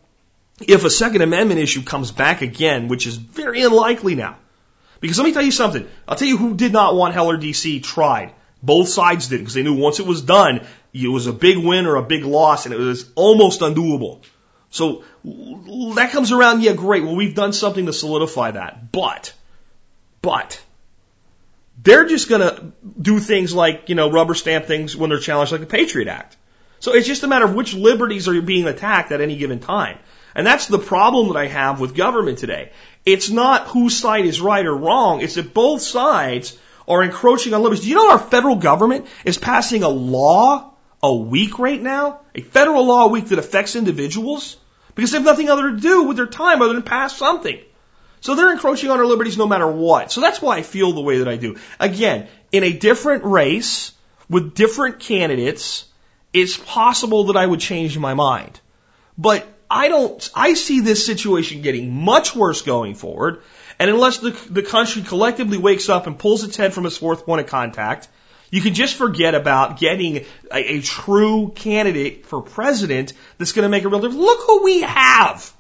if 0.60 0.84
a 0.84 0.90
Second 0.90 1.22
Amendment 1.22 1.60
issue 1.60 1.82
comes 1.82 2.10
back 2.10 2.42
again, 2.42 2.88
which 2.88 3.06
is 3.06 3.16
very 3.16 3.62
unlikely 3.62 4.14
now, 4.14 4.36
because 5.00 5.18
let 5.18 5.24
me 5.24 5.32
tell 5.32 5.42
you 5.42 5.50
something. 5.50 5.86
I'll 6.08 6.16
tell 6.16 6.28
you 6.28 6.38
who 6.38 6.54
did 6.54 6.72
not 6.72 6.94
want 6.94 7.14
Heller 7.14 7.36
DC 7.36 7.82
tried. 7.82 8.32
Both 8.62 8.88
sides 8.88 9.28
did 9.28 9.38
because 9.38 9.54
they 9.54 9.62
knew 9.62 9.74
once 9.74 10.00
it 10.00 10.06
was 10.06 10.22
done, 10.22 10.66
it 10.94 11.08
was 11.08 11.26
a 11.26 11.32
big 11.32 11.58
win 11.58 11.86
or 11.86 11.96
a 11.96 12.02
big 12.02 12.24
loss 12.24 12.64
and 12.64 12.74
it 12.74 12.78
was 12.78 13.10
almost 13.14 13.60
undoable. 13.60 14.22
So 14.70 15.04
that 15.24 16.10
comes 16.10 16.32
around, 16.32 16.62
yeah, 16.62 16.72
great. 16.72 17.04
Well, 17.04 17.16
we've 17.16 17.34
done 17.34 17.52
something 17.52 17.86
to 17.86 17.92
solidify 17.92 18.52
that. 18.52 18.92
But, 18.92 19.34
but, 20.22 20.60
they're 21.82 22.06
just 22.06 22.28
gonna 22.28 22.72
do 23.00 23.20
things 23.20 23.54
like, 23.54 23.88
you 23.88 23.94
know, 23.94 24.10
rubber 24.10 24.34
stamp 24.34 24.64
things 24.64 24.96
when 24.96 25.10
they're 25.10 25.20
challenged 25.20 25.52
like 25.52 25.60
the 25.60 25.66
Patriot 25.66 26.08
Act. 26.08 26.36
So 26.80 26.94
it's 26.94 27.06
just 27.06 27.22
a 27.22 27.28
matter 27.28 27.44
of 27.44 27.54
which 27.54 27.74
liberties 27.74 28.28
are 28.28 28.40
being 28.40 28.66
attacked 28.66 29.12
at 29.12 29.20
any 29.20 29.36
given 29.36 29.60
time. 29.60 29.98
And 30.36 30.46
that's 30.46 30.66
the 30.66 30.78
problem 30.78 31.28
that 31.28 31.38
I 31.38 31.46
have 31.46 31.80
with 31.80 31.96
government 31.96 32.38
today. 32.38 32.70
It's 33.06 33.30
not 33.30 33.68
whose 33.68 33.96
side 33.96 34.26
is 34.26 34.38
right 34.38 34.66
or 34.66 34.76
wrong. 34.76 35.22
It's 35.22 35.36
that 35.36 35.54
both 35.54 35.80
sides 35.80 36.58
are 36.86 37.02
encroaching 37.02 37.54
on 37.54 37.62
liberties. 37.62 37.84
Do 37.84 37.90
you 37.90 37.96
know 37.96 38.10
our 38.10 38.18
federal 38.18 38.56
government 38.56 39.06
is 39.24 39.38
passing 39.38 39.82
a 39.82 39.88
law 39.88 40.74
a 41.02 41.14
week 41.14 41.58
right 41.58 41.80
now? 41.80 42.20
A 42.34 42.42
federal 42.42 42.84
law 42.84 43.06
a 43.06 43.08
week 43.08 43.28
that 43.28 43.38
affects 43.38 43.76
individuals? 43.76 44.58
Because 44.94 45.10
they 45.10 45.16
have 45.16 45.24
nothing 45.24 45.48
other 45.48 45.70
to 45.70 45.80
do 45.80 46.02
with 46.02 46.18
their 46.18 46.26
time 46.26 46.60
other 46.60 46.74
than 46.74 46.82
pass 46.82 47.16
something. 47.16 47.58
So 48.20 48.34
they're 48.34 48.52
encroaching 48.52 48.90
on 48.90 48.98
our 48.98 49.06
liberties 49.06 49.38
no 49.38 49.46
matter 49.46 49.66
what. 49.66 50.12
So 50.12 50.20
that's 50.20 50.42
why 50.42 50.58
I 50.58 50.62
feel 50.62 50.92
the 50.92 51.00
way 51.00 51.18
that 51.18 51.28
I 51.28 51.38
do. 51.38 51.56
Again, 51.80 52.28
in 52.52 52.62
a 52.62 52.72
different 52.72 53.24
race, 53.24 53.92
with 54.28 54.54
different 54.54 55.00
candidates, 55.00 55.86
it's 56.34 56.58
possible 56.58 57.24
that 57.24 57.38
I 57.38 57.46
would 57.46 57.60
change 57.60 57.96
my 57.96 58.12
mind. 58.12 58.60
But 59.16 59.46
I 59.70 59.88
don't, 59.88 60.30
I 60.34 60.54
see 60.54 60.80
this 60.80 61.04
situation 61.04 61.62
getting 61.62 61.92
much 61.92 62.34
worse 62.34 62.62
going 62.62 62.94
forward. 62.94 63.42
And 63.78 63.90
unless 63.90 64.18
the, 64.18 64.30
the 64.50 64.62
country 64.62 65.02
collectively 65.02 65.58
wakes 65.58 65.88
up 65.88 66.06
and 66.06 66.18
pulls 66.18 66.44
its 66.44 66.56
head 66.56 66.72
from 66.72 66.86
its 66.86 66.96
fourth 66.96 67.26
point 67.26 67.40
of 67.42 67.46
contact, 67.46 68.08
you 68.50 68.62
can 68.62 68.74
just 68.74 68.94
forget 68.94 69.34
about 69.34 69.78
getting 69.78 70.24
a, 70.52 70.76
a 70.76 70.80
true 70.80 71.52
candidate 71.54 72.26
for 72.26 72.40
president 72.40 73.12
that's 73.38 73.52
going 73.52 73.64
to 73.64 73.68
make 73.68 73.84
a 73.84 73.88
real 73.88 74.00
difference. 74.00 74.22
Look 74.22 74.40
who 74.46 74.64
we 74.64 74.82
have. 74.82 75.52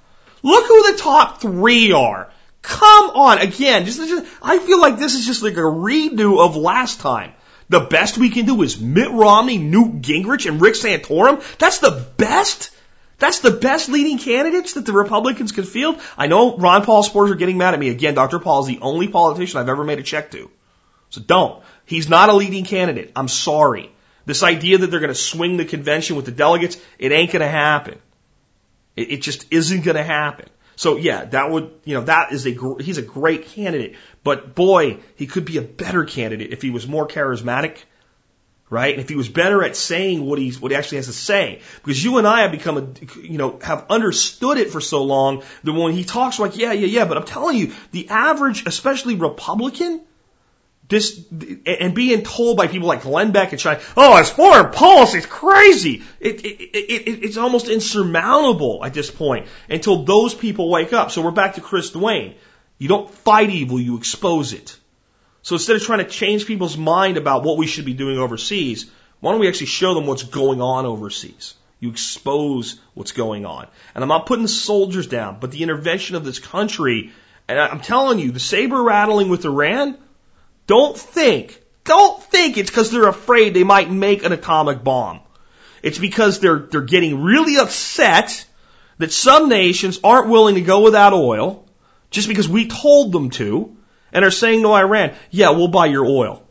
Look 0.42 0.66
who 0.66 0.92
the 0.92 0.98
top 0.98 1.40
three 1.40 1.92
are. 1.92 2.30
Come 2.62 3.10
on, 3.10 3.38
again, 3.38 3.84
just, 3.84 3.98
just, 3.98 4.26
I 4.42 4.58
feel 4.58 4.80
like 4.80 4.98
this 4.98 5.14
is 5.14 5.26
just 5.26 5.42
like 5.42 5.54
a 5.54 5.60
redo 5.60 6.44
of 6.44 6.56
last 6.56 7.00
time. 7.00 7.32
The 7.68 7.80
best 7.80 8.18
we 8.18 8.30
can 8.30 8.46
do 8.46 8.62
is 8.62 8.80
Mitt 8.80 9.10
Romney, 9.10 9.58
Newt 9.58 10.00
Gingrich, 10.00 10.48
and 10.48 10.60
Rick 10.60 10.74
Santorum. 10.74 11.42
That's 11.58 11.78
the 11.78 12.06
best? 12.16 12.70
That's 13.18 13.40
the 13.40 13.50
best 13.50 13.88
leading 13.88 14.18
candidates 14.18 14.74
that 14.74 14.84
the 14.84 14.92
Republicans 14.92 15.52
could 15.52 15.66
field. 15.66 16.00
I 16.18 16.26
know 16.26 16.56
Ron 16.56 16.84
Paul 16.84 17.02
supporters 17.02 17.32
are 17.32 17.36
getting 17.36 17.56
mad 17.56 17.72
at 17.72 17.80
me. 17.80 17.88
Again, 17.88 18.14
Dr. 18.14 18.38
Paul 18.38 18.60
is 18.60 18.66
the 18.66 18.80
only 18.80 19.08
politician 19.08 19.58
I've 19.58 19.68
ever 19.68 19.84
made 19.84 19.98
a 19.98 20.02
check 20.02 20.30
to. 20.32 20.50
So 21.08 21.22
don't. 21.22 21.62
He's 21.86 22.08
not 22.08 22.28
a 22.28 22.34
leading 22.34 22.64
candidate. 22.64 23.12
I'm 23.16 23.28
sorry. 23.28 23.90
This 24.26 24.42
idea 24.42 24.78
that 24.78 24.90
they're 24.90 25.00
going 25.00 25.08
to 25.08 25.14
swing 25.14 25.56
the 25.56 25.64
convention 25.64 26.16
with 26.16 26.26
the 26.26 26.32
delegates, 26.32 26.76
it 26.98 27.12
ain't 27.12 27.32
going 27.32 27.40
to 27.40 27.48
happen. 27.48 27.98
It, 28.96 29.12
it 29.12 29.22
just 29.22 29.50
isn't 29.50 29.84
going 29.84 29.96
to 29.96 30.04
happen. 30.04 30.48
So 30.74 30.96
yeah, 30.96 31.24
that 31.24 31.50
would, 31.50 31.70
you 31.84 31.94
know, 31.94 32.02
that 32.02 32.32
is 32.32 32.46
a, 32.46 32.54
he's 32.80 32.98
a 32.98 33.02
great 33.02 33.46
candidate. 33.46 33.96
But 34.24 34.54
boy, 34.54 34.98
he 35.14 35.26
could 35.26 35.46
be 35.46 35.56
a 35.56 35.62
better 35.62 36.04
candidate 36.04 36.52
if 36.52 36.60
he 36.60 36.70
was 36.70 36.86
more 36.86 37.08
charismatic 37.08 37.78
right? 38.68 38.92
And 38.92 39.00
if 39.00 39.08
he 39.08 39.16
was 39.16 39.28
better 39.28 39.62
at 39.62 39.76
saying 39.76 40.24
what 40.24 40.38
he's 40.38 40.60
what 40.60 40.70
he 40.70 40.76
actually 40.76 40.96
has 40.96 41.06
to 41.06 41.12
say, 41.12 41.60
because 41.76 42.02
you 42.02 42.18
and 42.18 42.26
I 42.26 42.42
have 42.42 42.50
become 42.50 42.78
a 42.78 43.20
you 43.20 43.38
know 43.38 43.58
have 43.62 43.86
understood 43.90 44.58
it 44.58 44.70
for 44.70 44.80
so 44.80 45.04
long 45.04 45.42
that 45.64 45.72
when 45.72 45.92
he 45.92 46.04
talks 46.04 46.38
like 46.38 46.56
yeah 46.56 46.72
yeah 46.72 46.86
yeah, 46.86 47.04
but 47.04 47.16
I'm 47.16 47.24
telling 47.24 47.56
you, 47.56 47.72
the 47.92 48.08
average, 48.08 48.66
especially 48.66 49.14
Republican. 49.14 50.02
This 50.88 51.20
and 51.66 51.96
being 51.96 52.22
told 52.22 52.56
by 52.56 52.68
people 52.68 52.86
like 52.86 53.02
Glenn 53.02 53.32
Beck 53.32 53.50
and 53.50 53.60
Shine, 53.60 53.80
oh, 53.96 54.18
his 54.18 54.30
foreign 54.30 54.70
policy 54.70 55.18
is 55.18 55.26
crazy. 55.26 56.04
It, 56.20 56.44
it, 56.44 56.76
it, 56.76 57.24
it's 57.24 57.36
almost 57.36 57.66
insurmountable 57.66 58.84
at 58.84 58.94
this 58.94 59.10
point 59.10 59.48
until 59.68 60.04
those 60.04 60.32
people 60.32 60.70
wake 60.70 60.92
up. 60.92 61.10
So 61.10 61.22
we're 61.22 61.32
back 61.32 61.56
to 61.56 61.60
Chris 61.60 61.90
Duane. 61.90 62.36
You 62.78 62.86
don't 62.86 63.10
fight 63.10 63.50
evil, 63.50 63.80
you 63.80 63.96
expose 63.96 64.52
it. 64.52 64.78
So 65.46 65.54
instead 65.54 65.76
of 65.76 65.82
trying 65.84 66.00
to 66.00 66.10
change 66.10 66.44
people's 66.44 66.76
mind 66.76 67.16
about 67.16 67.44
what 67.44 67.56
we 67.56 67.68
should 67.68 67.84
be 67.84 67.94
doing 67.94 68.18
overseas, 68.18 68.90
why 69.20 69.30
don't 69.30 69.40
we 69.40 69.46
actually 69.46 69.68
show 69.68 69.94
them 69.94 70.04
what's 70.04 70.24
going 70.24 70.60
on 70.60 70.86
overseas? 70.86 71.54
You 71.78 71.88
expose 71.90 72.80
what's 72.94 73.12
going 73.12 73.46
on. 73.46 73.68
And 73.94 74.02
I'm 74.02 74.08
not 74.08 74.26
putting 74.26 74.48
soldiers 74.48 75.06
down, 75.06 75.38
but 75.38 75.52
the 75.52 75.62
intervention 75.62 76.16
of 76.16 76.24
this 76.24 76.40
country, 76.40 77.12
and 77.46 77.60
I'm 77.60 77.78
telling 77.78 78.18
you, 78.18 78.32
the 78.32 78.40
saber 78.40 78.82
rattling 78.82 79.28
with 79.28 79.44
Iran, 79.44 79.96
don't 80.66 80.98
think, 80.98 81.62
don't 81.84 82.20
think 82.24 82.58
it's 82.58 82.68
because 82.68 82.90
they're 82.90 83.06
afraid 83.06 83.54
they 83.54 83.62
might 83.62 83.88
make 83.88 84.24
an 84.24 84.32
atomic 84.32 84.82
bomb. 84.82 85.20
It's 85.80 85.98
because 85.98 86.40
they're, 86.40 86.58
they're 86.58 86.80
getting 86.80 87.22
really 87.22 87.58
upset 87.58 88.44
that 88.98 89.12
some 89.12 89.48
nations 89.48 90.00
aren't 90.02 90.28
willing 90.28 90.56
to 90.56 90.60
go 90.62 90.80
without 90.80 91.12
oil 91.12 91.64
just 92.10 92.26
because 92.26 92.48
we 92.48 92.66
told 92.66 93.12
them 93.12 93.30
to 93.30 93.75
and 94.16 94.24
are 94.24 94.30
saying 94.30 94.62
to 94.62 94.72
Iran, 94.72 95.14
yeah, 95.30 95.50
we'll 95.50 95.68
buy 95.68 95.84
your 95.84 96.06
oil. 96.06 96.42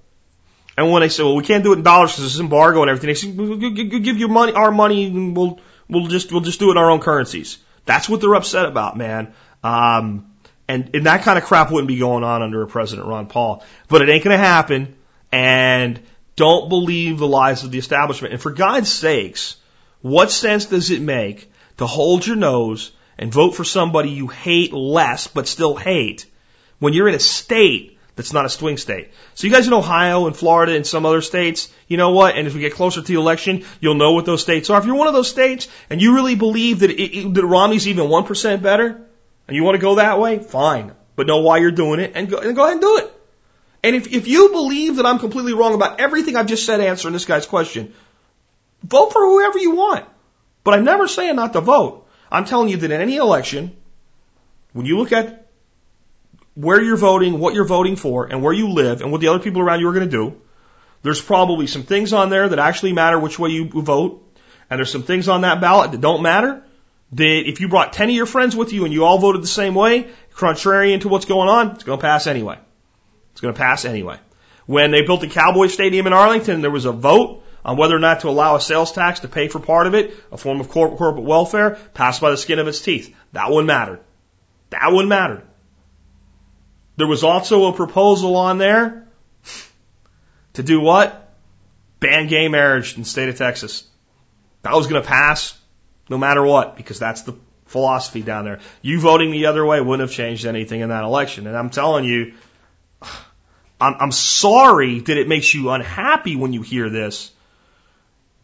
And 0.77 0.91
when 0.91 1.01
they 1.01 1.09
say, 1.09 1.23
well, 1.23 1.35
we 1.35 1.43
can't 1.43 1.63
do 1.63 1.73
it 1.73 1.77
in 1.77 1.83
dollars 1.83 2.11
because 2.11 2.25
it's 2.25 2.39
embargo 2.39 2.83
and 2.83 2.91
everything, 2.91 3.07
they 3.07 3.13
say, 3.15 3.31
we'll 3.31 3.57
give 3.57 4.19
you 4.19 4.27
money, 4.27 4.53
our 4.53 4.71
money, 4.71 5.07
and 5.07 5.35
we'll, 5.35 5.59
we'll 5.89 6.05
just, 6.05 6.31
we'll 6.31 6.41
just 6.41 6.59
do 6.59 6.67
it 6.67 6.73
in 6.73 6.77
our 6.77 6.91
own 6.91 6.99
currencies. 6.99 7.57
That's 7.85 8.07
what 8.07 8.21
they're 8.21 8.35
upset 8.35 8.67
about, 8.67 8.97
man. 8.97 9.33
Um, 9.63 10.31
and, 10.67 10.91
and 10.93 11.07
that 11.07 11.23
kind 11.23 11.39
of 11.39 11.45
crap 11.45 11.71
wouldn't 11.71 11.87
be 11.87 11.97
going 11.97 12.23
on 12.23 12.43
under 12.43 12.61
a 12.61 12.67
President 12.67 13.07
Ron 13.07 13.25
Paul. 13.25 13.63
But 13.87 14.03
it 14.03 14.09
ain't 14.09 14.23
gonna 14.23 14.37
happen. 14.37 14.95
And 15.31 15.99
don't 16.35 16.69
believe 16.69 17.17
the 17.17 17.27
lies 17.27 17.63
of 17.63 17.71
the 17.71 17.79
establishment. 17.79 18.33
And 18.33 18.41
for 18.41 18.51
God's 18.51 18.91
sakes, 18.91 19.55
what 20.01 20.29
sense 20.29 20.65
does 20.65 20.91
it 20.91 21.01
make 21.01 21.51
to 21.77 21.87
hold 21.87 22.27
your 22.27 22.35
nose 22.35 22.91
and 23.17 23.33
vote 23.33 23.55
for 23.55 23.63
somebody 23.63 24.09
you 24.09 24.27
hate 24.27 24.71
less 24.71 25.25
but 25.25 25.47
still 25.47 25.75
hate 25.75 26.27
when 26.79 26.93
you're 26.93 27.07
in 27.07 27.15
a 27.15 27.19
state 27.19 27.95
that's 28.15 28.31
not 28.31 28.45
a 28.45 28.49
swing 28.49 28.77
state. 28.77 29.11
So 29.33 29.47
you 29.47 29.53
guys 29.53 29.67
in 29.67 29.73
Ohio 29.73 30.25
and 30.25 30.35
Florida 30.35 30.73
and 30.73 30.87
some 30.87 31.05
other 31.05 31.21
states, 31.21 31.71
you 31.87 31.97
know 31.97 32.11
what? 32.11 32.37
And 32.37 32.47
as 32.47 32.55
we 32.55 32.61
get 32.61 32.73
closer 32.73 33.01
to 33.01 33.07
the 33.07 33.19
election, 33.19 33.65
you'll 33.81 33.95
know 33.95 34.13
what 34.13 34.25
those 34.25 34.41
states 34.41 34.69
are. 34.69 34.79
If 34.79 34.85
you're 34.85 34.95
one 34.95 35.07
of 35.07 35.13
those 35.13 35.29
states 35.29 35.67
and 35.89 36.01
you 36.01 36.15
really 36.15 36.35
believe 36.35 36.79
that, 36.79 36.91
it, 36.91 37.33
that 37.33 37.45
Romney's 37.45 37.87
even 37.87 38.07
1% 38.07 38.61
better 38.61 39.01
and 39.47 39.55
you 39.55 39.63
want 39.63 39.75
to 39.75 39.81
go 39.81 39.95
that 39.95 40.19
way, 40.19 40.39
fine. 40.39 40.93
But 41.15 41.27
know 41.27 41.39
why 41.41 41.57
you're 41.57 41.71
doing 41.71 41.99
it 41.99 42.13
and 42.15 42.29
go, 42.29 42.37
and 42.37 42.55
go 42.55 42.63
ahead 42.63 42.73
and 42.73 42.81
do 42.81 42.97
it. 42.97 43.11
And 43.83 43.95
if, 43.95 44.07
if 44.11 44.27
you 44.27 44.49
believe 44.49 44.95
that 44.95 45.05
I'm 45.05 45.19
completely 45.19 45.53
wrong 45.53 45.73
about 45.73 45.99
everything 45.99 46.35
I've 46.35 46.47
just 46.47 46.65
said 46.65 46.79
answering 46.79 47.13
this 47.13 47.25
guy's 47.25 47.45
question, 47.45 47.93
vote 48.83 49.11
for 49.11 49.25
whoever 49.25 49.59
you 49.59 49.75
want. 49.75 50.05
But 50.63 50.73
I'm 50.73 50.85
never 50.85 51.07
saying 51.07 51.35
not 51.35 51.53
to 51.53 51.61
vote. 51.61 52.07
I'm 52.31 52.45
telling 52.45 52.69
you 52.69 52.77
that 52.77 52.91
in 52.91 52.99
any 52.99 53.17
election, 53.17 53.75
when 54.73 54.85
you 54.85 54.97
look 54.97 55.11
at 55.11 55.44
where 56.55 56.81
you're 56.81 56.97
voting, 56.97 57.39
what 57.39 57.53
you're 57.53 57.65
voting 57.65 57.95
for, 57.95 58.25
and 58.25 58.41
where 58.41 58.53
you 58.53 58.69
live, 58.69 59.01
and 59.01 59.11
what 59.11 59.21
the 59.21 59.27
other 59.27 59.39
people 59.39 59.61
around 59.61 59.81
you 59.81 59.89
are 59.89 59.93
going 59.93 60.09
to 60.09 60.11
do. 60.11 60.41
There's 61.03 61.21
probably 61.21 61.67
some 61.67 61.83
things 61.83 62.13
on 62.13 62.29
there 62.29 62.49
that 62.49 62.57
actually 62.57 62.93
matter 62.93 63.19
which 63.19 63.37
way 63.37 63.49
you 63.49 63.69
vote, 63.69 64.23
and 64.69 64.79
there's 64.79 64.91
some 64.91 65.03
things 65.03 65.27
on 65.27 65.41
that 65.41 65.61
ballot 65.61 65.91
that 65.91 66.01
don't 66.01 66.23
matter. 66.23 66.63
That 67.11 67.43
if 67.47 67.61
you 67.61 67.69
brought 67.69 67.93
10 67.93 68.09
of 68.09 68.15
your 68.15 68.25
friends 68.25 68.55
with 68.55 68.73
you 68.73 68.83
and 68.85 68.93
you 68.93 69.05
all 69.05 69.19
voted 69.19 69.43
the 69.43 69.47
same 69.47 69.75
way, 69.75 70.07
contrarian 70.33 71.01
to 71.01 71.09
what's 71.09 71.25
going 71.25 71.49
on, 71.49 71.71
it's 71.71 71.83
going 71.83 71.99
to 71.99 72.01
pass 72.01 72.25
anyway. 72.25 72.57
It's 73.31 73.41
going 73.41 73.53
to 73.53 73.57
pass 73.59 73.85
anyway. 73.85 74.17
When 74.65 74.91
they 74.91 75.03
built 75.03 75.21
the 75.21 75.27
Cowboy 75.27 75.67
Stadium 75.67 76.07
in 76.07 76.13
Arlington, 76.13 76.61
there 76.61 76.71
was 76.71 76.85
a 76.85 76.91
vote 76.91 77.43
on 77.63 77.77
whether 77.77 77.95
or 77.95 77.99
not 77.99 78.21
to 78.21 78.29
allow 78.29 78.55
a 78.55 78.61
sales 78.61 78.91
tax 78.91 79.19
to 79.19 79.27
pay 79.27 79.47
for 79.47 79.59
part 79.59 79.87
of 79.87 79.93
it, 79.93 80.13
a 80.31 80.37
form 80.37 80.59
of 80.59 80.69
corporate, 80.69 80.97
corporate 80.97 81.25
welfare, 81.25 81.77
passed 81.93 82.21
by 82.21 82.31
the 82.31 82.37
skin 82.37 82.59
of 82.59 82.67
its 82.67 82.81
teeth. 82.81 83.15
That 83.33 83.51
one 83.51 83.65
mattered. 83.65 83.99
That 84.71 84.91
one 84.91 85.07
mattered. 85.07 85.43
There 86.97 87.07
was 87.07 87.23
also 87.23 87.65
a 87.65 87.73
proposal 87.73 88.35
on 88.35 88.57
there 88.57 89.07
to 90.53 90.63
do 90.63 90.79
what? 90.79 91.33
Ban 91.99 92.27
gay 92.27 92.47
marriage 92.47 92.95
in 92.95 93.03
the 93.03 93.09
state 93.09 93.29
of 93.29 93.37
Texas. 93.37 93.83
That 94.61 94.73
was 94.73 94.87
going 94.87 95.01
to 95.01 95.07
pass 95.07 95.57
no 96.09 96.17
matter 96.17 96.43
what, 96.43 96.77
because 96.77 96.99
that's 96.99 97.23
the 97.23 97.35
philosophy 97.65 98.21
down 98.21 98.45
there. 98.45 98.59
You 98.81 98.99
voting 98.99 99.31
the 99.31 99.47
other 99.47 99.65
way 99.65 99.81
wouldn't 99.81 100.07
have 100.07 100.15
changed 100.15 100.45
anything 100.45 100.81
in 100.81 100.89
that 100.89 101.03
election. 101.03 101.47
And 101.47 101.57
I'm 101.57 101.69
telling 101.69 102.05
you, 102.05 102.33
I'm, 103.81 103.95
I'm 103.99 104.11
sorry 104.11 104.99
that 104.99 105.17
it 105.17 105.27
makes 105.27 105.53
you 105.53 105.71
unhappy 105.71 106.35
when 106.35 106.53
you 106.53 106.61
hear 106.61 106.89
this, 106.89 107.31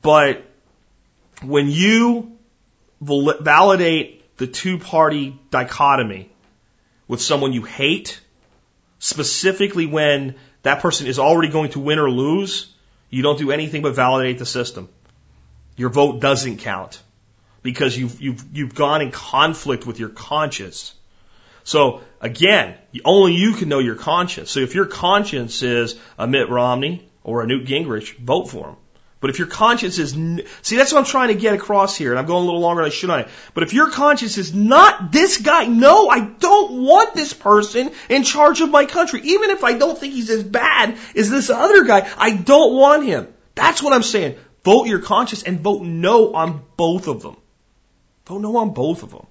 but 0.02 0.44
when 1.44 1.70
you 1.70 2.38
validate 3.00 4.38
the 4.38 4.48
two 4.48 4.78
party 4.78 5.40
dichotomy 5.50 6.32
with 7.08 7.22
someone 7.22 7.54
you 7.54 7.64
hate, 7.64 8.20
specifically 9.02 9.88
when 9.88 10.36
that 10.62 10.80
person 10.80 11.08
is 11.08 11.20
already 11.20 11.50
going 11.50 11.72
to 11.72 11.80
win 11.80 12.00
or 12.00 12.10
lose, 12.10 12.72
you 13.10 13.24
don't 13.24 13.40
do 13.40 13.52
anything 13.52 13.82
but 13.82 13.96
validate 13.96 14.38
the 14.38 14.46
system. 14.46 14.88
Your 15.76 15.90
vote 15.90 16.22
doesn't 16.22 16.58
count 16.58 17.02
because 17.64 17.98
you've, 17.98 18.22
you've, 18.22 18.46
you've 18.54 18.76
gone 18.76 19.02
in 19.02 19.12
conflict 19.12 19.88
with 19.88 20.00
your 20.00 20.10
conscience. 20.10 20.94
So 21.64 22.02
again, 22.22 22.76
only 23.04 23.34
you 23.34 23.54
can 23.54 23.70
know 23.70 23.80
your 23.80 23.96
conscience. 23.96 24.52
So 24.52 24.60
if 24.60 24.76
your 24.76 24.86
conscience 24.86 25.64
is 25.64 26.00
a 26.20 26.28
Mitt 26.28 26.50
Romney 26.50 27.10
or 27.24 27.42
a 27.42 27.48
Newt 27.48 27.66
Gingrich, 27.66 28.18
vote 28.18 28.50
for 28.50 28.70
him. 28.70 28.76
But 29.22 29.30
if 29.30 29.38
your 29.38 29.48
conscience 29.48 30.00
is, 30.00 30.14
n- 30.14 30.42
see, 30.64 30.76
that's 30.76 30.92
what 30.92 31.00
I'm 31.00 31.06
trying 31.06 31.28
to 31.28 31.36
get 31.36 31.54
across 31.54 31.96
here, 31.96 32.10
and 32.10 32.20
I'm 32.20 32.26
going 32.26 32.42
a 32.42 32.46
little 32.46 32.60
longer 32.60 32.82
than 32.82 32.92
I 32.92 32.94
should 32.94 33.12
on 33.12 33.20
it. 33.22 33.28
But 33.54 33.64
if 33.64 33.72
your 33.72 33.92
conscience 33.92 34.40
is 34.40 34.54
not 34.54 35.12
this 35.12 35.38
guy, 35.38 35.66
no, 35.66 36.10
I 36.10 36.22
don't 36.22 36.84
want 36.84 37.14
this 37.14 37.32
person 37.32 37.92
in 38.10 38.24
charge 38.24 38.62
of 38.62 38.72
my 38.72 38.86
country. 38.86 39.22
Even 39.24 39.52
if 39.52 39.64
I 39.64 39.74
don't 39.74 39.98
think 39.98 40.14
he's 40.14 40.32
as 40.32 40.44
bad 40.44 40.98
as 41.16 41.30
this 41.30 41.52
other 41.52 41.84
guy, 41.84 42.10
I 42.18 42.36
don't 42.36 42.74
want 42.76 43.06
him. 43.06 43.28
That's 43.54 43.82
what 43.84 43.94
I'm 43.94 44.04
saying. 44.04 44.38
Vote 44.64 44.88
your 44.88 45.00
conscience 45.00 45.44
and 45.44 45.60
vote 45.60 45.84
no 45.84 46.34
on 46.34 46.64
both 46.76 47.08
of 47.08 47.22
them. 47.22 47.38
Vote 48.26 48.40
no 48.40 48.58
on 48.58 48.74
both 48.74 49.04
of 49.04 49.12
them. 49.12 49.28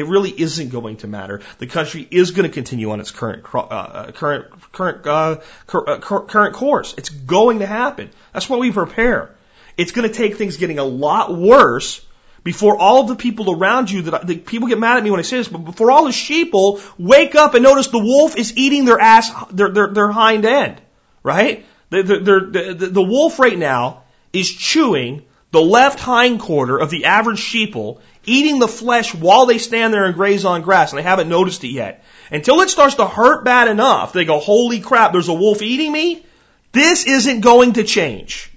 It 0.00 0.06
really 0.06 0.30
isn't 0.30 0.70
going 0.70 0.96
to 0.98 1.06
matter. 1.06 1.42
The 1.58 1.66
country 1.66 2.08
is 2.10 2.30
going 2.30 2.48
to 2.48 2.52
continue 2.52 2.90
on 2.90 3.00
its 3.00 3.10
current 3.10 3.44
uh, 3.54 3.58
uh 3.58 4.12
current 4.12 4.72
current 4.72 5.06
uh, 5.06 5.36
uh 5.72 5.98
current 5.98 6.54
course. 6.54 6.94
It's 6.96 7.10
going 7.10 7.58
to 7.58 7.66
happen. 7.66 8.08
That's 8.32 8.48
why 8.48 8.56
we 8.56 8.72
prepare. 8.72 9.34
It's 9.76 9.92
going 9.92 10.08
to 10.08 10.14
take 10.14 10.36
things 10.36 10.56
getting 10.56 10.78
a 10.78 10.84
lot 10.84 11.36
worse 11.36 12.04
before 12.42 12.78
all 12.78 13.02
of 13.02 13.08
the 13.08 13.16
people 13.16 13.50
around 13.50 13.90
you 13.90 14.02
that 14.02 14.26
the 14.26 14.38
people 14.38 14.68
get 14.68 14.78
mad 14.78 14.96
at 14.96 15.04
me 15.04 15.10
when 15.10 15.20
I 15.20 15.22
say 15.22 15.36
this, 15.36 15.48
but 15.48 15.58
before 15.58 15.90
all 15.90 16.04
the 16.04 16.10
sheeple 16.10 16.82
wake 16.98 17.34
up 17.34 17.52
and 17.52 17.62
notice 17.62 17.88
the 17.88 17.98
wolf 17.98 18.36
is 18.36 18.56
eating 18.56 18.86
their 18.86 18.98
ass, 18.98 19.30
their 19.50 19.70
their, 19.70 19.88
their 19.88 20.10
hind 20.10 20.46
end, 20.46 20.80
right? 21.22 21.66
The, 21.90 22.02
the, 22.02 22.74
the, 22.74 22.86
the 22.86 23.02
wolf 23.02 23.38
right 23.38 23.58
now 23.58 24.04
is 24.32 24.50
chewing 24.50 25.26
the 25.50 25.60
left 25.60 25.98
hind 25.98 26.40
quarter 26.40 26.78
of 26.78 26.90
the 26.90 27.06
average 27.06 27.40
sheeple 27.40 28.00
eating 28.24 28.58
the 28.58 28.68
flesh 28.68 29.14
while 29.14 29.46
they 29.46 29.58
stand 29.58 29.92
there 29.92 30.04
and 30.04 30.14
graze 30.14 30.44
on 30.44 30.62
grass, 30.62 30.92
and 30.92 30.98
they 30.98 31.02
haven't 31.02 31.28
noticed 31.28 31.64
it 31.64 31.68
yet. 31.68 32.04
Until 32.30 32.60
it 32.60 32.70
starts 32.70 32.96
to 32.96 33.06
hurt 33.06 33.44
bad 33.44 33.68
enough, 33.68 34.12
they 34.12 34.24
go, 34.24 34.38
holy 34.38 34.80
crap, 34.80 35.12
there's 35.12 35.28
a 35.28 35.34
wolf 35.34 35.62
eating 35.62 35.90
me? 35.90 36.24
This 36.72 37.06
isn't 37.06 37.40
going 37.40 37.74
to 37.74 37.84
change. 37.84 38.50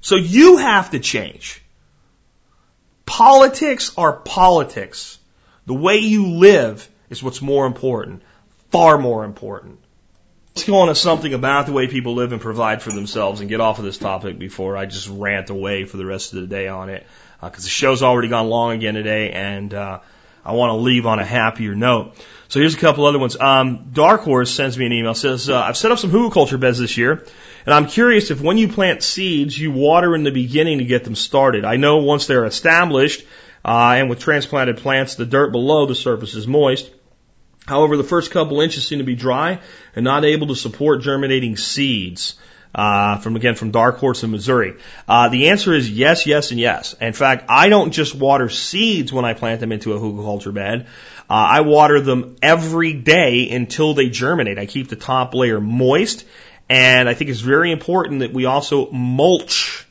So 0.00 0.16
you 0.16 0.56
have 0.56 0.90
to 0.90 0.98
change. 0.98 1.62
Politics 3.06 3.92
are 3.96 4.12
politics. 4.12 5.18
The 5.66 5.74
way 5.74 5.98
you 5.98 6.32
live 6.32 6.88
is 7.10 7.22
what's 7.22 7.40
more 7.40 7.66
important. 7.66 8.22
Far 8.70 8.98
more 8.98 9.24
important. 9.24 9.78
Let's 10.54 10.68
go 10.68 10.76
on 10.76 10.86
to 10.86 10.94
something 10.94 11.34
about 11.34 11.66
the 11.66 11.72
way 11.72 11.88
people 11.88 12.14
live 12.14 12.30
and 12.30 12.40
provide 12.40 12.80
for 12.80 12.92
themselves 12.92 13.40
and 13.40 13.50
get 13.50 13.60
off 13.60 13.80
of 13.80 13.84
this 13.84 13.98
topic 13.98 14.38
before 14.38 14.76
I 14.76 14.86
just 14.86 15.08
rant 15.08 15.50
away 15.50 15.84
for 15.84 15.96
the 15.96 16.06
rest 16.06 16.32
of 16.32 16.42
the 16.42 16.46
day 16.46 16.68
on 16.68 16.90
it 16.90 17.04
because 17.42 17.64
uh, 17.64 17.66
the 17.66 17.70
show's 17.70 18.04
already 18.04 18.28
gone 18.28 18.48
long 18.48 18.76
again 18.76 18.94
today, 18.94 19.32
and 19.32 19.74
uh, 19.74 19.98
I 20.44 20.52
want 20.52 20.70
to 20.70 20.76
leave 20.76 21.06
on 21.06 21.18
a 21.18 21.24
happier 21.24 21.74
note. 21.74 22.14
So 22.46 22.60
here's 22.60 22.76
a 22.76 22.78
couple 22.78 23.04
other 23.04 23.18
ones. 23.18 23.36
Um, 23.36 23.88
Dark 23.92 24.20
Horse 24.20 24.48
sends 24.48 24.78
me 24.78 24.86
an 24.86 24.92
email. 24.92 25.14
Says 25.14 25.50
uh, 25.50 25.60
I've 25.60 25.76
set 25.76 25.90
up 25.90 25.98
some 25.98 26.12
hugelkultur 26.12 26.60
beds 26.60 26.78
this 26.78 26.96
year, 26.96 27.26
and 27.66 27.74
I'm 27.74 27.88
curious 27.88 28.30
if 28.30 28.40
when 28.40 28.56
you 28.56 28.68
plant 28.68 29.02
seeds, 29.02 29.58
you 29.58 29.72
water 29.72 30.14
in 30.14 30.22
the 30.22 30.30
beginning 30.30 30.78
to 30.78 30.84
get 30.84 31.02
them 31.02 31.16
started. 31.16 31.64
I 31.64 31.78
know 31.78 31.96
once 31.96 32.28
they're 32.28 32.44
established, 32.44 33.26
uh, 33.64 33.94
and 33.96 34.08
with 34.08 34.20
transplanted 34.20 34.76
plants, 34.76 35.16
the 35.16 35.26
dirt 35.26 35.50
below 35.50 35.86
the 35.86 35.96
surface 35.96 36.34
is 36.34 36.46
moist. 36.46 36.92
However, 37.66 37.96
the 37.96 38.04
first 38.04 38.30
couple 38.30 38.60
inches 38.60 38.86
seem 38.86 38.98
to 38.98 39.04
be 39.04 39.14
dry 39.14 39.60
and 39.96 40.04
not 40.04 40.24
able 40.24 40.48
to 40.48 40.56
support 40.56 41.02
germinating 41.02 41.56
seeds 41.56 42.34
uh, 42.74 43.18
from 43.18 43.36
again 43.36 43.54
from 43.54 43.70
Dark 43.70 43.98
Horse 43.98 44.22
in 44.22 44.30
Missouri? 44.30 44.74
Uh, 45.08 45.28
the 45.28 45.48
answer 45.48 45.72
is 45.72 45.90
yes, 45.90 46.26
yes, 46.26 46.50
and 46.50 46.60
yes. 46.60 46.94
In 47.00 47.12
fact, 47.12 47.44
I 47.48 47.68
don't 47.68 47.92
just 47.92 48.14
water 48.14 48.48
seeds 48.48 49.12
when 49.12 49.24
I 49.24 49.34
plant 49.34 49.60
them 49.60 49.72
into 49.72 49.94
a 49.94 49.98
hugelkultur 49.98 50.52
bed. 50.52 50.86
Uh, 51.30 51.32
I 51.32 51.60
water 51.62 52.00
them 52.00 52.36
every 52.42 52.92
day 52.92 53.50
until 53.50 53.94
they 53.94 54.10
germinate. 54.10 54.58
I 54.58 54.66
keep 54.66 54.88
the 54.88 54.96
top 54.96 55.34
layer 55.34 55.60
moist, 55.60 56.26
and 56.68 57.08
I 57.08 57.14
think 57.14 57.30
it's 57.30 57.40
very 57.40 57.72
important 57.72 58.20
that 58.20 58.32
we 58.32 58.44
also 58.44 58.90
mulch 58.90 59.86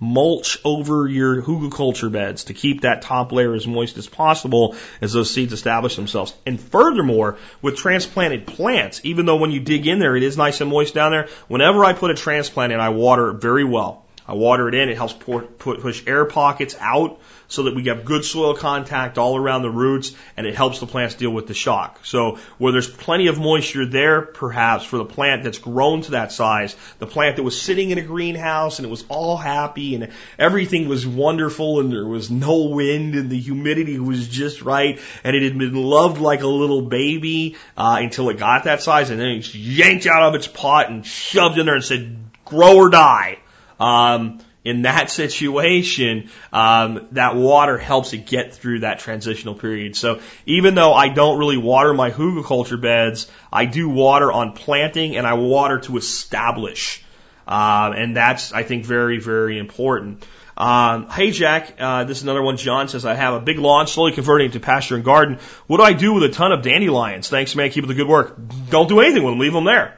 mulch 0.00 0.58
over 0.64 1.08
your 1.08 1.42
hugelkultur 1.42 2.10
beds 2.10 2.44
to 2.44 2.54
keep 2.54 2.82
that 2.82 3.02
top 3.02 3.32
layer 3.32 3.54
as 3.54 3.66
moist 3.66 3.96
as 3.98 4.06
possible 4.06 4.76
as 5.00 5.12
those 5.12 5.32
seeds 5.32 5.52
establish 5.52 5.96
themselves. 5.96 6.32
And 6.46 6.60
furthermore, 6.60 7.38
with 7.62 7.76
transplanted 7.76 8.46
plants, 8.46 9.00
even 9.04 9.26
though 9.26 9.36
when 9.36 9.50
you 9.50 9.60
dig 9.60 9.86
in 9.86 9.98
there 9.98 10.16
it 10.16 10.22
is 10.22 10.36
nice 10.36 10.60
and 10.60 10.70
moist 10.70 10.94
down 10.94 11.10
there, 11.10 11.28
whenever 11.48 11.84
I 11.84 11.92
put 11.92 12.10
a 12.10 12.14
transplant 12.14 12.72
in, 12.72 12.80
I 12.80 12.90
water 12.90 13.30
it 13.30 13.40
very 13.40 13.64
well. 13.64 14.04
I 14.26 14.34
water 14.34 14.68
it 14.68 14.74
in, 14.74 14.90
it 14.90 14.96
helps 14.96 15.14
pour, 15.14 15.42
put, 15.42 15.80
push 15.80 16.02
air 16.06 16.26
pockets 16.26 16.76
out 16.78 17.18
so 17.48 17.64
that 17.64 17.74
we 17.74 17.84
have 17.84 18.04
good 18.04 18.24
soil 18.24 18.54
contact 18.54 19.18
all 19.18 19.36
around 19.36 19.62
the 19.62 19.70
roots 19.70 20.12
and 20.36 20.46
it 20.46 20.54
helps 20.54 20.80
the 20.80 20.86
plants 20.86 21.14
deal 21.14 21.30
with 21.30 21.46
the 21.46 21.54
shock. 21.54 22.00
So 22.04 22.38
where 22.58 22.72
there's 22.72 22.88
plenty 22.88 23.26
of 23.26 23.38
moisture 23.38 23.86
there, 23.86 24.22
perhaps 24.22 24.84
for 24.84 24.98
the 24.98 25.04
plant 25.04 25.42
that's 25.42 25.58
grown 25.58 26.02
to 26.02 26.10
that 26.12 26.30
size, 26.30 26.76
the 26.98 27.06
plant 27.06 27.36
that 27.36 27.42
was 27.42 27.60
sitting 27.60 27.90
in 27.90 27.98
a 27.98 28.02
greenhouse 28.02 28.78
and 28.78 28.86
it 28.86 28.90
was 28.90 29.04
all 29.08 29.36
happy 29.36 29.94
and 29.94 30.10
everything 30.38 30.88
was 30.88 31.06
wonderful 31.06 31.80
and 31.80 31.90
there 31.90 32.06
was 32.06 32.30
no 32.30 32.66
wind 32.66 33.14
and 33.14 33.30
the 33.30 33.40
humidity 33.40 33.98
was 33.98 34.28
just 34.28 34.62
right 34.62 35.00
and 35.24 35.34
it 35.34 35.42
had 35.42 35.56
been 35.58 35.74
loved 35.74 36.20
like 36.20 36.42
a 36.42 36.46
little 36.46 36.82
baby 36.82 37.56
uh, 37.76 37.96
until 38.00 38.28
it 38.28 38.38
got 38.38 38.64
that 38.64 38.82
size 38.82 39.10
and 39.10 39.18
then 39.18 39.28
it's 39.28 39.54
yanked 39.54 40.06
out 40.06 40.22
of 40.22 40.34
its 40.34 40.46
pot 40.46 40.90
and 40.90 41.06
shoved 41.06 41.58
in 41.58 41.66
there 41.66 41.76
and 41.76 41.84
said, 41.84 42.16
grow 42.44 42.76
or 42.76 42.90
die. 42.90 43.38
Um, 43.80 44.40
in 44.64 44.82
that 44.82 45.10
situation, 45.10 46.30
um, 46.52 47.08
that 47.12 47.36
water 47.36 47.78
helps 47.78 48.12
it 48.12 48.26
get 48.26 48.54
through 48.54 48.80
that 48.80 48.98
transitional 48.98 49.54
period. 49.54 49.96
So 49.96 50.20
even 50.46 50.74
though 50.74 50.92
I 50.92 51.08
don't 51.08 51.38
really 51.38 51.56
water 51.56 51.94
my 51.94 52.10
hugelkultur 52.10 52.80
beds, 52.80 53.30
I 53.52 53.64
do 53.64 53.88
water 53.88 54.30
on 54.30 54.52
planting 54.52 55.16
and 55.16 55.26
I 55.26 55.34
water 55.34 55.78
to 55.80 55.96
establish. 55.96 57.04
Uh, 57.46 57.92
and 57.96 58.16
that's, 58.16 58.52
I 58.52 58.62
think, 58.62 58.84
very, 58.84 59.20
very 59.20 59.58
important. 59.58 60.26
Um, 60.58 61.08
hey 61.08 61.30
Jack, 61.30 61.76
uh, 61.78 62.02
this 62.02 62.18
is 62.18 62.24
another 62.24 62.42
one. 62.42 62.56
John 62.56 62.88
says 62.88 63.04
I 63.04 63.14
have 63.14 63.34
a 63.34 63.40
big 63.40 63.60
lawn, 63.60 63.86
slowly 63.86 64.10
converting 64.10 64.50
to 64.50 64.60
pasture 64.60 64.96
and 64.96 65.04
garden. 65.04 65.38
What 65.68 65.76
do 65.76 65.84
I 65.84 65.92
do 65.92 66.14
with 66.14 66.24
a 66.24 66.30
ton 66.30 66.50
of 66.50 66.62
dandelions? 66.62 67.28
Thanks, 67.28 67.54
man. 67.54 67.70
Keep 67.70 67.84
up 67.84 67.88
the 67.88 67.94
good 67.94 68.08
work. 68.08 68.36
Don't 68.68 68.88
do 68.88 68.98
anything 68.98 69.22
with 69.22 69.32
them. 69.32 69.38
Leave 69.38 69.52
them 69.52 69.64
there. 69.64 69.96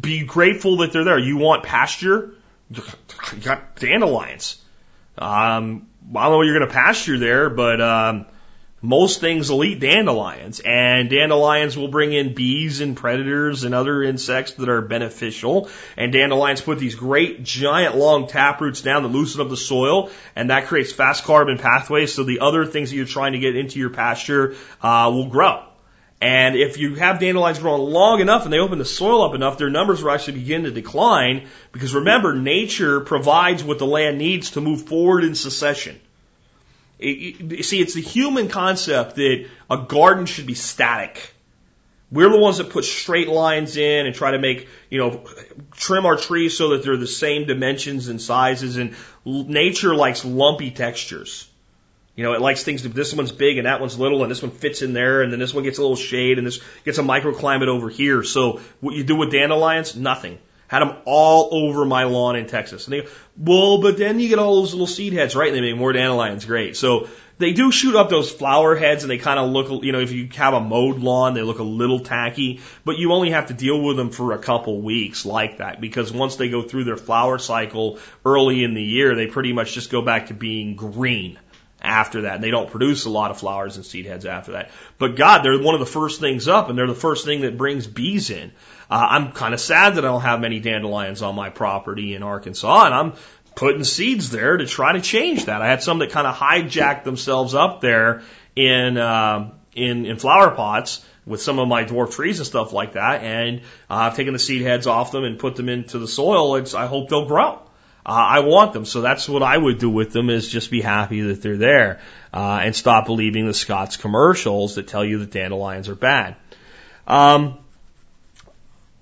Be 0.00 0.24
grateful 0.24 0.78
that 0.78 0.92
they're 0.94 1.04
there. 1.04 1.18
You 1.18 1.36
want 1.36 1.64
pasture? 1.64 2.35
You 2.70 2.82
got 3.42 3.76
dandelions. 3.76 4.60
Um, 5.18 5.88
I 6.14 6.22
don't 6.22 6.32
know 6.32 6.36
what 6.38 6.46
you're 6.46 6.58
going 6.58 6.68
to 6.68 6.74
pasture 6.74 7.18
there, 7.18 7.50
but 7.50 7.80
um, 7.80 8.26
most 8.82 9.20
things 9.20 9.50
will 9.50 9.64
eat 9.64 9.80
dandelions, 9.80 10.60
and 10.60 11.08
dandelions 11.08 11.76
will 11.76 11.88
bring 11.88 12.12
in 12.12 12.34
bees 12.34 12.80
and 12.80 12.96
predators 12.96 13.64
and 13.64 13.74
other 13.74 14.02
insects 14.02 14.52
that 14.54 14.68
are 14.68 14.82
beneficial. 14.82 15.70
And 15.96 16.12
dandelions 16.12 16.60
put 16.60 16.78
these 16.78 16.94
great, 16.94 17.42
giant, 17.42 17.96
long 17.96 18.28
tap 18.28 18.60
roots 18.60 18.82
down 18.82 19.02
that 19.02 19.08
loosen 19.08 19.40
up 19.40 19.48
the 19.48 19.56
soil, 19.56 20.10
and 20.34 20.50
that 20.50 20.66
creates 20.66 20.92
fast 20.92 21.24
carbon 21.24 21.58
pathways. 21.58 22.14
So 22.14 22.24
the 22.24 22.40
other 22.40 22.66
things 22.66 22.90
that 22.90 22.96
you're 22.96 23.06
trying 23.06 23.32
to 23.32 23.38
get 23.38 23.56
into 23.56 23.78
your 23.78 23.90
pasture 23.90 24.56
uh, 24.82 25.10
will 25.12 25.28
grow. 25.28 25.64
And 26.20 26.56
if 26.56 26.78
you 26.78 26.94
have 26.94 27.20
dandelions 27.20 27.58
growing 27.58 27.82
long 27.82 28.20
enough 28.20 28.44
and 28.44 28.52
they 28.52 28.58
open 28.58 28.78
the 28.78 28.86
soil 28.86 29.22
up 29.22 29.34
enough, 29.34 29.58
their 29.58 29.68
numbers 29.68 30.02
will 30.02 30.12
actually 30.12 30.38
begin 30.38 30.64
to 30.64 30.70
decline 30.70 31.48
because 31.72 31.94
remember, 31.94 32.34
nature 32.34 33.00
provides 33.00 33.62
what 33.62 33.78
the 33.78 33.86
land 33.86 34.16
needs 34.16 34.52
to 34.52 34.62
move 34.62 34.82
forward 34.82 35.24
in 35.24 35.34
succession. 35.34 36.00
It, 36.98 37.52
it, 37.52 37.64
see, 37.64 37.80
it's 37.80 37.92
the 37.92 38.00
human 38.00 38.48
concept 38.48 39.16
that 39.16 39.46
a 39.70 39.76
garden 39.76 40.24
should 40.24 40.46
be 40.46 40.54
static. 40.54 41.34
We're 42.10 42.30
the 42.30 42.38
ones 42.38 42.58
that 42.58 42.70
put 42.70 42.84
straight 42.84 43.28
lines 43.28 43.76
in 43.76 44.06
and 44.06 44.14
try 44.14 44.30
to 44.30 44.38
make, 44.38 44.68
you 44.88 44.98
know, 44.98 45.24
trim 45.72 46.06
our 46.06 46.16
trees 46.16 46.56
so 46.56 46.70
that 46.70 46.84
they're 46.84 46.96
the 46.96 47.06
same 47.06 47.46
dimensions 47.46 48.08
and 48.08 48.22
sizes. 48.22 48.76
And 48.78 48.94
nature 49.24 49.94
likes 49.94 50.24
lumpy 50.24 50.70
textures. 50.70 51.48
You 52.16 52.24
know, 52.24 52.32
it 52.32 52.40
likes 52.40 52.64
things 52.64 52.82
to, 52.82 52.88
this 52.88 53.12
one's 53.12 53.30
big 53.30 53.58
and 53.58 53.66
that 53.66 53.78
one's 53.78 53.98
little 53.98 54.22
and 54.22 54.30
this 54.30 54.40
one 54.40 54.50
fits 54.50 54.80
in 54.80 54.94
there 54.94 55.20
and 55.20 55.30
then 55.30 55.38
this 55.38 55.52
one 55.52 55.64
gets 55.64 55.76
a 55.76 55.82
little 55.82 55.96
shade 55.96 56.38
and 56.38 56.46
this 56.46 56.60
gets 56.84 56.96
a 56.96 57.02
microclimate 57.02 57.68
over 57.68 57.90
here. 57.90 58.22
So 58.22 58.60
what 58.80 58.94
you 58.96 59.04
do 59.04 59.16
with 59.16 59.30
dandelions? 59.30 59.94
Nothing. 59.94 60.38
Had 60.68 60.80
them 60.80 60.96
all 61.04 61.50
over 61.52 61.84
my 61.84 62.04
lawn 62.04 62.34
in 62.34 62.46
Texas. 62.46 62.86
And 62.86 62.94
they 62.94 63.02
go, 63.02 63.08
well, 63.36 63.82
but 63.82 63.98
then 63.98 64.18
you 64.18 64.30
get 64.30 64.38
all 64.38 64.56
those 64.56 64.72
little 64.72 64.86
seed 64.86 65.12
heads, 65.12 65.36
right? 65.36 65.48
And 65.48 65.56
they 65.56 65.60
make 65.60 65.76
more 65.76 65.92
dandelions. 65.92 66.46
Great. 66.46 66.76
So 66.76 67.06
they 67.38 67.52
do 67.52 67.70
shoot 67.70 67.94
up 67.94 68.08
those 68.08 68.32
flower 68.32 68.74
heads 68.74 69.04
and 69.04 69.10
they 69.10 69.18
kind 69.18 69.38
of 69.38 69.50
look, 69.50 69.84
you 69.84 69.92
know, 69.92 70.00
if 70.00 70.10
you 70.10 70.28
have 70.36 70.54
a 70.54 70.60
mowed 70.60 70.98
lawn, 70.98 71.34
they 71.34 71.42
look 71.42 71.58
a 71.58 71.64
little 71.64 72.00
tacky, 72.00 72.60
but 72.84 72.96
you 72.96 73.12
only 73.12 73.30
have 73.30 73.46
to 73.48 73.54
deal 73.54 73.80
with 73.80 73.98
them 73.98 74.10
for 74.10 74.32
a 74.32 74.38
couple 74.38 74.80
weeks 74.80 75.26
like 75.26 75.58
that 75.58 75.82
because 75.82 76.10
once 76.10 76.36
they 76.36 76.48
go 76.48 76.62
through 76.62 76.84
their 76.84 76.96
flower 76.96 77.38
cycle 77.38 77.98
early 78.24 78.64
in 78.64 78.72
the 78.72 78.82
year, 78.82 79.14
they 79.14 79.26
pretty 79.26 79.52
much 79.52 79.74
just 79.74 79.90
go 79.90 80.00
back 80.00 80.28
to 80.28 80.34
being 80.34 80.76
green 80.76 81.38
after 81.86 82.22
that. 82.22 82.36
And 82.36 82.44
they 82.44 82.50
don't 82.50 82.70
produce 82.70 83.04
a 83.04 83.10
lot 83.10 83.30
of 83.30 83.38
flowers 83.38 83.76
and 83.76 83.86
seed 83.86 84.06
heads 84.06 84.26
after 84.26 84.52
that. 84.52 84.70
But 84.98 85.16
God, 85.16 85.42
they're 85.42 85.60
one 85.60 85.74
of 85.74 85.80
the 85.80 85.86
first 85.86 86.20
things 86.20 86.48
up 86.48 86.68
and 86.68 86.78
they're 86.78 86.86
the 86.86 86.94
first 86.94 87.24
thing 87.24 87.42
that 87.42 87.56
brings 87.56 87.86
bees 87.86 88.30
in. 88.30 88.52
Uh, 88.90 89.06
I'm 89.10 89.32
kind 89.32 89.54
of 89.54 89.60
sad 89.60 89.94
that 89.94 90.04
I 90.04 90.08
don't 90.08 90.22
have 90.22 90.40
many 90.40 90.60
dandelions 90.60 91.22
on 91.22 91.34
my 91.34 91.50
property 91.50 92.14
in 92.14 92.22
Arkansas 92.22 92.86
and 92.86 92.94
I'm 92.94 93.12
putting 93.54 93.84
seeds 93.84 94.30
there 94.30 94.56
to 94.56 94.66
try 94.66 94.92
to 94.92 95.00
change 95.00 95.46
that. 95.46 95.62
I 95.62 95.68
had 95.68 95.82
some 95.82 96.00
that 96.00 96.10
kind 96.10 96.26
of 96.26 96.36
hijacked 96.36 97.04
themselves 97.04 97.54
up 97.54 97.80
there 97.80 98.22
in, 98.54 98.98
uh, 98.98 99.50
in, 99.74 100.06
in 100.06 100.18
flower 100.18 100.50
pots 100.50 101.04
with 101.24 101.42
some 101.42 101.58
of 101.58 101.66
my 101.66 101.84
dwarf 101.84 102.12
trees 102.12 102.38
and 102.38 102.46
stuff 102.46 102.72
like 102.72 102.92
that. 102.92 103.22
And 103.22 103.60
uh, 103.90 103.94
I've 103.94 104.16
taken 104.16 104.32
the 104.32 104.38
seed 104.38 104.62
heads 104.62 104.86
off 104.86 105.10
them 105.10 105.24
and 105.24 105.38
put 105.38 105.56
them 105.56 105.68
into 105.68 105.98
the 105.98 106.08
soil. 106.08 106.56
It's, 106.56 106.74
I 106.74 106.86
hope 106.86 107.08
they'll 107.08 107.26
grow. 107.26 107.65
Uh, 108.06 108.12
I 108.12 108.40
want 108.40 108.72
them. 108.72 108.84
So 108.84 109.00
that's 109.00 109.28
what 109.28 109.42
I 109.42 109.58
would 109.58 109.78
do 109.78 109.90
with 109.90 110.12
them 110.12 110.30
is 110.30 110.48
just 110.48 110.70
be 110.70 110.80
happy 110.80 111.22
that 111.22 111.42
they're 111.42 111.56
there, 111.56 112.00
uh, 112.32 112.60
and 112.62 112.76
stop 112.76 113.06
believing 113.06 113.46
the 113.46 113.54
Scott's 113.54 113.96
commercials 113.96 114.76
that 114.76 114.86
tell 114.86 115.04
you 115.04 115.18
that 115.18 115.32
dandelions 115.32 115.88
are 115.88 115.96
bad. 115.96 116.36
Um, 117.08 117.58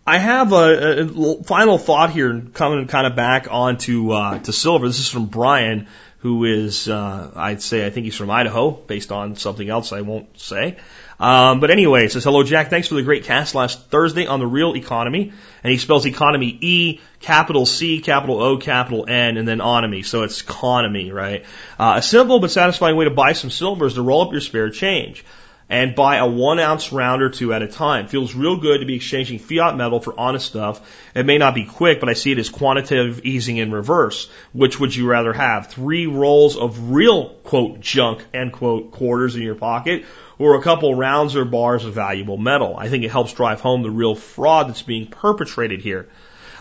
I 0.06 0.16
have 0.16 0.52
a, 0.52 1.02
a, 1.02 1.42
final 1.44 1.76
thought 1.76 2.12
here, 2.12 2.40
coming 2.54 2.86
kind 2.86 3.06
of 3.06 3.14
back 3.14 3.46
onto 3.50 4.12
uh, 4.12 4.38
to 4.38 4.52
silver. 4.54 4.86
This 4.86 5.00
is 5.00 5.10
from 5.10 5.26
Brian, 5.26 5.86
who 6.18 6.44
is, 6.44 6.88
uh, 6.88 7.30
I'd 7.36 7.60
say, 7.60 7.86
I 7.86 7.90
think 7.90 8.04
he's 8.04 8.16
from 8.16 8.30
Idaho, 8.30 8.70
based 8.70 9.12
on 9.12 9.36
something 9.36 9.68
else 9.68 9.92
I 9.92 10.00
won't 10.00 10.40
say. 10.40 10.78
Um, 11.18 11.60
but 11.60 11.70
anyway, 11.70 12.06
it 12.06 12.12
says, 12.12 12.24
hello, 12.24 12.42
Jack. 12.42 12.70
Thanks 12.70 12.88
for 12.88 12.94
the 12.94 13.02
great 13.02 13.24
cast 13.24 13.54
last 13.54 13.88
Thursday 13.88 14.26
on 14.26 14.40
the 14.40 14.46
real 14.46 14.76
economy. 14.76 15.32
And 15.62 15.70
he 15.70 15.78
spells 15.78 16.06
economy 16.06 16.58
E, 16.60 17.00
capital 17.20 17.66
C, 17.66 18.00
capital 18.00 18.42
O, 18.42 18.56
capital 18.58 19.06
N, 19.08 19.36
and 19.36 19.46
then 19.46 19.58
onomy. 19.58 20.04
So 20.04 20.22
it's 20.22 20.40
economy, 20.40 21.12
right? 21.12 21.44
Uh, 21.78 21.94
a 21.96 22.02
simple 22.02 22.40
but 22.40 22.50
satisfying 22.50 22.96
way 22.96 23.04
to 23.04 23.10
buy 23.10 23.32
some 23.32 23.50
silver 23.50 23.86
is 23.86 23.94
to 23.94 24.02
roll 24.02 24.22
up 24.22 24.32
your 24.32 24.40
spare 24.40 24.70
change 24.70 25.24
and 25.68 25.94
buy 25.94 26.16
a 26.16 26.26
one 26.26 26.58
ounce 26.58 26.92
round 26.92 27.22
or 27.22 27.30
two 27.30 27.52
at 27.52 27.62
a 27.62 27.68
time. 27.68 28.06
Feels 28.06 28.34
real 28.34 28.56
good 28.56 28.80
to 28.80 28.86
be 28.86 28.96
exchanging 28.96 29.38
fiat 29.38 29.76
metal 29.76 30.00
for 30.00 30.18
honest 30.18 30.46
stuff. 30.46 30.80
It 31.14 31.26
may 31.26 31.38
not 31.38 31.54
be 31.54 31.64
quick, 31.64 32.00
but 32.00 32.08
I 32.08 32.12
see 32.12 32.32
it 32.32 32.38
as 32.38 32.50
quantitative 32.50 33.24
easing 33.24 33.56
in 33.56 33.72
reverse. 33.72 34.28
Which 34.52 34.78
would 34.78 34.94
you 34.94 35.06
rather 35.06 35.32
have? 35.32 35.68
Three 35.68 36.06
rolls 36.06 36.56
of 36.56 36.90
real 36.90 37.30
quote 37.44 37.80
junk 37.80 38.24
end 38.34 38.52
quote 38.52 38.92
quarters 38.92 39.36
in 39.36 39.42
your 39.42 39.54
pocket 39.54 40.04
or 40.38 40.56
a 40.56 40.62
couple 40.62 40.94
rounds 40.94 41.36
or 41.36 41.44
bars 41.44 41.84
of 41.84 41.94
valuable 41.94 42.36
metal. 42.36 42.76
I 42.76 42.88
think 42.88 43.04
it 43.04 43.10
helps 43.10 43.32
drive 43.32 43.60
home 43.60 43.82
the 43.82 43.90
real 43.90 44.14
fraud 44.14 44.68
that's 44.68 44.82
being 44.82 45.06
perpetrated 45.06 45.80
here. 45.80 46.08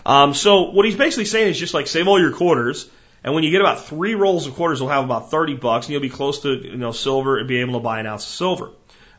Um, 0.06 0.34
so 0.34 0.70
what 0.70 0.84
he's 0.84 0.96
basically 0.96 1.24
saying 1.24 1.48
is 1.48 1.58
just 1.58 1.74
like 1.74 1.86
save 1.86 2.08
all 2.08 2.20
your 2.20 2.32
quarters, 2.32 2.88
and 3.22 3.34
when 3.34 3.42
you 3.42 3.50
get 3.50 3.62
about 3.62 3.86
three 3.86 4.14
rolls 4.14 4.46
of 4.46 4.54
quarters, 4.54 4.80
you'll 4.80 4.90
have 4.90 5.04
about 5.04 5.30
30 5.30 5.54
bucks, 5.54 5.86
and 5.86 5.92
you'll 5.92 6.02
be 6.02 6.10
close 6.10 6.40
to 6.42 6.52
you 6.52 6.76
know 6.76 6.92
silver 6.92 7.38
and 7.38 7.48
be 7.48 7.58
able 7.58 7.74
to 7.74 7.80
buy 7.80 8.00
an 8.00 8.06
ounce 8.06 8.24
of 8.24 8.30
silver. 8.30 8.70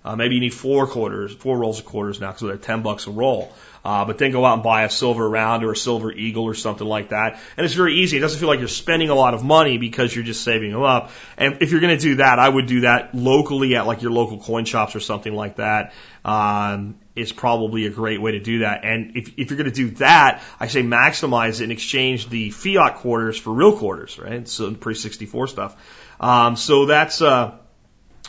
Uh, 0.06 0.16
maybe 0.16 0.36
you 0.36 0.42
need 0.42 0.54
four 0.54 0.86
quarters, 0.86 1.34
four 1.34 1.58
rolls 1.58 1.80
of 1.80 1.86
quarters 1.86 2.22
now 2.22 2.28
because 2.28 2.48
they're 2.48 2.58
10 2.58 2.84
bucks 2.84 3.08
a 3.08 3.12
roll. 3.12 3.52
Uh, 3.84 4.06
but 4.06 4.20
then 4.20 4.32
go 4.32 4.46
out 4.46 4.54
and 4.54 4.64
buy 4.64 4.84
a 4.84 4.90
silver 4.90 5.28
round 5.28 5.64
or 5.64 5.72
a 5.72 5.76
silver 5.76 6.12
eagle 6.12 6.44
or 6.44 6.54
something 6.54 6.88
like 6.88 7.10
that. 7.10 7.40
And 7.58 7.66
it's 7.66 7.74
very 7.74 7.96
easy. 7.96 8.18
It 8.18 8.20
doesn't 8.20 8.40
feel 8.40 8.48
like 8.48 8.60
you're 8.60 8.68
spending 8.68 9.10
a 9.10 9.16
lot 9.16 9.34
of 9.34 9.44
money 9.44 9.80
because 9.80 10.16
you're 10.16 10.24
just 10.24 10.44
saving 10.44 10.72
them 10.72 10.84
up. 10.84 11.12
And 11.38 11.62
if 11.62 11.72
you're 11.72 11.82
going 11.82 11.96
to 11.96 12.02
do 12.02 12.16
that, 12.16 12.38
I 12.38 12.48
would 12.48 12.68
do 12.68 12.82
that 12.82 13.16
locally 13.16 13.76
at 13.76 13.88
like 13.88 14.04
your 14.04 14.12
local 14.12 14.40
coin 14.40 14.66
shops 14.66 14.96
or 14.96 15.00
something 15.00 15.34
like 15.34 15.58
that. 15.58 15.94
Um, 16.24 17.00
is 17.16 17.32
probably 17.32 17.86
a 17.86 17.90
great 17.90 18.22
way 18.22 18.34
to 18.34 18.40
do 18.40 18.60
that. 18.60 18.84
And 18.84 19.16
if, 19.16 19.30
if 19.38 19.50
you're 19.50 19.58
going 19.58 19.72
to 19.72 19.76
do 19.76 19.92
that, 19.98 20.44
I 20.60 20.68
say 20.68 20.84
maximize 20.84 21.62
it 21.62 21.64
and 21.64 21.72
exchange 21.72 22.30
the 22.30 22.50
fiat 22.50 22.96
quarters 22.98 23.38
for 23.38 23.54
real 23.54 23.78
quarters, 23.78 24.20
right? 24.20 24.48
So 24.48 24.74
pre 24.74 24.96
64 24.96 25.48
stuff. 25.48 25.76
Um, 26.20 26.56
so 26.56 26.88
that's, 26.88 27.22
uh, 27.22 27.58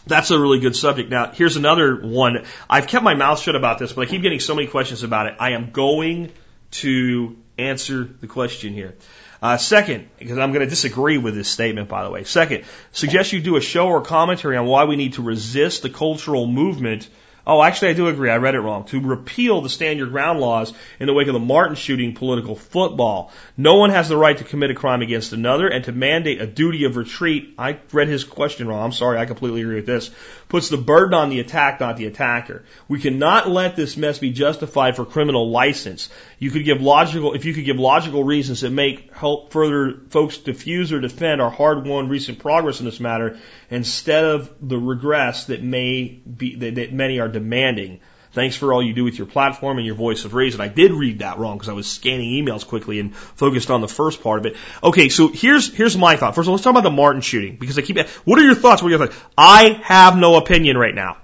that's 0.06 0.30
a 0.30 0.38
really 0.38 0.60
good 0.60 0.76
subject. 0.76 1.10
Now, 1.10 1.32
here's 1.32 1.56
another 1.56 1.96
one. 1.96 2.44
I've 2.70 2.86
kept 2.86 3.04
my 3.04 3.14
mouth 3.14 3.40
shut 3.40 3.56
about 3.56 3.78
this, 3.78 3.92
but 3.92 4.06
I 4.06 4.10
keep 4.10 4.22
getting 4.22 4.40
so 4.40 4.54
many 4.54 4.68
questions 4.68 5.02
about 5.02 5.26
it. 5.26 5.34
I 5.40 5.50
am 5.50 5.70
going 5.70 6.32
to 6.72 7.36
answer 7.58 8.04
the 8.04 8.26
question 8.26 8.72
here. 8.72 8.94
Uh, 9.42 9.56
second, 9.56 10.08
because 10.18 10.38
I'm 10.38 10.52
going 10.52 10.64
to 10.64 10.70
disagree 10.70 11.18
with 11.18 11.34
this 11.34 11.48
statement, 11.48 11.88
by 11.88 12.04
the 12.04 12.10
way. 12.10 12.24
Second, 12.24 12.64
suggest 12.92 13.32
you 13.32 13.40
do 13.40 13.56
a 13.56 13.60
show 13.60 13.88
or 13.88 14.00
commentary 14.00 14.56
on 14.56 14.66
why 14.66 14.84
we 14.84 14.96
need 14.96 15.14
to 15.14 15.22
resist 15.22 15.82
the 15.82 15.90
cultural 15.90 16.46
movement 16.46 17.08
Oh, 17.48 17.62
actually, 17.62 17.90
I 17.90 17.93
do 17.93 18.09
agree. 18.09 18.28
I 18.28 18.39
read 18.39 18.56
it 18.56 18.60
wrong. 18.60 18.85
To 18.86 19.01
repeal 19.01 19.60
the 19.60 19.68
stand 19.68 19.98
your 19.98 20.09
ground 20.09 20.40
laws 20.40 20.73
in 20.98 21.06
the 21.06 21.12
wake 21.12 21.28
of 21.28 21.32
the 21.32 21.39
Martin 21.39 21.77
shooting 21.77 22.14
political 22.14 22.56
football. 22.56 23.31
No 23.56 23.77
one 23.77 23.90
has 23.90 24.09
the 24.09 24.16
right 24.16 24.36
to 24.36 24.43
commit 24.43 24.73
a 24.73 24.74
crime 24.74 25.01
against 25.01 25.32
another 25.32 25.68
and 25.68 25.85
to 25.85 25.93
mandate 25.93 26.40
a 26.40 26.47
duty 26.47 26.85
of 26.85 26.97
retreat. 26.97 27.55
I 27.56 27.78
read 27.93 28.09
his 28.09 28.24
question 28.24 28.66
wrong. 28.66 28.82
I'm 28.82 28.93
sorry. 28.93 29.18
I 29.18 29.27
completely 29.27 29.60
agree 29.60 29.77
with 29.77 29.86
this 29.86 30.10
puts 30.48 30.68
the 30.68 30.77
burden 30.77 31.14
on 31.14 31.28
the 31.28 31.40
attack, 31.40 31.81
not 31.81 31.97
the 31.97 32.06
attacker. 32.06 32.62
We 32.89 33.01
cannot 33.01 33.48
let 33.48 33.74
this 33.74 33.97
mess 33.97 34.18
be 34.18 34.31
justified 34.31 34.97
for 34.97 35.05
criminal 35.05 35.51
license. 35.51 36.09
You 36.39 36.51
could 36.51 36.64
give 36.64 36.81
logical, 36.81 37.35
if 37.35 37.44
you 37.44 37.55
could 37.55 37.64
give 37.64 37.78
logical 37.78 38.23
reasons 38.23 38.60
that 38.60 38.70
make 38.70 39.12
help 39.14 39.52
further 39.52 39.98
folks 40.10 40.39
diffuse 40.39 40.93
or 40.93 41.01
defend 41.01 41.40
our 41.40 41.51
hard-won 41.51 42.09
recent 42.09 42.39
progress 42.39 42.81
in 42.81 42.86
this 42.86 43.01
matter 43.01 43.39
instead 43.70 44.24
of 44.24 44.52
the 44.60 44.78
regress 44.78 45.47
that 45.47 45.62
may 45.62 46.05
be, 46.05 46.56
that, 46.56 46.74
that 46.77 46.93
many 46.93 47.18
are 47.18 47.28
demanding. 47.28 48.01
Thanks 48.36 48.54
for 48.54 48.74
all 48.74 48.82
you 48.82 48.92
do 48.92 49.02
with 49.02 49.16
your 49.16 49.26
platform 49.26 49.78
and 49.78 49.86
your 49.86 49.94
voice 49.94 50.26
of 50.26 50.34
reason. 50.34 50.60
I 50.60 50.68
did 50.68 50.92
read 50.92 51.20
that 51.20 51.38
wrong 51.38 51.56
because 51.56 51.70
I 51.70 51.72
was 51.72 51.90
scanning 51.90 52.44
emails 52.44 52.66
quickly 52.66 53.00
and 53.00 53.16
focused 53.16 53.70
on 53.70 53.80
the 53.80 53.88
first 53.88 54.22
part 54.22 54.40
of 54.40 54.44
it. 54.44 54.56
Okay, 54.84 55.08
so 55.08 55.28
here's 55.28 55.72
here's 55.74 55.96
my 55.96 56.16
thought. 56.16 56.34
First 56.34 56.44
of 56.44 56.50
all, 56.50 56.56
let's 56.56 56.62
talk 56.62 56.72
about 56.72 56.82
the 56.82 56.90
Martin 56.90 57.22
shooting 57.22 57.56
because 57.56 57.78
I 57.78 57.80
keep. 57.80 57.98
What 58.26 58.38
are 58.38 58.44
your 58.44 58.54
thoughts? 58.54 58.82
What 58.82 58.88
are 58.88 58.90
your 58.90 59.06
thoughts? 59.06 59.18
I 59.38 59.80
have 59.84 60.18
no 60.18 60.36
opinion 60.36 60.76
right 60.76 60.94
now. 60.94 61.16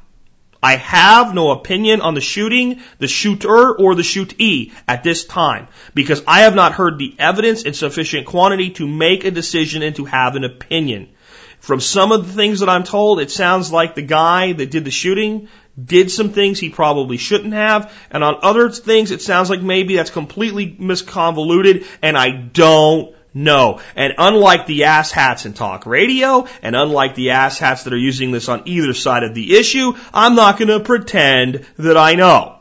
I 0.63 0.77
have 0.77 1.35
no 1.35 1.51
opinion 1.51 2.01
on 2.01 2.15
the 2.15 2.23
shooting, 2.23 2.81
the 2.99 3.09
shooter, 3.09 3.77
or 3.77 3.95
the 3.95 4.01
shootee 4.01 4.73
at 4.89 5.03
this 5.03 5.27
time 5.27 5.69
because 5.93 6.23
I 6.27 6.41
have 6.41 6.55
not 6.55 6.73
heard 6.73 6.99
the 6.99 7.15
evidence 7.19 7.65
in 7.65 7.75
sufficient 7.75 8.27
quantity 8.27 8.71
to 8.71 8.89
make 8.89 9.27
a 9.27 9.31
decision 9.31 9.83
and 9.83 9.95
to 9.97 10.07
have 10.07 10.35
an 10.35 10.45
opinion. 10.45 11.11
From 11.63 11.79
some 11.79 12.11
of 12.11 12.27
the 12.27 12.33
things 12.33 12.59
that 12.59 12.69
I'm 12.69 12.83
told, 12.83 13.21
it 13.21 13.31
sounds 13.31 13.71
like 13.71 13.95
the 13.95 14.03
guy 14.03 14.53
that 14.53 14.73
did 14.73 14.85
the 14.85 14.91
shooting 14.91 15.49
did 15.83 16.11
some 16.11 16.31
things 16.31 16.59
he 16.59 16.71
probably 16.71 17.17
shouldn't 17.17 17.55
have, 17.55 17.93
and 18.11 18.23
on 18.23 18.39
other 18.43 18.71
things 18.71 19.11
it 19.11 19.23
sounds 19.23 19.51
like 19.51 19.63
maybe 19.63 19.97
that's 19.97 20.11
completely 20.11 20.77
misconvoluted, 20.79 21.87
and 22.03 22.17
I 22.17 22.31
don't 22.31 23.15
know. 23.35 23.81
And 23.97 24.15
unlike 24.19 24.67
the 24.67 24.81
asshats 24.81 25.47
in 25.47 25.55
talk 25.55 25.87
radio, 25.87 26.47
and 26.63 26.77
unlike 26.77 27.15
the 27.15 27.29
asshats 27.29 27.85
that 27.85 27.93
are 27.93 27.99
using 27.99 28.33
this 28.33 28.49
on 28.49 28.63
either 28.67 28.93
side 28.95 29.23
of 29.23 29.35
the 29.35 29.57
issue, 29.57 29.95
I'm 30.13 30.35
not 30.35 30.59
going 30.59 30.69
to 30.69 30.81
pretend 30.81 31.67
that 31.79 31.97
I 31.97 32.15
know. 32.15 32.59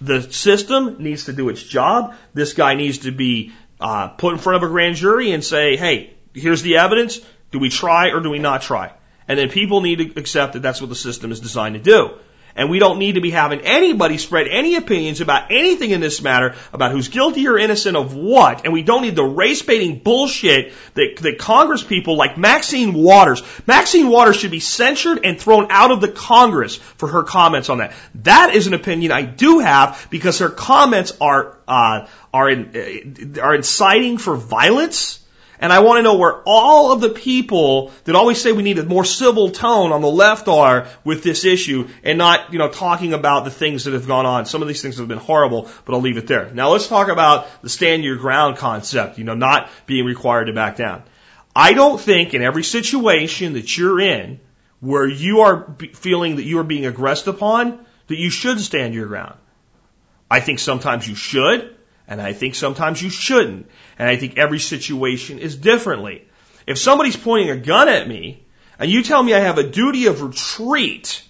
The 0.00 0.22
system 0.22 1.02
needs 1.02 1.24
to 1.24 1.32
do 1.32 1.48
its 1.48 1.62
job. 1.62 2.14
This 2.32 2.52
guy 2.52 2.74
needs 2.74 2.98
to 2.98 3.10
be 3.10 3.52
uh, 3.80 4.08
put 4.08 4.32
in 4.32 4.38
front 4.38 4.62
of 4.62 4.68
a 4.68 4.72
grand 4.72 4.96
jury 4.96 5.32
and 5.32 5.44
say, 5.44 5.76
hey, 5.76 6.14
here's 6.34 6.62
the 6.62 6.78
evidence. 6.78 7.20
Do 7.50 7.58
we 7.58 7.68
try 7.68 8.10
or 8.10 8.20
do 8.20 8.30
we 8.30 8.38
not 8.38 8.62
try? 8.62 8.92
And 9.26 9.38
then 9.38 9.50
people 9.50 9.80
need 9.80 9.98
to 9.98 10.20
accept 10.20 10.54
that 10.54 10.62
that's 10.62 10.80
what 10.80 10.88
the 10.88 10.96
system 10.96 11.32
is 11.32 11.40
designed 11.40 11.74
to 11.74 11.80
do. 11.80 12.18
And 12.58 12.68
we 12.68 12.80
don't 12.80 12.98
need 12.98 13.14
to 13.14 13.20
be 13.20 13.30
having 13.30 13.60
anybody 13.60 14.18
spread 14.18 14.48
any 14.48 14.74
opinions 14.74 15.20
about 15.20 15.52
anything 15.52 15.92
in 15.92 16.00
this 16.00 16.20
matter 16.20 16.56
about 16.72 16.90
who's 16.90 17.06
guilty 17.06 17.46
or 17.46 17.56
innocent 17.56 17.96
of 17.96 18.14
what. 18.14 18.64
And 18.64 18.72
we 18.72 18.82
don't 18.82 19.02
need 19.02 19.14
the 19.14 19.22
race 19.24 19.62
baiting 19.62 20.00
bullshit 20.00 20.72
that, 20.94 21.18
that 21.18 21.38
Congress 21.38 21.84
people 21.84 22.16
like 22.16 22.36
Maxine 22.36 22.94
Waters. 22.94 23.44
Maxine 23.68 24.08
Waters 24.08 24.38
should 24.38 24.50
be 24.50 24.58
censured 24.58 25.24
and 25.24 25.40
thrown 25.40 25.68
out 25.70 25.92
of 25.92 26.00
the 26.00 26.08
Congress 26.08 26.74
for 26.74 27.06
her 27.06 27.22
comments 27.22 27.70
on 27.70 27.78
that. 27.78 27.94
That 28.16 28.52
is 28.56 28.66
an 28.66 28.74
opinion 28.74 29.12
I 29.12 29.22
do 29.22 29.60
have 29.60 30.08
because 30.10 30.40
her 30.40 30.50
comments 30.50 31.16
are, 31.20 31.56
uh, 31.68 32.08
are, 32.34 32.50
in, 32.50 33.36
uh, 33.38 33.40
are 33.40 33.54
inciting 33.54 34.18
for 34.18 34.34
violence 34.34 35.20
And 35.60 35.72
I 35.72 35.80
want 35.80 35.98
to 35.98 36.02
know 36.02 36.16
where 36.16 36.40
all 36.46 36.92
of 36.92 37.00
the 37.00 37.08
people 37.08 37.90
that 38.04 38.14
always 38.14 38.40
say 38.40 38.52
we 38.52 38.62
need 38.62 38.78
a 38.78 38.84
more 38.84 39.04
civil 39.04 39.50
tone 39.50 39.92
on 39.92 40.02
the 40.02 40.10
left 40.10 40.46
are 40.46 40.86
with 41.04 41.22
this 41.22 41.44
issue 41.44 41.88
and 42.04 42.16
not, 42.16 42.52
you 42.52 42.58
know, 42.58 42.68
talking 42.68 43.12
about 43.12 43.44
the 43.44 43.50
things 43.50 43.84
that 43.84 43.94
have 43.94 44.06
gone 44.06 44.24
on. 44.24 44.46
Some 44.46 44.62
of 44.62 44.68
these 44.68 44.82
things 44.82 44.98
have 44.98 45.08
been 45.08 45.18
horrible, 45.18 45.68
but 45.84 45.94
I'll 45.94 46.00
leave 46.00 46.16
it 46.16 46.28
there. 46.28 46.50
Now 46.52 46.70
let's 46.70 46.86
talk 46.86 47.08
about 47.08 47.48
the 47.62 47.68
stand 47.68 48.04
your 48.04 48.16
ground 48.16 48.56
concept, 48.58 49.18
you 49.18 49.24
know, 49.24 49.34
not 49.34 49.68
being 49.86 50.04
required 50.04 50.44
to 50.44 50.52
back 50.52 50.76
down. 50.76 51.02
I 51.56 51.72
don't 51.72 52.00
think 52.00 52.34
in 52.34 52.42
every 52.42 52.62
situation 52.62 53.54
that 53.54 53.76
you're 53.76 54.00
in 54.00 54.38
where 54.80 55.08
you 55.08 55.40
are 55.40 55.74
feeling 55.94 56.36
that 56.36 56.44
you 56.44 56.60
are 56.60 56.64
being 56.64 56.86
aggressed 56.86 57.26
upon 57.26 57.84
that 58.06 58.16
you 58.16 58.30
should 58.30 58.60
stand 58.60 58.94
your 58.94 59.06
ground. 59.06 59.34
I 60.30 60.40
think 60.40 60.58
sometimes 60.58 61.08
you 61.08 61.14
should. 61.14 61.76
And 62.08 62.22
I 62.22 62.32
think 62.32 62.54
sometimes 62.54 63.02
you 63.02 63.10
shouldn't. 63.10 63.68
And 63.98 64.08
I 64.08 64.16
think 64.16 64.38
every 64.38 64.58
situation 64.58 65.38
is 65.38 65.54
differently. 65.56 66.26
If 66.66 66.78
somebody's 66.78 67.16
pointing 67.16 67.50
a 67.50 67.56
gun 67.56 67.88
at 67.88 68.08
me 68.08 68.44
and 68.78 68.90
you 68.90 69.02
tell 69.02 69.22
me 69.22 69.34
I 69.34 69.40
have 69.40 69.58
a 69.58 69.68
duty 69.68 70.06
of 70.06 70.22
retreat, 70.22 71.22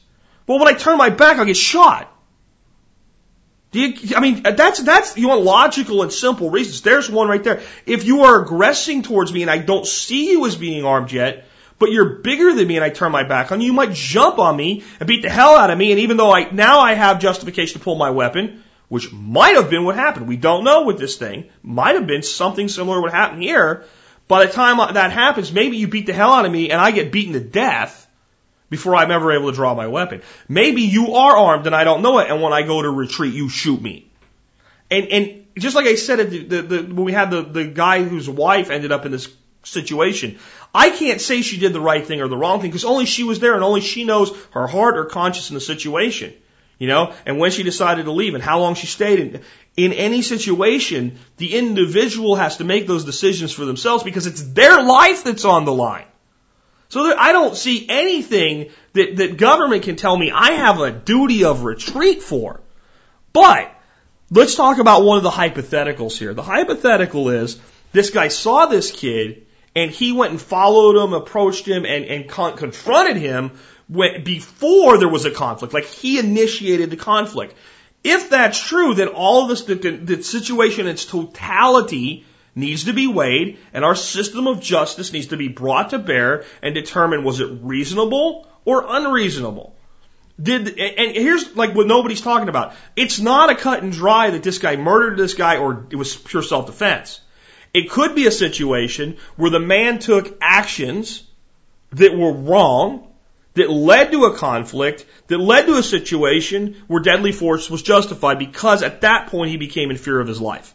well, 0.47 0.61
when 0.61 0.69
I 0.69 0.75
turn 0.75 0.97
my 0.97 1.11
back, 1.11 1.39
I'll 1.39 1.45
get 1.45 1.57
shot. 1.57 2.15
Do 3.71 3.81
you, 3.81 4.17
I 4.17 4.21
mean, 4.21 4.43
that's, 4.43 4.81
that's, 4.81 5.19
you 5.19 5.29
want 5.29 5.43
logical 5.43 6.03
and 6.03 6.13
simple 6.13 6.49
reasons. 6.49 6.81
There's 6.81 7.11
one 7.11 7.29
right 7.29 7.43
there. 7.43 7.61
If 7.85 8.05
you 8.05 8.23
are 8.23 8.43
aggressing 8.43 9.03
towards 9.03 9.33
me 9.33 9.43
and 9.43 9.51
I 9.51 9.59
don't 9.59 9.87
see 9.87 10.31
you 10.31 10.47
as 10.47 10.57
being 10.57 10.85
armed 10.85 11.13
yet, 11.13 11.45
but 11.79 11.91
you're 11.91 12.21
bigger 12.21 12.55
than 12.55 12.67
me 12.67 12.77
and 12.77 12.85
I 12.85 12.91
turn 12.91 13.13
my 13.13 13.25
back 13.25 13.53
on 13.53 13.61
you, 13.61 13.67
you 13.67 13.73
might 13.73 13.93
jump 13.93 14.39
on 14.39 14.57
me 14.57 14.85
and 14.99 15.07
beat 15.07 15.23
the 15.23 15.29
hell 15.29 15.57
out 15.57 15.71
of 15.71 15.77
me. 15.77 15.91
And 15.91 16.01
even 16.01 16.17
though 16.17 16.31
I, 16.31 16.51
now 16.51 16.81
I 16.81 16.95
have 16.95 17.21
justification 17.21 17.79
to 17.79 17.85
pull 17.85 17.97
my 17.97 18.11
weapon, 18.11 18.65
which 18.89 19.13
might 19.13 19.55
have 19.55 19.71
been 19.71 19.85
what 19.85 19.97
happened. 19.97 20.27
We 20.27 20.37
don't 20.37 20.65
know 20.65 20.85
with 20.85 20.99
this 20.99 21.17
thing. 21.17 21.51
Might 21.63 21.95
have 21.95 22.07
been 22.07 22.23
something 22.23 22.69
similar 22.69 23.01
what 23.01 23.13
happened 23.13 23.43
here. 23.43 23.85
By 24.27 24.47
the 24.47 24.53
time 24.53 24.95
that 24.95 25.13
happens, 25.13 25.53
maybe 25.53 25.77
you 25.77 25.89
beat 25.89 26.07
the 26.07 26.13
hell 26.13 26.33
out 26.33 26.47
of 26.47 26.53
me 26.53 26.71
and 26.71 26.81
I 26.81 26.91
get 26.91 27.13
beaten 27.13 27.33
to 27.35 27.41
death 27.41 28.07
before 28.71 28.95
I'm 28.95 29.11
ever 29.11 29.33
able 29.33 29.51
to 29.51 29.55
draw 29.55 29.75
my 29.75 29.87
weapon. 29.87 30.23
Maybe 30.49 30.83
you 30.83 31.15
are 31.15 31.37
armed 31.37 31.67
and 31.67 31.75
I 31.75 31.85
don't 31.85 32.03
know 32.03 32.19
it, 32.19 32.31
and 32.31 32.43
when 32.43 32.53
I 32.53 32.63
go 32.63 32.83
to 32.83 32.91
retreat, 32.91 33.35
you 33.35 33.49
shoot 33.49 33.81
me. 33.81 34.11
And 34.91 35.07
and 35.09 35.47
just 35.59 35.75
like 35.75 35.87
I 35.87 35.95
said, 35.95 36.31
the, 36.31 36.39
the, 36.45 36.63
the, 36.63 36.83
when 36.83 37.05
we 37.05 37.13
had 37.13 37.31
the 37.31 37.43
the 37.43 37.65
guy 37.65 38.03
whose 38.03 38.29
wife 38.29 38.71
ended 38.71 38.93
up 38.93 39.07
in 39.07 39.13
this 39.13 39.29
situation, 39.65 40.39
I 40.75 40.91
can't 40.91 41.21
say 41.21 41.43
she 41.43 41.59
did 41.59 41.73
the 41.73 41.81
right 41.81 42.07
thing 42.07 42.21
or 42.21 42.29
the 42.29 42.37
wrong 42.37 42.61
thing 42.61 42.71
because 42.71 42.85
only 42.85 43.07
she 43.07 43.25
was 43.25 43.41
there 43.41 43.55
and 43.55 43.65
only 43.65 43.81
she 43.81 44.05
knows 44.05 44.33
her 44.53 44.67
heart 44.67 44.99
or 44.99 45.07
conscience 45.07 45.51
in 45.51 45.55
the 45.55 45.61
situation 45.61 46.35
you 46.79 46.87
know, 46.87 47.13
and 47.27 47.39
when 47.39 47.51
she 47.51 47.63
decided 47.63 48.05
to 48.05 48.13
leave 48.13 48.35
and 48.35 48.43
how 48.43 48.61
long 48.61 48.75
she 48.75 48.87
stayed. 48.87 49.19
In, 49.19 49.43
in 49.77 49.93
any 49.93 50.23
situation, 50.23 51.19
the 51.37 51.57
individual 51.57 52.37
has 52.37 52.59
to 52.59 52.65
make 52.65 52.87
those 52.87 53.05
decisions 53.05 53.53
for 53.53 53.65
themselves 53.65 54.05
because 54.05 54.27
it's 54.27 54.43
their 54.43 54.83
life 54.83 55.25
that's 55.25 55.45
on 55.45 55.65
the 55.65 55.73
line. 55.73 56.07
So 56.89 57.05
there, 57.05 57.17
I 57.19 57.33
don't 57.33 57.57
see 57.57 57.87
anything 57.89 58.71
that, 58.95 59.17
that 59.17 59.37
government 59.37 59.83
can 59.83 59.97
tell 59.97 60.17
me 60.17 60.31
I 60.31 60.53
have 60.53 60.81
a 60.81 60.91
duty 60.91 61.45
of 61.45 61.65
retreat 61.65 62.23
for. 62.23 62.61
But 63.33 63.71
let's 64.31 64.55
talk 64.55 64.79
about 64.79 65.03
one 65.03 65.19
of 65.19 65.23
the 65.23 65.31
hypotheticals 65.31 66.17
here. 66.17 66.33
The 66.33 66.43
hypothetical 66.43 67.29
is 67.29 67.61
this 67.93 68.11
guy 68.11 68.29
saw 68.29 68.67
this 68.67 68.91
kid 68.91 69.47
and 69.75 69.91
he 69.91 70.13
went 70.13 70.33
and 70.33 70.41
followed 70.41 71.03
him, 71.03 71.13
approached 71.13 71.67
him, 71.67 71.85
and, 71.85 72.05
and 72.05 72.29
con- 72.29 72.57
confronted 72.57 73.17
him 73.17 73.53
when, 73.89 74.23
before 74.23 74.99
there 74.99 75.09
was 75.09 75.25
a 75.25 75.31
conflict. 75.31 75.75
Like 75.75 75.87
he 75.87 76.19
initiated 76.19 76.91
the 76.91 76.97
conflict. 76.97 77.55
If 78.05 78.31
that's 78.31 78.61
true, 78.61 78.95
then 78.95 79.09
all 79.09 79.43
of 79.43 79.49
this, 79.49 79.63
the, 79.63 79.75
the 79.75 80.23
situation 80.23 80.83
in 80.83 80.93
its 80.93 81.05
totality 81.05 82.25
needs 82.55 82.85
to 82.85 82.93
be 82.93 83.07
weighed 83.07 83.59
and 83.73 83.85
our 83.85 83.95
system 83.95 84.47
of 84.47 84.61
justice 84.61 85.13
needs 85.13 85.29
to 85.29 85.37
be 85.37 85.49
brought 85.49 85.91
to 85.91 85.99
bear 85.99 86.45
and 86.63 86.75
determine 86.75 87.25
was 87.25 87.41
it 87.41 87.49
reasonable 87.63 88.47
or 88.65 88.85
unreasonable. 88.87 89.75
Did, 90.41 90.79
and 90.79 91.17
here's 91.17 91.57
like 91.57 91.75
what 91.75 91.89
nobody's 91.89 92.21
talking 92.21 92.49
about. 92.49 92.75
It's 92.95 93.19
not 93.19 93.51
a 93.51 93.57
cut 93.57 93.83
and 93.83 93.93
dry 93.93 94.31
that 94.31 94.45
this 94.45 94.59
guy 94.59 94.77
murdered 94.77 95.19
this 95.19 95.35
guy 95.35 95.57
or 95.57 95.87
it 95.91 95.97
was 95.97 96.15
pure 96.15 96.43
self-defense. 96.43 97.21
It 97.75 97.91
could 97.91 98.15
be 98.15 98.27
a 98.27 98.31
situation 98.31 99.17
where 99.37 99.51
the 99.51 99.61
man 99.61 99.99
took 99.99 100.39
actions 100.41 101.25
that 101.91 102.17
were 102.17 102.33
wrong 102.33 103.08
that 103.55 103.71
led 103.71 104.13
to 104.13 104.25
a 104.25 104.37
conflict, 104.37 105.05
that 105.29 105.39
led 105.39 105.67
to 105.67 105.77
a 105.77 105.83
situation 105.83 106.77
where 106.87 107.03
deadly 107.03 107.33
force 107.33 107.69
was 107.69 107.83
justified 107.83 108.39
because 108.39 108.83
at 108.83 109.01
that 109.03 109.29
point 109.29 109.51
he 109.51 109.57
became 109.57 109.91
in 109.91 109.97
fear 109.97 110.21
of 110.21 110.29
his 110.29 110.41
life. 110.41 110.75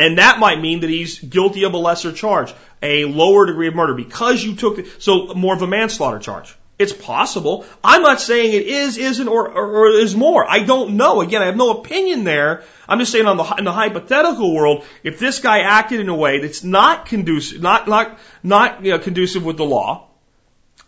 And 0.00 0.18
that 0.18 0.38
might 0.38 0.60
mean 0.60 0.80
that 0.80 0.90
he's 0.90 1.18
guilty 1.18 1.64
of 1.64 1.74
a 1.74 1.78
lesser 1.78 2.12
charge, 2.12 2.54
a 2.82 3.04
lower 3.04 3.46
degree 3.46 3.66
of 3.66 3.74
murder 3.74 3.94
because 3.94 4.42
you 4.42 4.54
took, 4.54 4.86
so 5.00 5.34
more 5.34 5.54
of 5.54 5.62
a 5.62 5.66
manslaughter 5.66 6.20
charge. 6.20 6.56
It's 6.78 6.92
possible. 6.92 7.66
I'm 7.82 8.02
not 8.02 8.20
saying 8.20 8.52
it 8.52 8.66
is, 8.66 8.98
isn't, 8.98 9.26
or, 9.26 9.48
or, 9.48 9.78
or 9.78 9.88
is 9.88 10.14
more. 10.14 10.48
I 10.48 10.60
don't 10.60 10.96
know. 10.96 11.20
Again, 11.20 11.42
I 11.42 11.46
have 11.46 11.56
no 11.56 11.70
opinion 11.70 12.22
there. 12.22 12.62
I'm 12.88 13.00
just 13.00 13.10
saying 13.10 13.26
on 13.26 13.36
the, 13.36 13.54
in 13.58 13.64
the 13.64 13.72
hypothetical 13.72 14.54
world, 14.54 14.84
if 15.02 15.18
this 15.18 15.40
guy 15.40 15.60
acted 15.60 15.98
in 15.98 16.08
a 16.08 16.14
way 16.14 16.38
that's 16.38 16.62
not 16.62 17.06
conducive, 17.06 17.60
not, 17.60 17.88
not, 17.88 18.20
not 18.44 18.84
you 18.84 18.92
know, 18.92 19.00
conducive 19.00 19.44
with 19.44 19.56
the 19.56 19.64
law, 19.64 20.07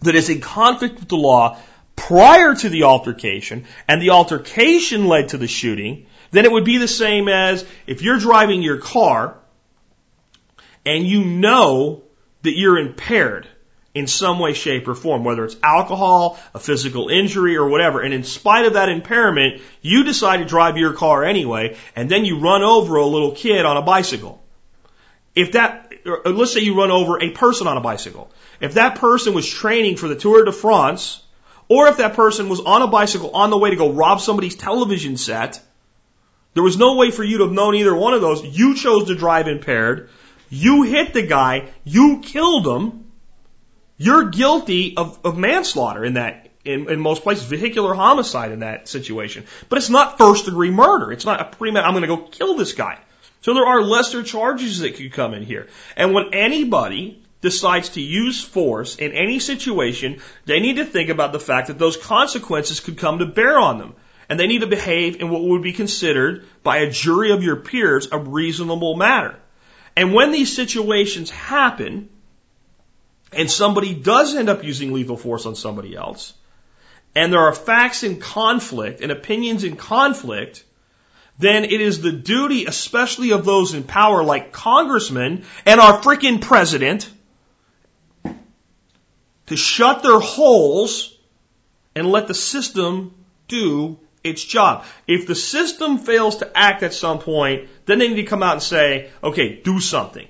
that 0.03 0.15
is 0.15 0.31
in 0.31 0.41
conflict 0.41 1.01
with 1.01 1.09
the 1.09 1.17
law 1.17 1.59
prior 1.97 2.55
to 2.55 2.69
the 2.69 2.85
altercation, 2.85 3.67
and 3.87 4.01
the 4.01 4.11
altercation 4.11 5.07
led 5.07 5.31
to 5.31 5.39
the 5.39 5.47
shooting, 5.47 6.07
then 6.31 6.45
it 6.45 6.53
would 6.53 6.65
be 6.65 6.79
the 6.79 6.89
same 6.89 7.29
as 7.29 7.65
if 7.87 8.03
you're 8.03 8.19
driving 8.19 8.63
your 8.63 8.79
car 8.79 9.37
and 10.87 11.07
you 11.07 11.25
know 11.25 12.03
that 12.43 12.57
you're 12.57 12.79
impaired 12.79 13.47
in 13.93 14.07
some 14.07 14.39
way, 14.39 14.53
shape, 14.53 14.87
or 14.87 14.95
form, 14.95 15.25
whether 15.25 15.45
it's 15.45 15.57
alcohol, 15.63 16.39
a 16.55 16.61
physical 16.61 17.09
injury, 17.09 17.57
or 17.57 17.69
whatever. 17.69 18.01
And 18.01 18.15
in 18.15 18.23
spite 18.23 18.65
of 18.65 18.75
that 18.75 18.89
impairment, 18.89 19.61
you 19.83 20.05
decide 20.05 20.39
to 20.39 20.45
drive 20.45 20.77
your 20.77 20.93
car 20.93 21.25
anyway, 21.25 21.77
and 21.97 22.09
then 22.09 22.25
you 22.25 22.39
run 22.39 22.63
over 22.63 22.97
a 22.97 23.07
little 23.07 23.33
kid 23.33 23.65
on 23.65 23.77
a 23.77 23.83
bicycle. 23.83 24.43
If 25.35 25.53
that, 25.53 25.90
let's 26.05 26.53
say 26.53 26.61
you 26.61 26.77
run 26.77 26.91
over 26.91 27.23
a 27.23 27.31
person 27.31 27.67
on 27.67 27.77
a 27.77 27.81
bicycle. 27.81 28.31
If 28.61 28.75
that 28.75 28.97
person 28.97 29.35
was 29.35 29.49
training 29.49 29.97
for 29.97 30.09
the 30.09 30.17
Tour 30.17 30.45
de 30.45 30.53
France, 30.53 31.23
or 31.69 31.89
if 31.89 31.99
that 31.99 32.15
person 32.15 32.49
was 32.49 32.61
on 32.61 32.83
a 32.83 32.89
bicycle 32.89 33.31
on 33.31 33.51
the 33.51 33.59
way 33.59 33.71
to 33.71 33.77
go 33.77 33.93
rob 33.93 34.21
somebody's 34.21 34.57
television 34.57 35.17
set, 35.17 35.61
there 36.55 36.63
was 36.63 36.77
no 36.77 36.97
way 36.97 37.11
for 37.11 37.23
you 37.23 37.39
to 37.39 37.45
have 37.45 37.53
known 37.53 37.77
either 37.77 37.95
one 37.95 38.15
of 38.15 38.21
those. 38.21 38.45
You 38.45 38.75
chose 38.75 39.07
to 39.07 39.15
drive 39.15 39.47
impaired. 39.47 40.11
You 40.49 40.83
hit 40.83 41.13
the 41.13 41.23
guy. 41.23 41.69
You 41.85 42.21
killed 42.21 42.67
him. 42.67 43.05
You're 43.97 44.31
guilty 44.31 44.97
of, 44.97 45.19
of 45.25 45.39
manslaughter 45.39 46.05
in 46.05 46.15
that, 46.15 46.49
in, 46.65 46.91
in 46.91 47.01
most 47.01 47.23
places, 47.23 47.45
vehicular 47.45 47.95
homicide 47.95 48.51
in 48.51 48.61
that 48.61 48.89
situation. 48.89 49.45
But 49.69 49.79
it's 49.79 49.91
not 49.91 50.19
first 50.19 50.47
degree 50.47 50.71
murder. 50.71 51.13
It's 51.13 51.25
not 51.25 51.41
a 51.41 51.45
premeditated, 51.45 51.87
I'm 51.87 51.93
going 51.93 52.03
to 52.03 52.17
go 52.17 52.29
kill 52.29 52.57
this 52.57 52.73
guy. 52.73 52.99
So 53.43 53.55
there 53.55 53.67
are 53.67 53.83
lesser 53.83 54.23
charges 54.23 54.81
that 54.81 54.97
could 54.97 55.13
come 55.13 55.35
in 55.35 55.43
here. 55.43 55.69
And 55.97 56.13
when 56.13 56.35
anybody 56.35 57.23
decides 57.41 57.91
to 57.91 58.01
use 58.01 58.43
force 58.43 58.97
in 58.97 59.13
any 59.13 59.39
situation, 59.39 60.21
they 60.45 60.61
need 60.61 60.77
to 60.77 60.85
think 60.85 61.09
about 61.09 61.33
the 61.33 61.41
fact 61.41 61.69
that 61.69 61.79
those 61.79 61.97
consequences 61.97 62.81
could 62.81 62.99
come 62.99 63.19
to 63.19 63.27
bear 63.27 63.59
on 63.59 63.79
them. 63.79 63.95
And 64.29 64.39
they 64.39 64.47
need 64.47 64.61
to 64.61 64.67
behave 64.67 65.21
in 65.21 65.31
what 65.31 65.43
would 65.43 65.63
be 65.63 65.73
considered 65.73 66.45
by 66.63 66.79
a 66.79 66.91
jury 66.91 67.33
of 67.33 67.43
your 67.43 67.57
peers 67.57 68.09
a 68.13 68.19
reasonable 68.19 68.95
manner. 68.95 69.37
And 69.97 70.15
when 70.15 70.31
these 70.31 70.55
situations 70.55 71.31
happen, 71.31 72.11
and 73.33 73.51
somebody 73.51 73.95
does 73.95 74.35
end 74.37 74.49
up 74.49 74.63
using 74.63 74.93
lethal 74.93 75.17
force 75.17 75.47
on 75.47 75.57
somebody 75.57 75.97
else, 75.97 76.33
and 77.15 77.33
there 77.33 77.41
are 77.41 77.55
facts 77.55 78.05
in 78.05 78.21
conflict 78.21 79.01
and 79.01 79.11
opinions 79.11 79.65
in 79.65 79.77
conflict, 79.77 80.65
then 81.41 81.65
it 81.65 81.81
is 81.81 82.01
the 82.01 82.13
duty, 82.13 82.67
especially 82.67 83.33
of 83.33 83.45
those 83.45 83.75
in 83.75 83.83
power 83.83 84.23
like 84.23 84.53
congressmen 84.53 85.45
and 85.65 85.81
our 85.81 86.01
freaking 86.01 86.41
president, 86.41 87.11
to 89.47 89.57
shut 89.57 90.03
their 90.03 90.21
holes 90.21 91.17
and 91.97 92.13
let 92.13 92.29
the 92.29 92.35
system 92.35 93.15
do 93.49 93.99
its 94.23 94.45
job. 94.45 94.85
If 95.07 95.27
the 95.27 95.35
system 95.35 95.99
fails 95.99 96.37
to 96.37 96.51
act 96.57 96.83
at 96.83 96.95
some 96.95 97.19
point, 97.19 97.69
then 97.87 97.99
they 97.99 98.09
need 98.09 98.17
to 98.17 98.25
come 98.25 98.43
out 98.43 98.53
and 98.53 98.63
say, 98.63 99.11
okay, 99.25 99.61
do 99.63 99.81
something. 99.81 100.29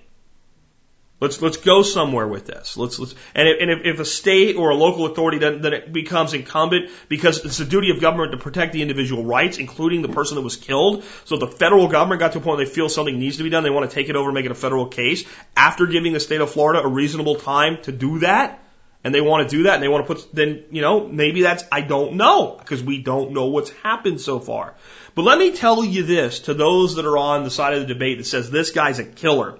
Let's 1.20 1.42
let's 1.42 1.58
go 1.58 1.82
somewhere 1.82 2.26
with 2.26 2.46
this. 2.46 2.76
Let's 2.78 2.98
let's 2.98 3.14
and 3.34 3.46
if, 3.46 3.60
and 3.60 3.70
if, 3.70 3.78
if 3.84 4.00
a 4.00 4.04
state 4.04 4.56
or 4.56 4.70
a 4.70 4.74
local 4.74 5.04
authority 5.04 5.38
then, 5.38 5.60
then 5.60 5.74
it 5.74 5.92
becomes 5.92 6.32
incumbent 6.32 6.90
because 7.08 7.44
it's 7.44 7.58
the 7.58 7.66
duty 7.66 7.90
of 7.90 8.00
government 8.00 8.32
to 8.32 8.38
protect 8.38 8.72
the 8.72 8.80
individual 8.80 9.24
rights, 9.24 9.58
including 9.58 10.00
the 10.00 10.08
person 10.08 10.36
that 10.36 10.42
was 10.42 10.56
killed. 10.56 11.04
So 11.26 11.36
the 11.36 11.46
federal 11.46 11.88
government 11.88 12.20
got 12.20 12.32
to 12.32 12.38
a 12.38 12.40
point 12.40 12.56
where 12.56 12.66
they 12.66 12.72
feel 12.72 12.88
something 12.88 13.18
needs 13.18 13.36
to 13.36 13.42
be 13.42 13.50
done, 13.50 13.64
they 13.64 13.70
want 13.70 13.90
to 13.90 13.94
take 13.94 14.08
it 14.08 14.16
over 14.16 14.30
and 14.30 14.34
make 14.34 14.46
it 14.46 14.50
a 14.50 14.54
federal 14.54 14.86
case 14.86 15.24
after 15.56 15.86
giving 15.86 16.14
the 16.14 16.20
state 16.20 16.40
of 16.40 16.50
Florida 16.50 16.80
a 16.80 16.88
reasonable 16.88 17.36
time 17.36 17.82
to 17.82 17.92
do 17.92 18.20
that 18.20 18.62
and 19.02 19.14
they 19.14 19.20
want 19.20 19.48
to 19.48 19.56
do 19.56 19.62
that 19.64 19.74
and 19.74 19.82
they 19.82 19.88
want 19.88 20.06
to 20.06 20.14
put, 20.14 20.34
then, 20.34 20.64
you 20.70 20.82
know, 20.82 21.06
maybe 21.06 21.42
that's, 21.42 21.64
I 21.72 21.80
don't 21.80 22.14
know, 22.14 22.56
because 22.58 22.82
we 22.82 23.02
don't 23.02 23.32
know 23.32 23.46
what's 23.46 23.70
happened 23.82 24.20
so 24.20 24.38
far. 24.38 24.74
But 25.14 25.22
let 25.22 25.38
me 25.38 25.52
tell 25.52 25.84
you 25.84 26.02
this 26.02 26.40
to 26.40 26.54
those 26.54 26.96
that 26.96 27.06
are 27.06 27.16
on 27.16 27.44
the 27.44 27.50
side 27.50 27.74
of 27.74 27.80
the 27.80 27.86
debate 27.86 28.18
that 28.18 28.24
says 28.24 28.50
this 28.50 28.70
guy's 28.70 28.98
a 28.98 29.04
killer. 29.04 29.58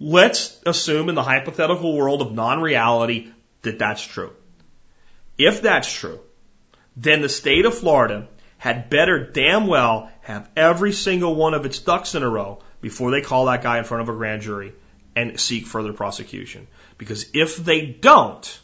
Let's 0.00 0.60
assume 0.64 1.08
in 1.08 1.14
the 1.14 1.22
hypothetical 1.22 1.96
world 1.96 2.22
of 2.22 2.32
non-reality 2.32 3.32
that 3.62 3.78
that's 3.78 4.02
true. 4.02 4.32
If 5.36 5.62
that's 5.62 5.92
true, 5.92 6.20
then 6.96 7.20
the 7.20 7.28
state 7.28 7.64
of 7.64 7.78
Florida 7.78 8.28
had 8.58 8.90
better 8.90 9.24
damn 9.24 9.66
well 9.66 10.10
have 10.22 10.50
every 10.56 10.92
single 10.92 11.34
one 11.34 11.54
of 11.54 11.64
its 11.64 11.78
ducks 11.78 12.14
in 12.14 12.22
a 12.22 12.28
row 12.28 12.60
before 12.80 13.10
they 13.10 13.22
call 13.22 13.46
that 13.46 13.62
guy 13.62 13.78
in 13.78 13.84
front 13.84 14.02
of 14.02 14.08
a 14.08 14.16
grand 14.16 14.42
jury 14.42 14.72
and 15.16 15.38
seek 15.40 15.66
further 15.66 15.92
prosecution. 15.92 16.66
Because 16.96 17.30
if 17.34 17.56
they 17.56 17.86
don't, 17.86 18.60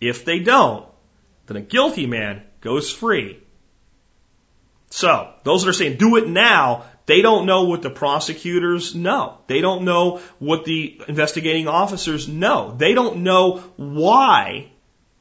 if 0.00 0.24
they 0.24 0.38
don't, 0.38 0.86
then 1.46 1.56
a 1.56 1.62
guilty 1.62 2.06
man 2.06 2.42
goes 2.60 2.90
free. 2.90 3.40
So, 4.90 5.32
those 5.44 5.62
that 5.62 5.70
are 5.70 5.72
saying 5.72 5.98
do 5.98 6.16
it 6.16 6.28
now, 6.28 6.84
they 7.06 7.22
don't 7.22 7.46
know 7.46 7.64
what 7.64 7.82
the 7.82 7.90
prosecutors 7.90 8.94
know. 8.94 9.38
They 9.46 9.60
don't 9.60 9.84
know 9.84 10.20
what 10.38 10.64
the 10.64 11.00
investigating 11.08 11.68
officers 11.68 12.28
know. 12.28 12.74
They 12.76 12.94
don't 12.94 13.18
know 13.18 13.58
why 13.76 14.70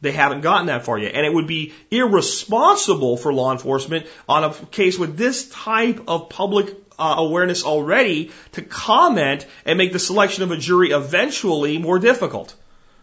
they 0.01 0.11
haven't 0.11 0.41
gotten 0.41 0.67
that 0.67 0.85
far 0.85 0.97
yet. 0.97 1.13
And 1.15 1.25
it 1.25 1.33
would 1.33 1.47
be 1.47 1.73
irresponsible 1.91 3.17
for 3.17 3.33
law 3.33 3.51
enforcement 3.51 4.07
on 4.27 4.43
a 4.43 4.53
case 4.53 4.97
with 4.97 5.17
this 5.17 5.49
type 5.49 6.03
of 6.07 6.29
public 6.29 6.75
uh, 6.97 7.15
awareness 7.17 7.63
already 7.63 8.31
to 8.53 8.61
comment 8.61 9.45
and 9.65 9.77
make 9.77 9.93
the 9.93 9.99
selection 9.99 10.43
of 10.43 10.51
a 10.51 10.57
jury 10.57 10.91
eventually 10.91 11.77
more 11.77 11.99
difficult. 11.99 12.55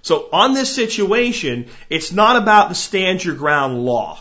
So 0.03 0.29
on 0.33 0.55
this 0.55 0.75
situation, 0.75 1.69
it's 1.91 2.13
not 2.13 2.41
about 2.41 2.69
the 2.69 2.75
stand 2.75 3.25
your 3.25 3.35
ground 3.35 3.85
law. 3.85 4.21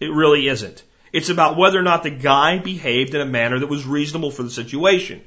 It 0.00 0.12
really 0.12 0.48
isn't. 0.48 0.82
It's 1.12 1.28
about 1.28 1.56
whether 1.56 1.78
or 1.78 1.82
not 1.82 2.02
the 2.02 2.10
guy 2.10 2.58
behaved 2.58 3.14
in 3.14 3.20
a 3.20 3.26
manner 3.26 3.58
that 3.58 3.68
was 3.68 3.86
reasonable 3.86 4.30
for 4.30 4.42
the 4.42 4.50
situation. 4.50 5.22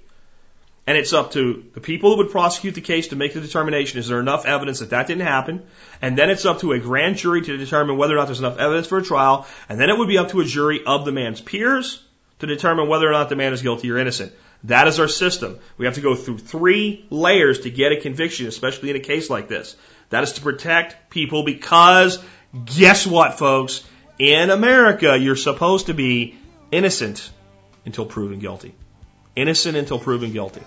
And 0.86 0.98
it's 0.98 1.14
up 1.14 1.32
to 1.34 1.66
the 1.74 1.82
people 1.82 2.12
who 2.12 2.18
would 2.18 2.32
prosecute 2.32 2.74
the 2.74 2.82
case 2.82 3.10
to 3.10 3.16
make 3.16 3.34
the 3.34 3.42
determination, 3.42 4.00
is 4.00 4.08
there 4.08 4.20
enough 4.20 4.46
evidence 4.46 4.80
that 4.80 4.90
that 4.90 5.06
didn't 5.06 5.28
happen? 5.28 5.62
And 6.02 6.18
then 6.18 6.32
it's 6.32 6.46
up 6.46 6.62
to 6.62 6.72
a 6.72 6.80
grand 6.80 7.18
jury 7.18 7.42
to 7.44 7.58
determine 7.58 7.98
whether 7.98 8.16
or 8.16 8.18
not 8.18 8.26
there's 8.26 8.40
enough 8.40 8.58
evidence 8.58 8.88
for 8.88 8.98
a 8.98 9.04
trial. 9.04 9.46
And 9.70 9.80
then 9.80 9.90
it 9.90 9.98
would 9.98 10.08
be 10.08 10.18
up 10.18 10.30
to 10.30 10.42
a 10.42 10.46
jury 10.46 10.82
of 10.86 11.06
the 11.06 11.12
man's 11.12 11.42
peers 11.42 12.04
to 12.40 12.48
determine 12.48 12.88
whether 12.88 13.08
or 13.08 13.12
not 13.12 13.30
the 13.30 13.36
man 13.36 13.54
is 13.54 13.62
guilty 13.62 13.92
or 13.92 13.98
innocent. 13.98 14.34
That 14.64 14.88
is 14.88 15.00
our 15.00 15.08
system. 15.08 15.60
We 15.78 15.86
have 15.86 15.96
to 15.96 16.02
go 16.02 16.16
through 16.16 16.40
three 16.40 17.06
layers 17.10 17.62
to 17.62 17.70
get 17.70 17.92
a 17.92 18.02
conviction, 18.02 18.48
especially 18.48 18.90
in 18.90 18.96
a 18.96 19.00
case 19.00 19.30
like 19.30 19.48
this. 19.48 19.76
That 20.10 20.24
is 20.24 20.34
to 20.34 20.42
protect 20.42 21.10
people 21.10 21.44
because 21.44 22.18
guess 22.66 23.06
what, 23.06 23.38
folks? 23.38 23.86
In 24.20 24.50
America, 24.50 25.18
you're 25.18 25.38
supposed 25.38 25.86
to 25.86 25.94
be 25.94 26.36
innocent 26.74 27.32
until 27.86 28.06
proven 28.06 28.40
guilty. 28.40 28.76
Innocent 29.34 29.78
until 29.78 29.98
proven 29.98 30.34
guilty. 30.34 30.62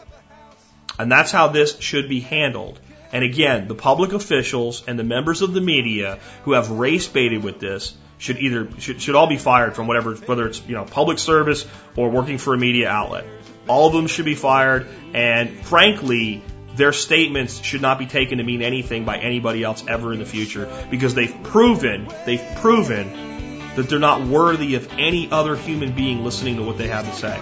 And 0.98 1.12
that's 1.12 1.30
how 1.30 1.48
this 1.48 1.78
should 1.78 2.08
be 2.08 2.20
handled. 2.20 2.80
And 3.12 3.22
again, 3.22 3.68
the 3.68 3.74
public 3.74 4.14
officials 4.14 4.82
and 4.86 4.98
the 4.98 5.04
members 5.04 5.42
of 5.42 5.52
the 5.52 5.60
media 5.60 6.18
who 6.44 6.52
have 6.52 6.70
race 6.70 7.06
baited 7.08 7.44
with 7.44 7.60
this 7.60 7.94
should 8.16 8.38
either 8.38 8.68
should, 8.78 9.02
should 9.02 9.14
all 9.16 9.26
be 9.26 9.36
fired 9.36 9.76
from 9.76 9.86
whatever 9.86 10.14
whether 10.14 10.46
it's 10.46 10.62
you 10.66 10.74
know 10.74 10.84
public 10.84 11.18
service 11.18 11.66
or 11.96 12.08
working 12.08 12.38
for 12.38 12.54
a 12.54 12.58
media 12.58 12.88
outlet. 12.88 13.26
All 13.68 13.88
of 13.88 13.92
them 13.92 14.06
should 14.06 14.24
be 14.24 14.34
fired 14.34 14.86
and 15.12 15.50
frankly 15.50 16.42
their 16.76 16.92
statements 16.92 17.60
should 17.62 17.82
not 17.82 17.98
be 17.98 18.06
taken 18.06 18.38
to 18.38 18.44
mean 18.44 18.62
anything 18.62 19.04
by 19.04 19.18
anybody 19.18 19.62
else 19.62 19.84
ever 19.86 20.12
in 20.12 20.20
the 20.20 20.24
future 20.24 20.70
because 20.90 21.14
they've 21.14 21.42
proven 21.42 22.08
they've 22.24 22.46
proven 22.56 23.31
that 23.76 23.88
they're 23.88 23.98
not 23.98 24.26
worthy 24.26 24.74
of 24.74 24.88
any 24.98 25.30
other 25.30 25.56
human 25.56 25.92
being 25.92 26.24
listening 26.24 26.56
to 26.56 26.62
what 26.62 26.78
they 26.78 26.88
have 26.88 27.06
to 27.06 27.14
say. 27.14 27.40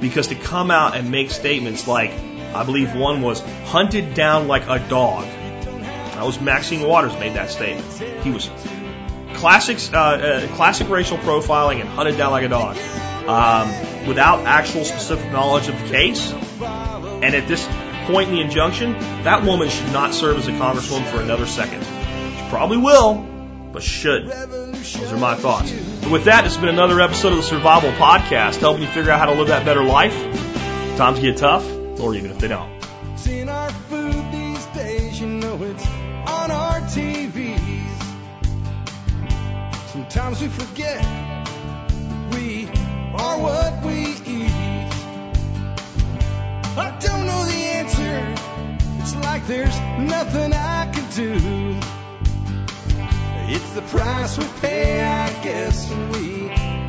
Because 0.00 0.28
to 0.28 0.34
come 0.34 0.70
out 0.70 0.96
and 0.96 1.10
make 1.10 1.30
statements 1.30 1.86
like 1.86 2.12
I 2.54 2.64
believe 2.64 2.94
one 2.96 3.22
was 3.22 3.40
hunted 3.66 4.14
down 4.14 4.48
like 4.48 4.68
a 4.68 4.78
dog. 4.88 5.24
That 5.24 6.24
was 6.24 6.40
Maxine 6.40 6.86
Waters 6.86 7.14
made 7.14 7.34
that 7.34 7.50
statement. 7.50 7.86
He 8.24 8.30
was 8.30 8.50
classic, 9.34 9.78
uh, 9.94 9.98
uh, 9.98 10.48
classic 10.56 10.88
racial 10.88 11.16
profiling 11.18 11.80
and 11.80 11.88
hunted 11.88 12.16
down 12.16 12.32
like 12.32 12.44
a 12.44 12.48
dog, 12.48 12.76
um, 13.28 14.06
without 14.06 14.44
actual 14.46 14.84
specific 14.84 15.30
knowledge 15.30 15.68
of 15.68 15.80
the 15.80 15.88
case. 15.88 16.32
And 16.32 17.34
at 17.34 17.46
this 17.46 17.66
point 18.06 18.30
in 18.30 18.34
the 18.34 18.40
injunction, 18.40 18.92
that 19.22 19.44
woman 19.44 19.68
should 19.68 19.92
not 19.92 20.12
serve 20.12 20.38
as 20.38 20.48
a 20.48 20.52
congresswoman 20.52 21.04
for 21.06 21.20
another 21.20 21.46
second. 21.46 21.82
She 21.82 22.48
probably 22.50 22.78
will, 22.78 23.14
but 23.72 23.82
should. 23.82 24.26
Those 24.80 25.12
are 25.12 25.18
my 25.18 25.34
thoughts. 25.34 25.70
But 26.00 26.10
with 26.10 26.24
that, 26.24 26.46
it's 26.46 26.56
been 26.56 26.70
another 26.70 27.02
episode 27.02 27.32
of 27.32 27.36
the 27.36 27.42
Survival 27.42 27.90
Podcast, 27.92 28.56
helping 28.56 28.82
you 28.82 28.88
figure 28.88 29.10
out 29.10 29.18
how 29.18 29.26
to 29.26 29.34
live 29.34 29.48
that 29.48 29.66
better 29.66 29.84
life. 29.84 30.16
Times 30.96 31.20
get 31.20 31.36
tough 31.36 31.68
or 32.00 32.14
even 32.14 32.30
if 32.30 32.38
they 32.38 32.48
don't. 32.48 32.80
Seeing 33.16 33.50
our 33.50 33.70
food 33.70 34.32
these 34.32 34.64
days, 34.66 35.20
you 35.20 35.26
know 35.26 35.62
it's 35.62 35.86
on 35.86 36.50
our 36.50 36.80
TVs. 36.80 37.60
Sometimes 39.88 40.40
we 40.40 40.48
forget 40.48 41.04
we 42.32 42.66
are 43.14 43.38
what 43.38 43.84
we 43.84 44.06
eat. 44.24 44.50
I 46.78 46.96
don't 47.00 47.26
know 47.26 47.44
the 47.44 47.52
answer. 47.52 48.34
It's 49.02 49.14
like 49.16 49.46
there's 49.46 49.78
nothing 49.98 50.54
I 50.54 50.90
can 50.90 51.10
do. 51.14 51.99
It's 53.52 53.72
the 53.72 53.82
price 53.82 54.38
we 54.38 54.44
pay, 54.60 55.02
I 55.02 55.42
guess, 55.42 55.90
when 55.90 56.08
we 56.10 56.79